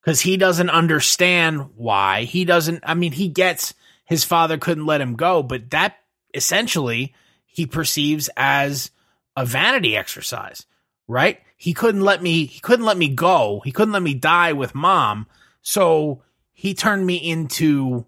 because 0.00 0.20
he 0.20 0.36
doesn't 0.36 0.70
understand 0.70 1.70
why. 1.76 2.24
He 2.24 2.44
doesn't 2.44 2.82
i 2.84 2.94
mean 2.94 3.12
he 3.12 3.28
gets 3.28 3.74
his 4.04 4.24
father 4.24 4.58
couldn't 4.58 4.86
let 4.86 5.00
him 5.00 5.14
go 5.14 5.42
but 5.42 5.70
that 5.70 5.96
essentially 6.34 7.14
he 7.46 7.66
perceives 7.66 8.28
as 8.36 8.90
a 9.36 9.46
vanity 9.46 9.96
exercise 9.96 10.66
right? 11.12 11.40
He 11.56 11.74
couldn't 11.74 12.00
let 12.00 12.22
me 12.22 12.46
he 12.46 12.60
couldn't 12.60 12.86
let 12.86 12.96
me 12.96 13.08
go. 13.08 13.60
He 13.64 13.72
couldn't 13.72 13.92
let 13.92 14.02
me 14.02 14.14
die 14.14 14.52
with 14.52 14.74
mom. 14.74 15.26
So 15.60 16.22
he 16.52 16.74
turned 16.74 17.06
me 17.06 17.16
into 17.16 18.06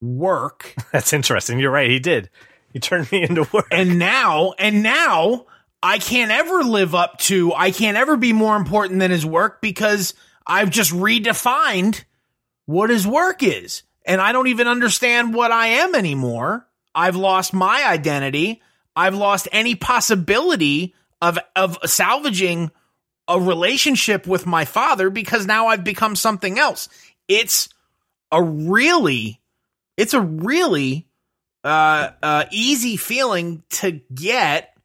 work 0.00 0.74
That's 0.92 1.12
interesting. 1.12 1.58
You're 1.58 1.70
right. 1.70 1.90
He 1.90 1.98
did. 1.98 2.30
He 2.72 2.80
turned 2.80 3.10
me 3.10 3.22
into 3.22 3.48
work. 3.52 3.68
and 3.70 3.98
now 3.98 4.52
and 4.58 4.82
now 4.82 5.46
I 5.82 5.98
can't 5.98 6.30
ever 6.30 6.62
live 6.62 6.94
up 6.94 7.18
to, 7.20 7.52
I 7.52 7.70
can't 7.70 7.96
ever 7.96 8.16
be 8.16 8.32
more 8.32 8.56
important 8.56 8.98
than 8.98 9.10
his 9.10 9.24
work 9.24 9.60
because 9.60 10.14
I've 10.46 10.70
just 10.70 10.92
redefined 10.92 12.04
what 12.64 12.90
his 12.90 13.06
work 13.06 13.42
is. 13.42 13.82
And 14.04 14.20
I 14.20 14.32
don't 14.32 14.48
even 14.48 14.68
understand 14.68 15.34
what 15.34 15.50
I 15.52 15.68
am 15.68 15.94
anymore. 15.94 16.66
I've 16.94 17.16
lost 17.16 17.52
my 17.52 17.84
identity. 17.86 18.62
I've 18.94 19.14
lost 19.14 19.48
any 19.52 19.74
possibility 19.74 20.94
of, 21.20 21.38
of 21.54 21.78
salvaging 21.84 22.70
a 23.28 23.40
relationship 23.40 24.26
with 24.26 24.46
my 24.46 24.64
father 24.64 25.10
because 25.10 25.46
now 25.46 25.66
I've 25.66 25.84
become 25.84 26.16
something 26.16 26.58
else. 26.58 26.88
It's 27.28 27.68
a 28.30 28.42
really, 28.42 29.40
it's 29.96 30.14
a 30.14 30.20
really, 30.20 31.08
uh, 31.64 32.10
uh, 32.22 32.44
easy 32.50 32.96
feeling 32.96 33.62
to 33.70 34.00
get 34.14 34.76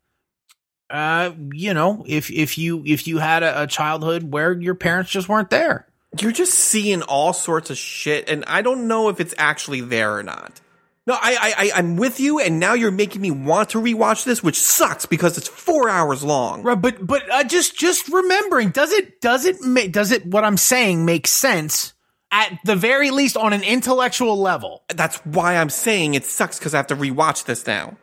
uh, 0.91 1.31
you 1.53 1.73
know, 1.73 2.03
if 2.05 2.29
if 2.29 2.57
you 2.57 2.83
if 2.85 3.07
you 3.07 3.17
had 3.17 3.43
a, 3.43 3.63
a, 3.63 3.67
childhood 3.67 4.29
where 4.29 4.51
your 4.51 4.75
parents 4.75 5.09
just 5.09 5.29
weren't 5.29 5.49
there, 5.49 5.87
you're 6.19 6.33
just 6.33 6.53
seeing 6.53 7.01
all 7.01 7.31
sorts 7.31 7.69
of 7.69 7.77
shit, 7.77 8.29
and 8.29 8.43
I 8.45 8.61
don't 8.61 8.87
know 8.89 9.07
if 9.07 9.21
it's 9.21 9.33
actually 9.37 9.79
there 9.79 10.17
or 10.17 10.23
not. 10.23 10.59
No, 11.07 11.15
I, 11.19 11.53
I, 11.57 11.71
I'm 11.79 11.95
with 11.95 12.19
you, 12.19 12.39
and 12.39 12.59
now 12.59 12.73
you're 12.73 12.91
making 12.91 13.21
me 13.21 13.31
want 13.31 13.69
to 13.69 13.79
rewatch 13.79 14.23
this, 14.23 14.43
which 14.43 14.59
sucks 14.59 15.07
because 15.07 15.37
it's 15.37 15.47
four 15.47 15.89
hours 15.89 16.23
long. 16.23 16.61
Right, 16.61 16.79
but 16.79 17.05
but 17.05 17.23
uh, 17.31 17.43
just 17.45 17.77
just 17.77 18.09
remembering, 18.09 18.69
does 18.69 18.91
it 18.91 19.21
does 19.21 19.45
it 19.45 19.61
make 19.61 19.93
does 19.93 20.11
it 20.11 20.25
what 20.25 20.43
I'm 20.43 20.57
saying 20.57 21.05
make 21.05 21.25
sense? 21.25 21.93
At 22.31 22.59
the 22.63 22.75
very 22.75 23.11
least, 23.11 23.35
on 23.35 23.51
an 23.53 23.63
intellectual 23.63 24.37
level. 24.39 24.83
That's 24.87 25.17
why 25.25 25.57
I'm 25.57 25.69
saying 25.69 26.13
it 26.13 26.25
sucks 26.25 26.57
because 26.57 26.73
I 26.73 26.77
have 26.77 26.87
to 26.87 26.95
rewatch 26.95 27.45
this 27.45 27.67
now. 27.67 27.97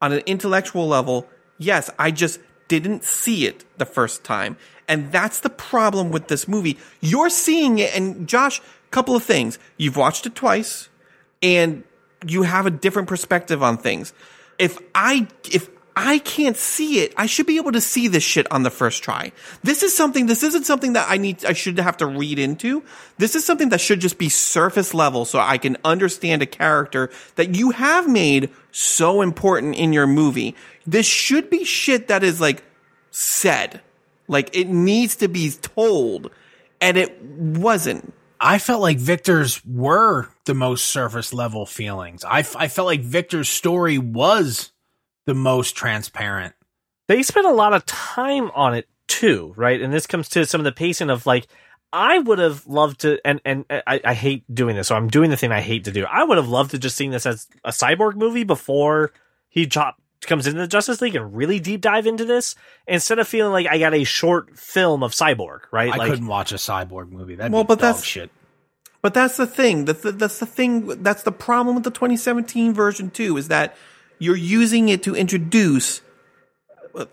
On 0.00 0.12
an 0.12 0.22
intellectual 0.26 0.86
level, 0.86 1.26
Yes, 1.58 1.90
I 1.98 2.10
just 2.10 2.40
didn't 2.68 3.04
see 3.04 3.46
it 3.46 3.64
the 3.78 3.86
first 3.86 4.24
time. 4.24 4.56
And 4.88 5.10
that's 5.10 5.40
the 5.40 5.50
problem 5.50 6.10
with 6.10 6.28
this 6.28 6.46
movie. 6.46 6.78
You're 7.00 7.30
seeing 7.30 7.78
it, 7.78 7.96
and 7.96 8.28
Josh, 8.28 8.60
couple 8.90 9.16
of 9.16 9.22
things. 9.22 9.58
You've 9.76 9.96
watched 9.96 10.26
it 10.26 10.34
twice, 10.34 10.88
and 11.42 11.84
you 12.26 12.42
have 12.42 12.66
a 12.66 12.70
different 12.70 13.08
perspective 13.08 13.62
on 13.62 13.78
things. 13.78 14.12
If 14.58 14.78
I, 14.94 15.28
if 15.50 15.68
I 15.98 16.18
can't 16.18 16.58
see 16.58 17.00
it. 17.00 17.14
I 17.16 17.24
should 17.24 17.46
be 17.46 17.56
able 17.56 17.72
to 17.72 17.80
see 17.80 18.06
this 18.06 18.22
shit 18.22 18.50
on 18.52 18.64
the 18.64 18.70
first 18.70 19.02
try. 19.02 19.32
This 19.62 19.82
is 19.82 19.96
something, 19.96 20.26
this 20.26 20.42
isn't 20.42 20.66
something 20.66 20.92
that 20.92 21.06
I 21.08 21.16
need, 21.16 21.42
I 21.46 21.54
should 21.54 21.78
have 21.78 21.96
to 21.96 22.06
read 22.06 22.38
into. 22.38 22.84
This 23.16 23.34
is 23.34 23.46
something 23.46 23.70
that 23.70 23.80
should 23.80 24.00
just 24.00 24.18
be 24.18 24.28
surface 24.28 24.92
level 24.92 25.24
so 25.24 25.38
I 25.38 25.56
can 25.56 25.78
understand 25.86 26.42
a 26.42 26.46
character 26.46 27.10
that 27.36 27.56
you 27.56 27.70
have 27.70 28.06
made 28.06 28.50
so 28.72 29.22
important 29.22 29.76
in 29.76 29.94
your 29.94 30.06
movie. 30.06 30.54
This 30.86 31.06
should 31.06 31.48
be 31.48 31.64
shit 31.64 32.08
that 32.08 32.22
is 32.22 32.42
like 32.42 32.62
said. 33.10 33.80
Like 34.28 34.54
it 34.54 34.68
needs 34.68 35.16
to 35.16 35.28
be 35.28 35.50
told. 35.50 36.30
And 36.78 36.98
it 36.98 37.22
wasn't. 37.22 38.12
I 38.38 38.58
felt 38.58 38.82
like 38.82 38.98
Victor's 38.98 39.64
were 39.64 40.28
the 40.44 40.52
most 40.52 40.84
surface 40.84 41.32
level 41.32 41.64
feelings. 41.64 42.22
I, 42.22 42.40
I 42.54 42.68
felt 42.68 42.84
like 42.84 43.00
Victor's 43.00 43.48
story 43.48 43.96
was 43.96 44.72
the 45.26 45.34
most 45.34 45.76
transparent. 45.76 46.54
They 47.08 47.22
spent 47.22 47.46
a 47.46 47.52
lot 47.52 47.72
of 47.72 47.84
time 47.86 48.50
on 48.54 48.74
it 48.74 48.88
too, 49.06 49.52
right? 49.56 49.80
And 49.80 49.92
this 49.92 50.06
comes 50.06 50.28
to 50.30 50.46
some 50.46 50.60
of 50.60 50.64
the 50.64 50.72
pacing 50.72 51.10
of 51.10 51.26
like, 51.26 51.46
I 51.92 52.18
would 52.18 52.38
have 52.38 52.66
loved 52.66 53.00
to, 53.02 53.18
and 53.24 53.40
and 53.44 53.64
I, 53.70 54.00
I 54.04 54.14
hate 54.14 54.42
doing 54.52 54.76
this, 54.76 54.88
so 54.88 54.96
I'm 54.96 55.08
doing 55.08 55.30
the 55.30 55.36
thing 55.36 55.52
I 55.52 55.60
hate 55.60 55.84
to 55.84 55.92
do. 55.92 56.04
I 56.04 56.24
would 56.24 56.36
have 56.36 56.48
loved 56.48 56.72
to 56.72 56.78
just 56.78 56.96
seen 56.96 57.10
this 57.10 57.26
as 57.26 57.46
a 57.64 57.70
cyborg 57.70 58.16
movie 58.16 58.44
before 58.44 59.12
he 59.48 59.66
chop, 59.66 59.96
comes 60.22 60.46
into 60.46 60.60
the 60.60 60.66
Justice 60.66 61.00
League 61.00 61.14
and 61.14 61.34
really 61.34 61.60
deep 61.60 61.80
dive 61.80 62.06
into 62.06 62.24
this, 62.24 62.56
instead 62.86 63.18
of 63.18 63.28
feeling 63.28 63.52
like 63.52 63.66
I 63.66 63.78
got 63.78 63.94
a 63.94 64.04
short 64.04 64.58
film 64.58 65.02
of 65.02 65.12
cyborg. 65.12 65.60
Right? 65.70 65.92
I 65.92 65.96
like, 65.96 66.10
couldn't 66.10 66.26
watch 66.26 66.52
a 66.52 66.56
cyborg 66.56 67.10
movie. 67.10 67.36
That 67.36 67.52
well, 67.52 67.64
but 67.64 67.78
that's 67.78 68.02
shit. 68.02 68.30
But 69.00 69.14
that's 69.14 69.36
the 69.36 69.46
thing. 69.46 69.84
That's 69.84 70.02
the, 70.02 70.12
that's 70.12 70.40
the 70.40 70.46
thing. 70.46 71.02
That's 71.02 71.22
the 71.22 71.32
problem 71.32 71.76
with 71.76 71.84
the 71.84 71.92
2017 71.92 72.74
version 72.74 73.10
too. 73.10 73.36
Is 73.36 73.48
that 73.48 73.76
you're 74.18 74.36
using 74.36 74.88
it 74.88 75.02
to 75.04 75.14
introduce 75.14 76.00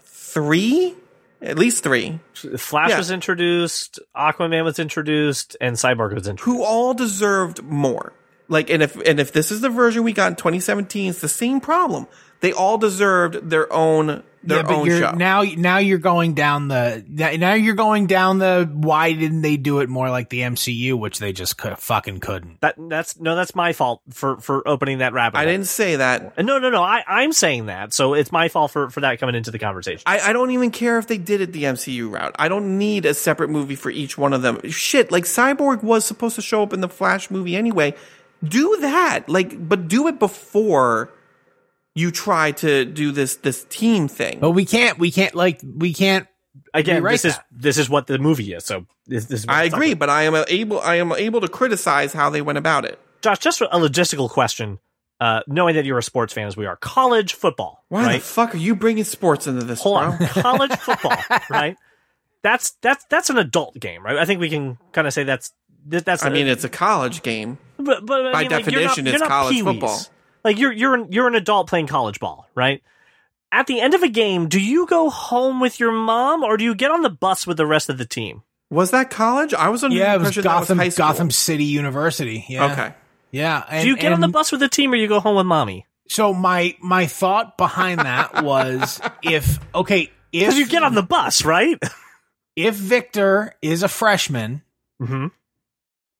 three, 0.04 0.96
at 1.42 1.58
least 1.58 1.84
three. 1.84 2.20
Flash 2.58 2.90
yeah. 2.92 2.98
was 2.98 3.12
introduced, 3.12 4.00
Aquaman 4.16 4.64
was 4.64 4.80
introduced, 4.80 5.56
and 5.62 5.76
Cyborg 5.76 6.14
was 6.14 6.28
introduced. 6.28 6.46
Who 6.46 6.64
all 6.64 6.94
deserved 6.94 7.64
more. 7.64 8.14
Like, 8.50 8.70
and 8.70 8.84
if 8.84 8.96
and 9.08 9.20
if 9.20 9.32
this 9.32 9.52
is 9.52 9.62
the 9.62 9.70
version 9.70 10.04
we 10.04 10.14
got 10.14 10.32
in 10.32 10.36
2017, 10.36 11.12
it's 11.12 11.22
the 11.22 11.30
same 11.30 11.62
problem. 11.62 12.08
They 12.42 12.52
all 12.52 12.78
deserved 12.78 13.50
their 13.50 13.72
own 13.72 14.24
their 14.44 14.58
yeah, 14.58 14.64
but 14.64 14.76
own 14.76 14.86
you're, 14.86 15.00
show. 15.00 15.12
Now, 15.12 15.44
now 15.44 15.78
you're 15.78 15.98
going 15.98 16.34
down 16.34 16.68
the 16.68 17.04
now 17.08 17.54
you're 17.54 17.76
going 17.76 18.08
down 18.08 18.40
the 18.40 18.70
why 18.72 19.14
didn't 19.14 19.42
they 19.42 19.58
do 19.58 19.80
it 19.80 19.90
more 19.90 20.10
like 20.10 20.30
the 20.30 20.42
MCU, 20.42 21.00
which 21.00 21.20
they 21.20 21.32
just 21.32 21.58
could, 21.58 21.78
fucking 21.78 22.20
couldn't. 22.20 22.62
That 22.62 22.76
that's 22.78 23.20
no, 23.20 23.36
that's 23.36 23.56
my 23.56 23.74
fault 23.74 24.02
for 24.12 24.38
for 24.38 24.68
opening 24.68 24.98
that 25.00 25.14
rabbit. 25.14 25.38
I 25.38 25.46
didn't 25.46 25.68
say 25.68 25.96
that. 25.96 26.34
Uh, 26.38 26.42
no, 26.42 26.60
no, 26.60 26.70
no. 26.70 26.84
I 26.84 27.04
I'm 27.08 27.32
saying 27.32 27.68
that, 27.68 27.94
so 27.94 28.14
it's 28.14 28.32
my 28.32 28.50
fault 28.50 28.72
for 28.72 28.90
for 28.90 29.02
that 29.02 29.20
coming 29.20 29.36
into 29.36 29.52
the 29.52 29.60
conversation. 29.60 30.04
I 30.06 30.20
I 30.20 30.34
don't 30.34 30.52
even 30.52 30.72
care 30.72 30.98
if 30.98 31.08
they 31.08 31.18
did 31.18 31.42
it 31.42 31.54
the 31.54 31.64
MCU 31.64 32.12
route. 32.12 32.36
I 32.38 32.50
don't 32.50 32.78
need 32.78 33.06
a 33.06 33.14
separate 33.14 33.50
movie 33.50 33.76
for 33.76 33.90
each 33.90 34.18
one 34.18 34.34
of 34.34 34.42
them. 34.42 34.60
Shit, 34.70 35.12
like 35.12 35.24
Cyborg 35.24 35.84
was 35.84 36.06
supposed 36.06 36.36
to 36.36 36.42
show 36.42 36.64
up 36.64 36.74
in 36.74 36.82
the 36.82 36.90
Flash 36.90 37.32
movie 37.32 37.56
anyway. 37.56 37.96
Do 38.44 38.78
that, 38.82 39.30
like, 39.30 39.70
but 39.70 39.88
do 39.88 40.08
it 40.10 40.20
before 40.20 41.10
you 41.96 42.12
try 42.12 42.52
to 42.52 42.86
do 42.86 43.12
this 43.12 43.36
this 43.38 43.64
team 43.66 44.08
thing. 44.08 44.40
But 44.40 44.52
we 44.52 44.66
can't. 44.66 44.98
We 44.98 45.12
can't 45.12 45.36
like 45.36 45.62
we 45.64 45.94
can't. 45.94 46.28
Again, 46.74 47.04
this 47.04 47.24
that. 47.24 47.28
is 47.28 47.40
this 47.52 47.78
is 47.78 47.90
what 47.90 48.08
the 48.08 48.18
movie 48.18 48.54
is. 48.54 48.66
So 48.66 48.86
this, 49.08 49.26
this 49.26 49.42
is 49.42 49.46
I 49.48 49.64
agree, 49.64 49.94
but 49.94 50.10
I 50.10 50.24
am 50.24 50.36
able 50.48 50.80
I 50.80 50.96
am 50.96 51.12
able 51.12 51.42
to 51.42 51.48
criticize 51.48 52.14
how 52.14 52.30
they 52.30 52.42
went 52.42 52.58
about 52.58 52.86
it. 52.86 53.00
Josh, 53.22 53.40
just 53.40 53.62
a 53.62 53.68
logistical 53.68 54.30
question. 54.30 54.80
Uh, 55.20 55.42
knowing 55.48 55.76
that 55.76 55.86
you're 55.86 56.00
a 56.00 56.04
sports 56.04 56.34
fan 56.34 56.48
as 56.48 56.58
we 56.58 56.66
are, 56.66 56.76
college 56.76 57.36
football. 57.36 57.86
Why 57.88 58.06
right? 58.06 58.14
the 58.16 58.20
fuck 58.20 58.54
are 58.56 58.58
you 58.58 58.76
bringing 58.76 59.06
sports 59.06 59.48
into 59.48 59.64
this? 59.64 59.82
Hold 59.82 60.00
bro? 60.02 60.10
on, 60.10 60.18
college 60.28 60.76
football, 60.78 61.16
right? 61.50 61.78
That's 62.42 62.72
that's 62.82 63.06
that's 63.06 63.30
an 63.30 63.38
adult 63.38 63.80
game, 63.80 64.04
right? 64.04 64.18
I 64.18 64.26
think 64.26 64.42
we 64.42 64.50
can 64.50 64.78
kind 64.92 65.08
of 65.08 65.14
say 65.14 65.24
that's 65.24 65.54
that's. 65.86 66.26
I 66.26 66.30
mean, 66.30 66.48
it's 66.48 66.66
a 66.66 66.70
college 66.70 67.22
game, 67.22 67.58
but, 67.78 68.06
but 68.06 68.34
by 68.34 68.42
mean, 68.42 68.50
definition, 68.50 69.06
like, 69.06 69.14
it's 69.14 69.24
college 69.24 69.56
peewees. 69.56 69.64
football. 69.64 70.02
Like 70.44 70.60
you're 70.60 70.72
you're 70.72 70.96
an, 70.96 71.12
you're 71.12 71.28
an 71.28 71.36
adult 71.36 71.68
playing 71.68 71.88
college 71.88 72.20
ball, 72.20 72.48
right? 72.56 72.82
At 73.52 73.68
the 73.68 73.80
end 73.80 73.94
of 73.94 74.02
a 74.02 74.10
game, 74.10 74.50
do 74.50 74.60
you 74.60 74.88
go 74.88 75.10
home 75.10 75.60
with 75.60 75.80
your 75.80 75.92
mom 75.92 76.44
or 76.44 76.58
do 76.58 76.64
you 76.64 76.74
get 76.74 76.92
on 76.92 77.02
the 77.02 77.10
bus 77.10 77.46
with 77.46 77.58
the 77.58 77.68
rest 77.68 77.90
of 77.90 77.98
the 77.98 78.06
team? 78.06 78.42
Was 78.70 78.92
that 78.92 79.12
college? 79.12 79.54
I 79.54 79.70
was 79.70 79.84
under 79.84 79.96
yeah, 79.96 80.14
the 80.14 80.16
impression 80.16 80.40
it 80.40 80.50
was 80.50 80.62
Gotham, 80.62 80.78
that 80.80 80.86
was. 80.86 80.96
Gotham 80.98 81.32
City 81.32 81.66
University. 81.66 82.46
Yeah. 82.50 82.72
Okay. 82.72 82.94
Yeah. 83.30 83.64
And, 83.70 83.84
do 83.84 83.90
you 83.90 83.98
get 83.98 84.12
on 84.12 84.22
the 84.22 84.28
bus 84.28 84.52
with 84.52 84.62
the 84.62 84.70
team 84.70 84.92
or 84.92 84.96
you 84.96 85.08
go 85.08 85.20
home 85.20 85.36
with 85.36 85.46
mommy? 85.46 85.86
So 86.08 86.34
my 86.34 86.76
my 86.82 87.06
thought 87.06 87.58
behind 87.58 88.02
that 88.02 88.44
was 88.44 89.00
if 89.24 89.60
okay 89.74 90.12
if 90.32 90.48
because 90.48 90.58
you 90.58 90.68
get 90.68 90.84
on 90.84 90.96
the 90.96 91.04
bus 91.04 91.46
right. 91.46 91.82
if 92.56 92.76
Victor 92.76 93.54
is 93.62 93.84
a 93.84 93.88
freshman, 93.88 94.64
mm-hmm. 95.02 95.28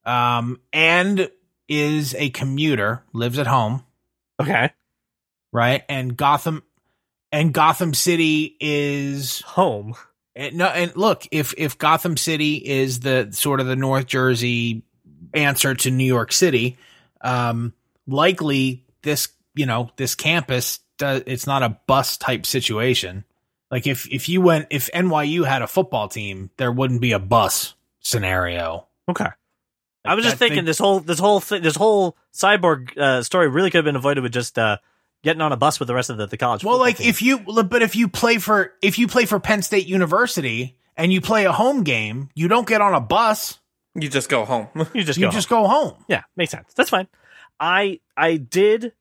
um, 0.10 0.60
and 0.72 1.30
is 1.68 2.14
a 2.16 2.30
commuter, 2.30 3.04
lives 3.14 3.40
at 3.40 3.48
home, 3.48 3.84
Okay. 4.42 4.72
Right? 5.52 5.84
And 5.88 6.16
Gotham 6.18 6.64
and 7.32 7.54
Gotham 7.54 7.94
City 7.94 8.56
is 8.60 9.42
home. 9.42 9.96
And 10.36 10.58
no, 10.58 10.68
and 10.68 10.96
look, 10.96 11.28
if 11.32 11.54
if 11.58 11.78
Gotham 11.78 12.18
City 12.18 12.56
is 12.56 13.02
the 13.02 13.30
sort 13.32 13.60
of 13.60 13.68
the 13.68 13.76
North 13.76 14.08
Jersey 14.08 14.84
answer 15.34 15.76
to 15.76 15.92
New 15.92 16.06
York 16.06 16.32
City, 16.32 16.78
um, 17.22 17.74
likely 18.08 18.86
this 19.04 19.30
you 19.56 19.66
know 19.66 19.90
this 19.96 20.16
campus 20.16 20.80
does 20.98 21.24
it's 21.28 21.48
not 21.48 21.64
a 21.64 21.78
bus 21.88 22.18
type 22.18 22.46
situation. 22.46 23.26
Like 23.70 23.88
if 23.88 24.08
if 24.12 24.30
you 24.30 24.42
went 24.42 24.68
if 24.70 24.90
NYU 24.92 25.46
had 25.46 25.62
a 25.62 25.68
football 25.68 26.08
team, 26.08 26.50
there 26.58 26.72
wouldn't 26.72 27.02
be 27.02 27.12
a 27.12 27.20
bus 27.20 27.74
scenario. 28.00 28.88
Okay. 29.10 29.30
I 30.06 30.16
was 30.16 30.26
just 30.26 30.38
thinking 30.38 30.60
thing, 30.60 30.66
this 30.66 30.80
whole 30.80 31.00
this 31.00 31.20
whole 31.20 31.40
thing, 31.40 31.62
this 31.62 31.76
whole 31.76 32.18
cyborg 32.34 32.98
uh, 32.98 33.24
story 33.24 33.48
really 33.48 33.70
could 33.70 33.78
have 33.78 33.86
been 33.86 33.96
avoided 33.96 34.22
with 34.22 34.34
just 34.34 34.60
uh, 34.60 34.78
getting 35.24 35.42
on 35.42 35.52
a 35.52 35.58
bus 35.58 35.80
with 35.80 35.88
the 35.88 35.96
rest 35.96 36.10
of 36.10 36.18
the, 36.18 36.28
the 36.28 36.38
college. 36.38 36.64
Well, 36.64 36.78
like 36.78 36.98
team. 36.98 37.10
if 37.10 37.22
you 37.22 37.40
but 37.40 37.82
if 37.82 37.96
you 37.96 38.08
play 38.08 38.38
for 38.38 38.74
if 38.82 39.00
you 39.00 39.08
play 39.08 39.26
for 39.26 39.40
Penn 39.40 39.62
State 39.62 39.88
University 39.88 40.78
and 40.98 41.12
you 41.12 41.22
play 41.22 41.46
a 41.46 41.52
home 41.52 41.84
game, 41.84 42.30
you 42.36 42.48
don't 42.48 42.68
get 42.68 42.82
on 42.82 42.94
a 42.94 43.00
bus. 43.00 43.60
You 43.96 44.10
just 44.10 44.30
go 44.30 44.46
home. 44.46 44.68
you 44.94 45.04
just 45.04 45.18
you 45.18 45.28
go 45.28 45.32
just 45.32 45.50
home. 45.50 45.64
go 45.64 45.70
home. 45.70 46.06
Yeah, 46.08 46.24
makes 46.36 46.52
sense. 46.52 46.74
That's 46.76 46.90
fine. 46.90 47.08
I 47.60 48.00
I 48.18 48.38
did 48.38 48.94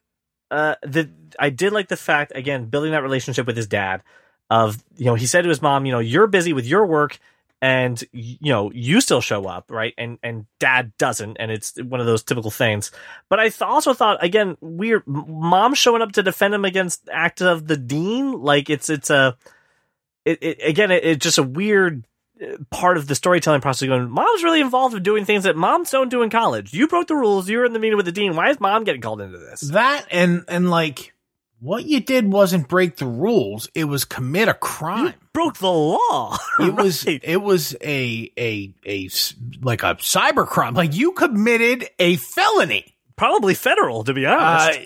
uh 0.51 0.77
the 0.83 1.11
I 1.39 1.51
did 1.51 1.73
like 1.73 1.89
the 1.89 1.97
fact 1.97 2.33
again 2.35 2.66
building 2.66 2.93
that 2.93 3.03
relationship 3.03 3.47
with 3.47 3.57
his 3.57 3.66
dad 3.66 4.03
of 4.51 4.83
you 4.97 5.07
know 5.07 5.15
he 5.15 5.27
said 5.27 5.43
to 5.43 5.49
his 5.49 5.62
mom 5.62 5.87
you 5.87 5.93
know 5.93 5.99
you're 5.99 6.27
busy 6.27 6.53
with 6.53 6.66
your 6.66 6.87
work 6.87 7.19
and 7.63 8.05
you 8.13 8.53
know 8.53 8.71
you 8.75 9.01
still 9.01 9.23
show 9.23 9.47
up 9.47 9.71
right 9.71 9.95
and 9.97 10.19
and 10.23 10.45
dad 10.61 10.93
doesn't 10.99 11.39
and 11.39 11.51
it's 11.51 11.81
one 11.81 12.01
of 12.01 12.07
those 12.07 12.23
typical 12.23 12.51
things 12.51 12.91
but 13.31 13.39
i 13.39 13.45
th- 13.45 13.63
also 13.63 13.95
thought 13.95 14.23
again 14.23 14.57
weird 14.61 15.03
mom 15.07 15.73
showing 15.73 16.03
up 16.03 16.13
to 16.13 16.23
defend 16.23 16.53
him 16.53 16.67
against 16.67 17.09
act 17.11 17.41
of 17.41 17.67
the 17.69 17.77
dean 17.77 18.33
like 18.33 18.69
it's 18.69 18.91
it's 18.91 19.09
a 19.09 19.37
it, 20.25 20.39
it 20.43 20.59
again, 20.63 20.91
it, 20.91 21.05
it's 21.05 21.23
just 21.23 21.39
a 21.39 21.43
weird 21.43 22.07
uh, 22.41 22.57
part 22.71 22.97
of 22.97 23.07
the 23.07 23.15
storytelling 23.15 23.61
process. 23.61 23.89
Going, 23.89 24.11
mom's 24.11 24.45
really 24.45 24.61
involved 24.61 24.95
in 24.95 25.03
doing 25.03 25.25
things 25.25 25.45
that 25.45 25.57
moms 25.57 25.91
don't 25.91 26.11
do 26.11 26.23
in 26.23 26.31
college. 26.31 26.73
You 26.73 26.89
broke 26.89 27.09
the 27.09 27.17
rules. 27.17 27.49
You 27.49 27.59
were 27.59 27.65
in 27.65 27.73
the 27.73 27.79
meeting 27.79 27.97
with 27.97 28.07
the 28.07 28.13
dean. 28.13 28.37
Why 28.37 28.51
is 28.51 28.61
mom 28.61 28.85
getting 28.85 29.01
called 29.01 29.21
into 29.21 29.39
this? 29.39 29.61
That 29.61 30.07
and 30.11 30.45
and 30.49 30.71
like 30.71 31.12
what 31.63 31.85
you 31.87 32.01
did 32.01 32.31
wasn't 32.31 32.69
break 32.69 32.97
the 32.97 33.07
rules; 33.07 33.69
it 33.75 33.85
was 33.85 34.05
commit 34.05 34.49
a 34.49 34.55
crime. 34.55 35.07
You 35.07 35.13
Broke 35.33 35.57
the 35.57 35.71
law. 35.73 36.37
It 36.61 36.75
was 36.77 37.07
Right. 37.07 37.21
it 37.23 37.41
was 37.41 37.75
a 37.83 38.31
a 38.37 38.75
a 38.87 39.09
like 39.63 39.83
a 39.83 39.95
cyber 39.97 40.47
crime. 40.47 40.75
Like 40.75 40.95
you 40.95 41.13
committed 41.13 41.89
a 41.99 42.17
felony. 42.17 42.95
probably 43.17 43.55
federal, 43.55 44.03
to 44.05 44.13
be 44.15 44.27
Uh, 44.27 44.35
honest. 44.35 44.81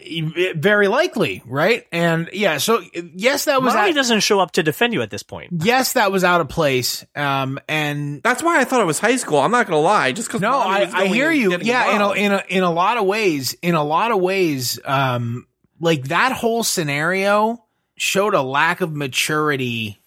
very 0.56 0.88
likely, 0.88 1.42
right? 1.46 1.86
And 1.90 2.28
yeah, 2.32 2.58
so 2.58 2.82
yes, 3.14 3.46
that 3.46 3.62
was 3.62 3.72
Mommy 3.74 3.90
out, 3.90 3.94
doesn't 3.94 4.20
show 4.20 4.40
up 4.40 4.50
to 4.52 4.62
defend 4.62 4.92
you 4.92 5.00
at 5.02 5.10
this 5.10 5.22
point. 5.22 5.50
yes, 5.64 5.94
that 5.94 6.12
was 6.12 6.22
out 6.22 6.40
of 6.42 6.48
place. 6.48 7.04
Um, 7.16 7.58
and 7.68 8.22
That's 8.22 8.42
why 8.42 8.60
I 8.60 8.64
thought 8.64 8.80
it 8.82 8.86
was 8.86 8.98
high 8.98 9.16
school. 9.16 9.38
I'm 9.38 9.50
not 9.52 9.66
gonna 9.66 9.80
lie, 9.80 10.12
just 10.12 10.28
because 10.28 10.42
no, 10.42 10.52
I, 10.58 10.88
I 10.92 11.06
hear 11.06 11.30
you. 11.32 11.56
Yeah, 11.62 11.94
in 11.96 12.00
a, 12.02 12.10
in 12.12 12.32
a 12.32 12.42
in 12.48 12.62
a 12.62 12.70
lot 12.70 12.98
of 12.98 13.06
ways, 13.06 13.56
in 13.62 13.74
a 13.74 13.82
lot 13.84 14.10
of 14.12 14.20
ways, 14.20 14.78
um, 14.84 15.46
like 15.80 16.08
that 16.08 16.32
whole 16.32 16.62
scenario 16.62 17.64
showed 17.96 18.34
a 18.34 18.42
lack 18.42 18.80
of 18.80 18.94
maturity 18.94 20.00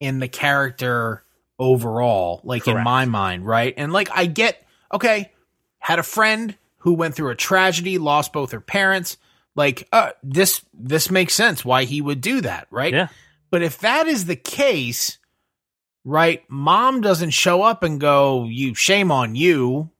in 0.00 0.18
the 0.18 0.28
character 0.28 1.24
overall, 1.58 2.40
like 2.44 2.66
in 2.66 2.82
my 2.82 3.04
mind, 3.04 3.46
right? 3.46 3.74
And 3.76 3.92
like 3.92 4.10
I 4.12 4.26
get, 4.26 4.64
okay, 4.92 5.32
had 5.78 5.98
a 5.98 6.04
friend 6.04 6.56
who 6.78 6.94
went 6.94 7.14
through 7.14 7.30
a 7.30 7.36
tragedy, 7.36 7.98
lost 7.98 8.32
both 8.32 8.52
her 8.52 8.60
parents. 8.60 9.16
Like, 9.54 9.86
uh, 9.92 10.10
this 10.22 10.64
this 10.72 11.10
makes 11.10 11.34
sense 11.34 11.64
why 11.64 11.84
he 11.84 12.00
would 12.00 12.20
do 12.20 12.40
that, 12.40 12.66
right? 12.70 12.92
Yeah. 12.92 13.08
But 13.50 13.62
if 13.62 13.78
that 13.80 14.08
is 14.08 14.24
the 14.24 14.36
case, 14.36 15.18
right, 16.04 16.42
mom 16.48 17.00
doesn't 17.02 17.30
show 17.30 17.62
up 17.62 17.82
and 17.82 18.00
go, 18.00 18.44
"You 18.44 18.74
shame 18.74 19.12
on 19.12 19.34
you." 19.34 19.90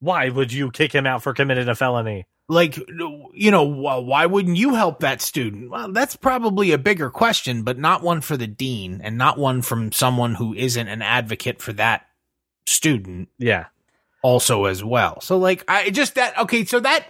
Why 0.00 0.28
would 0.28 0.52
you 0.52 0.70
kick 0.70 0.92
him 0.92 1.06
out 1.06 1.22
for 1.22 1.32
committing 1.32 1.68
a 1.68 1.74
felony? 1.74 2.26
Like, 2.48 2.76
you 2.76 3.50
know, 3.50 3.66
wh- 3.72 4.04
why 4.06 4.26
wouldn't 4.26 4.56
you 4.56 4.74
help 4.74 5.00
that 5.00 5.20
student? 5.22 5.70
Well, 5.70 5.92
that's 5.92 6.16
probably 6.16 6.72
a 6.72 6.78
bigger 6.78 7.08
question, 7.08 7.62
but 7.62 7.78
not 7.78 8.02
one 8.02 8.20
for 8.20 8.36
the 8.36 8.46
dean 8.46 9.00
and 9.02 9.16
not 9.16 9.38
one 9.38 9.62
from 9.62 9.92
someone 9.92 10.34
who 10.34 10.52
isn't 10.54 10.88
an 10.88 11.00
advocate 11.02 11.62
for 11.62 11.72
that 11.74 12.06
student 12.66 13.28
Yeah. 13.38 13.66
also 14.22 14.66
as 14.66 14.84
well. 14.84 15.20
So 15.20 15.38
like 15.38 15.64
I 15.68 15.90
just 15.90 16.16
that 16.16 16.36
okay, 16.40 16.64
so 16.64 16.80
that 16.80 17.06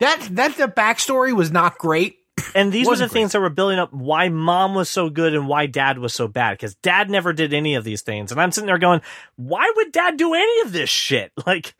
that 0.00 0.28
that 0.32 0.56
the 0.56 0.68
backstory 0.68 1.34
was 1.34 1.50
not 1.50 1.78
great. 1.78 2.16
And 2.54 2.72
these 2.72 2.86
were 2.86 2.94
the 2.94 3.00
great. 3.08 3.10
things 3.12 3.32
that 3.32 3.40
were 3.40 3.50
building 3.50 3.80
up 3.80 3.92
why 3.92 4.28
mom 4.28 4.74
was 4.76 4.88
so 4.88 5.10
good 5.10 5.34
and 5.34 5.48
why 5.48 5.66
dad 5.66 5.98
was 5.98 6.14
so 6.14 6.28
bad. 6.28 6.52
Because 6.52 6.76
dad 6.76 7.10
never 7.10 7.32
did 7.32 7.52
any 7.52 7.74
of 7.74 7.82
these 7.84 8.02
things. 8.02 8.30
And 8.30 8.40
I'm 8.40 8.52
sitting 8.52 8.66
there 8.66 8.78
going, 8.78 9.00
why 9.34 9.70
would 9.74 9.90
dad 9.90 10.16
do 10.16 10.34
any 10.34 10.60
of 10.60 10.72
this 10.72 10.88
shit? 10.88 11.32
Like, 11.46 11.74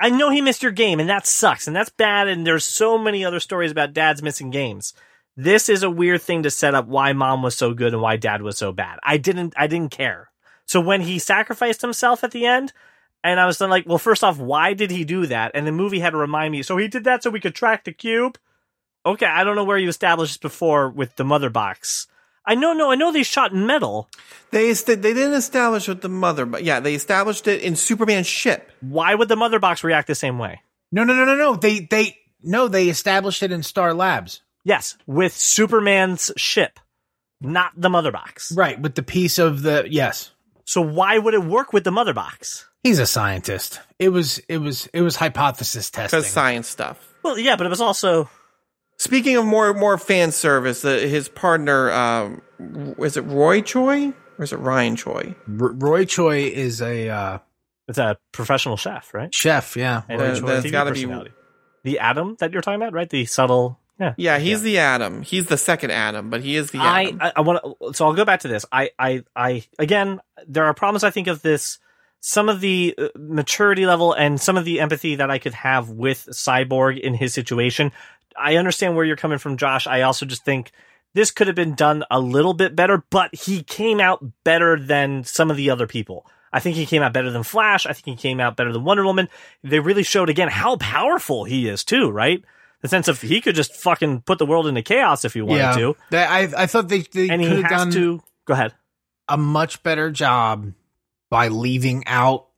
I 0.00 0.08
know 0.08 0.30
he 0.30 0.40
missed 0.40 0.62
your 0.62 0.72
game 0.72 0.98
and 0.98 1.10
that 1.10 1.26
sucks 1.26 1.66
and 1.66 1.76
that's 1.76 1.90
bad. 1.90 2.26
And 2.26 2.46
there's 2.46 2.64
so 2.64 2.96
many 2.96 3.24
other 3.24 3.40
stories 3.40 3.70
about 3.70 3.92
dads 3.92 4.22
missing 4.22 4.50
games. 4.50 4.94
This 5.36 5.68
is 5.68 5.82
a 5.82 5.90
weird 5.90 6.22
thing 6.22 6.42
to 6.42 6.50
set 6.50 6.74
up 6.74 6.86
why 6.86 7.12
mom 7.12 7.42
was 7.42 7.56
so 7.56 7.74
good 7.74 7.92
and 7.92 8.02
why 8.02 8.16
dad 8.16 8.42
was 8.42 8.58
so 8.58 8.72
bad. 8.72 8.98
I 9.02 9.18
didn't, 9.18 9.54
I 9.56 9.66
didn't 9.66 9.92
care. 9.92 10.30
So 10.66 10.80
when 10.80 11.02
he 11.02 11.18
sacrificed 11.18 11.82
himself 11.82 12.24
at 12.24 12.30
the 12.30 12.46
end, 12.46 12.72
and 13.22 13.38
I 13.38 13.46
was 13.46 13.58
then 13.58 13.70
like, 13.70 13.86
well, 13.86 13.98
first 13.98 14.24
off, 14.24 14.38
why 14.38 14.72
did 14.72 14.90
he 14.90 15.04
do 15.04 15.26
that? 15.26 15.52
And 15.54 15.66
the 15.66 15.72
movie 15.72 16.00
had 16.00 16.10
to 16.10 16.16
remind 16.16 16.52
me, 16.52 16.62
so 16.62 16.76
he 16.76 16.88
did 16.88 17.04
that 17.04 17.22
so 17.22 17.30
we 17.30 17.40
could 17.40 17.54
track 17.54 17.84
the 17.84 17.92
cube? 17.92 18.38
Okay, 19.04 19.26
I 19.26 19.44
don't 19.44 19.56
know 19.56 19.64
where 19.64 19.78
you 19.78 19.88
established 19.88 20.32
this 20.32 20.38
before 20.38 20.88
with 20.88 21.16
the 21.16 21.24
mother 21.24 21.50
box. 21.50 22.06
I 22.50 22.56
know, 22.56 22.72
no, 22.72 22.90
I 22.90 22.96
know 22.96 23.12
they 23.12 23.22
shot 23.22 23.54
metal. 23.54 24.08
They 24.50 24.70
est- 24.70 24.86
they 24.86 24.96
didn't 24.96 25.34
establish 25.34 25.86
with 25.86 26.00
the 26.00 26.08
mother, 26.08 26.44
but 26.44 26.64
yeah, 26.64 26.80
they 26.80 26.96
established 26.96 27.46
it 27.46 27.62
in 27.62 27.76
Superman's 27.76 28.26
ship. 28.26 28.72
Why 28.80 29.14
would 29.14 29.28
the 29.28 29.36
mother 29.36 29.60
box 29.60 29.84
react 29.84 30.08
the 30.08 30.16
same 30.16 30.36
way? 30.36 30.60
No, 30.90 31.04
no, 31.04 31.14
no, 31.14 31.24
no, 31.24 31.36
no. 31.36 31.54
They 31.54 31.78
they 31.78 32.18
no, 32.42 32.66
they 32.66 32.88
established 32.88 33.44
it 33.44 33.52
in 33.52 33.62
Star 33.62 33.94
Labs. 33.94 34.42
Yes, 34.64 34.98
with 35.06 35.32
Superman's 35.32 36.32
ship, 36.36 36.80
not 37.40 37.70
the 37.76 37.88
mother 37.88 38.10
box. 38.10 38.50
Right, 38.50 38.80
with 38.80 38.96
the 38.96 39.04
piece 39.04 39.38
of 39.38 39.62
the 39.62 39.86
yes. 39.88 40.32
So 40.64 40.80
why 40.80 41.18
would 41.18 41.34
it 41.34 41.44
work 41.44 41.72
with 41.72 41.84
the 41.84 41.92
mother 41.92 42.14
box? 42.14 42.66
He's 42.82 42.98
a 42.98 43.06
scientist. 43.06 43.78
It 44.00 44.08
was 44.08 44.38
it 44.48 44.58
was 44.58 44.88
it 44.92 45.02
was 45.02 45.14
hypothesis 45.14 45.88
testing. 45.88 46.18
Because 46.18 46.32
science 46.32 46.66
stuff. 46.66 47.14
Well, 47.22 47.38
yeah, 47.38 47.54
but 47.54 47.66
it 47.66 47.70
was 47.70 47.80
also 47.80 48.28
Speaking 49.00 49.38
of 49.38 49.46
more 49.46 49.72
more 49.72 49.96
fan 49.96 50.30
service, 50.30 50.84
uh, 50.84 50.90
his 50.98 51.30
partner 51.30 51.90
um, 51.90 52.42
is 52.98 53.16
it 53.16 53.22
Roy 53.22 53.62
Choi 53.62 54.12
or 54.36 54.44
is 54.44 54.52
it 54.52 54.58
Ryan 54.58 54.94
Choi? 54.94 55.34
R- 55.48 55.72
Roy 55.72 56.04
Choi 56.04 56.40
is 56.42 56.82
a 56.82 57.08
uh, 57.08 57.38
it's 57.88 57.96
a 57.96 58.18
professional 58.32 58.76
chef, 58.76 59.14
right? 59.14 59.34
chef, 59.34 59.74
yeah. 59.74 60.02
And 60.06 60.20
Then- 60.20 60.34
Roy 60.34 60.40
Choi, 60.40 60.46
then 60.48 60.56
it's 60.58 60.66
TV 60.66 60.70
gotta 60.70 61.24
be- 61.24 61.30
the 61.82 61.98
Atom 61.98 62.36
that 62.40 62.52
you're 62.52 62.60
talking 62.60 62.76
about, 62.76 62.92
right? 62.92 63.08
The 63.08 63.24
subtle, 63.24 63.78
yeah. 63.98 64.12
Yeah, 64.18 64.38
he's 64.38 64.60
the 64.60 64.76
Atom. 64.76 65.22
He's 65.22 65.46
the 65.46 65.56
second 65.56 65.92
Atom, 65.92 66.28
but 66.28 66.42
he 66.42 66.56
is 66.56 66.70
the 66.70 66.80
I, 66.80 67.04
Atom. 67.04 67.18
I, 67.22 67.32
I 67.36 67.40
want 67.40 67.60
to, 67.64 67.94
so 67.94 68.04
I'll 68.04 68.12
go 68.12 68.26
back 68.26 68.40
to 68.40 68.48
this. 68.48 68.66
I, 68.70 68.90
I, 68.98 69.24
I, 69.34 69.64
again, 69.78 70.20
there 70.46 70.66
are 70.66 70.74
problems 70.74 71.04
I 71.04 71.10
think 71.10 71.26
of 71.26 71.40
this, 71.40 71.78
some 72.20 72.50
of 72.50 72.60
the 72.60 72.94
uh, 72.98 73.08
maturity 73.18 73.86
level 73.86 74.12
and 74.12 74.38
some 74.38 74.58
of 74.58 74.66
the 74.66 74.80
empathy 74.80 75.16
that 75.16 75.30
I 75.30 75.38
could 75.38 75.54
have 75.54 75.88
with 75.88 76.28
Cyborg 76.32 77.00
in 77.00 77.14
his 77.14 77.32
situation. 77.32 77.92
I 78.36 78.56
understand 78.56 78.96
where 78.96 79.04
you're 79.04 79.16
coming 79.16 79.38
from, 79.38 79.56
Josh. 79.56 79.86
I 79.86 80.02
also 80.02 80.26
just 80.26 80.44
think 80.44 80.72
this 81.14 81.30
could 81.30 81.46
have 81.46 81.56
been 81.56 81.74
done 81.74 82.04
a 82.10 82.20
little 82.20 82.54
bit 82.54 82.76
better, 82.76 83.04
but 83.10 83.34
he 83.34 83.62
came 83.62 84.00
out 84.00 84.24
better 84.44 84.78
than 84.78 85.24
some 85.24 85.50
of 85.50 85.56
the 85.56 85.70
other 85.70 85.86
people. 85.86 86.26
I 86.52 86.60
think 86.60 86.76
he 86.76 86.86
came 86.86 87.02
out 87.02 87.12
better 87.12 87.30
than 87.30 87.42
Flash. 87.42 87.86
I 87.86 87.92
think 87.92 88.06
he 88.06 88.16
came 88.16 88.40
out 88.40 88.56
better 88.56 88.72
than 88.72 88.84
Wonder 88.84 89.04
Woman. 89.04 89.28
They 89.62 89.80
really 89.80 90.02
showed 90.02 90.28
again 90.28 90.48
how 90.48 90.76
powerful 90.76 91.44
he 91.44 91.68
is 91.68 91.84
too, 91.84 92.10
right? 92.10 92.42
The 92.82 92.88
sense 92.88 93.08
of 93.08 93.20
he 93.20 93.40
could 93.40 93.54
just 93.54 93.74
fucking 93.74 94.22
put 94.22 94.38
the 94.38 94.46
world 94.46 94.66
into 94.66 94.82
chaos 94.82 95.24
if 95.24 95.34
he 95.34 95.42
wanted 95.42 95.60
yeah. 95.60 95.76
to 95.76 95.96
I 96.26 96.48
I 96.56 96.66
thought 96.66 96.88
they, 96.88 97.00
they 97.00 97.28
and 97.28 97.40
he 97.40 97.48
could 97.48 97.62
have 97.62 97.70
has 97.70 97.80
done 97.82 97.90
to 97.92 98.22
go 98.46 98.54
ahead. 98.54 98.72
a 99.28 99.36
much 99.36 99.82
better 99.82 100.10
job 100.10 100.72
by 101.28 101.48
leaving 101.48 102.04
out 102.06 102.48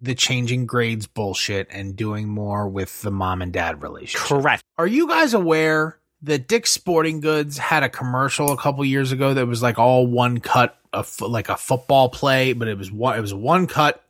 the 0.00 0.14
changing 0.14 0.66
grades 0.66 1.06
bullshit 1.06 1.68
and 1.70 1.94
doing 1.96 2.28
more 2.28 2.68
with 2.68 3.02
the 3.02 3.10
mom 3.10 3.42
and 3.42 3.52
dad 3.52 3.82
relationship. 3.82 4.26
Correct. 4.28 4.62
Are 4.78 4.86
you 4.86 5.06
guys 5.08 5.34
aware 5.34 5.98
that 6.22 6.48
Dick's 6.48 6.70
Sporting 6.72 7.20
Goods 7.20 7.58
had 7.58 7.82
a 7.82 7.88
commercial 7.88 8.50
a 8.52 8.56
couple 8.56 8.84
years 8.84 9.12
ago 9.12 9.34
that 9.34 9.46
was 9.46 9.62
like 9.62 9.78
all 9.78 10.06
one 10.06 10.38
cut, 10.40 10.76
fo- 11.04 11.28
like 11.28 11.48
a 11.48 11.56
football 11.56 12.08
play, 12.08 12.52
but 12.52 12.68
it 12.68 12.76
was 12.78 12.90
one 12.90 13.16
it 13.16 13.20
was 13.20 13.34
one 13.34 13.66
cut 13.66 14.02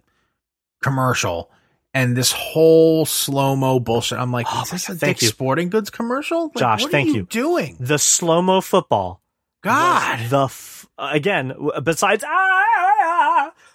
commercial, 0.83 1.51
and 1.95 2.17
this 2.17 2.33
whole 2.33 3.05
slow 3.05 3.57
mo 3.57 3.81
bullshit. 3.81 4.19
I'm 4.19 4.33
like, 4.33 4.47
Oh 4.51 4.63
is 4.63 4.71
this 4.71 4.89
a 4.89 4.95
Dick's 4.95 5.23
you. 5.23 5.29
Sporting 5.29 5.71
Goods 5.71 5.91
commercial? 5.91 6.45
Like, 6.47 6.57
Josh, 6.57 6.83
what 6.83 6.91
thank 6.93 7.09
are 7.09 7.11
you, 7.13 7.17
you. 7.19 7.27
doing? 7.27 7.77
The 7.81 7.99
slow 7.99 8.43
mo 8.43 8.61
football. 8.61 9.23
God, 9.63 10.31
the 10.31 10.45
f- 10.45 10.89
again 10.99 11.53
besides 11.83 12.25
ah, 12.27 12.60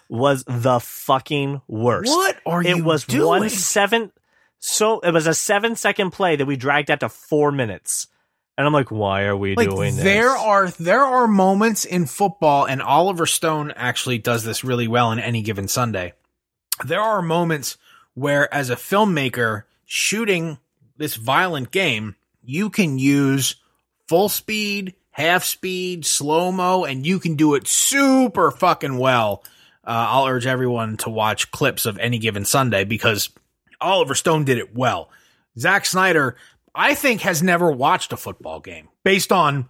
was 0.08 0.44
the 0.46 0.80
fucking 0.80 1.62
worst. 1.66 2.10
what 2.10 2.36
are 2.46 2.62
you 2.62 2.76
It 2.76 2.84
was 2.84 3.04
doing? 3.04 3.26
one 3.26 3.48
seven. 3.50 4.12
So 4.58 5.00
it 5.00 5.10
was 5.12 5.26
a 5.26 5.34
seven 5.34 5.76
second 5.76 6.10
play 6.12 6.36
that 6.36 6.46
we 6.46 6.56
dragged 6.56 6.90
out 6.90 7.00
to 7.00 7.08
four 7.08 7.52
minutes, 7.52 8.06
and 8.56 8.66
I'm 8.66 8.72
like, 8.72 8.90
why 8.90 9.24
are 9.24 9.36
we 9.36 9.54
like 9.54 9.68
doing 9.68 9.94
this? 9.96 10.04
there 10.04 10.30
are 10.30 10.68
there 10.70 11.04
are 11.04 11.26
moments 11.26 11.84
in 11.84 12.06
football 12.06 12.66
and 12.66 12.80
Oliver 12.82 13.26
Stone 13.26 13.72
actually 13.76 14.18
does 14.18 14.44
this 14.44 14.64
really 14.64 14.88
well 14.88 15.12
in 15.12 15.18
any 15.18 15.42
given 15.42 15.68
Sunday. 15.68 16.14
There 16.84 17.00
are 17.00 17.22
moments 17.22 17.76
where 18.14 18.52
as 18.52 18.70
a 18.70 18.76
filmmaker 18.76 19.64
shooting 19.84 20.58
this 20.96 21.16
violent 21.16 21.70
game, 21.70 22.16
you 22.42 22.70
can 22.70 22.98
use 22.98 23.56
full 24.08 24.28
speed, 24.30 24.94
half 25.10 25.44
speed, 25.44 26.06
slow-mo 26.06 26.84
and 26.84 27.06
you 27.06 27.18
can 27.20 27.34
do 27.34 27.54
it 27.54 27.68
super 27.68 28.50
fucking 28.50 28.96
well. 28.98 29.44
Uh, 29.86 30.06
I'll 30.08 30.26
urge 30.26 30.46
everyone 30.46 30.96
to 30.98 31.10
watch 31.10 31.50
clips 31.52 31.86
of 31.86 31.98
any 31.98 32.18
given 32.18 32.44
Sunday 32.44 32.84
because 32.84 33.30
Oliver 33.80 34.14
Stone 34.14 34.44
did 34.44 34.58
it 34.58 34.74
well. 34.74 35.10
Zack 35.58 35.86
Snyder, 35.86 36.36
I 36.74 36.94
think, 36.94 37.20
has 37.22 37.42
never 37.42 37.70
watched 37.70 38.12
a 38.12 38.16
football 38.16 38.60
game 38.60 38.88
based 39.04 39.30
on 39.32 39.68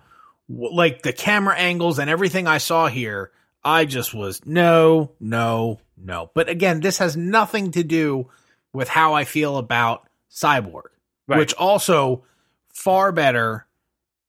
like 0.49 1.03
the 1.03 1.13
camera 1.13 1.57
angles 1.57 1.99
and 1.99 2.09
everything 2.09 2.47
I 2.47 2.59
saw 2.59 2.87
here. 2.89 3.31
I 3.63 3.85
just 3.85 4.15
was 4.15 4.45
no, 4.47 5.13
no, 5.21 5.81
no. 5.99 6.31
But 6.35 6.49
again, 6.49 6.81
this 6.81 6.99
has 6.99 7.17
nothing 7.17 7.73
to 7.73 7.83
do 7.83 8.31
with 8.73 8.89
how 8.89 9.15
I 9.15 9.25
feel 9.25 9.57
about 9.59 10.07
Cyborg, 10.31 10.85
Right. 11.27 11.39
which 11.39 11.53
also 11.55 12.25
far 12.73 13.11
better 13.13 13.67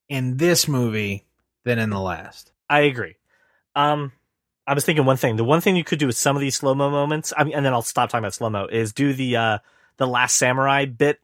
in 0.09 0.37
this 0.37 0.67
movie 0.67 1.25
than 1.65 1.77
in 1.79 1.91
the 1.91 1.99
last. 1.99 2.51
I 2.69 2.81
agree. 2.81 3.15
Um, 3.75 4.11
I 4.67 4.73
was 4.73 4.83
thinking 4.83 5.05
one 5.05 5.17
thing. 5.17 5.37
The 5.37 5.45
one 5.45 5.61
thing 5.61 5.77
you 5.77 5.85
could 5.85 5.97
do 5.97 6.07
with 6.07 6.17
some 6.17 6.35
of 6.35 6.41
these 6.41 6.55
slow 6.55 6.75
mo 6.75 6.89
moments, 6.89 7.31
I 7.35 7.45
mean, 7.45 7.53
and 7.55 7.65
then 7.65 7.73
I'll 7.73 7.81
stop 7.81 8.09
talking 8.09 8.23
about 8.23 8.33
slow 8.33 8.49
mo, 8.49 8.65
is 8.65 8.91
do 8.91 9.13
the 9.13 9.37
uh 9.37 9.57
the 9.95 10.05
Last 10.05 10.35
Samurai 10.35 10.85
bit 10.85 11.19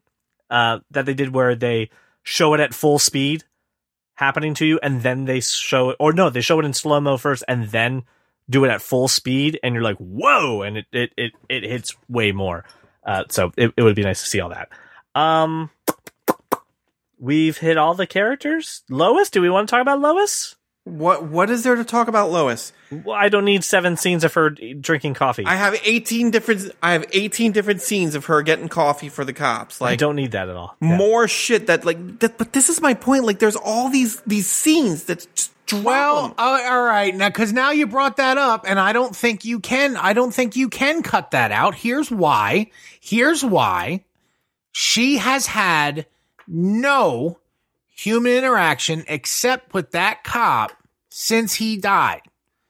uh 0.48 0.78
that 0.90 1.04
they 1.04 1.14
did 1.14 1.34
where 1.34 1.54
they 1.54 1.90
show 2.22 2.54
it 2.54 2.60
at 2.60 2.72
full 2.72 2.98
speed 2.98 3.44
happening 4.14 4.54
to 4.54 4.64
you, 4.64 4.78
and 4.82 5.02
then 5.02 5.26
they 5.26 5.40
show 5.40 5.90
it, 5.90 5.96
or 6.00 6.12
no, 6.12 6.30
they 6.30 6.40
show 6.40 6.58
it 6.58 6.64
in 6.64 6.72
slow 6.72 7.00
mo 7.00 7.16
first, 7.16 7.44
and 7.46 7.68
then 7.68 8.04
do 8.48 8.64
it 8.64 8.70
at 8.70 8.80
full 8.80 9.08
speed, 9.08 9.58
and 9.62 9.74
you're 9.74 9.82
like, 9.82 9.98
whoa, 9.98 10.62
and 10.62 10.78
it 10.78 10.86
it 10.92 11.12
it, 11.16 11.32
it 11.48 11.64
hits 11.64 11.94
way 12.08 12.32
more. 12.32 12.64
Uh, 13.04 13.24
so 13.28 13.52
it, 13.56 13.72
it 13.76 13.82
would 13.82 13.96
be 13.96 14.02
nice 14.02 14.22
to 14.22 14.28
see 14.28 14.40
all 14.40 14.48
that. 14.48 14.70
Um, 15.14 15.70
we've 17.18 17.58
hit 17.58 17.76
all 17.76 17.94
the 17.94 18.06
characters. 18.06 18.82
Lois, 18.88 19.28
do 19.28 19.42
we 19.42 19.50
want 19.50 19.68
to 19.68 19.70
talk 19.70 19.82
about 19.82 20.00
Lois? 20.00 20.56
What 20.84 21.24
what 21.24 21.48
is 21.48 21.62
there 21.62 21.76
to 21.76 21.84
talk 21.84 22.08
about 22.08 22.30
Lois? 22.30 22.72
Well, 22.90 23.16
I 23.16 23.30
don't 23.30 23.46
need 23.46 23.64
seven 23.64 23.96
scenes 23.96 24.22
of 24.22 24.34
her 24.34 24.50
drinking 24.50 25.14
coffee. 25.14 25.44
I 25.46 25.56
have 25.56 25.80
18 25.82 26.30
different 26.30 26.70
I 26.82 26.92
have 26.92 27.06
18 27.12 27.52
different 27.52 27.80
scenes 27.80 28.14
of 28.14 28.26
her 28.26 28.42
getting 28.42 28.68
coffee 28.68 29.08
for 29.08 29.24
the 29.24 29.32
cops. 29.32 29.80
Like 29.80 29.92
I 29.92 29.96
don't 29.96 30.14
need 30.14 30.32
that 30.32 30.50
at 30.50 30.56
all. 30.56 30.76
Yeah. 30.82 30.96
more 30.98 31.26
shit 31.26 31.68
that 31.68 31.86
like 31.86 32.18
that, 32.20 32.36
but 32.36 32.52
this 32.52 32.68
is 32.68 32.82
my 32.82 32.92
point 32.92 33.24
like 33.24 33.38
there's 33.38 33.56
all 33.56 33.88
these 33.88 34.20
these 34.26 34.46
scenes 34.46 35.04
that 35.04 35.26
just 35.34 35.52
drop 35.66 35.84
Well, 35.84 36.24
'em. 36.26 36.30
uh, 36.36 36.60
all 36.70 36.82
right, 36.82 37.14
now 37.14 37.30
because 37.30 37.50
now 37.54 37.70
you 37.70 37.86
brought 37.86 38.18
that 38.18 38.36
up, 38.36 38.66
and 38.68 38.78
I 38.78 38.92
don't 38.92 39.16
think 39.16 39.46
you 39.46 39.60
can. 39.60 39.96
I 39.96 40.12
don't 40.12 40.34
think 40.34 40.54
you 40.54 40.68
can 40.68 41.02
cut 41.02 41.30
that 41.30 41.50
out. 41.50 41.74
Here's 41.74 42.10
why. 42.10 42.70
Here's 43.00 43.42
why. 43.42 44.04
She 44.72 45.16
has 45.16 45.46
had 45.46 46.04
no 46.46 47.38
human 47.94 48.32
interaction 48.32 49.04
except 49.08 49.72
with 49.72 49.92
that 49.92 50.24
cop 50.24 50.72
since 51.10 51.54
he 51.54 51.76
died. 51.76 52.22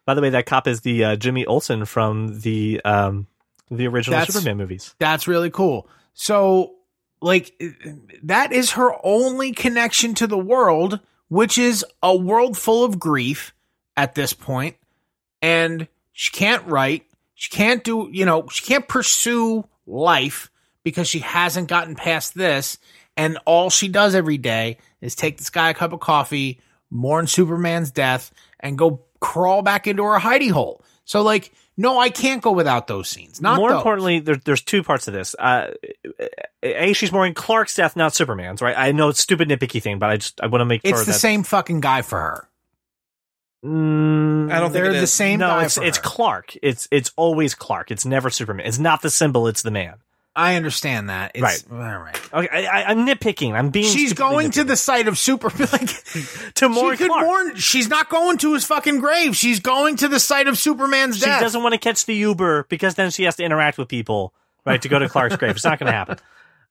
By 0.07 0.15
the 0.15 0.21
way, 0.21 0.31
that 0.31 0.47
cop 0.47 0.69
is 0.69 0.83
the 0.83 1.05
uh, 1.05 1.17
Jimmy 1.17 1.47
Olsen 1.47 1.87
from 1.87 2.41
the 2.41 2.81
um, 2.85 3.27
the 3.71 3.87
original 3.87 4.19
That's- 4.19 4.35
Superman 4.35 4.59
movies. 4.59 4.95
That's 4.99 5.27
really 5.27 5.51
cool. 5.51 5.89
So, 6.13 6.75
like, 7.21 7.61
that 8.23 8.53
is 8.53 8.73
her 8.73 8.93
only 9.03 9.53
connection 9.53 10.15
to 10.17 10.27
the 10.27 10.39
world, 10.39 11.01
which 11.29 11.59
is 11.59 11.85
a 12.03 12.15
world 12.15 12.57
full 12.59 12.85
of 12.85 12.99
grief 13.01 13.55
at 13.97 14.15
this 14.15 14.33
point. 14.33 14.77
And 15.41 15.89
she 16.13 16.31
can't 16.31 16.65
write. 16.67 17.07
She 17.35 17.51
can't 17.51 17.83
do, 17.83 18.09
you 18.13 18.25
know, 18.25 18.47
she 18.49 18.65
can't 18.65 18.87
pursue 18.87 19.65
life 19.87 20.51
because 20.85 21.09
she 21.09 21.19
hasn't 21.19 21.69
gotten 21.69 21.97
past 21.97 22.35
this. 22.35 22.79
And 23.17 23.39
all 23.45 23.71
she 23.71 23.89
does 23.89 24.15
every 24.15 24.39
day 24.39 24.79
is 25.01 25.15
take 25.15 25.39
this 25.39 25.51
guy 25.51 25.71
a 25.71 25.75
cup 25.75 25.93
of 25.93 26.01
coffee, 26.01 26.61
mourn 26.91 27.27
Superman's 27.27 27.91
death, 27.91 28.33
and 28.61 28.77
go 28.77 29.05
crawl 29.21 29.63
back 29.63 29.87
into 29.87 30.03
her 30.03 30.19
hidey 30.19 30.51
hole. 30.51 30.83
So, 31.05 31.23
like, 31.23 31.53
no, 31.77 31.99
I 31.99 32.09
can't 32.09 32.43
go 32.43 32.53
without 32.53 32.87
those 32.87 33.09
scenes. 33.09 33.41
Not 33.41 33.57
More 33.57 33.71
those. 33.71 33.79
importantly, 33.79 34.21
there, 34.21 34.37
there's 34.37 34.63
two 34.63 34.83
parts 34.83 35.07
of 35.09 35.15
this. 35.15 35.35
Uh, 35.39 35.73
a, 36.63 36.93
she's 36.93 37.13
mourning 37.13 37.35
Clark's 37.35 37.75
death, 37.75 37.95
not 37.97 38.15
Superman's. 38.15 38.63
Right? 38.63 38.75
I 38.77 38.93
know 38.93 39.09
it's 39.09 39.19
a 39.19 39.23
stupid 39.23 39.49
nitpicky 39.49 39.83
thing, 39.83 39.99
but 39.99 40.11
I 40.11 40.17
just 40.17 40.41
I 40.41 40.47
want 40.47 40.61
to 40.61 40.67
make 40.67 40.81
It's 40.85 40.91
sure 40.99 41.05
the 41.05 41.13
that 41.13 41.19
same 41.19 41.43
fucking 41.43 41.81
guy 41.81 42.03
for 42.03 42.19
her. 42.19 42.49
Mm, 43.65 44.53
I 44.53 44.61
don't 44.61 44.73
think 44.73 44.85
They're 44.85 44.93
it 44.93 44.97
the 44.97 45.03
is. 45.05 45.13
same 45.13 45.41
no, 45.41 45.49
guy 45.49 45.65
it's 45.65 45.75
for 45.77 45.85
it's 45.85 45.97
her. 45.97 46.03
Clark. 46.03 46.57
It's 46.63 46.87
it's 46.91 47.13
always 47.17 47.55
Clark. 47.55 47.91
It's 47.91 48.05
never 48.05 48.29
Superman. 48.31 48.67
It's 48.67 48.79
not 48.79 49.03
the 49.03 49.11
symbol. 49.11 49.47
It's 49.49 49.63
the 49.63 49.71
man. 49.71 49.95
I 50.37 50.57
understand 50.57 51.11
that. 51.11 51.33
It's, 51.35 51.65
All 51.71 51.79
right. 51.79 52.21
Okay, 52.33 52.49
I, 52.49 52.83
I, 52.83 52.85
I'm 52.91 53.07
nitpicking. 53.07 53.53
I'm 53.53 53.71
being. 53.71 53.85
She's 53.85 54.11
stupidly 54.11 54.35
going 54.35 54.51
to 54.53 54.65
the 54.65 54.77
site 54.77 55.07
of 55.07 55.19
Super. 55.19 55.51
Like, 55.75 56.55
to 56.55 56.69
mourn 56.69 56.93
she 56.93 57.05
could 57.05 57.11
Clark. 57.11 57.27
mourn. 57.27 57.57
She's 57.57 57.89
not 57.89 58.09
going 58.11 58.39
to 58.39 58.55
his 58.55 58.65
fucking 58.65 58.99
grave. 58.99 59.37
She's 59.37 59.61
going 59.61 59.97
to 59.97 60.09
the 60.09 60.21
site 60.21 60.47
of 60.47 60.59
Superman's 60.59 61.17
She 61.17 61.25
death. 61.25 61.39
She 61.39 61.45
doesn't 61.45 61.63
want 61.63 61.73
to 61.73 61.79
catch 61.79 62.05
the 62.05 62.15
Uber 62.15 62.65
because 62.69 62.97
then 62.97 63.11
she 63.11 63.25
has 63.25 63.37
to 63.37 63.45
interact 63.45 63.79
with 63.79 63.89
people, 63.89 64.35
right, 64.65 64.81
to 64.83 64.89
go 64.89 64.99
to 64.99 65.09
Clark's 65.09 65.37
grave. 65.37 65.53
It's 65.53 65.65
not 65.65 65.79
going 65.79 65.91
to 65.91 65.97
happen. 65.97 66.19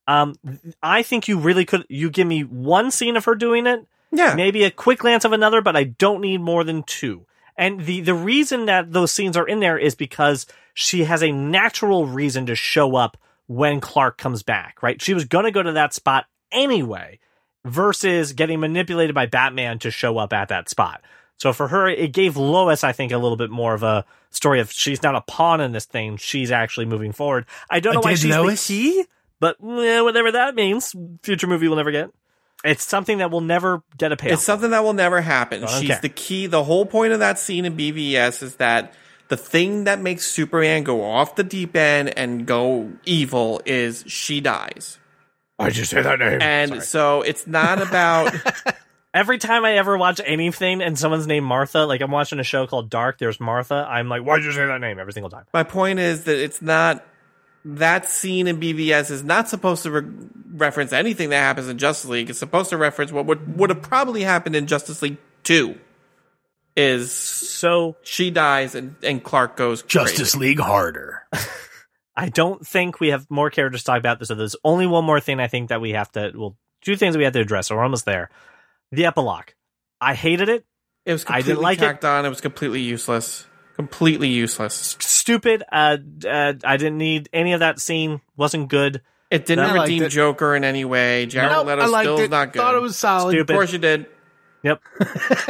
Um, 0.08 0.36
I 0.82 1.02
think 1.04 1.28
you 1.28 1.40
really 1.40 1.66
could. 1.66 1.86
You 1.90 2.10
give 2.10 2.28
me 2.28 2.42
one 2.42 2.92
scene 2.92 3.16
of 3.18 3.26
her 3.26 3.36
doing 3.36 3.66
it, 3.66 3.86
yeah. 4.12 4.36
maybe 4.36 4.64
a 4.64 4.72
quick 4.72 5.00
glance 5.00 5.26
of 5.26 5.32
another, 5.32 5.62
but 5.62 5.76
I 5.76 5.86
don't 5.86 6.22
need 6.22 6.42
more 6.42 6.64
than 6.64 6.84
two. 6.84 7.26
And 7.58 7.86
the 7.86 8.02
the 8.02 8.14
reason 8.14 8.66
that 8.66 8.92
those 8.92 9.12
scenes 9.12 9.38
are 9.38 9.48
in 9.48 9.60
there 9.60 9.78
is 9.78 9.96
because 9.96 10.46
she 10.74 11.06
has 11.06 11.24
a 11.24 11.32
natural 11.32 12.06
reason 12.06 12.46
to 12.48 12.56
show 12.56 12.96
up 12.96 13.18
when 13.54 13.80
Clark 13.80 14.18
comes 14.18 14.44
back. 14.44 14.82
Right? 14.82 15.02
She 15.02 15.14
was 15.14 15.26
going 15.26 15.46
to 15.46 15.52
go 15.52 15.64
to 15.64 15.74
that 15.74 15.94
spot 15.94 16.26
anyway, 16.52 17.20
versus 17.66 18.34
getting 18.34 18.60
manipulated 18.60 19.16
by 19.16 19.26
Batman 19.26 19.80
to 19.80 19.92
show 19.92 20.18
up 20.18 20.34
at 20.34 20.50
that 20.50 20.70
spot. 20.70 21.02
So 21.38 21.52
for 21.54 21.68
her, 21.68 21.88
it 21.88 22.14
gave 22.14 22.38
Lois, 22.38 22.84
I 22.84 22.92
think, 22.92 23.12
a 23.12 23.18
little 23.18 23.38
bit 23.38 23.50
more 23.50 23.74
of 23.74 23.84
a 23.84 24.06
story 24.30 24.60
of 24.60 24.72
she's 24.72 25.04
not 25.04 25.16
a 25.16 25.22
pawn 25.22 25.62
in 25.62 25.72
this 25.72 25.86
thing. 25.86 26.18
She's 26.18 26.52
actually 26.52 26.86
moving 26.86 27.12
forward. 27.12 27.46
I 27.70 27.80
don't 27.80 27.96
know 27.96 28.02
why 28.02 28.16
she's 28.16 28.36
Lois? 28.36 28.68
the 28.68 28.74
key, 28.74 29.06
but 29.40 29.58
eh, 29.62 30.02
whatever 30.02 30.32
that 30.32 30.56
means, 30.56 30.96
future 31.22 31.48
movie 31.48 31.68
will 31.68 31.76
never 31.76 31.92
get. 31.92 32.12
It's 32.64 32.84
something 32.84 33.18
that 33.18 33.30
will 33.30 33.42
never 33.42 33.84
get 33.98 34.14
a 34.14 34.16
payoff. 34.16 34.36
It's 34.36 34.44
something 34.44 34.70
that 34.70 34.84
will 34.84 34.94
never 34.94 35.20
happen. 35.20 35.68
She's 35.68 35.90
care. 35.90 36.00
the 36.02 36.10
key. 36.10 36.48
The 36.48 36.64
whole 36.64 36.86
point 36.86 37.12
of 37.12 37.20
that 37.20 37.40
scene 37.40 37.66
in 37.66 37.76
BVS 37.76 38.42
is 38.42 38.56
that 38.56 38.94
the 39.30 39.38
thing 39.38 39.86
that 39.86 40.00
makes 40.00 40.26
Superman 40.26 40.84
go 40.84 41.04
off 41.04 41.36
the 41.36 41.44
deep 41.44 41.76
end 41.76 42.18
and 42.18 42.46
go 42.46 42.92
evil 43.06 43.62
is 43.66 44.04
she 44.08 44.42
dies. 44.42 45.00
I 45.60 45.70
just 45.70 45.92
say 45.92 46.02
that 46.02 46.20
name? 46.20 46.42
And 46.42 46.84
so 46.84 47.22
it's 47.22 47.48
not 47.48 47.82
about 47.82 48.34
Every 49.14 49.38
time 49.38 49.64
I 49.64 49.74
ever 49.74 49.96
watch 49.96 50.20
anything 50.26 50.82
and 50.82 50.98
someone's 50.98 51.28
named 51.28 51.46
Martha, 51.46 51.86
like 51.86 52.02
I'm 52.02 52.10
watching 52.10 52.40
a 52.40 52.44
show 52.44 52.66
called 52.66 52.90
Dark, 52.90 53.20
there's 53.20 53.40
Martha, 53.40 53.86
I'm 53.88 54.10
like, 54.10 54.24
why'd 54.24 54.44
you 54.44 54.52
say 54.52 54.66
that 54.66 54.82
name 54.82 54.98
every 54.98 55.14
single 55.14 55.30
time? 55.30 55.46
my 55.54 55.62
point 55.62 56.00
is 56.00 56.24
that 56.24 56.44
it's 56.44 56.64
not 56.64 57.06
that 57.64 58.10
scene 58.10 58.48
in 58.48 58.60
BVS 58.60 59.12
is 59.12 59.24
not 59.24 59.48
supposed 59.48 59.84
to 59.84 59.92
re- 59.92 60.12
reference 60.54 60.92
anything 60.92 61.30
that 61.30 61.38
happens 61.38 61.70
in 61.70 61.78
Justice 61.78 62.10
League. 62.10 62.32
It's 62.32 62.40
supposed 62.40 62.72
to 62.72 62.78
reference 62.78 63.12
what 63.12 63.28
would 63.28 63.56
would 63.56 63.70
have 63.70 63.84
probably 63.84 64.24
happened 64.24 64.56
in 64.56 64.66
Justice 64.66 65.04
League 65.04 65.18
2 65.44 65.78
is 66.76 67.12
So 67.12 67.96
she 68.04 68.32
dies 68.32 68.76
and, 68.76 68.96
and 69.04 69.24
Clark 69.24 69.56
goes 69.56 69.82
crazy. 69.82 69.90
Justice 69.90 70.36
League 70.36 70.60
harder. 70.60 71.24
I 72.16 72.30
don't 72.30 72.66
think 72.66 73.00
we 73.00 73.10
have 73.10 73.30
more 73.30 73.50
characters 73.50 73.82
to 73.82 73.86
talk 73.88 74.00
about. 74.00 74.26
So 74.26 74.36
there's 74.36 74.56
only 74.64 74.86
one 74.86 75.04
more 75.04 75.20
thing 75.20 75.40
I 75.40 75.48
think 75.48 75.70
that 75.70 75.82
we 75.82 75.92
have 75.92 76.12
to, 76.14 76.32
well, 76.36 76.58
two 76.82 76.96
things 76.96 77.18
we 77.18 77.24
have 77.24 77.34
to 77.34 77.40
address. 77.40 77.68
So 77.68 77.76
we're 77.76 77.84
almost 77.84 78.06
there. 78.06 78.30
The 78.92 79.06
epilogue. 79.06 79.50
I 80.00 80.14
hated 80.14 80.50
it. 80.50 80.66
It 81.06 81.12
was 81.12 81.26
I 81.28 81.42
didn't 81.42 81.62
like 81.62 81.82
it. 81.82 82.06
on. 82.06 82.26
It 82.26 82.30
was 82.30 82.42
completely 82.42 82.82
useless. 82.82 83.48
Completely 83.76 84.30
useless. 84.30 84.96
Stupid. 85.00 85.64
Uh, 85.72 85.98
uh, 86.28 86.54
I 86.64 86.78
didn't 86.78 86.98
need 87.00 87.30
any 87.34 87.54
of 87.54 87.62
that 87.62 87.80
scene. 87.80 88.22
Wasn't 88.38 88.70
good. 88.70 89.02
It 89.32 89.48
didn't 89.48 89.66
I 89.66 89.82
redeem 89.82 90.04
it. 90.04 90.10
Joker 90.10 90.56
in 90.56 90.64
any 90.64 90.86
way. 90.86 91.26
Jared 91.26 91.52
Nope, 91.52 91.66
Leto 91.66 91.82
I 91.82 92.02
still 92.02 92.20
it. 92.20 92.24
is 92.24 92.30
not 92.30 92.54
good. 92.54 92.60
Thought 92.60 92.76
it 92.76 92.82
was 92.82 92.96
solid. 92.96 93.32
Stupid. 93.32 93.52
of 93.52 93.58
course 93.58 93.74
you 93.74 93.80
did. 93.80 94.06
Yep. 94.64 94.82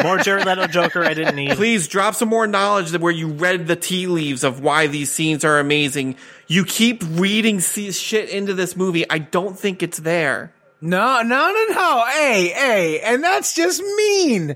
More 0.04 0.18
Jared 0.18 0.46
Leto 0.48 0.66
Joker. 0.66 1.04
I 1.04 1.14
didn't 1.14 1.36
need. 1.36 1.52
Please 1.52 1.88
drop 1.88 2.16
some 2.16 2.30
more 2.30 2.48
knowledge 2.48 2.90
that 2.92 3.02
where 3.02 3.12
you 3.12 3.28
read 3.28 3.68
the 3.68 3.76
tea 3.76 4.08
leaves 4.08 4.44
of 4.44 4.60
why 4.60 4.88
these 4.88 5.12
scenes 5.12 5.46
are 5.46 5.60
amazing. 5.60 6.16
You 6.48 6.66
keep 6.66 7.04
reading 7.12 7.60
shit 7.60 8.30
into 8.30 8.56
this 8.56 8.76
movie. 8.76 9.08
I 9.10 9.20
don't 9.20 9.58
think 9.58 9.84
it's 9.84 10.00
there. 10.00 10.54
No, 10.82 11.22
no, 11.22 11.52
no, 11.52 11.74
no. 11.74 12.06
Hey, 12.12 12.48
hey, 12.50 13.00
and 13.02 13.24
that's 13.24 13.54
just 13.54 13.82
mean. 13.82 14.56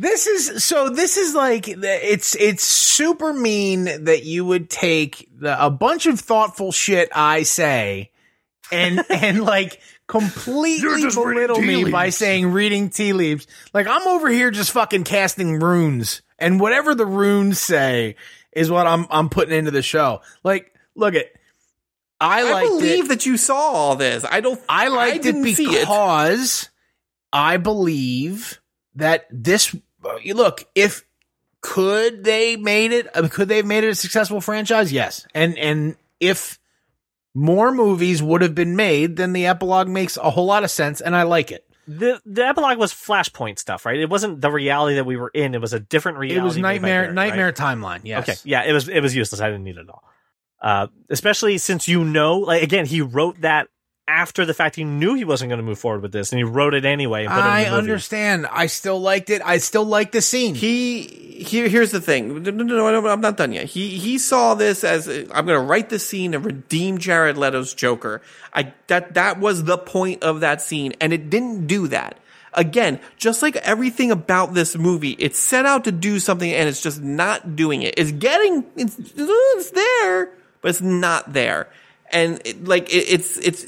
This 0.00 0.26
is 0.26 0.64
so. 0.64 0.90
This 0.90 1.16
is 1.16 1.34
like 1.34 1.66
it's 1.68 2.36
it's 2.36 2.62
super 2.62 3.32
mean 3.32 4.04
that 4.04 4.24
you 4.24 4.44
would 4.44 4.70
take 4.70 5.28
the, 5.36 5.64
a 5.64 5.70
bunch 5.70 6.06
of 6.06 6.20
thoughtful 6.20 6.70
shit 6.70 7.08
I 7.12 7.44
say, 7.44 8.10
and 8.70 9.04
and 9.10 9.42
like 9.42 9.80
completely 10.08 11.04
belittle 11.14 11.60
me 11.60 11.90
by 11.90 12.08
saying 12.08 12.50
reading 12.50 12.90
tea 12.90 13.12
leaves. 13.12 13.46
Like 13.72 13.86
I'm 13.86 14.08
over 14.08 14.28
here 14.28 14.50
just 14.50 14.72
fucking 14.72 15.04
casting 15.04 15.60
runes, 15.60 16.22
and 16.38 16.58
whatever 16.58 16.96
the 16.96 17.06
runes 17.06 17.60
say 17.60 18.16
is 18.52 18.70
what 18.70 18.88
I'm 18.88 19.06
I'm 19.10 19.28
putting 19.28 19.56
into 19.56 19.70
the 19.70 19.82
show. 19.82 20.22
Like, 20.42 20.74
look 20.96 21.14
at. 21.14 21.26
I, 22.20 22.40
I 22.40 22.50
liked 22.50 22.66
it. 22.66 22.70
believe 22.70 23.08
that 23.08 23.26
you 23.26 23.36
saw 23.36 23.54
all 23.54 23.94
this. 23.94 24.24
I 24.28 24.40
don't. 24.40 24.60
I 24.68 24.88
liked 24.88 25.18
it 25.18 25.22
didn't 25.22 25.46
it. 25.46 25.56
because 25.56 26.68
I 27.32 27.58
believe 27.58 28.60
that 28.96 29.26
this. 29.30 29.76
Look, 30.24 30.64
if 30.74 31.04
could 31.60 32.24
they 32.24 32.56
made 32.56 32.92
it? 32.92 33.12
Could 33.30 33.48
they 33.48 33.58
have 33.58 33.66
made 33.66 33.84
it 33.84 33.90
a 33.90 33.94
successful 33.94 34.40
franchise? 34.40 34.92
Yes, 34.92 35.26
and 35.32 35.56
and 35.58 35.96
if 36.18 36.58
more 37.34 37.72
movies 37.72 38.22
would 38.22 38.42
have 38.42 38.54
been 38.54 38.76
made, 38.76 39.16
then 39.16 39.32
the 39.32 39.46
epilogue 39.46 39.88
makes 39.88 40.16
a 40.16 40.30
whole 40.30 40.46
lot 40.46 40.64
of 40.64 40.70
sense, 40.70 41.00
and 41.00 41.14
I 41.14 41.22
like 41.22 41.50
it. 41.50 41.64
The 41.86 42.20
the 42.26 42.46
epilogue 42.46 42.76
was 42.78 42.92
Flashpoint 42.92 43.58
stuff, 43.58 43.86
right? 43.86 43.98
It 43.98 44.10
wasn't 44.10 44.42
the 44.42 44.50
reality 44.50 44.96
that 44.96 45.06
we 45.06 45.16
were 45.16 45.30
in. 45.32 45.54
It 45.54 45.60
was 45.60 45.72
a 45.72 45.80
different 45.80 46.18
reality. 46.18 46.40
It 46.40 46.44
was 46.44 46.58
nightmare 46.58 47.12
nightmare 47.12 47.46
right? 47.46 47.54
timeline. 47.54 48.00
Yes. 48.04 48.28
Okay, 48.28 48.38
yeah, 48.44 48.64
it 48.64 48.72
was 48.72 48.88
it 48.88 49.00
was 49.00 49.16
useless. 49.16 49.40
I 49.40 49.48
didn't 49.48 49.64
need 49.64 49.78
it 49.78 49.80
at 49.80 49.88
all. 49.88 50.04
Uh, 50.60 50.88
especially 51.08 51.56
since 51.56 51.88
you 51.88 52.04
know, 52.04 52.38
like 52.40 52.62
again, 52.62 52.84
he 52.84 53.00
wrote 53.00 53.40
that 53.40 53.68
after 54.08 54.44
the 54.44 54.54
fact. 54.54 54.74
He 54.74 54.82
knew 54.82 55.14
he 55.14 55.24
wasn't 55.24 55.50
going 55.50 55.58
to 55.58 55.64
move 55.64 55.78
forward 55.78 56.02
with 56.02 56.10
this, 56.10 56.32
and 56.32 56.38
he 56.38 56.44
wrote 56.44 56.74
it 56.74 56.84
anyway. 56.84 57.26
And 57.26 57.32
put 57.32 57.38
it 57.38 57.42
in 57.42 57.46
I 57.46 57.64
the 57.64 57.70
movie. 57.70 57.78
understand. 57.82 58.46
I 58.50 58.66
still 58.66 59.00
liked 59.00 59.30
it. 59.30 59.42
I 59.44 59.58
still 59.58 59.84
like 59.84 60.10
the 60.10 60.22
scene. 60.22 60.54
He 60.56 61.02
here. 61.46 61.68
Here's 61.68 61.92
the 61.92 62.00
thing. 62.00 62.42
No, 62.42 62.50
no, 62.50 62.64
no, 62.64 63.00
no, 63.00 63.08
I'm 63.08 63.20
not 63.20 63.36
done 63.36 63.52
yet. 63.52 63.66
He 63.66 63.90
he 63.90 64.18
saw 64.18 64.54
this 64.54 64.82
as 64.82 65.06
I'm 65.06 65.46
going 65.46 65.46
to 65.46 65.60
write 65.60 65.90
the 65.90 65.98
scene 65.98 66.34
and 66.34 66.44
redeem 66.44 66.98
Jared 66.98 67.36
Leto's 67.36 67.74
Joker. 67.74 68.22
I 68.52 68.72
that 68.88 69.14
that 69.14 69.38
was 69.38 69.64
the 69.64 69.78
point 69.78 70.22
of 70.24 70.40
that 70.40 70.62
scene, 70.62 70.94
and 71.00 71.12
it 71.12 71.30
didn't 71.30 71.66
do 71.66 71.86
that. 71.88 72.18
Again, 72.54 72.98
just 73.18 73.42
like 73.42 73.56
everything 73.56 74.10
about 74.10 74.54
this 74.54 74.74
movie, 74.74 75.10
it's 75.18 75.38
set 75.38 75.66
out 75.66 75.84
to 75.84 75.92
do 75.92 76.18
something 76.18 76.50
and 76.50 76.68
it's 76.68 76.82
just 76.82 77.00
not 77.00 77.54
doing 77.54 77.82
it. 77.82 77.94
It's 77.98 78.10
getting, 78.10 78.64
it's, 78.74 78.98
it's 78.98 79.70
there, 79.70 80.30
but 80.62 80.70
it's 80.70 80.80
not 80.80 81.34
there. 81.34 81.68
And 82.10 82.40
it, 82.46 82.64
like, 82.64 82.88
it, 82.92 83.04
it's, 83.10 83.36
it's, 83.36 83.66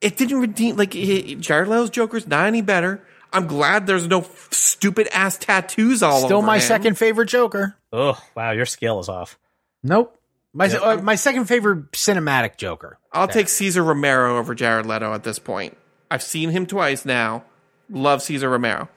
it 0.00 0.16
didn't 0.16 0.40
redeem, 0.40 0.76
like, 0.76 0.94
it, 0.94 1.40
Jared 1.40 1.68
Leto's 1.68 1.90
Joker's 1.90 2.26
not 2.26 2.46
any 2.46 2.62
better. 2.62 3.02
I'm 3.32 3.46
glad 3.46 3.86
there's 3.86 4.06
no 4.08 4.26
stupid 4.50 5.08
ass 5.12 5.36
tattoos 5.36 6.02
all 6.02 6.18
over 6.18 6.26
Still 6.26 6.42
my 6.42 6.56
him. 6.56 6.62
second 6.62 6.98
favorite 6.98 7.28
Joker. 7.28 7.76
Oh 7.92 8.18
wow, 8.34 8.52
your 8.52 8.64
scale 8.66 9.00
is 9.00 9.08
off. 9.08 9.38
Nope. 9.82 10.18
My 10.54 10.66
uh, 10.66 10.96
my 11.02 11.14
second 11.14 11.44
favorite 11.44 11.92
cinematic 11.92 12.56
Joker. 12.56 12.98
I'll 13.12 13.28
take 13.28 13.48
Cesar 13.48 13.84
Romero 13.84 14.38
over 14.38 14.54
Jared 14.54 14.86
Leto 14.86 15.12
at 15.12 15.24
this 15.24 15.38
point. 15.38 15.76
I've 16.10 16.22
seen 16.22 16.48
him 16.50 16.64
twice 16.64 17.04
now. 17.04 17.44
Love 17.90 18.22
Cesar 18.22 18.48
Romero. 18.48 18.88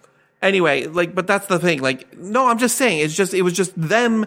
Anyway, 0.42 0.86
like, 0.88 1.14
but 1.14 1.28
that's 1.28 1.48
the 1.48 1.60
thing. 1.60 1.82
Like, 1.82 2.18
no, 2.18 2.48
I'm 2.48 2.58
just 2.58 2.78
saying, 2.78 3.00
it's 3.00 3.14
just, 3.14 3.34
it 3.34 3.42
was 3.42 3.54
just 3.54 3.74
them. 3.76 4.26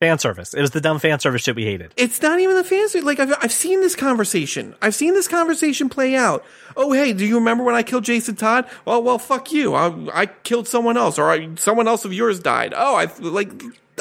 Fan 0.00 0.18
service. 0.18 0.54
It 0.54 0.60
was 0.60 0.72
the 0.72 0.80
dumb 0.80 0.98
fan 0.98 1.20
service 1.20 1.42
shit 1.42 1.54
we 1.54 1.64
hated. 1.64 1.94
It's 1.96 2.20
not 2.20 2.40
even 2.40 2.56
the 2.56 2.64
fan 2.64 2.88
service. 2.88 3.06
Like, 3.06 3.20
I've, 3.20 3.32
I've 3.40 3.52
seen 3.52 3.80
this 3.80 3.94
conversation. 3.94 4.74
I've 4.82 4.94
seen 4.94 5.14
this 5.14 5.28
conversation 5.28 5.88
play 5.88 6.16
out. 6.16 6.44
Oh, 6.76 6.92
hey, 6.92 7.12
do 7.12 7.24
you 7.24 7.36
remember 7.36 7.62
when 7.62 7.76
I 7.76 7.84
killed 7.84 8.04
Jason 8.04 8.34
Todd? 8.34 8.68
Well, 8.84 9.02
well, 9.02 9.18
fuck 9.18 9.52
you. 9.52 9.74
I, 9.74 9.94
I 10.12 10.26
killed 10.26 10.66
someone 10.66 10.96
else, 10.96 11.18
or 11.18 11.30
I, 11.30 11.54
someone 11.54 11.86
else 11.86 12.04
of 12.04 12.12
yours 12.12 12.40
died. 12.40 12.74
Oh, 12.76 12.96
I 12.96 13.06
like, 13.20 13.50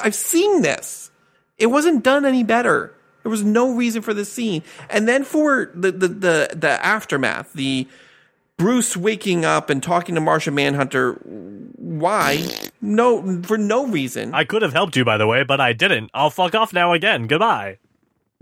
I've 0.03 0.15
seen 0.15 0.63
this. 0.63 1.11
It 1.59 1.67
wasn't 1.67 2.03
done 2.03 2.25
any 2.25 2.43
better. 2.43 2.93
There 3.21 3.29
was 3.29 3.43
no 3.43 3.75
reason 3.75 4.01
for 4.01 4.13
this 4.13 4.31
scene. 4.31 4.63
And 4.89 5.07
then 5.07 5.23
for 5.23 5.71
the, 5.75 5.91
the, 5.91 6.07
the, 6.07 6.49
the 6.55 6.85
aftermath, 6.85 7.53
the 7.53 7.87
Bruce 8.57 8.95
waking 8.95 9.45
up 9.45 9.69
and 9.69 9.81
talking 9.81 10.15
to 10.15 10.21
Martian 10.21 10.55
Manhunter, 10.55 11.13
why? 11.75 12.47
No, 12.81 13.41
for 13.43 13.57
no 13.57 13.87
reason. 13.87 14.33
I 14.33 14.43
could 14.43 14.61
have 14.61 14.73
helped 14.73 14.95
you, 14.95 15.03
by 15.03 15.17
the 15.17 15.27
way, 15.27 15.43
but 15.43 15.59
I 15.59 15.73
didn't. 15.73 16.11
I'll 16.13 16.29
fuck 16.29 16.53
off 16.55 16.71
now 16.73 16.93
again. 16.93 17.27
Goodbye. 17.27 17.79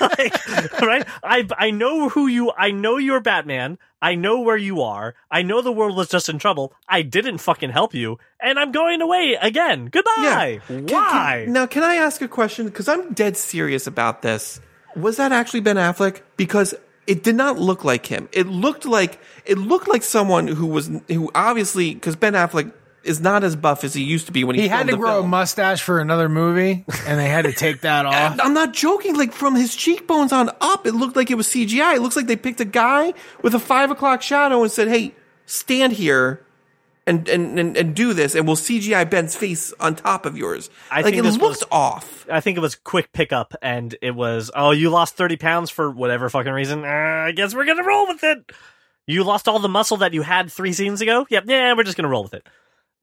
like, 0.00 0.80
right? 0.80 1.04
I 1.24 1.46
I 1.56 1.70
know 1.70 2.08
who 2.08 2.26
you. 2.28 2.52
I 2.56 2.70
know 2.70 2.96
you're 2.96 3.20
Batman. 3.20 3.78
I 4.00 4.14
know 4.14 4.40
where 4.40 4.56
you 4.56 4.82
are. 4.82 5.16
I 5.30 5.42
know 5.42 5.60
the 5.62 5.72
world 5.72 5.98
is 5.98 6.08
just 6.08 6.28
in 6.28 6.38
trouble. 6.38 6.72
I 6.88 7.02
didn't 7.02 7.38
fucking 7.38 7.70
help 7.70 7.92
you, 7.94 8.18
and 8.40 8.58
I'm 8.58 8.70
going 8.70 9.00
away 9.02 9.36
again. 9.40 9.86
Goodbye. 9.86 10.60
Can- 10.66 10.86
Why? 10.86 11.42
can- 11.44 11.52
now, 11.52 11.66
can 11.66 11.82
I 11.82 11.96
ask 11.96 12.22
a 12.22 12.28
question? 12.28 12.66
Because 12.66 12.88
I'm 12.88 13.12
dead 13.14 13.36
serious 13.36 13.86
about 13.88 14.22
this. 14.22 14.60
Was 14.94 15.16
that 15.16 15.32
actually 15.32 15.60
Ben 15.60 15.76
Affleck? 15.76 16.20
Because 16.36 16.74
it 17.08 17.22
did 17.24 17.34
not 17.34 17.58
look 17.58 17.84
like 17.84 18.06
him. 18.06 18.28
It 18.32 18.46
looked 18.46 18.84
like 18.84 19.18
it 19.46 19.56
looked 19.56 19.88
like 19.88 20.02
someone 20.02 20.46
who 20.46 20.66
was 20.66 20.90
who 21.08 21.30
obviously 21.34 21.94
because 21.94 22.16
Ben 22.16 22.34
Affleck 22.34 22.70
is 23.02 23.18
not 23.18 23.42
as 23.42 23.56
buff 23.56 23.82
as 23.82 23.94
he 23.94 24.04
used 24.04 24.26
to 24.26 24.32
be 24.32 24.44
when 24.44 24.56
he, 24.56 24.62
He 24.62 24.68
had 24.68 24.86
to 24.88 24.92
the 24.92 24.98
grow 24.98 25.22
a 25.22 25.26
mustache 25.26 25.80
for 25.80 26.00
another 26.00 26.28
movie, 26.28 26.84
and 27.06 27.18
they 27.18 27.28
had 27.28 27.46
to 27.46 27.52
take 27.52 27.80
that 27.80 28.04
off. 28.06 28.38
I'm 28.38 28.52
not 28.52 28.74
joking. 28.74 29.16
Like 29.16 29.32
from 29.32 29.56
his 29.56 29.74
cheekbones 29.74 30.32
on 30.34 30.50
up, 30.60 30.86
it 30.86 30.92
looked 30.92 31.16
like 31.16 31.30
it 31.30 31.36
was 31.36 31.48
CGI. 31.48 31.96
It 31.96 32.02
looks 32.02 32.14
like 32.14 32.26
they 32.26 32.36
picked 32.36 32.60
a 32.60 32.66
guy 32.66 33.14
with 33.40 33.54
a 33.54 33.58
five 33.58 33.90
o'clock 33.90 34.20
shadow 34.20 34.62
and 34.62 34.70
said, 34.70 34.88
"Hey, 34.88 35.14
stand 35.46 35.94
here." 35.94 36.44
And, 37.08 37.26
and, 37.28 37.58
and, 37.58 37.76
and 37.76 37.94
do 37.96 38.12
this, 38.12 38.34
and 38.34 38.46
we'll 38.46 38.56
CGI 38.56 39.08
Ben's 39.08 39.34
face 39.34 39.72
on 39.80 39.96
top 39.96 40.26
of 40.26 40.36
yours. 40.36 40.68
I 40.90 40.96
like 40.96 41.06
think 41.14 41.16
it 41.16 41.22
looked 41.22 41.40
was- 41.42 41.64
off. 41.72 42.26
I 42.30 42.40
think 42.40 42.58
it 42.58 42.60
was 42.60 42.74
quick 42.74 43.12
pickup, 43.12 43.54
and 43.62 43.96
it 44.02 44.10
was 44.10 44.50
oh, 44.54 44.72
you 44.72 44.90
lost 44.90 45.16
thirty 45.16 45.36
pounds 45.38 45.70
for 45.70 45.90
whatever 45.90 46.28
fucking 46.28 46.52
reason. 46.52 46.84
Uh, 46.84 46.88
I 46.88 47.32
guess 47.32 47.54
we're 47.54 47.64
gonna 47.64 47.82
roll 47.84 48.06
with 48.08 48.22
it. 48.24 48.52
You 49.06 49.24
lost 49.24 49.48
all 49.48 49.58
the 49.58 49.68
muscle 49.70 49.96
that 49.98 50.12
you 50.12 50.20
had 50.20 50.52
three 50.52 50.74
scenes 50.74 51.00
ago. 51.00 51.26
Yep, 51.30 51.44
yeah, 51.46 51.72
we're 51.74 51.84
just 51.84 51.96
gonna 51.96 52.10
roll 52.10 52.24
with 52.24 52.34
it. 52.34 52.46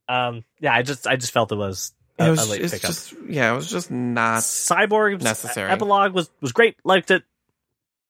Um, 0.08 0.44
yeah, 0.60 0.76
I 0.76 0.84
just 0.84 1.08
I 1.08 1.16
just 1.16 1.32
felt 1.34 1.52
it 1.52 1.56
was 1.56 1.92
a, 2.20 2.26
It 2.26 2.28
a 2.28 2.32
was, 2.32 2.50
late 2.52 2.62
it's 2.62 2.80
just 2.80 3.16
yeah, 3.28 3.52
it 3.52 3.56
was 3.56 3.68
just 3.72 3.90
not. 3.90 4.42
Cyborg 4.44 5.24
necessary. 5.24 5.72
epilogue 5.72 6.14
was 6.14 6.30
was 6.42 6.52
great. 6.52 6.76
Liked 6.84 7.10
it. 7.10 7.24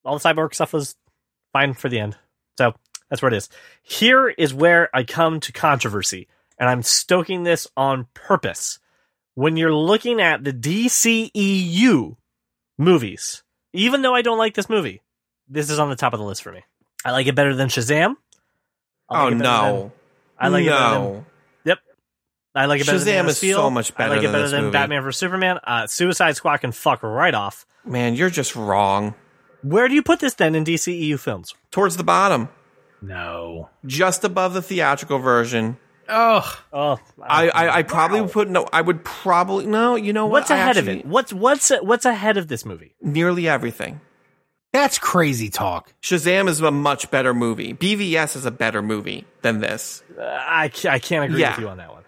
All 0.03 0.19
the 0.19 0.27
cyborg 0.29 0.53
stuff 0.53 0.73
was 0.73 0.97
fine 1.53 1.73
for 1.73 1.87
the 1.87 1.99
end. 1.99 2.17
That's 3.09 3.21
where 3.21 3.31
it 3.31 3.37
is. 3.37 3.49
Here 3.83 4.29
is 4.29 4.53
where 4.53 4.89
I 4.95 5.03
come 5.03 5.39
to 5.41 5.51
controversy, 5.51 6.27
and 6.57 6.67
I'm 6.69 6.81
stoking 6.83 7.43
this 7.43 7.67
on 7.77 8.07
purpose. 8.13 8.79
When 9.35 9.57
you're 9.57 9.73
looking 9.73 10.21
at 10.21 10.43
the 10.43 10.53
DCEU 10.53 12.15
movies, 12.77 13.43
even 13.73 14.01
though 14.01 14.15
I 14.15 14.21
don't 14.21 14.37
like 14.37 14.53
this 14.53 14.69
movie, 14.69 15.01
this 15.47 15.69
is 15.69 15.79
on 15.79 15.89
the 15.89 15.95
top 15.95 16.13
of 16.13 16.19
the 16.19 16.25
list 16.25 16.43
for 16.43 16.51
me. 16.51 16.63
I 17.03 17.11
like 17.11 17.27
it 17.27 17.35
better 17.35 17.53
than 17.55 17.67
Shazam. 17.69 18.15
I 19.09 19.21
Oh 19.21 19.27
like 19.27 19.35
no! 19.37 19.43
than- 19.81 19.91
I 20.39 20.47
like 20.49 20.63
it 20.65 20.69
better 20.69 20.93
than 20.95 21.03
no! 21.03 21.25
Yep. 21.65 21.79
I 22.55 22.65
like 22.65 22.81
it 22.81 22.87
better 22.87 22.99
than 22.99 23.25
Shazam 23.25 23.27
is 23.29 23.37
Steel. 23.37 23.57
so 23.57 23.69
much 23.69 23.95
better. 23.95 24.13
I 24.13 24.15
like 24.15 24.23
it 24.25 24.31
better 24.31 24.41
this 24.43 24.51
than. 24.51 24.71
Batman 24.71 25.03
vs 25.03 25.19
Superman. 25.19 25.59
Uh, 25.63 25.87
Suicide 25.87 26.35
Squad 26.35 26.57
can 26.57 26.71
fuck 26.71 27.03
right 27.03 27.33
off. 27.33 27.65
Man, 27.85 28.15
you're 28.15 28.29
just 28.31 28.55
wrong. 28.55 29.13
Where 29.61 29.87
do 29.87 29.93
you 29.95 30.01
put 30.03 30.19
this 30.19 30.33
then 30.33 30.55
in 30.55 30.63
DCEU 30.63 31.19
films? 31.19 31.53
Towards 31.71 31.97
the 31.97 32.03
bottom, 32.03 32.49
No. 33.07 33.69
just 33.85 34.23
above 34.23 34.53
the 34.53 34.61
theatrical 34.61 35.19
version. 35.19 35.77
Oh, 36.07 36.61
Oh, 36.71 36.99
I 37.21 37.49
I, 37.49 37.77
I 37.77 37.83
probably 37.83 38.21
would 38.21 38.31
put 38.31 38.49
no. 38.49 38.67
I 38.71 38.81
would 38.81 39.03
probably 39.03 39.65
no. 39.65 39.95
You 39.95 40.13
know 40.13 40.27
what's 40.27 40.49
what? 40.49 40.55
I 40.57 40.61
ahead 40.61 40.77
of 40.77 40.87
it? 40.87 41.05
What's 41.05 41.33
what's 41.33 41.69
what's 41.81 42.05
ahead 42.05 42.37
of 42.37 42.47
this 42.47 42.63
movie? 42.65 42.93
Nearly 43.01 43.47
everything. 43.47 44.01
that's 44.71 44.99
crazy 44.99 45.49
talk. 45.49 45.93
Shazam 46.03 46.47
is 46.47 46.61
a 46.61 46.69
much 46.69 47.09
better 47.09 47.33
movie. 47.33 47.73
BVS 47.73 48.35
is 48.35 48.45
a 48.45 48.51
better 48.51 48.81
movie 48.83 49.25
than 49.41 49.61
this. 49.61 50.03
Uh, 50.15 50.21
I 50.23 50.65
I 50.87 50.99
can't 50.99 51.25
agree 51.25 51.41
Yeah. 51.41 51.51
with 51.55 51.59
you 51.61 51.69
on 51.69 51.77
that 51.77 51.91
one. 51.91 52.03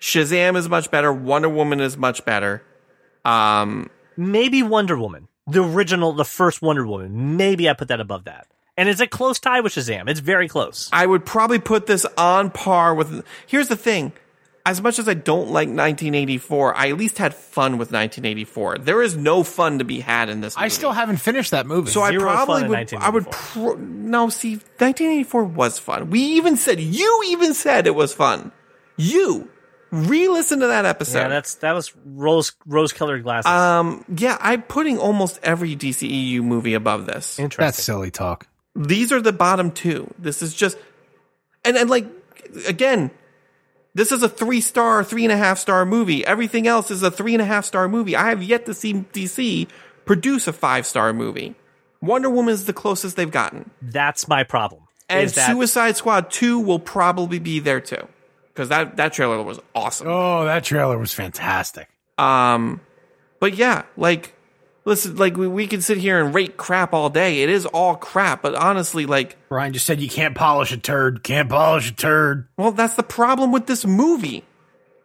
Shazam 0.00 0.56
is 0.56 0.68
much 0.68 0.90
better. 0.90 1.12
Wonder 1.12 1.48
Woman 1.50 1.80
is 1.80 1.96
much 1.98 2.24
better. 2.24 2.62
Um, 3.24 3.90
Maybe 4.16 4.62
Wonder 4.62 4.96
Woman, 4.98 5.28
the 5.46 5.62
original, 5.62 6.12
the 6.12 6.24
first 6.24 6.60
Wonder 6.62 6.86
Woman. 6.86 7.36
Maybe 7.36 7.68
I 7.68 7.74
put 7.74 7.88
that 7.88 8.00
above 8.00 8.24
that. 8.24 8.46
And 8.76 8.88
it's 8.88 9.00
a 9.00 9.06
close 9.06 9.38
tie 9.38 9.60
with 9.60 9.74
Shazam. 9.74 10.08
It's 10.08 10.20
very 10.20 10.48
close. 10.48 10.88
I 10.92 11.04
would 11.06 11.26
probably 11.26 11.58
put 11.58 11.86
this 11.86 12.06
on 12.16 12.50
par 12.50 12.94
with. 12.94 13.24
Here's 13.46 13.68
the 13.68 13.76
thing. 13.76 14.12
As 14.64 14.80
much 14.80 15.00
as 15.00 15.08
I 15.08 15.14
don't 15.14 15.48
like 15.48 15.66
1984, 15.68 16.76
I 16.76 16.90
at 16.90 16.96
least 16.96 17.18
had 17.18 17.34
fun 17.34 17.72
with 17.72 17.90
1984. 17.90 18.78
There 18.78 19.02
is 19.02 19.16
no 19.16 19.42
fun 19.42 19.80
to 19.80 19.84
be 19.84 19.98
had 20.00 20.28
in 20.28 20.40
this. 20.40 20.56
Movie. 20.56 20.64
I 20.64 20.68
still 20.68 20.92
haven't 20.92 21.16
finished 21.16 21.50
that 21.50 21.66
movie. 21.66 21.90
So 21.90 22.00
I 22.00 22.16
probably 22.16 22.46
fun 22.46 22.64
in 22.64 22.70
would. 22.70 22.94
I 22.94 23.10
would. 23.10 23.26
1984. 23.26 23.74
Pro- 23.74 23.84
no, 23.84 24.28
see, 24.28 24.52
1984 24.52 25.44
was 25.44 25.78
fun. 25.80 26.10
We 26.10 26.20
even 26.20 26.56
said 26.56 26.78
you 26.78 27.22
even 27.26 27.54
said 27.54 27.88
it 27.88 27.94
was 27.96 28.14
fun. 28.14 28.52
You 28.96 29.50
re-listen 29.90 30.60
to 30.60 30.68
that 30.68 30.84
episode. 30.84 31.18
yeah, 31.18 31.28
that's 31.28 31.56
that 31.56 31.72
was 31.72 31.92
rose 32.04 32.52
rose 32.64 32.92
colored 32.92 33.24
glasses. 33.24 33.50
um, 33.50 34.04
yeah, 34.16 34.38
I'm 34.40 34.62
putting 34.62 34.96
almost 34.98 35.40
every 35.42 35.74
DCEU 35.76 36.40
movie 36.40 36.74
above 36.74 37.06
this. 37.06 37.38
Interesting. 37.38 37.66
that's 37.66 37.82
silly 37.82 38.10
talk. 38.12 38.46
These 38.74 39.12
are 39.12 39.20
the 39.20 39.32
bottom 39.32 39.70
two. 39.70 40.12
This 40.18 40.42
is 40.42 40.54
just, 40.54 40.78
and 41.64 41.76
and 41.76 41.90
like 41.90 42.06
again, 42.66 43.10
this 43.94 44.12
is 44.12 44.22
a 44.22 44.28
three 44.28 44.60
star, 44.60 45.04
three 45.04 45.24
and 45.24 45.32
a 45.32 45.36
half 45.36 45.58
star 45.58 45.84
movie. 45.84 46.24
Everything 46.24 46.66
else 46.66 46.90
is 46.90 47.02
a 47.02 47.10
three 47.10 47.34
and 47.34 47.42
a 47.42 47.46
half 47.46 47.64
star 47.64 47.88
movie. 47.88 48.16
I 48.16 48.30
have 48.30 48.42
yet 48.42 48.66
to 48.66 48.74
see 48.74 48.94
DC 48.94 49.68
produce 50.04 50.48
a 50.48 50.52
five 50.52 50.86
star 50.86 51.12
movie. 51.12 51.54
Wonder 52.00 52.28
Woman 52.28 52.52
is 52.52 52.66
the 52.66 52.72
closest 52.72 53.16
they've 53.16 53.30
gotten. 53.30 53.70
That's 53.80 54.26
my 54.26 54.42
problem. 54.42 54.82
And 55.08 55.28
that 55.30 55.50
Suicide 55.50 55.96
Squad 55.96 56.30
2 56.30 56.58
will 56.58 56.78
probably 56.78 57.38
be 57.38 57.60
there 57.60 57.80
too. 57.80 58.08
Because 58.48 58.68
that, 58.68 58.96
that 58.96 59.12
trailer 59.12 59.42
was 59.42 59.60
awesome. 59.74 60.08
Oh, 60.08 60.44
that 60.44 60.64
trailer 60.64 60.98
was 60.98 61.12
fantastic. 61.12 61.88
Um, 62.18 62.80
but 63.40 63.54
yeah, 63.54 63.84
like, 63.96 64.34
listen, 64.84 65.16
like 65.16 65.36
we, 65.36 65.46
we 65.48 65.66
can 65.66 65.80
sit 65.80 65.98
here 65.98 66.24
and 66.24 66.34
rate 66.34 66.56
crap 66.56 66.92
all 66.92 67.10
day. 67.10 67.42
It 67.42 67.48
is 67.48 67.66
all 67.66 67.96
crap, 67.96 68.42
but 68.42 68.54
honestly, 68.54 69.06
like, 69.06 69.36
Brian 69.48 69.72
just 69.72 69.86
said 69.86 70.00
you 70.00 70.08
can't 70.08 70.34
polish 70.34 70.72
a 70.72 70.76
turd. 70.76 71.22
Can't 71.22 71.48
polish 71.48 71.90
a 71.90 71.94
turd. 71.94 72.48
well, 72.56 72.72
that's 72.72 72.94
the 72.94 73.02
problem 73.02 73.52
with 73.52 73.66
this 73.66 73.84
movie. 73.84 74.44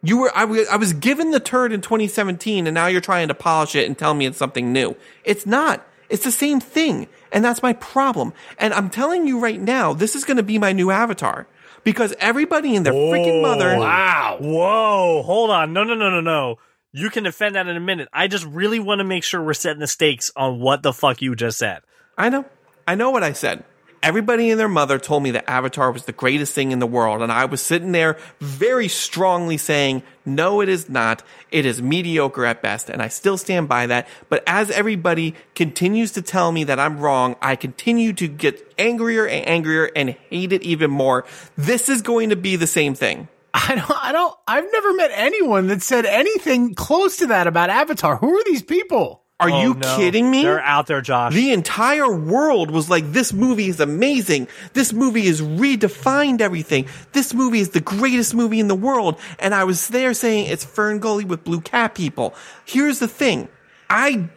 You 0.02 0.18
were, 0.18 0.32
I, 0.34 0.44
wa- 0.44 0.64
I 0.70 0.76
was 0.76 0.92
given 0.92 1.32
the 1.32 1.40
turd 1.40 1.72
in 1.72 1.80
2017 1.80 2.66
and 2.66 2.74
now 2.74 2.86
you're 2.86 3.00
trying 3.00 3.28
to 3.28 3.34
polish 3.34 3.74
it 3.74 3.86
and 3.86 3.98
tell 3.98 4.14
me 4.14 4.26
it's 4.26 4.38
something 4.38 4.72
new. 4.72 4.96
It's 5.24 5.44
not. 5.44 5.84
It's 6.08 6.24
the 6.24 6.30
same 6.30 6.60
thing. 6.60 7.08
And 7.32 7.44
that's 7.44 7.62
my 7.62 7.72
problem. 7.72 8.32
And 8.58 8.72
I'm 8.72 8.90
telling 8.90 9.26
you 9.26 9.40
right 9.40 9.60
now, 9.60 9.92
this 9.92 10.14
is 10.14 10.24
going 10.24 10.36
to 10.38 10.42
be 10.42 10.58
my 10.58 10.72
new 10.72 10.90
avatar. 10.90 11.46
Because 11.84 12.14
everybody 12.18 12.76
and 12.76 12.84
their 12.84 12.92
freaking 12.92 13.40
mother. 13.42 13.76
Wow. 13.78 14.38
Whoa, 14.40 15.22
hold 15.22 15.50
on. 15.50 15.72
No, 15.72 15.84
no, 15.84 15.94
no, 15.94 16.10
no, 16.10 16.20
no. 16.20 16.58
You 16.92 17.10
can 17.10 17.24
defend 17.24 17.54
that 17.54 17.66
in 17.66 17.76
a 17.76 17.80
minute. 17.80 18.08
I 18.14 18.28
just 18.28 18.46
really 18.46 18.80
want 18.80 19.00
to 19.00 19.04
make 19.04 19.22
sure 19.22 19.42
we're 19.42 19.52
setting 19.52 19.80
the 19.80 19.86
stakes 19.86 20.32
on 20.34 20.58
what 20.58 20.82
the 20.82 20.94
fuck 20.94 21.20
you 21.20 21.36
just 21.36 21.58
said. 21.58 21.82
I 22.16 22.30
know. 22.30 22.46
I 22.86 22.94
know 22.94 23.10
what 23.10 23.22
I 23.22 23.34
said. 23.34 23.62
Everybody 24.02 24.48
and 24.50 24.58
their 24.58 24.68
mother 24.68 24.98
told 24.98 25.22
me 25.22 25.32
that 25.32 25.50
Avatar 25.50 25.90
was 25.92 26.06
the 26.06 26.12
greatest 26.12 26.54
thing 26.54 26.72
in 26.72 26.78
the 26.78 26.86
world, 26.86 27.20
and 27.20 27.30
I 27.30 27.44
was 27.44 27.60
sitting 27.60 27.92
there 27.92 28.16
very 28.40 28.88
strongly 28.88 29.58
saying, 29.58 30.02
no, 30.24 30.62
it 30.62 30.68
is 30.70 30.88
not. 30.88 31.22
It 31.50 31.66
is 31.66 31.82
mediocre 31.82 32.46
at 32.46 32.62
best, 32.62 32.88
and 32.88 33.02
I 33.02 33.08
still 33.08 33.36
stand 33.36 33.68
by 33.68 33.86
that. 33.88 34.08
But 34.28 34.44
as 34.46 34.70
everybody 34.70 35.34
continues 35.54 36.12
to 36.12 36.22
tell 36.22 36.52
me 36.52 36.64
that 36.64 36.78
I'm 36.78 37.00
wrong, 37.00 37.36
I 37.42 37.56
continue 37.56 38.12
to 38.14 38.28
get 38.28 38.72
angrier 38.78 39.26
and 39.26 39.46
angrier 39.46 39.90
and 39.94 40.10
hate 40.30 40.52
it 40.52 40.62
even 40.62 40.90
more. 40.90 41.26
This 41.56 41.88
is 41.88 42.00
going 42.00 42.30
to 42.30 42.36
be 42.36 42.56
the 42.56 42.68
same 42.68 42.94
thing. 42.94 43.28
I 43.54 43.74
don't, 43.74 44.04
I 44.04 44.12
don't, 44.12 44.34
I've 44.46 44.70
never 44.72 44.92
met 44.94 45.10
anyone 45.14 45.66
that 45.68 45.82
said 45.82 46.04
anything 46.06 46.74
close 46.74 47.16
to 47.18 47.26
that 47.28 47.46
about 47.46 47.70
Avatar. 47.70 48.16
Who 48.16 48.38
are 48.38 48.44
these 48.44 48.62
people? 48.62 49.22
Are 49.40 49.50
Oh, 49.50 49.62
you 49.62 49.74
no. 49.74 49.96
kidding 49.96 50.30
me? 50.30 50.42
They're 50.42 50.60
out 50.60 50.86
there, 50.88 51.00
Josh. 51.00 51.32
The 51.32 51.52
entire 51.52 52.12
world 52.12 52.70
was 52.72 52.90
like, 52.90 53.12
this 53.12 53.32
movie 53.32 53.68
is 53.68 53.78
amazing. 53.80 54.48
This 54.74 54.92
movie 54.92 55.26
has 55.26 55.40
redefined 55.40 56.40
everything. 56.40 56.86
This 57.12 57.32
movie 57.32 57.60
is 57.60 57.70
the 57.70 57.80
greatest 57.80 58.34
movie 58.34 58.58
in 58.60 58.66
the 58.68 58.74
world. 58.74 59.18
And 59.38 59.54
I 59.54 59.62
was 59.64 59.88
there 59.88 60.12
saying 60.12 60.46
it's 60.46 60.64
Fern 60.64 60.98
Gully 60.98 61.24
with 61.24 61.44
blue 61.44 61.60
cat 61.60 61.94
people. 61.94 62.34
Here's 62.64 62.98
the 62.98 63.08
thing. 63.08 63.48
I, 63.88 64.28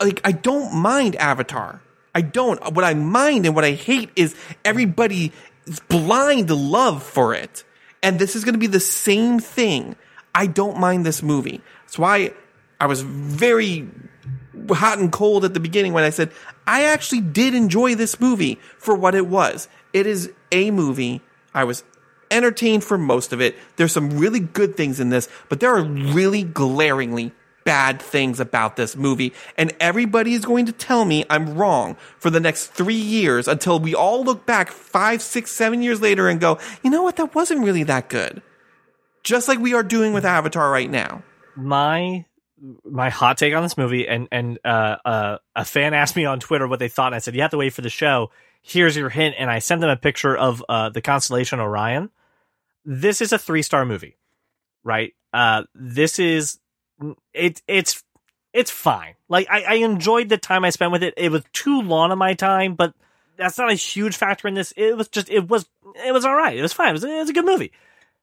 like, 0.00 0.20
I 0.24 0.32
don't 0.32 0.74
mind 0.74 1.14
Avatar. 1.16 1.80
I 2.14 2.22
don't. 2.22 2.72
What 2.74 2.84
I 2.84 2.94
mind 2.94 3.46
and 3.46 3.54
what 3.54 3.64
I 3.64 3.70
hate 3.72 4.10
is 4.16 4.34
everybody's 4.64 5.30
blind 5.88 6.50
love 6.50 7.04
for 7.04 7.34
it. 7.34 7.62
And 8.02 8.18
this 8.18 8.34
is 8.34 8.44
going 8.44 8.54
to 8.54 8.58
be 8.58 8.66
the 8.66 8.80
same 8.80 9.38
thing. 9.38 9.96
I 10.34 10.46
don't 10.46 10.78
mind 10.78 11.04
this 11.04 11.22
movie. 11.22 11.60
That's 11.82 11.98
why 11.98 12.32
I 12.80 12.86
was 12.86 13.02
very 13.02 13.88
hot 14.70 14.98
and 14.98 15.10
cold 15.10 15.44
at 15.44 15.54
the 15.54 15.60
beginning 15.60 15.92
when 15.92 16.04
I 16.04 16.10
said 16.10 16.30
I 16.66 16.84
actually 16.84 17.20
did 17.20 17.54
enjoy 17.54 17.94
this 17.94 18.20
movie 18.20 18.58
for 18.78 18.94
what 18.94 19.14
it 19.14 19.26
was. 19.26 19.68
It 19.92 20.06
is 20.06 20.32
a 20.52 20.70
movie. 20.70 21.20
I 21.52 21.64
was 21.64 21.82
entertained 22.30 22.84
for 22.84 22.96
most 22.96 23.32
of 23.32 23.40
it. 23.40 23.56
There's 23.76 23.92
some 23.92 24.18
really 24.18 24.40
good 24.40 24.76
things 24.76 25.00
in 25.00 25.10
this, 25.10 25.28
but 25.48 25.60
there 25.60 25.74
are 25.74 25.82
really 25.82 26.44
glaringly 26.44 27.32
bad 27.70 28.02
things 28.02 28.40
about 28.40 28.74
this 28.74 28.96
movie. 28.96 29.32
And 29.56 29.72
everybody 29.78 30.34
is 30.34 30.44
going 30.44 30.66
to 30.66 30.72
tell 30.72 31.04
me 31.04 31.24
I'm 31.30 31.54
wrong 31.54 31.96
for 32.18 32.28
the 32.28 32.40
next 32.40 32.66
three 32.72 32.96
years 32.96 33.46
until 33.46 33.78
we 33.78 33.94
all 33.94 34.24
look 34.24 34.44
back 34.44 34.72
five, 34.72 35.22
six, 35.22 35.52
seven 35.52 35.80
years 35.80 36.00
later 36.00 36.28
and 36.28 36.40
go, 36.40 36.58
you 36.82 36.90
know 36.90 37.04
what? 37.04 37.14
That 37.14 37.32
wasn't 37.32 37.62
really 37.62 37.84
that 37.84 38.08
good. 38.08 38.42
Just 39.22 39.46
like 39.46 39.60
we 39.60 39.72
are 39.72 39.84
doing 39.84 40.12
with 40.12 40.24
Avatar 40.24 40.68
right 40.68 40.90
now. 40.90 41.22
my 41.54 42.24
my 42.84 43.08
hot 43.08 43.38
take 43.38 43.54
on 43.54 43.62
this 43.62 43.78
movie, 43.78 44.06
and 44.06 44.28
and 44.32 44.58
uh, 44.64 44.96
uh, 45.04 45.38
a 45.54 45.64
fan 45.64 45.94
asked 45.94 46.16
me 46.16 46.24
on 46.24 46.40
Twitter 46.40 46.66
what 46.66 46.78
they 46.78 46.88
thought, 46.88 47.06
and 47.08 47.14
I 47.14 47.18
said 47.18 47.34
you 47.34 47.42
have 47.42 47.52
to 47.52 47.56
wait 47.56 47.72
for 47.72 47.82
the 47.82 47.90
show. 47.90 48.30
Here's 48.62 48.96
your 48.96 49.08
hint, 49.08 49.36
and 49.38 49.50
I 49.50 49.60
sent 49.60 49.80
them 49.80 49.90
a 49.90 49.96
picture 49.96 50.36
of 50.36 50.62
uh, 50.68 50.90
the 50.90 51.00
constellation 51.00 51.60
Orion. 51.60 52.10
This 52.84 53.20
is 53.20 53.32
a 53.32 53.38
three 53.38 53.62
star 53.62 53.84
movie, 53.86 54.16
right? 54.84 55.14
Uh, 55.32 55.62
this 55.74 56.18
is 56.18 56.59
it. 57.34 57.62
It's 57.66 58.02
it's 58.52 58.70
fine. 58.70 59.14
Like 59.28 59.46
I, 59.50 59.62
I 59.62 59.74
enjoyed 59.74 60.28
the 60.28 60.38
time 60.38 60.64
I 60.64 60.70
spent 60.70 60.92
with 60.92 61.02
it. 61.02 61.14
It 61.16 61.30
was 61.30 61.44
too 61.52 61.82
long 61.82 62.10
of 62.12 62.18
my 62.18 62.34
time, 62.34 62.74
but 62.74 62.94
that's 63.36 63.58
not 63.58 63.70
a 63.70 63.74
huge 63.74 64.16
factor 64.16 64.48
in 64.48 64.54
this. 64.54 64.72
It 64.76 64.96
was 64.96 65.08
just 65.08 65.30
it 65.30 65.48
was 65.48 65.66
it 66.04 66.12
was 66.12 66.24
all 66.24 66.34
right. 66.34 66.56
It 66.56 66.62
was 66.62 66.72
fine. 66.72 66.90
It 66.90 66.92
was, 66.92 67.04
it 67.04 67.08
was 67.10 67.30
a 67.30 67.34
good 67.34 67.46
movie 67.46 67.72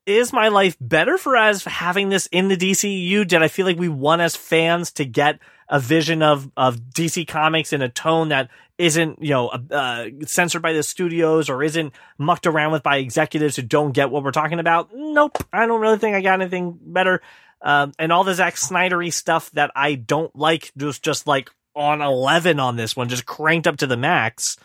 is 0.08 0.32
my 0.32 0.48
life 0.48 0.78
better 0.80 1.18
for 1.18 1.36
us 1.36 1.66
having 1.66 2.08
this 2.10 2.28
in 2.28 2.48
the 2.48 2.56
DCU? 2.56 3.28
Did 3.28 3.44
I 3.44 3.50
feel 3.50 3.66
like 3.66 3.78
we 3.78 3.90
won 3.90 4.22
as 4.22 4.36
fans 4.36 4.94
to 4.94 5.06
get 5.06 5.40
a 5.70 5.80
vision 5.80 6.24
of 6.24 6.50
of 6.56 6.78
DC 6.78 7.28
Comics 7.28 7.74
in 7.74 7.82
a 7.82 7.90
tone 7.90 8.30
that 8.30 8.50
isn't 8.78 9.22
you 9.22 9.32
know 9.32 9.50
uh, 9.50 10.06
censored 10.26 10.62
by 10.62 10.72
the 10.72 10.82
studios 10.82 11.50
or 11.50 11.62
isn't 11.62 11.94
mucked 12.18 12.48
around 12.48 12.72
with 12.72 12.84
by 12.84 12.98
executives 12.98 13.58
who 13.58 13.64
don't 13.64 13.92
get 13.92 14.10
what 14.10 14.24
we're 14.24 14.32
talking 14.32 14.60
about? 14.60 14.90
Nope, 14.96 15.38
I 15.52 15.66
don't 15.66 15.82
really 15.82 15.98
think 15.98 16.16
I 16.16 16.22
got 16.22 16.42
anything 16.42 16.80
better. 16.82 17.22
Um, 17.62 17.92
and 17.98 18.12
all 18.12 18.24
the 18.24 18.36
Zack 18.36 18.56
Snydery 18.56 19.12
stuff 19.12 19.50
that 19.52 19.72
I 19.76 19.96
don't 19.96 20.36
like 20.36 20.72
was 20.76 21.00
just 21.00 21.26
like 21.26 21.50
on 21.76 22.02
eleven 22.02 22.60
on 22.60 22.76
this 22.76 22.96
one, 22.96 23.10
just 23.10 23.26
cranked 23.26 23.68
up 23.68 23.78
to 23.78 23.88
the 23.88 23.98
max. 23.98 24.58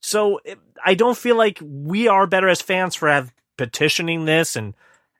So 0.00 0.40
I 0.84 0.94
don't 0.94 1.16
feel 1.16 1.36
like 1.36 1.58
we 1.62 2.08
are 2.08 2.26
better 2.26 2.48
as 2.48 2.62
fans 2.62 2.94
for 2.94 3.08
have 3.08 3.32
petitioning 3.56 4.24
this 4.24 4.56
and 4.56 4.74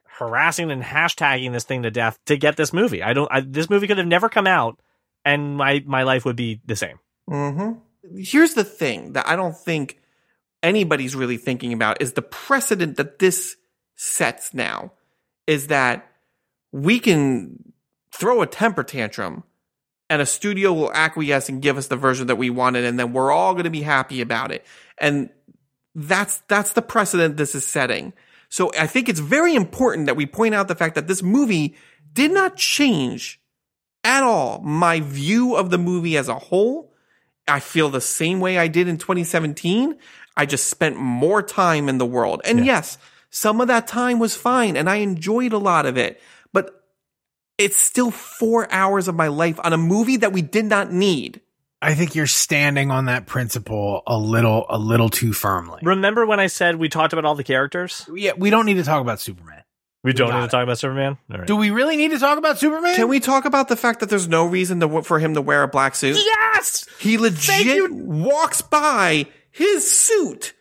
harassing 0.05 0.71
and 0.71 0.83
hashtagging 0.83 1.51
this 1.51 1.63
thing 1.63 1.83
to 1.83 1.91
death 1.91 2.17
to 2.25 2.37
get 2.37 2.57
this 2.57 2.73
movie. 2.73 3.03
I 3.03 3.13
don't. 3.13 3.31
I, 3.31 3.41
this 3.41 3.69
movie 3.69 3.87
could 3.87 3.97
have 3.97 4.07
never 4.07 4.29
come 4.29 4.47
out, 4.47 4.79
and 5.23 5.57
my 5.57 5.83
my 5.85 6.03
life 6.03 6.25
would 6.25 6.35
be 6.35 6.61
the 6.65 6.75
same. 6.75 6.99
Mm-hmm. 7.29 8.17
Here's 8.17 8.53
the 8.53 8.63
thing 8.63 9.13
that 9.13 9.27
I 9.27 9.35
don't 9.35 9.55
think 9.55 9.99
anybody's 10.63 11.15
really 11.15 11.37
thinking 11.37 11.73
about 11.73 12.01
is 12.01 12.13
the 12.13 12.21
precedent 12.21 12.97
that 12.97 13.19
this 13.19 13.55
sets 13.95 14.53
now 14.53 14.93
is 15.45 15.67
that 15.67 16.08
we 16.71 16.99
can 16.99 17.73
throw 18.13 18.41
a 18.41 18.47
temper 18.47 18.83
tantrum 18.83 19.43
and 20.09 20.21
a 20.21 20.25
studio 20.25 20.73
will 20.73 20.91
acquiesce 20.93 21.49
and 21.49 21.61
give 21.61 21.77
us 21.77 21.87
the 21.87 21.95
version 21.95 22.27
that 22.27 22.35
we 22.37 22.49
wanted 22.49 22.83
and 22.83 22.99
then 22.99 23.13
we're 23.13 23.31
all 23.31 23.53
going 23.53 23.65
to 23.65 23.69
be 23.69 23.81
happy 23.81 24.21
about 24.21 24.51
it. 24.51 24.65
And 24.97 25.29
that's 25.95 26.41
that's 26.47 26.73
the 26.73 26.81
precedent 26.81 27.37
this 27.37 27.55
is 27.55 27.65
setting. 27.65 28.13
So 28.49 28.71
I 28.79 28.87
think 28.87 29.09
it's 29.09 29.19
very 29.19 29.53
important 29.55 30.07
that 30.07 30.15
we 30.15 30.25
point 30.25 30.55
out 30.55 30.67
the 30.67 30.75
fact 30.75 30.95
that 30.95 31.07
this 31.07 31.21
movie 31.21 31.75
did 32.13 32.31
not 32.31 32.57
change 32.57 33.39
at 34.03 34.23
all 34.23 34.59
my 34.61 34.99
view 35.01 35.55
of 35.55 35.69
the 35.69 35.77
movie 35.77 36.17
as 36.17 36.27
a 36.27 36.35
whole. 36.35 36.93
I 37.47 37.59
feel 37.59 37.89
the 37.89 38.01
same 38.01 38.39
way 38.39 38.57
I 38.57 38.67
did 38.67 38.87
in 38.87 38.97
2017. 38.97 39.97
I 40.37 40.45
just 40.45 40.67
spent 40.67 40.95
more 40.95 41.41
time 41.43 41.89
in 41.89 41.97
the 41.97 42.05
world. 42.05 42.41
And 42.45 42.59
Yeah. 42.59 42.65
yes, 42.65 42.97
some 43.29 43.61
of 43.61 43.67
that 43.67 43.87
time 43.87 44.19
was 44.19 44.35
fine 44.35 44.75
and 44.77 44.89
I 44.89 44.97
enjoyed 44.97 45.53
a 45.53 45.57
lot 45.57 45.85
of 45.85 45.97
it, 45.97 46.21
it's 47.59 47.77
still 47.77 48.09
four 48.09 48.71
hours 48.71 49.07
of 49.07 49.15
my 49.15 49.27
life 49.27 49.59
on 49.63 49.73
a 49.73 49.77
movie 49.77 50.17
that 50.17 50.33
we 50.33 50.41
did 50.41 50.65
not 50.65 50.91
need. 50.91 51.41
I 51.81 51.93
think 51.93 52.15
you're 52.15 52.27
standing 52.27 52.89
on 52.91 53.05
that 53.05 53.25
principle 53.25 54.01
a 54.07 54.17
little, 54.17 54.65
a 54.69 54.77
little 54.77 55.09
too 55.09 55.31
firmly. 55.31 55.79
Remember 55.83 56.25
when 56.25 56.39
I 56.39 56.47
said 56.47 56.77
we 56.77 56.89
talked 56.89 57.13
about 57.13 57.25
all 57.25 57.35
the 57.35 57.43
characters? 57.43 58.09
Yeah, 58.13 58.31
we 58.37 58.49
don't 58.49 58.65
need 58.65 58.75
to 58.75 58.83
talk 58.83 59.01
about 59.01 59.19
Superman. 59.19 59.63
We 60.03 60.13
don't 60.13 60.29
got 60.29 60.35
need 60.35 60.41
to 60.41 60.45
it. 60.45 60.51
talk 60.51 60.63
about 60.63 60.79
Superman. 60.79 61.17
All 61.31 61.37
right. 61.37 61.47
Do 61.47 61.57
we 61.57 61.71
really 61.71 61.97
need 61.97 62.11
to 62.11 62.19
talk 62.19 62.37
about 62.37 62.57
Superman? 62.57 62.95
Can 62.95 63.09
we 63.09 63.19
talk 63.19 63.45
about 63.45 63.67
the 63.67 63.75
fact 63.75 63.99
that 63.99 64.09
there's 64.09 64.29
no 64.29 64.45
reason 64.45 64.79
to, 64.79 65.03
for 65.03 65.19
him 65.19 65.33
to 65.33 65.41
wear 65.41 65.63
a 65.63 65.67
black 65.67 65.95
suit? 65.95 66.15
yes. 66.17 66.85
He 66.99 67.17
legit 67.17 67.91
walks 67.91 68.61
by 68.61 69.27
his 69.51 69.89
suit 69.89 70.53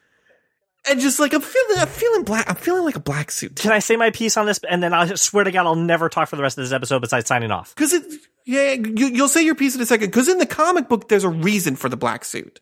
and 0.91 1.01
just 1.01 1.19
like 1.21 1.33
I'm 1.33 1.41
feeling, 1.41 1.79
I'm 1.79 1.89
feeling 1.89 2.23
black. 2.25 2.49
I'm 2.49 2.57
feeling 2.57 2.85
like 2.85 2.97
a 2.97 3.01
black 3.01 3.31
suit 3.31 3.57
Can 3.57 3.73
I 3.73 3.79
say 3.79 3.97
my 3.97 4.11
piece 4.11 4.37
on 4.37 4.47
this, 4.47 4.61
and 4.69 4.83
then 4.83 4.93
I 4.93 5.15
swear 5.15 5.45
to 5.45 5.51
God, 5.51 5.67
I'll 5.67 5.75
never 5.75 6.09
talk 6.09 6.29
for 6.29 6.37
the 6.37 6.43
rest 6.43 6.59
of 6.59 6.65
this 6.65 6.73
episode 6.73 7.01
besides 7.01 7.27
signing 7.27 7.51
off. 7.51 7.75
because 7.75 7.93
it. 7.93 8.05
Yeah, 8.47 8.73
you, 8.73 9.09
you'll 9.09 9.29
say 9.29 9.45
your 9.45 9.55
piece 9.55 9.75
in 9.75 9.81
a 9.83 9.87
second. 9.87 10.07
Because 10.07 10.27
in 10.27 10.39
the 10.39 10.47
comic 10.47 10.89
book, 10.89 11.09
there's 11.11 11.25
a 11.25 11.29
reason 11.29 11.77
for 11.77 11.91
the 11.91 11.99
black 11.99 12.25
suit. 12.25 12.61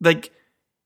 Like 0.00 0.32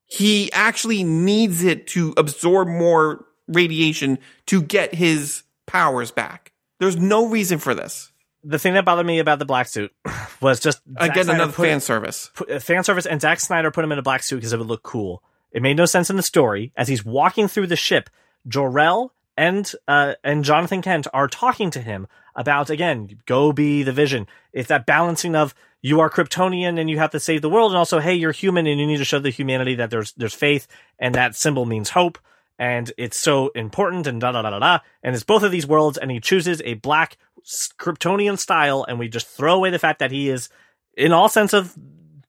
he 0.05 0.51
actually 0.51 1.03
needs 1.03 1.63
it 1.63 1.87
to 1.87 2.13
absorb 2.17 2.67
more 2.67 3.25
radiation 3.47 4.19
to 4.47 4.61
get 4.61 4.93
his 4.93 5.43
powers 5.65 6.11
back. 6.11 6.51
There's 6.79 6.97
no 6.97 7.27
reason 7.29 7.57
for 7.59 7.73
this. 7.73 8.11
The 8.43 8.59
thing 8.59 8.73
that 8.73 8.83
bothered 8.83 9.05
me 9.05 9.19
about 9.19 9.39
the 9.39 9.45
black 9.45 9.67
suit 9.69 9.93
was 10.41 10.59
just 10.59 10.81
Zack 10.99 11.11
Again, 11.11 11.23
Snyder 11.23 11.43
another 11.43 11.53
fan 11.53 11.79
service. 11.79 12.29
put- 12.35 12.51
uh, 12.51 12.59
fan 12.59 12.83
service 12.83 13.05
and 13.05 13.21
Zack 13.21 13.39
Snyder 13.39 13.71
put 13.71 13.85
him 13.85 13.93
in 13.93 13.99
a 13.99 14.01
black 14.03 14.23
suit 14.23 14.35
because 14.37 14.51
it 14.51 14.57
would 14.59 14.67
look 14.67 14.83
cool. 14.83 15.23
It 15.53 15.61
made 15.61 15.77
no 15.77 15.85
sense 15.85 16.09
in 16.09 16.17
the 16.17 16.23
story. 16.23 16.73
As 16.75 16.87
he's 16.87 17.05
walking 17.05 17.47
through 17.47 17.67
the 17.67 17.75
ship, 17.75 18.09
Jor-El 18.47 19.13
and 19.37 19.71
uh, 19.87 20.13
and 20.23 20.43
Jonathan 20.43 20.81
Kent 20.81 21.07
are 21.13 21.27
talking 21.27 21.71
to 21.71 21.81
him 21.81 22.07
about 22.35 22.69
again, 22.69 23.19
go 23.25 23.53
be 23.53 23.83
the 23.83 23.91
Vision. 23.91 24.27
It's 24.51 24.69
that 24.69 24.85
balancing 24.85 25.35
of 25.35 25.53
you 25.81 25.99
are 25.99 26.09
Kryptonian 26.09 26.79
and 26.79 26.89
you 26.89 26.97
have 26.97 27.11
to 27.11 27.19
save 27.19 27.41
the 27.41 27.49
world, 27.49 27.71
and 27.71 27.77
also 27.77 27.99
hey, 27.99 28.15
you're 28.15 28.31
human 28.31 28.67
and 28.67 28.79
you 28.79 28.87
need 28.87 28.97
to 28.97 29.05
show 29.05 29.19
the 29.19 29.29
humanity 29.29 29.75
that 29.75 29.89
there's 29.89 30.13
there's 30.13 30.33
faith, 30.33 30.67
and 30.99 31.15
that 31.15 31.35
symbol 31.35 31.65
means 31.65 31.91
hope, 31.91 32.17
and 32.57 32.91
it's 32.97 33.17
so 33.17 33.49
important, 33.49 34.07
and 34.07 34.19
da 34.19 34.31
da 34.31 34.41
da 34.41 34.49
da 34.49 34.59
da. 34.59 34.79
And 35.03 35.15
it's 35.15 35.23
both 35.23 35.43
of 35.43 35.51
these 35.51 35.67
worlds, 35.67 35.97
and 35.97 36.09
he 36.11 36.19
chooses 36.19 36.61
a 36.65 36.75
black 36.75 37.17
Kryptonian 37.77 38.37
style, 38.39 38.85
and 38.87 38.97
we 38.97 39.07
just 39.07 39.27
throw 39.27 39.55
away 39.55 39.69
the 39.69 39.79
fact 39.79 39.99
that 39.99 40.11
he 40.11 40.29
is, 40.29 40.49
in 40.95 41.11
all 41.11 41.29
sense 41.29 41.53
of 41.53 41.77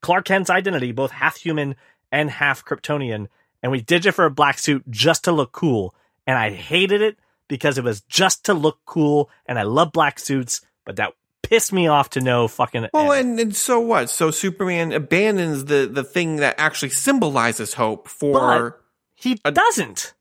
Clark 0.01 0.26
Kent's 0.26 0.51
identity, 0.51 0.92
both 0.92 1.12
half 1.12 1.36
human 1.36 1.76
and 2.15 2.31
half 2.31 2.65
Kryptonian, 2.65 3.27
and 3.62 3.73
we 3.73 3.81
did 3.81 4.07
it 4.07 4.12
for 4.12 4.24
a 4.24 4.31
black 4.31 4.59
suit 4.59 4.85
just 4.89 5.24
to 5.24 5.32
look 5.32 5.53
cool. 5.53 5.95
And 6.27 6.39
I 6.39 6.51
hated 6.51 7.03
it 7.03 7.19
because 7.49 7.77
it 7.77 7.85
was 7.85 8.01
just 8.03 8.45
to 8.47 8.55
look 8.55 8.78
cool, 8.86 9.28
and 9.47 9.59
I 9.59 9.62
love 9.62 9.93
black 9.93 10.19
suits, 10.19 10.62
but 10.86 10.97
that 10.97 11.12
pissed 11.43 11.73
me 11.73 11.86
off 11.89 12.11
to 12.11 12.20
no 12.20 12.49
fucking. 12.49 12.89
Well, 12.95 13.12
end. 13.12 13.31
and, 13.31 13.41
and 13.41 13.57
so 13.57 13.81
what? 13.81 14.09
So 14.11 14.31
Superman 14.31 14.93
abandons 14.93 15.66
the 15.66 15.91
the 15.91 16.05
thing 16.05 16.36
that 16.36 16.55
actually 16.59 16.91
symbolizes 16.91 17.74
hope 17.74 18.09
for. 18.09 18.81
he 19.15 19.35
doesn't 19.45 20.15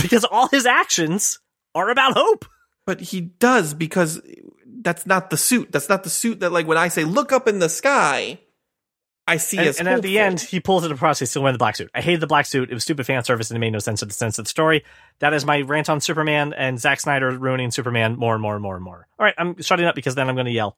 because 0.00 0.24
all 0.24 0.48
his 0.48 0.66
actions 0.66 1.40
are 1.74 1.90
about 1.90 2.14
hope. 2.14 2.44
But 2.86 3.00
he 3.00 3.20
does 3.22 3.72
because 3.72 4.20
that's 4.66 5.06
not 5.06 5.30
the 5.30 5.36
suit. 5.36 5.72
That's 5.72 5.88
not 5.88 6.04
the 6.04 6.10
suit 6.10 6.40
that 6.40 6.52
like 6.52 6.66
when 6.66 6.78
I 6.78 6.88
say 6.88 7.04
look 7.04 7.32
up 7.32 7.48
in 7.48 7.58
the 7.58 7.68
sky, 7.68 8.40
I 9.26 9.38
see 9.38 9.58
And, 9.58 9.68
as 9.68 9.78
and 9.78 9.88
at 9.88 10.02
the 10.02 10.18
end, 10.18 10.40
he 10.40 10.60
pulls 10.60 10.84
it 10.84 10.92
across. 10.92 11.18
He's 11.18 11.30
still 11.30 11.42
wearing 11.42 11.54
the 11.54 11.58
black 11.58 11.76
suit. 11.76 11.90
I 11.94 12.02
hated 12.02 12.20
the 12.20 12.26
black 12.26 12.46
suit. 12.46 12.70
It 12.70 12.74
was 12.74 12.82
stupid 12.82 13.06
fan 13.06 13.24
service, 13.24 13.50
and 13.50 13.56
it 13.56 13.60
made 13.60 13.70
no 13.70 13.78
sense 13.78 14.00
to 14.00 14.06
the 14.06 14.12
sense 14.12 14.38
of 14.38 14.44
the 14.44 14.48
story. 14.50 14.84
That 15.20 15.32
is 15.32 15.46
my 15.46 15.62
rant 15.62 15.88
on 15.88 16.00
Superman 16.00 16.52
and 16.52 16.78
Zack 16.78 17.00
Snyder 17.00 17.30
ruining 17.30 17.70
Superman 17.70 18.16
more 18.16 18.34
and 18.34 18.42
more 18.42 18.54
and 18.54 18.62
more 18.62 18.74
and 18.74 18.84
more. 18.84 19.06
All 19.18 19.24
right, 19.24 19.34
I'm 19.38 19.60
shutting 19.62 19.86
up 19.86 19.94
because 19.94 20.14
then 20.14 20.28
I'm 20.28 20.34
going 20.34 20.46
to 20.46 20.52
yell. 20.52 20.76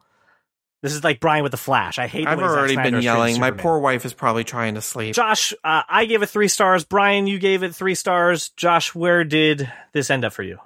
This 0.82 0.92
is 0.92 1.02
like 1.02 1.18
Brian 1.18 1.42
with 1.42 1.50
the 1.50 1.58
Flash. 1.58 1.98
I 1.98 2.06
hate. 2.06 2.24
The 2.24 2.30
I've 2.30 2.38
way 2.38 2.44
already 2.44 2.74
Snyder 2.74 2.90
been 2.92 3.02
yelling. 3.02 3.40
My 3.40 3.50
poor 3.50 3.80
wife 3.80 4.04
is 4.04 4.12
probably 4.12 4.44
trying 4.44 4.74
to 4.74 4.82
sleep. 4.82 5.14
Josh, 5.16 5.52
uh, 5.64 5.82
I 5.88 6.04
gave 6.04 6.22
it 6.22 6.28
three 6.28 6.48
stars. 6.48 6.84
Brian, 6.84 7.26
you 7.26 7.40
gave 7.40 7.64
it 7.64 7.74
three 7.74 7.96
stars. 7.96 8.50
Josh, 8.50 8.94
where 8.94 9.24
did 9.24 9.72
this 9.92 10.10
end 10.10 10.24
up 10.24 10.32
for 10.32 10.44
you? 10.44 10.58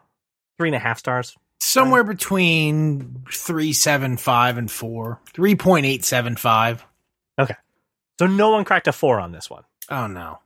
Three 0.58 0.68
and 0.68 0.76
a 0.76 0.80
half 0.80 0.98
stars. 0.98 1.36
Somewhere 1.60 2.04
between 2.04 3.24
three 3.32 3.72
seven 3.72 4.18
five 4.18 4.58
and 4.58 4.70
four. 4.70 5.20
Three 5.32 5.54
point 5.54 5.86
eight 5.86 6.04
seven 6.04 6.36
five. 6.36 6.84
So 8.20 8.26
no 8.26 8.50
one 8.50 8.66
cracked 8.66 8.86
a 8.86 8.92
four 8.92 9.18
on 9.18 9.32
this 9.32 9.48
one. 9.48 9.62
Oh 9.88 10.06
no. 10.06 10.40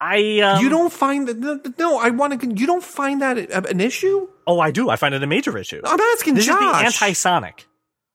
I 0.00 0.40
um, 0.40 0.60
you 0.60 0.68
don't 0.68 0.92
find 0.92 1.28
that? 1.28 1.38
No, 1.38 1.60
no, 1.78 2.00
I 2.00 2.10
want 2.10 2.40
to. 2.40 2.48
You 2.48 2.66
don't 2.66 2.82
find 2.82 3.22
that 3.22 3.38
an 3.38 3.80
issue? 3.80 4.26
Oh, 4.44 4.58
I 4.58 4.72
do. 4.72 4.90
I 4.90 4.96
find 4.96 5.14
it 5.14 5.22
a 5.22 5.26
major 5.28 5.56
issue. 5.56 5.80
I'm 5.84 6.00
asking 6.00 6.34
This 6.34 6.48
is 6.48 6.50
the 6.56 6.60
anti-Sonic. 6.60 7.68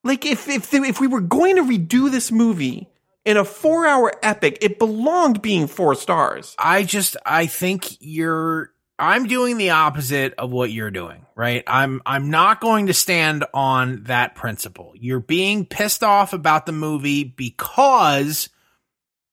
like 0.04 0.26
if 0.26 0.46
if 0.50 0.74
if 0.74 1.00
we 1.00 1.06
were 1.06 1.22
going 1.22 1.56
to 1.56 1.62
redo 1.62 2.10
this 2.10 2.30
movie 2.30 2.90
in 3.24 3.38
a 3.38 3.46
four 3.46 3.86
hour 3.86 4.12
epic, 4.22 4.58
it 4.60 4.78
belonged 4.78 5.40
being 5.40 5.68
four 5.68 5.94
stars. 5.94 6.54
I 6.58 6.82
just 6.82 7.16
I 7.24 7.46
think 7.46 7.96
you're 8.00 8.74
I'm 8.98 9.26
doing 9.26 9.56
the 9.56 9.70
opposite 9.70 10.34
of 10.34 10.50
what 10.50 10.70
you're 10.70 10.90
doing, 10.90 11.24
right? 11.34 11.64
I'm 11.66 12.02
I'm 12.04 12.28
not 12.28 12.60
going 12.60 12.88
to 12.88 12.94
stand 12.94 13.46
on 13.54 14.02
that 14.02 14.34
principle. 14.34 14.92
You're 14.96 15.20
being 15.20 15.64
pissed 15.64 16.04
off 16.04 16.34
about 16.34 16.66
the 16.66 16.72
movie 16.72 17.24
because 17.24 18.50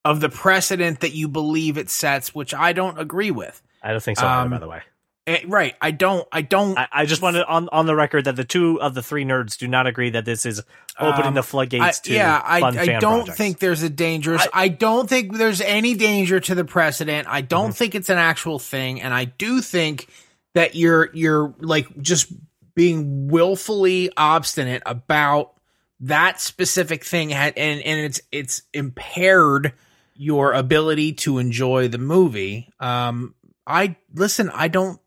of 0.06 0.20
the 0.20 0.30
precedent 0.30 1.00
that 1.02 1.14
you 1.14 1.28
believe 1.28 1.78
it 1.78 1.90
sets, 1.90 2.36
which 2.36 2.54
I 2.54 2.74
don't 2.74 3.00
agree 3.00 3.32
with. 3.32 3.62
I 3.82 3.92
don't 3.92 4.04
think 4.04 4.18
so, 4.20 4.28
Um, 4.28 4.50
by 4.50 4.60
the 4.60 4.68
way. 4.68 4.82
Eh, 5.26 5.40
right. 5.48 5.74
I 5.82 5.92
don't 5.92 6.28
I 6.34 6.42
don't 6.42 6.78
I, 6.78 6.88
I 6.92 7.06
just 7.06 7.22
wanted 7.22 7.44
on 7.46 7.70
on 7.72 7.86
the 7.86 7.96
record 7.96 8.26
that 8.26 8.36
the 8.36 8.44
two 8.44 8.82
of 8.82 8.94
the 8.94 9.02
three 9.02 9.24
nerds 9.24 9.58
do 9.58 9.70
not 9.70 9.88
agree 9.88 10.10
that 10.10 10.26
this 10.26 10.46
is 10.46 10.62
opening 11.00 11.28
Um, 11.28 11.34
the 11.34 11.44
floodgates 11.44 12.00
I- 12.00 12.08
to 12.08 12.14
yeah, 12.14 12.42
I, 12.44 12.58
I 12.62 12.86
don't 13.00 13.20
projects. 13.20 13.38
think 13.38 13.60
there's 13.60 13.84
a 13.84 13.90
dangerous. 13.90 14.46
I, 14.54 14.68
don't 14.68 15.08
think 15.08 15.38
there's 15.38 15.62
any 15.62 15.96
danger 15.96 16.42
to 16.42 16.54
the 16.56 16.66
precedent. 16.66 17.30
I 17.30 17.40
don't 17.40 17.68
Mm-hmm. 17.70 17.72
think 17.76 17.96
it's 17.96 18.10
an 18.10 18.18
actual 18.18 18.60
thing, 18.60 19.02
and 19.02 19.14
I 19.14 19.24
do 19.26 19.62
think 19.62 20.10
that 20.56 20.76
you're 20.76 21.10
you're 21.14 21.56
like 21.60 21.88
just 22.02 22.34
being 22.76 23.30
willfully 23.30 24.12
obstinate 24.18 24.84
about 24.86 25.54
that 26.02 26.42
specific 26.42 27.06
thing, 27.06 27.32
and 27.32 27.58
and 27.58 28.00
it's 28.02 28.20
it's 28.34 28.64
impaired 28.74 29.72
your 30.16 30.54
ability 30.54 31.14
to 31.14 31.40
enjoy 31.40 31.88
the 31.88 31.98
movie. 31.98 32.70
Um, 32.80 33.36
I 33.66 33.96
listen. 34.14 34.50
I 34.54 34.68
don't 34.68 35.00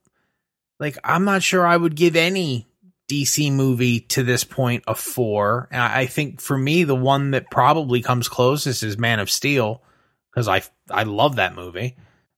like. 0.79 0.99
I'm 1.05 1.25
not 1.25 1.43
sure 1.43 1.67
I 1.67 1.77
would 1.77 1.95
give 1.95 2.17
any 2.17 2.67
DC 3.09 3.53
movie 3.53 4.01
to 4.01 4.23
this 4.23 4.45
point 4.45 4.85
a 4.87 4.95
four. 4.95 5.69
And 5.71 5.81
I 5.81 6.07
think 6.07 6.41
for 6.41 6.57
me, 6.57 6.85
the 6.85 6.97
one 6.97 7.33
that 7.33 7.51
probably 7.51 8.03
comes 8.03 8.29
closest 8.29 8.83
is 8.83 8.99
Man 8.99 9.21
of 9.21 9.31
Steel 9.31 9.83
because 10.31 10.49
I 10.49 10.63
I 10.91 11.05
love 11.05 11.37
that 11.37 11.55
movie. 11.55 11.97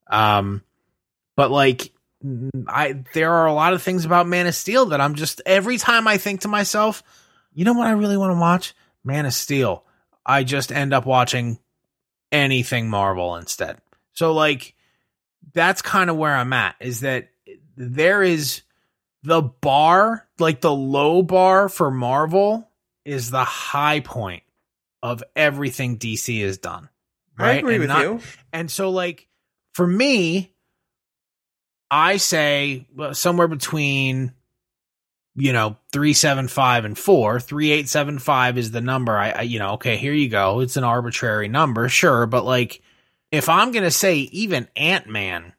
Um, 0.09 0.63
but 1.37 1.51
like 1.51 1.93
I 2.67 3.05
there 3.15 3.33
are 3.33 3.47
a 3.47 3.53
lot 3.53 3.73
of 3.73 3.83
things 3.83 4.05
about 4.05 4.27
Man 4.27 4.47
of 4.47 4.55
Steel 4.55 4.87
that 4.87 5.01
I'm 5.01 5.15
just 5.15 5.41
every 5.47 5.79
time 5.79 6.07
I 6.07 6.19
think 6.19 6.43
to 6.43 6.49
myself, 6.49 7.03
you 7.55 7.65
know 7.65 7.75
what 7.75 7.87
I 7.87 7.93
really 7.93 8.17
want 8.17 8.33
to 8.33 8.41
watch? 8.41 8.75
Man 9.05 9.27
of 9.27 9.33
Steel. 9.33 9.85
I 10.27 10.45
just 10.45 10.71
end 10.71 10.93
up 10.93 11.07
watching 11.07 11.59
anything 12.33 12.89
Marvel 12.91 13.37
instead. 13.37 13.79
So 14.15 14.33
like 14.33 14.75
that's 15.55 15.83
kind 15.83 16.11
of 16.11 16.17
where 16.17 16.35
I'm 16.35 16.53
at 16.53 16.77
is 16.81 17.01
that 17.01 17.29
there 17.77 18.23
is 18.23 18.63
the 19.23 19.43
bar, 19.43 20.27
like 20.39 20.61
the 20.61 20.75
low 20.75 21.23
bar 21.23 21.69
for 21.69 21.91
Marvel 21.91 22.69
is 23.05 23.31
the 23.31 23.45
high 23.45 24.01
point 24.01 24.43
of 25.03 25.23
everything 25.37 25.99
DC 25.99 26.43
has 26.43 26.59
done. 26.59 26.89
Right? 27.39 27.51
I 27.51 27.59
agree 27.59 27.75
And 27.75 27.81
with 27.83 27.89
not- 27.89 28.03
you. 28.03 28.21
And 28.53 28.71
so 28.71 28.91
like 28.91 29.27
for 29.75 29.87
me, 29.87 30.53
I 31.91 32.19
say 32.19 32.87
well, 32.95 33.15
somewhere 33.15 33.49
between 33.49 34.35
you 35.39 35.53
know 35.53 35.77
375 35.93 36.85
and 36.85 36.99
4 36.99 37.41
3875 37.41 38.59
is 38.59 38.71
the 38.71 38.81
number. 38.81 39.17
I, 39.17 39.31
I 39.31 39.43
you 39.43 39.59
know 39.59 39.71
okay 39.75 39.97
here 39.97 40.13
you 40.13 40.29
go. 40.29 40.61
It's 40.61 40.77
an 40.77 40.85
arbitrary 40.85 41.49
number 41.49 41.89
sure 41.89 42.27
but 42.27 42.45
like 42.45 42.83
if 43.31 43.49
i'm 43.49 43.73
gonna 43.73 43.91
say 43.91 44.17
even 44.19 44.69
ant-man 44.77 45.53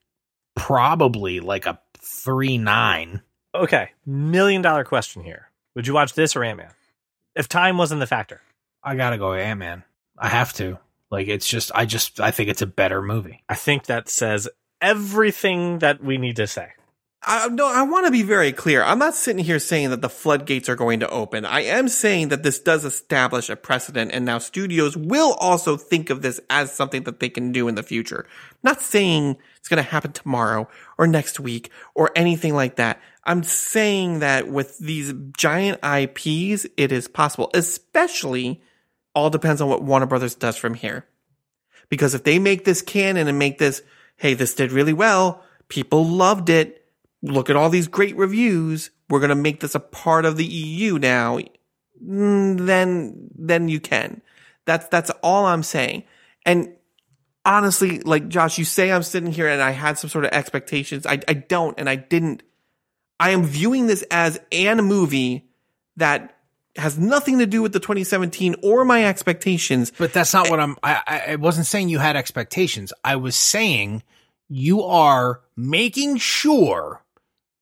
probably 0.56 1.40
like 1.40 1.66
a 1.66 1.80
3-9 2.02 3.22
Okay, 3.56 3.90
million 4.06 4.62
dollar 4.62 4.84
question 4.84 5.24
here: 5.24 5.50
Would 5.76 5.88
you 5.88 5.94
watch 5.94 6.14
this 6.14 6.36
or 6.36 6.44
Ant 6.44 6.58
Man? 6.58 6.72
If 7.36 7.48
time 7.48 7.78
wasn't 7.78 8.00
the 8.00 8.08
factor, 8.08 8.42
i 8.84 8.96
gotta 8.96 9.18
go 9.18 9.34
ant-man. 9.34 9.84
I 10.18 10.30
have 10.30 10.54
to. 10.54 10.78
Like 11.10 11.28
it's 11.28 11.48
just 11.48 11.72
i 11.74 11.86
just 11.86 12.20
i 12.20 12.30
think 12.30 12.50
it's 12.50 12.62
a 12.62 12.68
better 12.68 13.02
movie. 13.02 13.44
I 13.50 13.56
think 13.56 13.86
that 13.86 14.08
says 14.08 14.48
everything 14.82 15.80
that 15.80 16.04
we 16.04 16.18
need 16.18 16.36
to 16.36 16.46
say. 16.46 16.70
I, 17.22 17.50
no, 17.50 17.68
I 17.68 17.82
want 17.82 18.06
to 18.06 18.12
be 18.12 18.24
very 18.24 18.54
clear. 18.54 18.82
I'm 18.82 19.00
not 19.00 19.14
sitting 19.14 19.44
here 19.44 19.60
saying 19.60 19.90
that 19.90 20.02
the 20.02 20.10
floodgates 20.10 20.70
are 20.70 20.78
going 20.78 21.02
to 21.02 21.10
open. 21.10 21.44
I 21.44 21.62
am 21.62 21.90
saying 21.90 22.30
that 22.30 22.44
this 22.44 22.60
does 22.60 22.86
establish 22.86 23.50
a 23.50 23.58
precedent, 23.58 24.12
and 24.14 24.24
now 24.24 24.38
studios 24.38 24.96
will 24.96 25.34
also 25.34 25.76
think 25.76 26.10
of 26.10 26.22
this 26.22 26.40
as 26.50 26.72
something 26.72 27.04
that 27.04 27.20
they 27.20 27.28
can 27.28 27.52
do 27.52 27.68
in 27.68 27.76
the 27.76 27.84
future. 27.84 28.26
not 28.64 28.82
saying 28.82 29.38
it's 29.58 29.68
going 29.68 29.84
to 29.84 29.90
happen 29.90 30.14
tomorrow 30.14 30.70
or 30.98 31.08
next 31.08 31.42
week 31.42 31.72
or 31.94 32.10
anything 32.16 32.56
like 32.56 32.78
that. 32.78 33.02
I'm 33.26 33.44
saying 33.44 34.20
that 34.20 34.48
with 34.48 34.78
these 34.80 35.14
giant 35.38 35.80
IPs, 35.84 36.68
it 36.78 36.94
is 36.94 37.10
possible, 37.10 37.52
especially 37.54 38.62
all 39.14 39.30
depends 39.30 39.60
on 39.60 39.68
what 39.68 39.84
Warner 39.84 40.06
Brothers 40.06 40.36
does 40.36 40.56
from 40.56 40.74
here. 40.74 41.06
Because 41.90 42.14
if 42.14 42.24
they 42.24 42.40
make 42.40 42.64
this 42.64 42.82
canon 42.82 43.28
and 43.28 43.38
make 43.38 43.58
this, 43.58 43.82
hey, 44.16 44.36
this 44.36 44.54
did 44.54 44.72
really 44.72 44.94
well, 44.94 45.44
people 45.68 46.06
loved 46.06 46.50
it, 46.50 46.79
look 47.22 47.50
at 47.50 47.56
all 47.56 47.70
these 47.70 47.88
great 47.88 48.16
reviews, 48.16 48.92
we're 49.10 49.20
going 49.20 49.30
to 49.30 49.36
make 49.36 49.60
this 49.60 49.76
a 49.76 49.80
part 49.80 50.26
of 50.26 50.38
the 50.38 50.46
EU 50.46 50.98
now, 51.00 51.40
mm, 52.04 52.66
then, 52.66 53.30
then 53.36 53.70
you 53.70 53.80
can. 53.80 54.22
That's, 54.66 54.88
that's 54.88 55.10
all 55.24 55.46
I'm 55.46 55.64
saying. 55.64 56.04
And 56.46 56.76
honestly, 57.46 58.00
like 58.00 58.28
Josh, 58.28 58.58
you 58.58 58.66
say 58.66 58.92
I'm 58.92 59.04
sitting 59.04 59.32
here 59.32 59.48
and 59.48 59.62
I 59.62 59.72
had 59.72 59.98
some 59.98 60.10
sort 60.10 60.26
of 60.26 60.32
expectations. 60.32 61.06
I, 61.06 61.20
I 61.28 61.34
don't, 61.34 61.78
and 61.80 61.90
I 61.90 61.96
didn't. 61.96 62.44
I 63.20 63.32
am 63.32 63.44
viewing 63.44 63.88
this 63.88 64.04
as 64.12 64.40
an 64.52 64.78
movie 64.78 65.50
that 65.98 66.38
has 66.76 66.98
nothing 66.98 67.40
to 67.40 67.46
do 67.46 67.62
with 67.62 67.74
the 67.74 67.80
2017 67.80 68.56
or 68.64 68.86
my 68.86 69.06
expectations. 69.06 69.92
But 69.98 70.14
that's 70.14 70.34
not 70.34 70.50
what 70.50 70.60
I'm. 70.60 70.78
I, 70.82 71.02
I 71.06 71.32
I 71.32 71.36
wasn't 71.36 71.66
saying 71.66 71.90
you 71.90 72.00
had 72.00 72.16
expectations. 72.16 72.94
I 73.04 73.18
was 73.18 73.36
saying 73.36 74.04
you 74.48 74.84
are 74.84 75.42
making 75.56 76.18
sure 76.18 77.04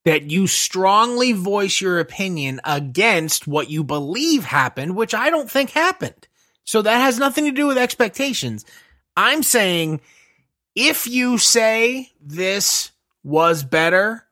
that 0.08 0.32
you 0.32 0.48
strongly 0.48 1.34
voice 1.34 1.82
your 1.82 2.00
opinion 2.00 2.62
against 2.64 3.46
what 3.46 3.70
you 3.70 3.84
believe 3.84 4.46
happened, 4.46 4.96
which 4.96 5.14
I 5.14 5.30
don't 5.30 5.52
think 5.52 5.72
happened. 5.72 6.30
So 6.64 6.82
that 6.82 7.02
has 7.02 7.20
nothing 7.20 7.44
to 7.44 7.52
do 7.52 7.68
with 7.68 7.78
expectations. 7.78 8.64
I'm 9.18 9.44
saying 9.44 10.00
if 10.76 11.08
you 11.08 11.38
say 11.38 12.14
this 12.22 12.94
was 13.22 13.66
better, 13.66 14.24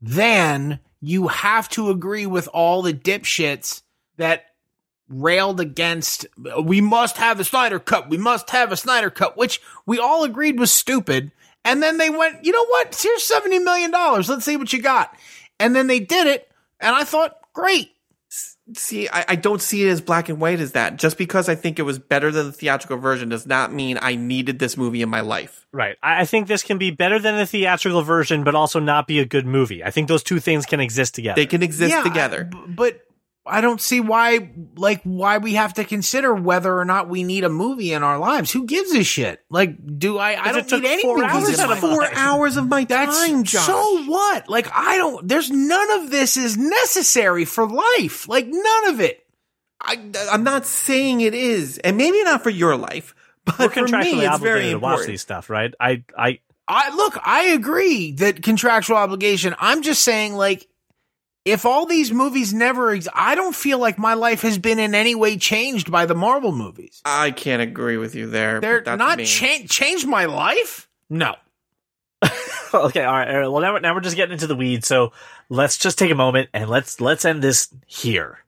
then 0.00 0.80
you 0.98 1.28
have 1.28 1.68
to 1.70 1.90
agree 1.90 2.24
with 2.24 2.48
all 2.54 2.80
the 2.80 2.94
dipshits 2.94 3.82
that 4.16 4.46
railed 5.10 5.60
against 5.60 6.24
we 6.64 6.80
must 6.80 7.18
have 7.18 7.38
a 7.38 7.44
Snyder 7.44 7.78
cut, 7.78 8.08
we 8.08 8.16
must 8.16 8.48
have 8.48 8.72
a 8.72 8.78
Snyder 8.78 9.10
cut, 9.10 9.36
which 9.36 9.60
we 9.84 9.98
all 9.98 10.24
agreed 10.24 10.58
was 10.58 10.72
stupid. 10.72 11.32
And 11.64 11.82
then 11.82 11.98
they 11.98 12.10
went, 12.10 12.44
you 12.44 12.52
know 12.52 12.64
what? 12.66 12.98
Here's 12.98 13.28
$70 13.28 13.62
million. 13.62 13.90
Let's 13.92 14.44
see 14.44 14.56
what 14.56 14.72
you 14.72 14.80
got. 14.80 15.14
And 15.60 15.74
then 15.76 15.86
they 15.86 16.00
did 16.00 16.26
it. 16.26 16.50
And 16.80 16.94
I 16.94 17.04
thought, 17.04 17.36
great. 17.52 17.90
See, 18.74 19.08
I, 19.08 19.24
I 19.28 19.34
don't 19.36 19.62
see 19.62 19.84
it 19.86 19.88
as 19.90 20.02
black 20.02 20.28
and 20.28 20.38
white 20.38 20.60
as 20.60 20.72
that. 20.72 20.96
Just 20.96 21.16
because 21.16 21.48
I 21.48 21.54
think 21.54 21.78
it 21.78 21.82
was 21.82 21.98
better 21.98 22.30
than 22.30 22.46
the 22.46 22.52
theatrical 22.52 22.98
version 22.98 23.30
does 23.30 23.46
not 23.46 23.72
mean 23.72 23.98
I 24.00 24.14
needed 24.14 24.58
this 24.58 24.76
movie 24.76 25.00
in 25.00 25.08
my 25.08 25.22
life. 25.22 25.66
Right. 25.72 25.96
I 26.02 26.20
I 26.20 26.24
think 26.26 26.46
this 26.48 26.62
can 26.62 26.76
be 26.76 26.90
better 26.90 27.18
than 27.18 27.36
the 27.36 27.46
theatrical 27.46 28.02
version, 28.02 28.44
but 28.44 28.54
also 28.54 28.78
not 28.78 29.06
be 29.06 29.18
a 29.20 29.24
good 29.24 29.46
movie. 29.46 29.82
I 29.82 29.90
think 29.90 30.08
those 30.08 30.22
two 30.22 30.38
things 30.40 30.66
can 30.66 30.80
exist 30.80 31.14
together. 31.14 31.36
They 31.40 31.46
can 31.46 31.62
exist 31.62 31.90
Yeah, 31.90 32.02
together. 32.02 32.44
b- 32.44 32.58
but 32.68 33.00
I 33.48 33.60
don't 33.60 33.80
see 33.80 34.00
why, 34.00 34.50
like, 34.76 35.02
why 35.02 35.38
we 35.38 35.54
have 35.54 35.74
to 35.74 35.84
consider 35.84 36.34
whether 36.34 36.76
or 36.78 36.84
not 36.84 37.08
we 37.08 37.22
need 37.22 37.44
a 37.44 37.48
movie 37.48 37.92
in 37.92 38.02
our 38.02 38.18
lives. 38.18 38.52
Who 38.52 38.66
gives 38.66 38.92
a 38.94 39.02
shit? 39.02 39.40
Like, 39.50 39.98
do 39.98 40.18
I? 40.18 40.40
I 40.40 40.52
don't 40.52 40.68
took 40.68 40.82
need 40.82 40.90
any 40.90 41.02
four 41.02 41.16
movies 41.16 41.32
hours 41.32 41.60
in 41.60 41.68
my 41.68 41.76
Four 41.80 42.02
life. 42.02 42.12
hours 42.14 42.56
of 42.56 42.68
my 42.68 42.84
That's 42.84 43.26
time, 43.26 43.44
Josh. 43.44 43.66
so 43.66 44.04
what? 44.04 44.48
Like, 44.48 44.68
I 44.72 44.96
don't. 44.96 45.26
There's 45.26 45.50
none 45.50 45.90
of 46.02 46.10
this 46.10 46.36
is 46.36 46.56
necessary 46.56 47.44
for 47.44 47.66
life. 47.66 48.28
Like, 48.28 48.46
none 48.46 48.88
of 48.88 49.00
it. 49.00 49.24
I, 49.80 50.10
I'm 50.30 50.42
not 50.44 50.66
saying 50.66 51.20
it 51.20 51.34
is, 51.34 51.78
and 51.78 51.96
maybe 51.96 52.22
not 52.24 52.42
for 52.42 52.50
your 52.50 52.76
life, 52.76 53.14
but 53.44 53.58
we're 53.58 53.68
for 53.70 53.82
me, 53.82 53.90
contractually 53.92 54.28
it's 54.28 54.40
very 54.40 54.60
obligated 54.60 54.70
to 54.72 54.78
watch 54.78 54.92
important. 54.92 55.08
these 55.08 55.22
stuff, 55.22 55.50
right? 55.50 55.72
I, 55.78 56.04
I, 56.16 56.40
I 56.66 56.94
look, 56.96 57.16
I 57.22 57.44
agree 57.50 58.12
that 58.12 58.42
contractual 58.42 58.96
obligation. 58.96 59.54
I'm 59.58 59.82
just 59.82 60.02
saying, 60.02 60.34
like, 60.34 60.66
if 61.50 61.64
all 61.66 61.86
these 61.86 62.12
movies 62.12 62.52
never, 62.54 62.90
ex- 62.90 63.08
I 63.14 63.34
don't 63.34 63.54
feel 63.54 63.78
like 63.78 63.98
my 63.98 64.14
life 64.14 64.42
has 64.42 64.58
been 64.58 64.78
in 64.78 64.94
any 64.94 65.14
way 65.14 65.36
changed 65.36 65.90
by 65.90 66.06
the 66.06 66.14
Marvel 66.14 66.52
movies. 66.52 67.00
I 67.04 67.30
can't 67.30 67.62
agree 67.62 67.96
with 67.96 68.14
you 68.14 68.28
there. 68.28 68.60
They're 68.60 68.82
not 68.96 69.18
cha- 69.20 69.64
changed 69.68 70.06
my 70.06 70.26
life. 70.26 70.88
No, 71.10 71.34
okay, 72.74 73.04
all 73.04 73.12
right. 73.12 73.28
all 73.28 73.40
right. 73.40 73.48
Well, 73.48 73.60
now 73.60 73.72
we're, 73.74 73.80
now 73.80 73.94
we're 73.94 74.00
just 74.00 74.16
getting 74.16 74.32
into 74.32 74.46
the 74.46 74.56
weeds. 74.56 74.86
So 74.86 75.12
let's 75.48 75.78
just 75.78 75.98
take 75.98 76.10
a 76.10 76.14
moment 76.14 76.50
and 76.52 76.68
let's 76.68 77.00
let's 77.00 77.24
end 77.24 77.42
this 77.42 77.72
here. 77.86 78.38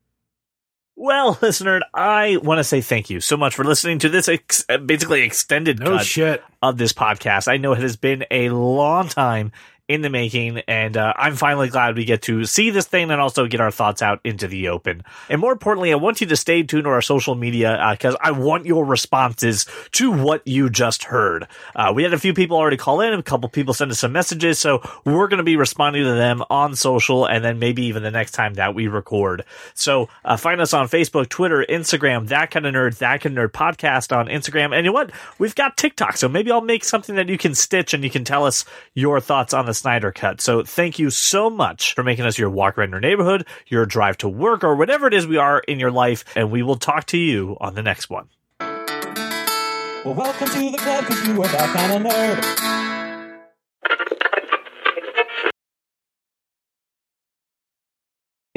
Well, 0.96 1.38
listener, 1.42 1.80
I 1.94 2.36
want 2.42 2.58
to 2.58 2.64
say 2.64 2.80
thank 2.80 3.10
you 3.10 3.20
so 3.20 3.36
much 3.36 3.54
for 3.54 3.64
listening 3.64 4.00
to 4.00 4.08
this 4.08 4.28
ex- 4.28 4.64
basically 4.84 5.22
extended 5.22 5.78
no 5.78 5.98
cut 5.98 6.04
shit. 6.06 6.42
of 6.62 6.78
this 6.78 6.92
podcast. 6.92 7.48
I 7.48 7.56
know 7.56 7.72
it 7.72 7.80
has 7.80 7.96
been 7.96 8.24
a 8.30 8.50
long 8.50 9.08
time 9.08 9.52
in 9.90 10.02
the 10.02 10.08
making, 10.08 10.58
and 10.68 10.96
uh, 10.96 11.12
I'm 11.16 11.34
finally 11.34 11.68
glad 11.68 11.96
we 11.96 12.04
get 12.04 12.22
to 12.22 12.44
see 12.44 12.70
this 12.70 12.86
thing 12.86 13.10
and 13.10 13.20
also 13.20 13.48
get 13.48 13.60
our 13.60 13.72
thoughts 13.72 14.02
out 14.02 14.20
into 14.22 14.46
the 14.46 14.68
open. 14.68 15.02
And 15.28 15.40
more 15.40 15.50
importantly, 15.50 15.90
I 15.90 15.96
want 15.96 16.20
you 16.20 16.28
to 16.28 16.36
stay 16.36 16.62
tuned 16.62 16.84
to 16.84 16.90
our 16.90 17.02
social 17.02 17.34
media 17.34 17.76
because 17.90 18.14
I 18.20 18.30
want 18.30 18.66
your 18.66 18.84
responses 18.84 19.66
to 19.92 20.12
what 20.12 20.46
you 20.46 20.70
just 20.70 21.02
heard. 21.02 21.48
Uh, 21.74 21.92
we 21.92 22.04
had 22.04 22.14
a 22.14 22.20
few 22.20 22.32
people 22.32 22.56
already 22.56 22.76
call 22.76 23.00
in, 23.00 23.12
a 23.12 23.20
couple 23.20 23.48
people 23.48 23.74
send 23.74 23.90
us 23.90 23.98
some 23.98 24.12
messages, 24.12 24.60
so 24.60 24.80
we're 25.04 25.26
going 25.26 25.38
to 25.38 25.42
be 25.42 25.56
responding 25.56 26.04
to 26.04 26.14
them 26.14 26.44
on 26.50 26.76
social 26.76 27.26
and 27.26 27.44
then 27.44 27.58
maybe 27.58 27.82
even 27.86 28.04
the 28.04 28.12
next 28.12 28.30
time 28.30 28.54
that 28.54 28.76
we 28.76 28.86
record. 28.86 29.44
So 29.74 30.08
uh, 30.24 30.36
find 30.36 30.60
us 30.60 30.72
on 30.72 30.86
Facebook, 30.86 31.28
Twitter, 31.30 31.66
Instagram, 31.68 32.28
that 32.28 32.52
kind 32.52 32.64
of 32.64 32.74
nerd, 32.74 32.98
that 32.98 33.22
kind 33.22 33.36
of 33.36 33.50
nerd 33.50 33.52
podcast 33.52 34.16
on 34.16 34.28
Instagram. 34.28 34.66
And 34.66 34.76
you 34.76 34.82
know 34.84 34.92
what? 34.92 35.10
We've 35.40 35.56
got 35.56 35.76
TikTok, 35.76 36.16
so 36.16 36.28
maybe 36.28 36.52
I'll 36.52 36.60
make 36.60 36.84
something 36.84 37.16
that 37.16 37.28
you 37.28 37.36
can 37.36 37.56
stitch 37.56 37.92
and 37.92 38.04
you 38.04 38.10
can 38.10 38.22
tell 38.22 38.46
us 38.46 38.64
your 38.94 39.18
thoughts 39.18 39.52
on 39.52 39.66
the 39.66 39.79
Snyder 39.80 40.12
Cut. 40.12 40.42
So 40.42 40.62
thank 40.62 40.98
you 40.98 41.08
so 41.08 41.48
much 41.48 41.94
for 41.94 42.02
making 42.02 42.26
us 42.26 42.38
your 42.38 42.50
walk 42.50 42.76
around 42.76 42.90
your 42.90 43.00
neighborhood, 43.00 43.46
your 43.66 43.86
drive 43.86 44.18
to 44.18 44.28
work, 44.28 44.62
or 44.62 44.76
whatever 44.76 45.06
it 45.06 45.14
is 45.14 45.26
we 45.26 45.38
are 45.38 45.60
in 45.60 45.80
your 45.80 45.90
life. 45.90 46.24
And 46.36 46.50
we 46.50 46.62
will 46.62 46.76
talk 46.76 47.06
to 47.06 47.18
you 47.18 47.56
on 47.60 47.74
the 47.74 47.82
next 47.82 48.10
one. 48.10 48.28
Well, 48.60 50.14
welcome 50.14 50.48
to 50.48 50.70
the 50.70 50.78
club 50.78 51.06
because 51.06 51.26
you 51.26 51.42
are 51.42 51.48
that 51.48 51.76
kind 51.76 52.06
of 52.06 52.12
nerd. 52.12 52.60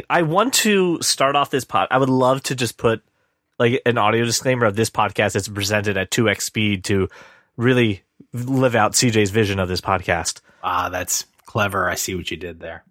I 0.09 0.23
want 0.23 0.53
to 0.55 1.01
start 1.01 1.35
off 1.35 1.49
this 1.49 1.63
pod. 1.63 1.87
I 1.89 1.97
would 1.97 2.09
love 2.09 2.43
to 2.43 2.55
just 2.55 2.77
put 2.77 3.01
like 3.59 3.81
an 3.85 3.97
audio 3.97 4.25
disclaimer 4.25 4.65
of 4.65 4.75
this 4.75 4.89
podcast 4.89 5.33
that's 5.33 5.47
presented 5.47 5.95
at 5.95 6.11
2x 6.11 6.41
speed 6.41 6.83
to 6.85 7.07
really 7.55 8.02
live 8.33 8.75
out 8.75 8.93
CJ's 8.93 9.29
vision 9.31 9.59
of 9.59 9.67
this 9.67 9.81
podcast. 9.81 10.41
Ah, 10.63 10.89
that's 10.89 11.25
clever. 11.45 11.89
I 11.89 11.95
see 11.95 12.15
what 12.15 12.29
you 12.31 12.37
did 12.37 12.59
there. 12.59 12.83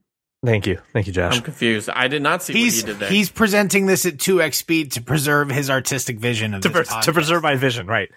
Thank 0.45 0.67
you. 0.67 0.79
Thank 0.93 1.07
you, 1.07 1.13
Josh. 1.13 1.37
I'm 1.37 1.43
confused. 1.43 1.89
I 1.89 2.09
did 2.09 2.21
not 2.23 2.43
see 2.43 2.53
He's 2.53 2.83
what 2.83 2.89
you 2.89 2.93
did 2.95 3.01
there. 3.01 3.11
he's 3.11 3.31
presenting 3.31 3.87
this 3.87 4.05
at 4.07 4.19
two 4.19 4.43
x 4.43 4.59
speed 4.59 4.91
to 4.93 5.01
preserve 5.01 5.51
his 5.51 5.71
artistic 5.71 6.19
vision 6.19 6.55
of 6.55 6.63
to, 6.63 6.69
this 6.69 6.77
pres- 6.77 6.89
podcast. 6.89 7.03
to 7.03 7.13
preserve 7.13 7.43
my 7.45 7.55
vision, 7.55 7.87
right? 7.87 8.11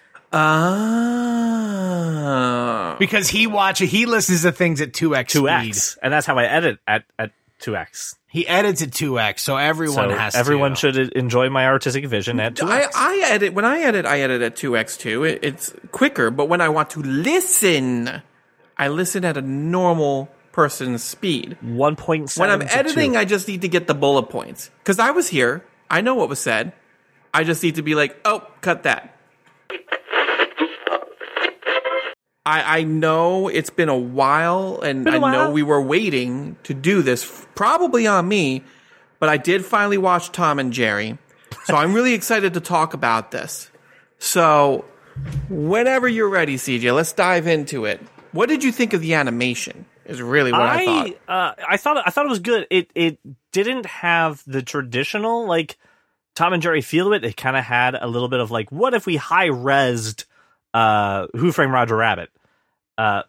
Ah. 1.86 2.96
because 2.98 3.28
he 3.28 3.46
watch 3.46 3.78
he 3.78 4.06
listens 4.06 4.42
to 4.42 4.50
things 4.52 4.80
at 4.80 4.92
two 4.92 5.14
x 5.14 5.32
2x. 5.34 5.98
And 6.02 6.12
that's 6.12 6.26
how 6.26 6.36
I 6.36 6.44
edit 6.46 6.78
at, 6.86 7.04
at 7.18 7.30
2x. 7.60 8.16
He 8.36 8.46
edits 8.46 8.82
at 8.82 8.92
two 8.92 9.18
x, 9.18 9.42
so 9.42 9.56
everyone 9.56 10.10
So 10.10 10.14
has 10.14 10.34
everyone 10.34 10.72
to. 10.72 10.76
should 10.76 10.96
enjoy 11.14 11.48
my 11.48 11.64
artistic 11.68 12.04
vision 12.04 12.38
at 12.38 12.52
2x. 12.52 12.68
I, 12.68 12.86
I 12.94 13.30
edit 13.30 13.54
when 13.54 13.64
I 13.64 13.78
edit. 13.78 14.04
I 14.04 14.20
edit 14.20 14.42
at 14.42 14.56
two 14.56 14.76
x 14.76 14.98
two. 14.98 15.24
It, 15.24 15.38
it's 15.42 15.72
quicker, 15.90 16.30
but 16.30 16.46
when 16.46 16.60
I 16.60 16.68
want 16.68 16.90
to 16.90 17.00
listen, 17.00 18.20
I 18.76 18.88
listen 18.88 19.24
at 19.24 19.38
a 19.38 19.40
normal 19.40 20.28
person's 20.52 21.02
speed. 21.02 21.56
1.7 21.64 22.38
When 22.38 22.50
I'm 22.50 22.60
editing, 22.60 23.14
2. 23.14 23.18
I 23.18 23.24
just 23.24 23.48
need 23.48 23.62
to 23.62 23.68
get 23.68 23.86
the 23.86 23.94
bullet 23.94 24.24
points 24.24 24.70
because 24.82 24.98
I 24.98 25.12
was 25.12 25.28
here. 25.28 25.64
I 25.88 26.02
know 26.02 26.14
what 26.14 26.28
was 26.28 26.38
said. 26.38 26.74
I 27.32 27.42
just 27.42 27.62
need 27.62 27.76
to 27.76 27.82
be 27.82 27.94
like, 27.94 28.20
oh, 28.26 28.46
cut 28.60 28.82
that. 28.82 29.15
I, 32.46 32.78
I 32.78 32.82
know 32.84 33.48
it's 33.48 33.70
been 33.70 33.88
a 33.88 33.98
while, 33.98 34.80
and 34.80 35.06
a 35.06 35.10
I 35.10 35.18
know 35.18 35.50
we 35.50 35.64
were 35.64 35.82
waiting 35.82 36.56
to 36.62 36.74
do 36.74 37.02
this, 37.02 37.44
probably 37.56 38.06
on 38.06 38.28
me, 38.28 38.62
but 39.18 39.28
I 39.28 39.36
did 39.36 39.64
finally 39.64 39.98
watch 39.98 40.30
Tom 40.30 40.60
and 40.60 40.72
Jerry, 40.72 41.18
so 41.64 41.74
I'm 41.74 41.92
really 41.92 42.14
excited 42.14 42.54
to 42.54 42.60
talk 42.60 42.94
about 42.94 43.32
this. 43.32 43.68
So, 44.20 44.84
whenever 45.48 46.06
you're 46.06 46.28
ready, 46.28 46.54
CJ, 46.54 46.94
let's 46.94 47.12
dive 47.12 47.48
into 47.48 47.84
it. 47.84 48.00
What 48.30 48.48
did 48.48 48.62
you 48.62 48.70
think 48.70 48.92
of 48.92 49.00
the 49.00 49.14
animation? 49.14 49.84
Is 50.04 50.22
really 50.22 50.52
what 50.52 50.62
I, 50.62 50.84
thought. 50.84 51.10
I 51.26 51.32
uh, 51.32 51.54
I 51.68 51.76
thought 51.78 52.06
I 52.06 52.10
thought 52.10 52.26
it 52.26 52.28
was 52.28 52.38
good. 52.38 52.68
It 52.70 52.92
it 52.94 53.18
didn't 53.50 53.86
have 53.86 54.44
the 54.46 54.62
traditional 54.62 55.48
like 55.48 55.76
Tom 56.36 56.52
and 56.52 56.62
Jerry 56.62 56.80
feel 56.80 57.06
to 57.06 57.12
it. 57.14 57.24
It 57.24 57.36
kind 57.36 57.56
of 57.56 57.64
had 57.64 57.96
a 57.96 58.06
little 58.06 58.28
bit 58.28 58.38
of 58.38 58.52
like, 58.52 58.70
what 58.70 58.94
if 58.94 59.04
we 59.04 59.16
high 59.16 59.48
resed 59.48 60.26
uh, 60.76 61.26
Who 61.34 61.52
Framed 61.52 61.72
Roger 61.72 61.96
Rabbit? 61.96 62.30
Uh, 62.98 63.22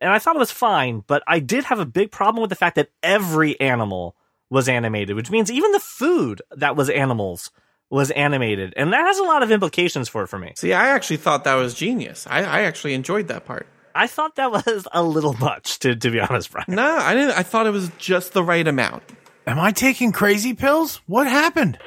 and 0.00 0.10
I 0.10 0.18
thought 0.18 0.36
it 0.36 0.40
was 0.40 0.50
fine, 0.50 1.04
but 1.06 1.22
I 1.26 1.38
did 1.38 1.64
have 1.64 1.78
a 1.78 1.86
big 1.86 2.10
problem 2.10 2.42
with 2.42 2.50
the 2.50 2.56
fact 2.56 2.76
that 2.76 2.90
every 3.02 3.58
animal 3.60 4.16
was 4.50 4.68
animated, 4.68 5.16
which 5.16 5.30
means 5.30 5.50
even 5.50 5.72
the 5.72 5.80
food 5.80 6.42
that 6.50 6.76
was 6.76 6.90
animals 6.90 7.50
was 7.88 8.10
animated, 8.10 8.74
and 8.76 8.92
that 8.92 9.06
has 9.06 9.18
a 9.18 9.22
lot 9.22 9.42
of 9.42 9.50
implications 9.52 10.08
for 10.08 10.22
it 10.24 10.26
for 10.28 10.38
me. 10.38 10.52
See, 10.56 10.72
I 10.72 10.88
actually 10.88 11.18
thought 11.18 11.44
that 11.44 11.54
was 11.54 11.74
genius. 11.74 12.26
I, 12.28 12.42
I 12.42 12.60
actually 12.62 12.94
enjoyed 12.94 13.28
that 13.28 13.44
part. 13.44 13.66
I 13.94 14.06
thought 14.06 14.36
that 14.36 14.50
was 14.50 14.88
a 14.92 15.02
little 15.02 15.34
much, 15.34 15.78
to 15.80 15.94
to 15.94 16.10
be 16.10 16.18
honest, 16.18 16.50
Brian. 16.50 16.66
No, 16.68 16.96
I 16.96 17.14
didn't. 17.14 17.38
I 17.38 17.42
thought 17.42 17.66
it 17.66 17.70
was 17.70 17.90
just 17.98 18.32
the 18.32 18.42
right 18.42 18.66
amount. 18.66 19.02
Am 19.46 19.58
I 19.60 19.72
taking 19.72 20.12
crazy 20.12 20.54
pills? 20.54 21.00
What 21.06 21.26
happened? 21.26 21.78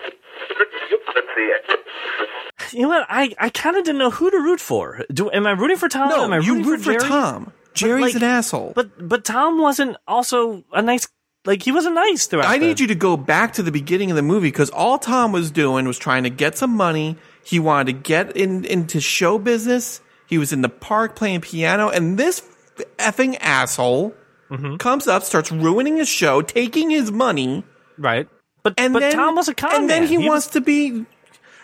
You 2.76 2.84
know 2.84 2.89
what? 2.89 3.06
I, 3.10 3.34
I 3.39 3.49
kind 3.49 3.76
of 3.77 3.84
didn't 3.85 3.99
know 3.99 4.11
who 4.11 4.30
to 4.30 4.38
root 4.38 4.60
for. 4.60 5.03
Do 5.14 5.31
am 5.31 5.47
I 5.47 5.52
rooting 5.52 5.77
for 5.77 5.88
Tom? 5.89 6.11
am 6.11 6.34
I 6.34 6.38
No, 6.38 6.43
you 6.43 6.53
rooting 6.56 6.68
root 6.69 6.81
for, 6.81 6.93
Jerry? 6.93 7.07
Tom. 7.10 7.52
Jerry's 7.73 8.02
like- 8.02 8.15
an 8.15 8.23
asshole. 8.23 8.73
But 8.76 9.07
but 9.07 9.26
Tom 9.26 9.60
wasn't 9.60 9.97
also 10.07 10.64
a 10.73 10.81
nice. 10.81 11.07
Like 11.45 11.61
he 11.61 11.72
wasn't 11.72 11.95
nice 11.95 12.26
throughout. 12.26 12.47
I 12.47 12.57
the- 12.57 12.65
need 12.68 12.80
you 12.80 12.88
to 12.88 12.95
go 12.95 13.18
back 13.18 13.53
to 13.53 13.64
the 13.64 13.72
beginning 13.72 14.10
of 14.10 14.15
the 14.15 14.23
movie 14.23 14.47
because 14.47 14.69
all 14.72 14.97
Tom 14.97 15.31
was 15.31 15.52
doing 15.52 15.85
was 15.85 15.97
trying 15.97 16.23
to 16.23 16.30
get 16.30 16.57
some 16.57 16.72
money. 16.76 17.18
He 17.43 17.60
wanted 17.60 17.85
to 17.88 17.93
get 18.02 18.35
in, 18.35 18.65
into 18.65 18.99
show 18.99 19.38
business. 19.38 20.02
He 20.27 20.38
was 20.39 20.52
in 20.52 20.61
the 20.61 20.69
park 20.69 21.15
playing 21.15 21.41
piano, 21.41 21.89
and 21.89 22.18
this 22.18 22.41
effing 22.97 23.38
asshole 23.41 24.14
Mm-hmm. 24.49 24.76
comes 24.77 25.07
up, 25.07 25.23
starts 25.23 25.52
ruining 25.52 25.97
his 25.97 26.07
show, 26.07 26.43
taking 26.43 26.91
his 26.91 27.11
money, 27.11 27.64
right. 27.97 28.27
But 28.61 28.76
and 28.77 28.93
but 28.93 28.99
then 28.99 29.14
Tom 29.14 29.35
was 29.35 29.47
a 29.47 29.56
con 29.56 29.73
and 29.73 29.89
then 29.89 30.02
man. 30.03 30.10
he, 30.10 30.18
was- 30.19 30.27
wants 30.27 30.47
to 30.49 30.61
be. 30.61 31.03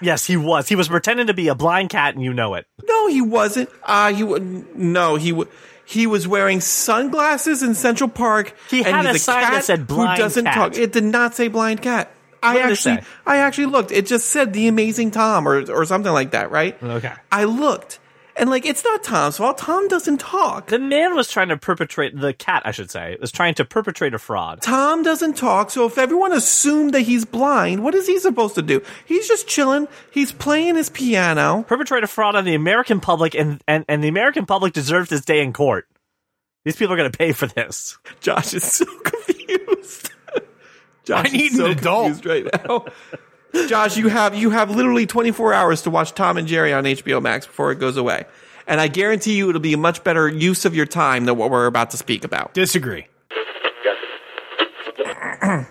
Yes, 0.01 0.25
he 0.25 0.37
was. 0.37 0.67
He 0.67 0.75
was 0.75 0.87
pretending 0.87 1.27
to 1.27 1.33
be 1.33 1.47
a 1.47 1.55
blind 1.55 1.89
cat, 1.89 2.15
and 2.15 2.23
you 2.23 2.33
know 2.33 2.55
it. 2.55 2.65
No, 2.87 3.07
he 3.07 3.21
wasn't. 3.21 3.69
Uh, 3.83 4.13
he 4.13 4.23
wa- 4.23 4.39
no, 4.75 5.15
he 5.15 5.43
he 5.85 6.07
was 6.07 6.27
wearing 6.27 6.61
sunglasses 6.61 7.63
in 7.63 7.75
Central 7.75 8.09
Park. 8.09 8.55
He 8.69 8.79
and 8.83 8.87
had 8.95 9.05
he's 9.07 9.15
a 9.15 9.19
sign 9.19 9.41
that 9.41 9.51
cat 9.51 9.63
said 9.63 9.87
blind 9.87 10.17
who 10.17 10.23
doesn't 10.23 10.45
cat. 10.45 10.55
talk. 10.55 10.77
It 10.77 10.91
did 10.93 11.03
not 11.03 11.35
say 11.35 11.47
blind 11.47 11.81
cat. 11.81 12.11
I 12.43 12.53
did 12.53 12.71
actually. 12.71 12.99
I 13.25 13.37
actually 13.37 13.67
looked. 13.67 13.91
It 13.91 14.07
just 14.07 14.27
said 14.27 14.53
the 14.53 14.67
amazing 14.67 15.11
Tom 15.11 15.47
or 15.47 15.69
or 15.71 15.85
something 15.85 16.11
like 16.11 16.31
that, 16.31 16.49
right? 16.51 16.81
Okay. 16.81 17.11
I 17.31 17.43
looked, 17.43 17.99
and 18.41 18.49
like 18.49 18.65
it's 18.65 18.83
not 18.83 19.03
Tom's 19.03 19.37
fault. 19.37 19.59
Tom 19.59 19.87
doesn't 19.87 20.17
talk. 20.17 20.67
The 20.67 20.79
man 20.79 21.15
was 21.15 21.29
trying 21.29 21.49
to 21.49 21.57
perpetrate 21.57 22.19
the 22.19 22.33
cat. 22.33 22.63
I 22.65 22.71
should 22.71 22.89
say 22.89 23.15
was 23.21 23.31
trying 23.31 23.53
to 23.53 23.65
perpetrate 23.65 24.15
a 24.15 24.19
fraud. 24.19 24.63
Tom 24.63 25.03
doesn't 25.03 25.37
talk, 25.37 25.69
so 25.69 25.85
if 25.85 25.99
everyone 25.99 26.33
assumed 26.33 26.93
that 26.95 27.01
he's 27.01 27.23
blind, 27.23 27.83
what 27.83 27.93
is 27.93 28.07
he 28.07 28.17
supposed 28.19 28.55
to 28.55 28.63
do? 28.63 28.81
He's 29.05 29.27
just 29.27 29.47
chilling. 29.47 29.87
He's 30.09 30.31
playing 30.31 30.75
his 30.75 30.89
piano. 30.89 31.63
Perpetrate 31.67 32.03
a 32.03 32.07
fraud 32.07 32.35
on 32.35 32.43
the 32.43 32.55
American 32.55 32.99
public, 32.99 33.35
and 33.35 33.61
and 33.67 33.85
and 33.87 34.03
the 34.03 34.07
American 34.07 34.47
public 34.47 34.73
deserves 34.73 35.09
this 35.09 35.23
day 35.23 35.41
in 35.43 35.53
court. 35.53 35.87
These 36.65 36.75
people 36.75 36.93
are 36.93 36.97
going 36.97 37.11
to 37.11 37.17
pay 37.17 37.33
for 37.33 37.45
this. 37.45 37.99
Josh 38.21 38.55
is 38.55 38.63
so 38.63 38.85
confused. 39.03 40.11
Josh 41.03 41.27
I 41.27 41.31
need 41.31 41.51
is 41.51 41.57
so 41.57 41.65
an 41.65 41.71
adult. 41.71 42.05
confused 42.05 42.25
right 42.25 42.67
now. 42.67 42.85
Josh, 43.67 43.97
you 43.97 44.07
have 44.07 44.35
you 44.35 44.49
have 44.51 44.71
literally 44.71 45.05
24 45.05 45.53
hours 45.53 45.81
to 45.83 45.89
watch 45.89 46.13
Tom 46.13 46.37
and 46.37 46.47
Jerry 46.47 46.73
on 46.73 46.83
HBO 46.85 47.21
Max 47.21 47.45
before 47.45 47.71
it 47.71 47.79
goes 47.79 47.97
away. 47.97 48.25
And 48.67 48.79
I 48.79 48.87
guarantee 48.87 49.35
you 49.35 49.49
it'll 49.49 49.61
be 49.61 49.73
a 49.73 49.77
much 49.77 50.03
better 50.03 50.27
use 50.27 50.65
of 50.65 50.75
your 50.75 50.85
time 50.85 51.25
than 51.25 51.37
what 51.37 51.49
we're 51.51 51.65
about 51.65 51.91
to 51.91 51.97
speak 51.97 52.23
about. 52.23 52.53
Disagree. 52.53 53.07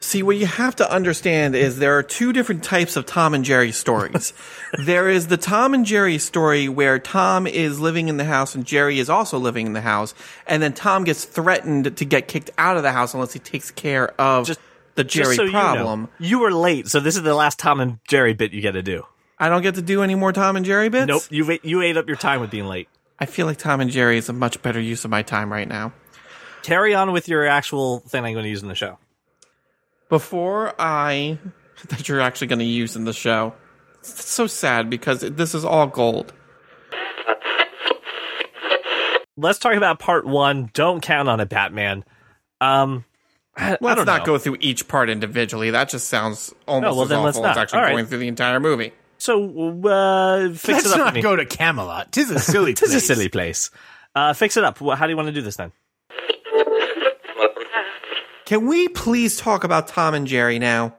See, 0.00 0.22
what 0.22 0.36
you 0.36 0.46
have 0.46 0.76
to 0.76 0.90
understand 0.90 1.54
is 1.54 1.78
there 1.78 1.98
are 1.98 2.02
two 2.02 2.32
different 2.32 2.64
types 2.64 2.96
of 2.96 3.04
Tom 3.04 3.34
and 3.34 3.44
Jerry 3.44 3.72
stories. 3.72 4.32
there 4.86 5.08
is 5.08 5.26
the 5.26 5.36
Tom 5.36 5.74
and 5.74 5.84
Jerry 5.84 6.16
story 6.16 6.66
where 6.68 6.98
Tom 6.98 7.46
is 7.46 7.78
living 7.78 8.08
in 8.08 8.16
the 8.16 8.24
house 8.24 8.54
and 8.54 8.64
Jerry 8.64 9.00
is 9.00 9.10
also 9.10 9.38
living 9.38 9.66
in 9.66 9.74
the 9.74 9.82
house, 9.82 10.14
and 10.46 10.62
then 10.62 10.72
Tom 10.72 11.04
gets 11.04 11.24
threatened 11.24 11.96
to 11.96 12.04
get 12.04 12.26
kicked 12.28 12.50
out 12.56 12.76
of 12.78 12.82
the 12.84 12.92
house 12.92 13.12
unless 13.12 13.32
he 13.34 13.38
takes 13.38 13.70
care 13.70 14.18
of 14.20 14.46
Just- 14.46 14.60
the 14.98 15.04
Jerry 15.04 15.36
so 15.36 15.50
problem. 15.50 16.00
You, 16.00 16.06
know, 16.06 16.10
you 16.18 16.38
were 16.40 16.50
late, 16.52 16.88
so 16.88 17.00
this 17.00 17.16
is 17.16 17.22
the 17.22 17.34
last 17.34 17.58
Tom 17.58 17.80
and 17.80 17.98
Jerry 18.06 18.34
bit 18.34 18.52
you 18.52 18.60
got 18.60 18.72
to 18.72 18.82
do. 18.82 19.04
I 19.38 19.48
don't 19.48 19.62
get 19.62 19.76
to 19.76 19.82
do 19.82 20.02
any 20.02 20.14
more 20.14 20.32
Tom 20.32 20.56
and 20.56 20.66
Jerry 20.66 20.88
bits? 20.88 21.08
Nope, 21.08 21.22
you 21.30 21.58
you 21.62 21.80
ate 21.82 21.96
up 21.96 22.08
your 22.08 22.16
time 22.16 22.40
with 22.40 22.50
being 22.50 22.66
late. 22.66 22.88
I 23.18 23.26
feel 23.26 23.46
like 23.46 23.58
Tom 23.58 23.80
and 23.80 23.90
Jerry 23.90 24.18
is 24.18 24.28
a 24.28 24.32
much 24.32 24.60
better 24.62 24.80
use 24.80 25.04
of 25.04 25.10
my 25.10 25.22
time 25.22 25.52
right 25.52 25.66
now. 25.66 25.92
Carry 26.62 26.94
on 26.94 27.12
with 27.12 27.28
your 27.28 27.46
actual 27.46 28.00
thing 28.00 28.24
I'm 28.24 28.32
going 28.32 28.44
to 28.44 28.50
use 28.50 28.62
in 28.62 28.68
the 28.68 28.74
show. 28.74 28.98
Before 30.08 30.74
I 30.78 31.38
that 31.88 32.08
you're 32.08 32.20
actually 32.20 32.48
going 32.48 32.58
to 32.58 32.64
use 32.64 32.96
in 32.96 33.04
the 33.04 33.12
show. 33.12 33.54
It's 34.00 34.24
so 34.24 34.46
sad 34.46 34.90
because 34.90 35.20
this 35.20 35.54
is 35.54 35.64
all 35.64 35.86
gold. 35.86 36.32
Let's 39.36 39.58
talk 39.58 39.74
about 39.74 40.00
part 40.00 40.26
one. 40.26 40.70
Don't 40.72 41.00
count 41.00 41.28
on 41.28 41.40
it, 41.40 41.48
Batman. 41.48 42.04
Um, 42.60 43.04
I, 43.58 43.72
I 43.72 43.78
Let's 43.80 43.96
don't 43.96 44.06
not 44.06 44.20
know. 44.20 44.24
go 44.26 44.38
through 44.38 44.58
each 44.60 44.86
part 44.88 45.10
individually. 45.10 45.70
That 45.70 45.88
just 45.90 46.08
sounds 46.08 46.54
almost 46.66 46.94
well, 46.94 47.02
as 47.02 47.08
then 47.08 47.22
let's 47.22 47.36
awful 47.38 47.46
as 47.48 47.56
actually 47.56 47.78
All 47.78 47.84
right. 47.86 47.92
going 47.92 48.06
through 48.06 48.18
the 48.18 48.28
entire 48.28 48.60
movie. 48.60 48.92
So 49.18 49.80
uh, 49.84 50.50
fix 50.50 50.68
Let's 50.68 50.86
it 50.86 50.92
up. 50.92 50.98
not 50.98 51.08
for 51.08 51.14
me. 51.16 51.22
go 51.22 51.34
to 51.36 51.44
Camelot. 51.44 52.12
Tis 52.12 52.30
a 52.30 52.38
silly 52.38 52.74
Tis 52.74 52.90
a 52.90 52.92
place. 52.92 53.06
silly 53.06 53.28
place. 53.28 53.70
Uh, 54.14 54.32
fix 54.32 54.56
it 54.56 54.62
up. 54.64 54.78
How 54.78 55.06
do 55.06 55.10
you 55.10 55.16
want 55.16 55.26
to 55.26 55.32
do 55.32 55.42
this 55.42 55.56
then? 55.56 55.72
Can 58.46 58.66
we 58.66 58.88
please 58.88 59.36
talk 59.36 59.64
about 59.64 59.88
Tom 59.88 60.14
and 60.14 60.26
Jerry 60.26 60.58
now? 60.58 60.94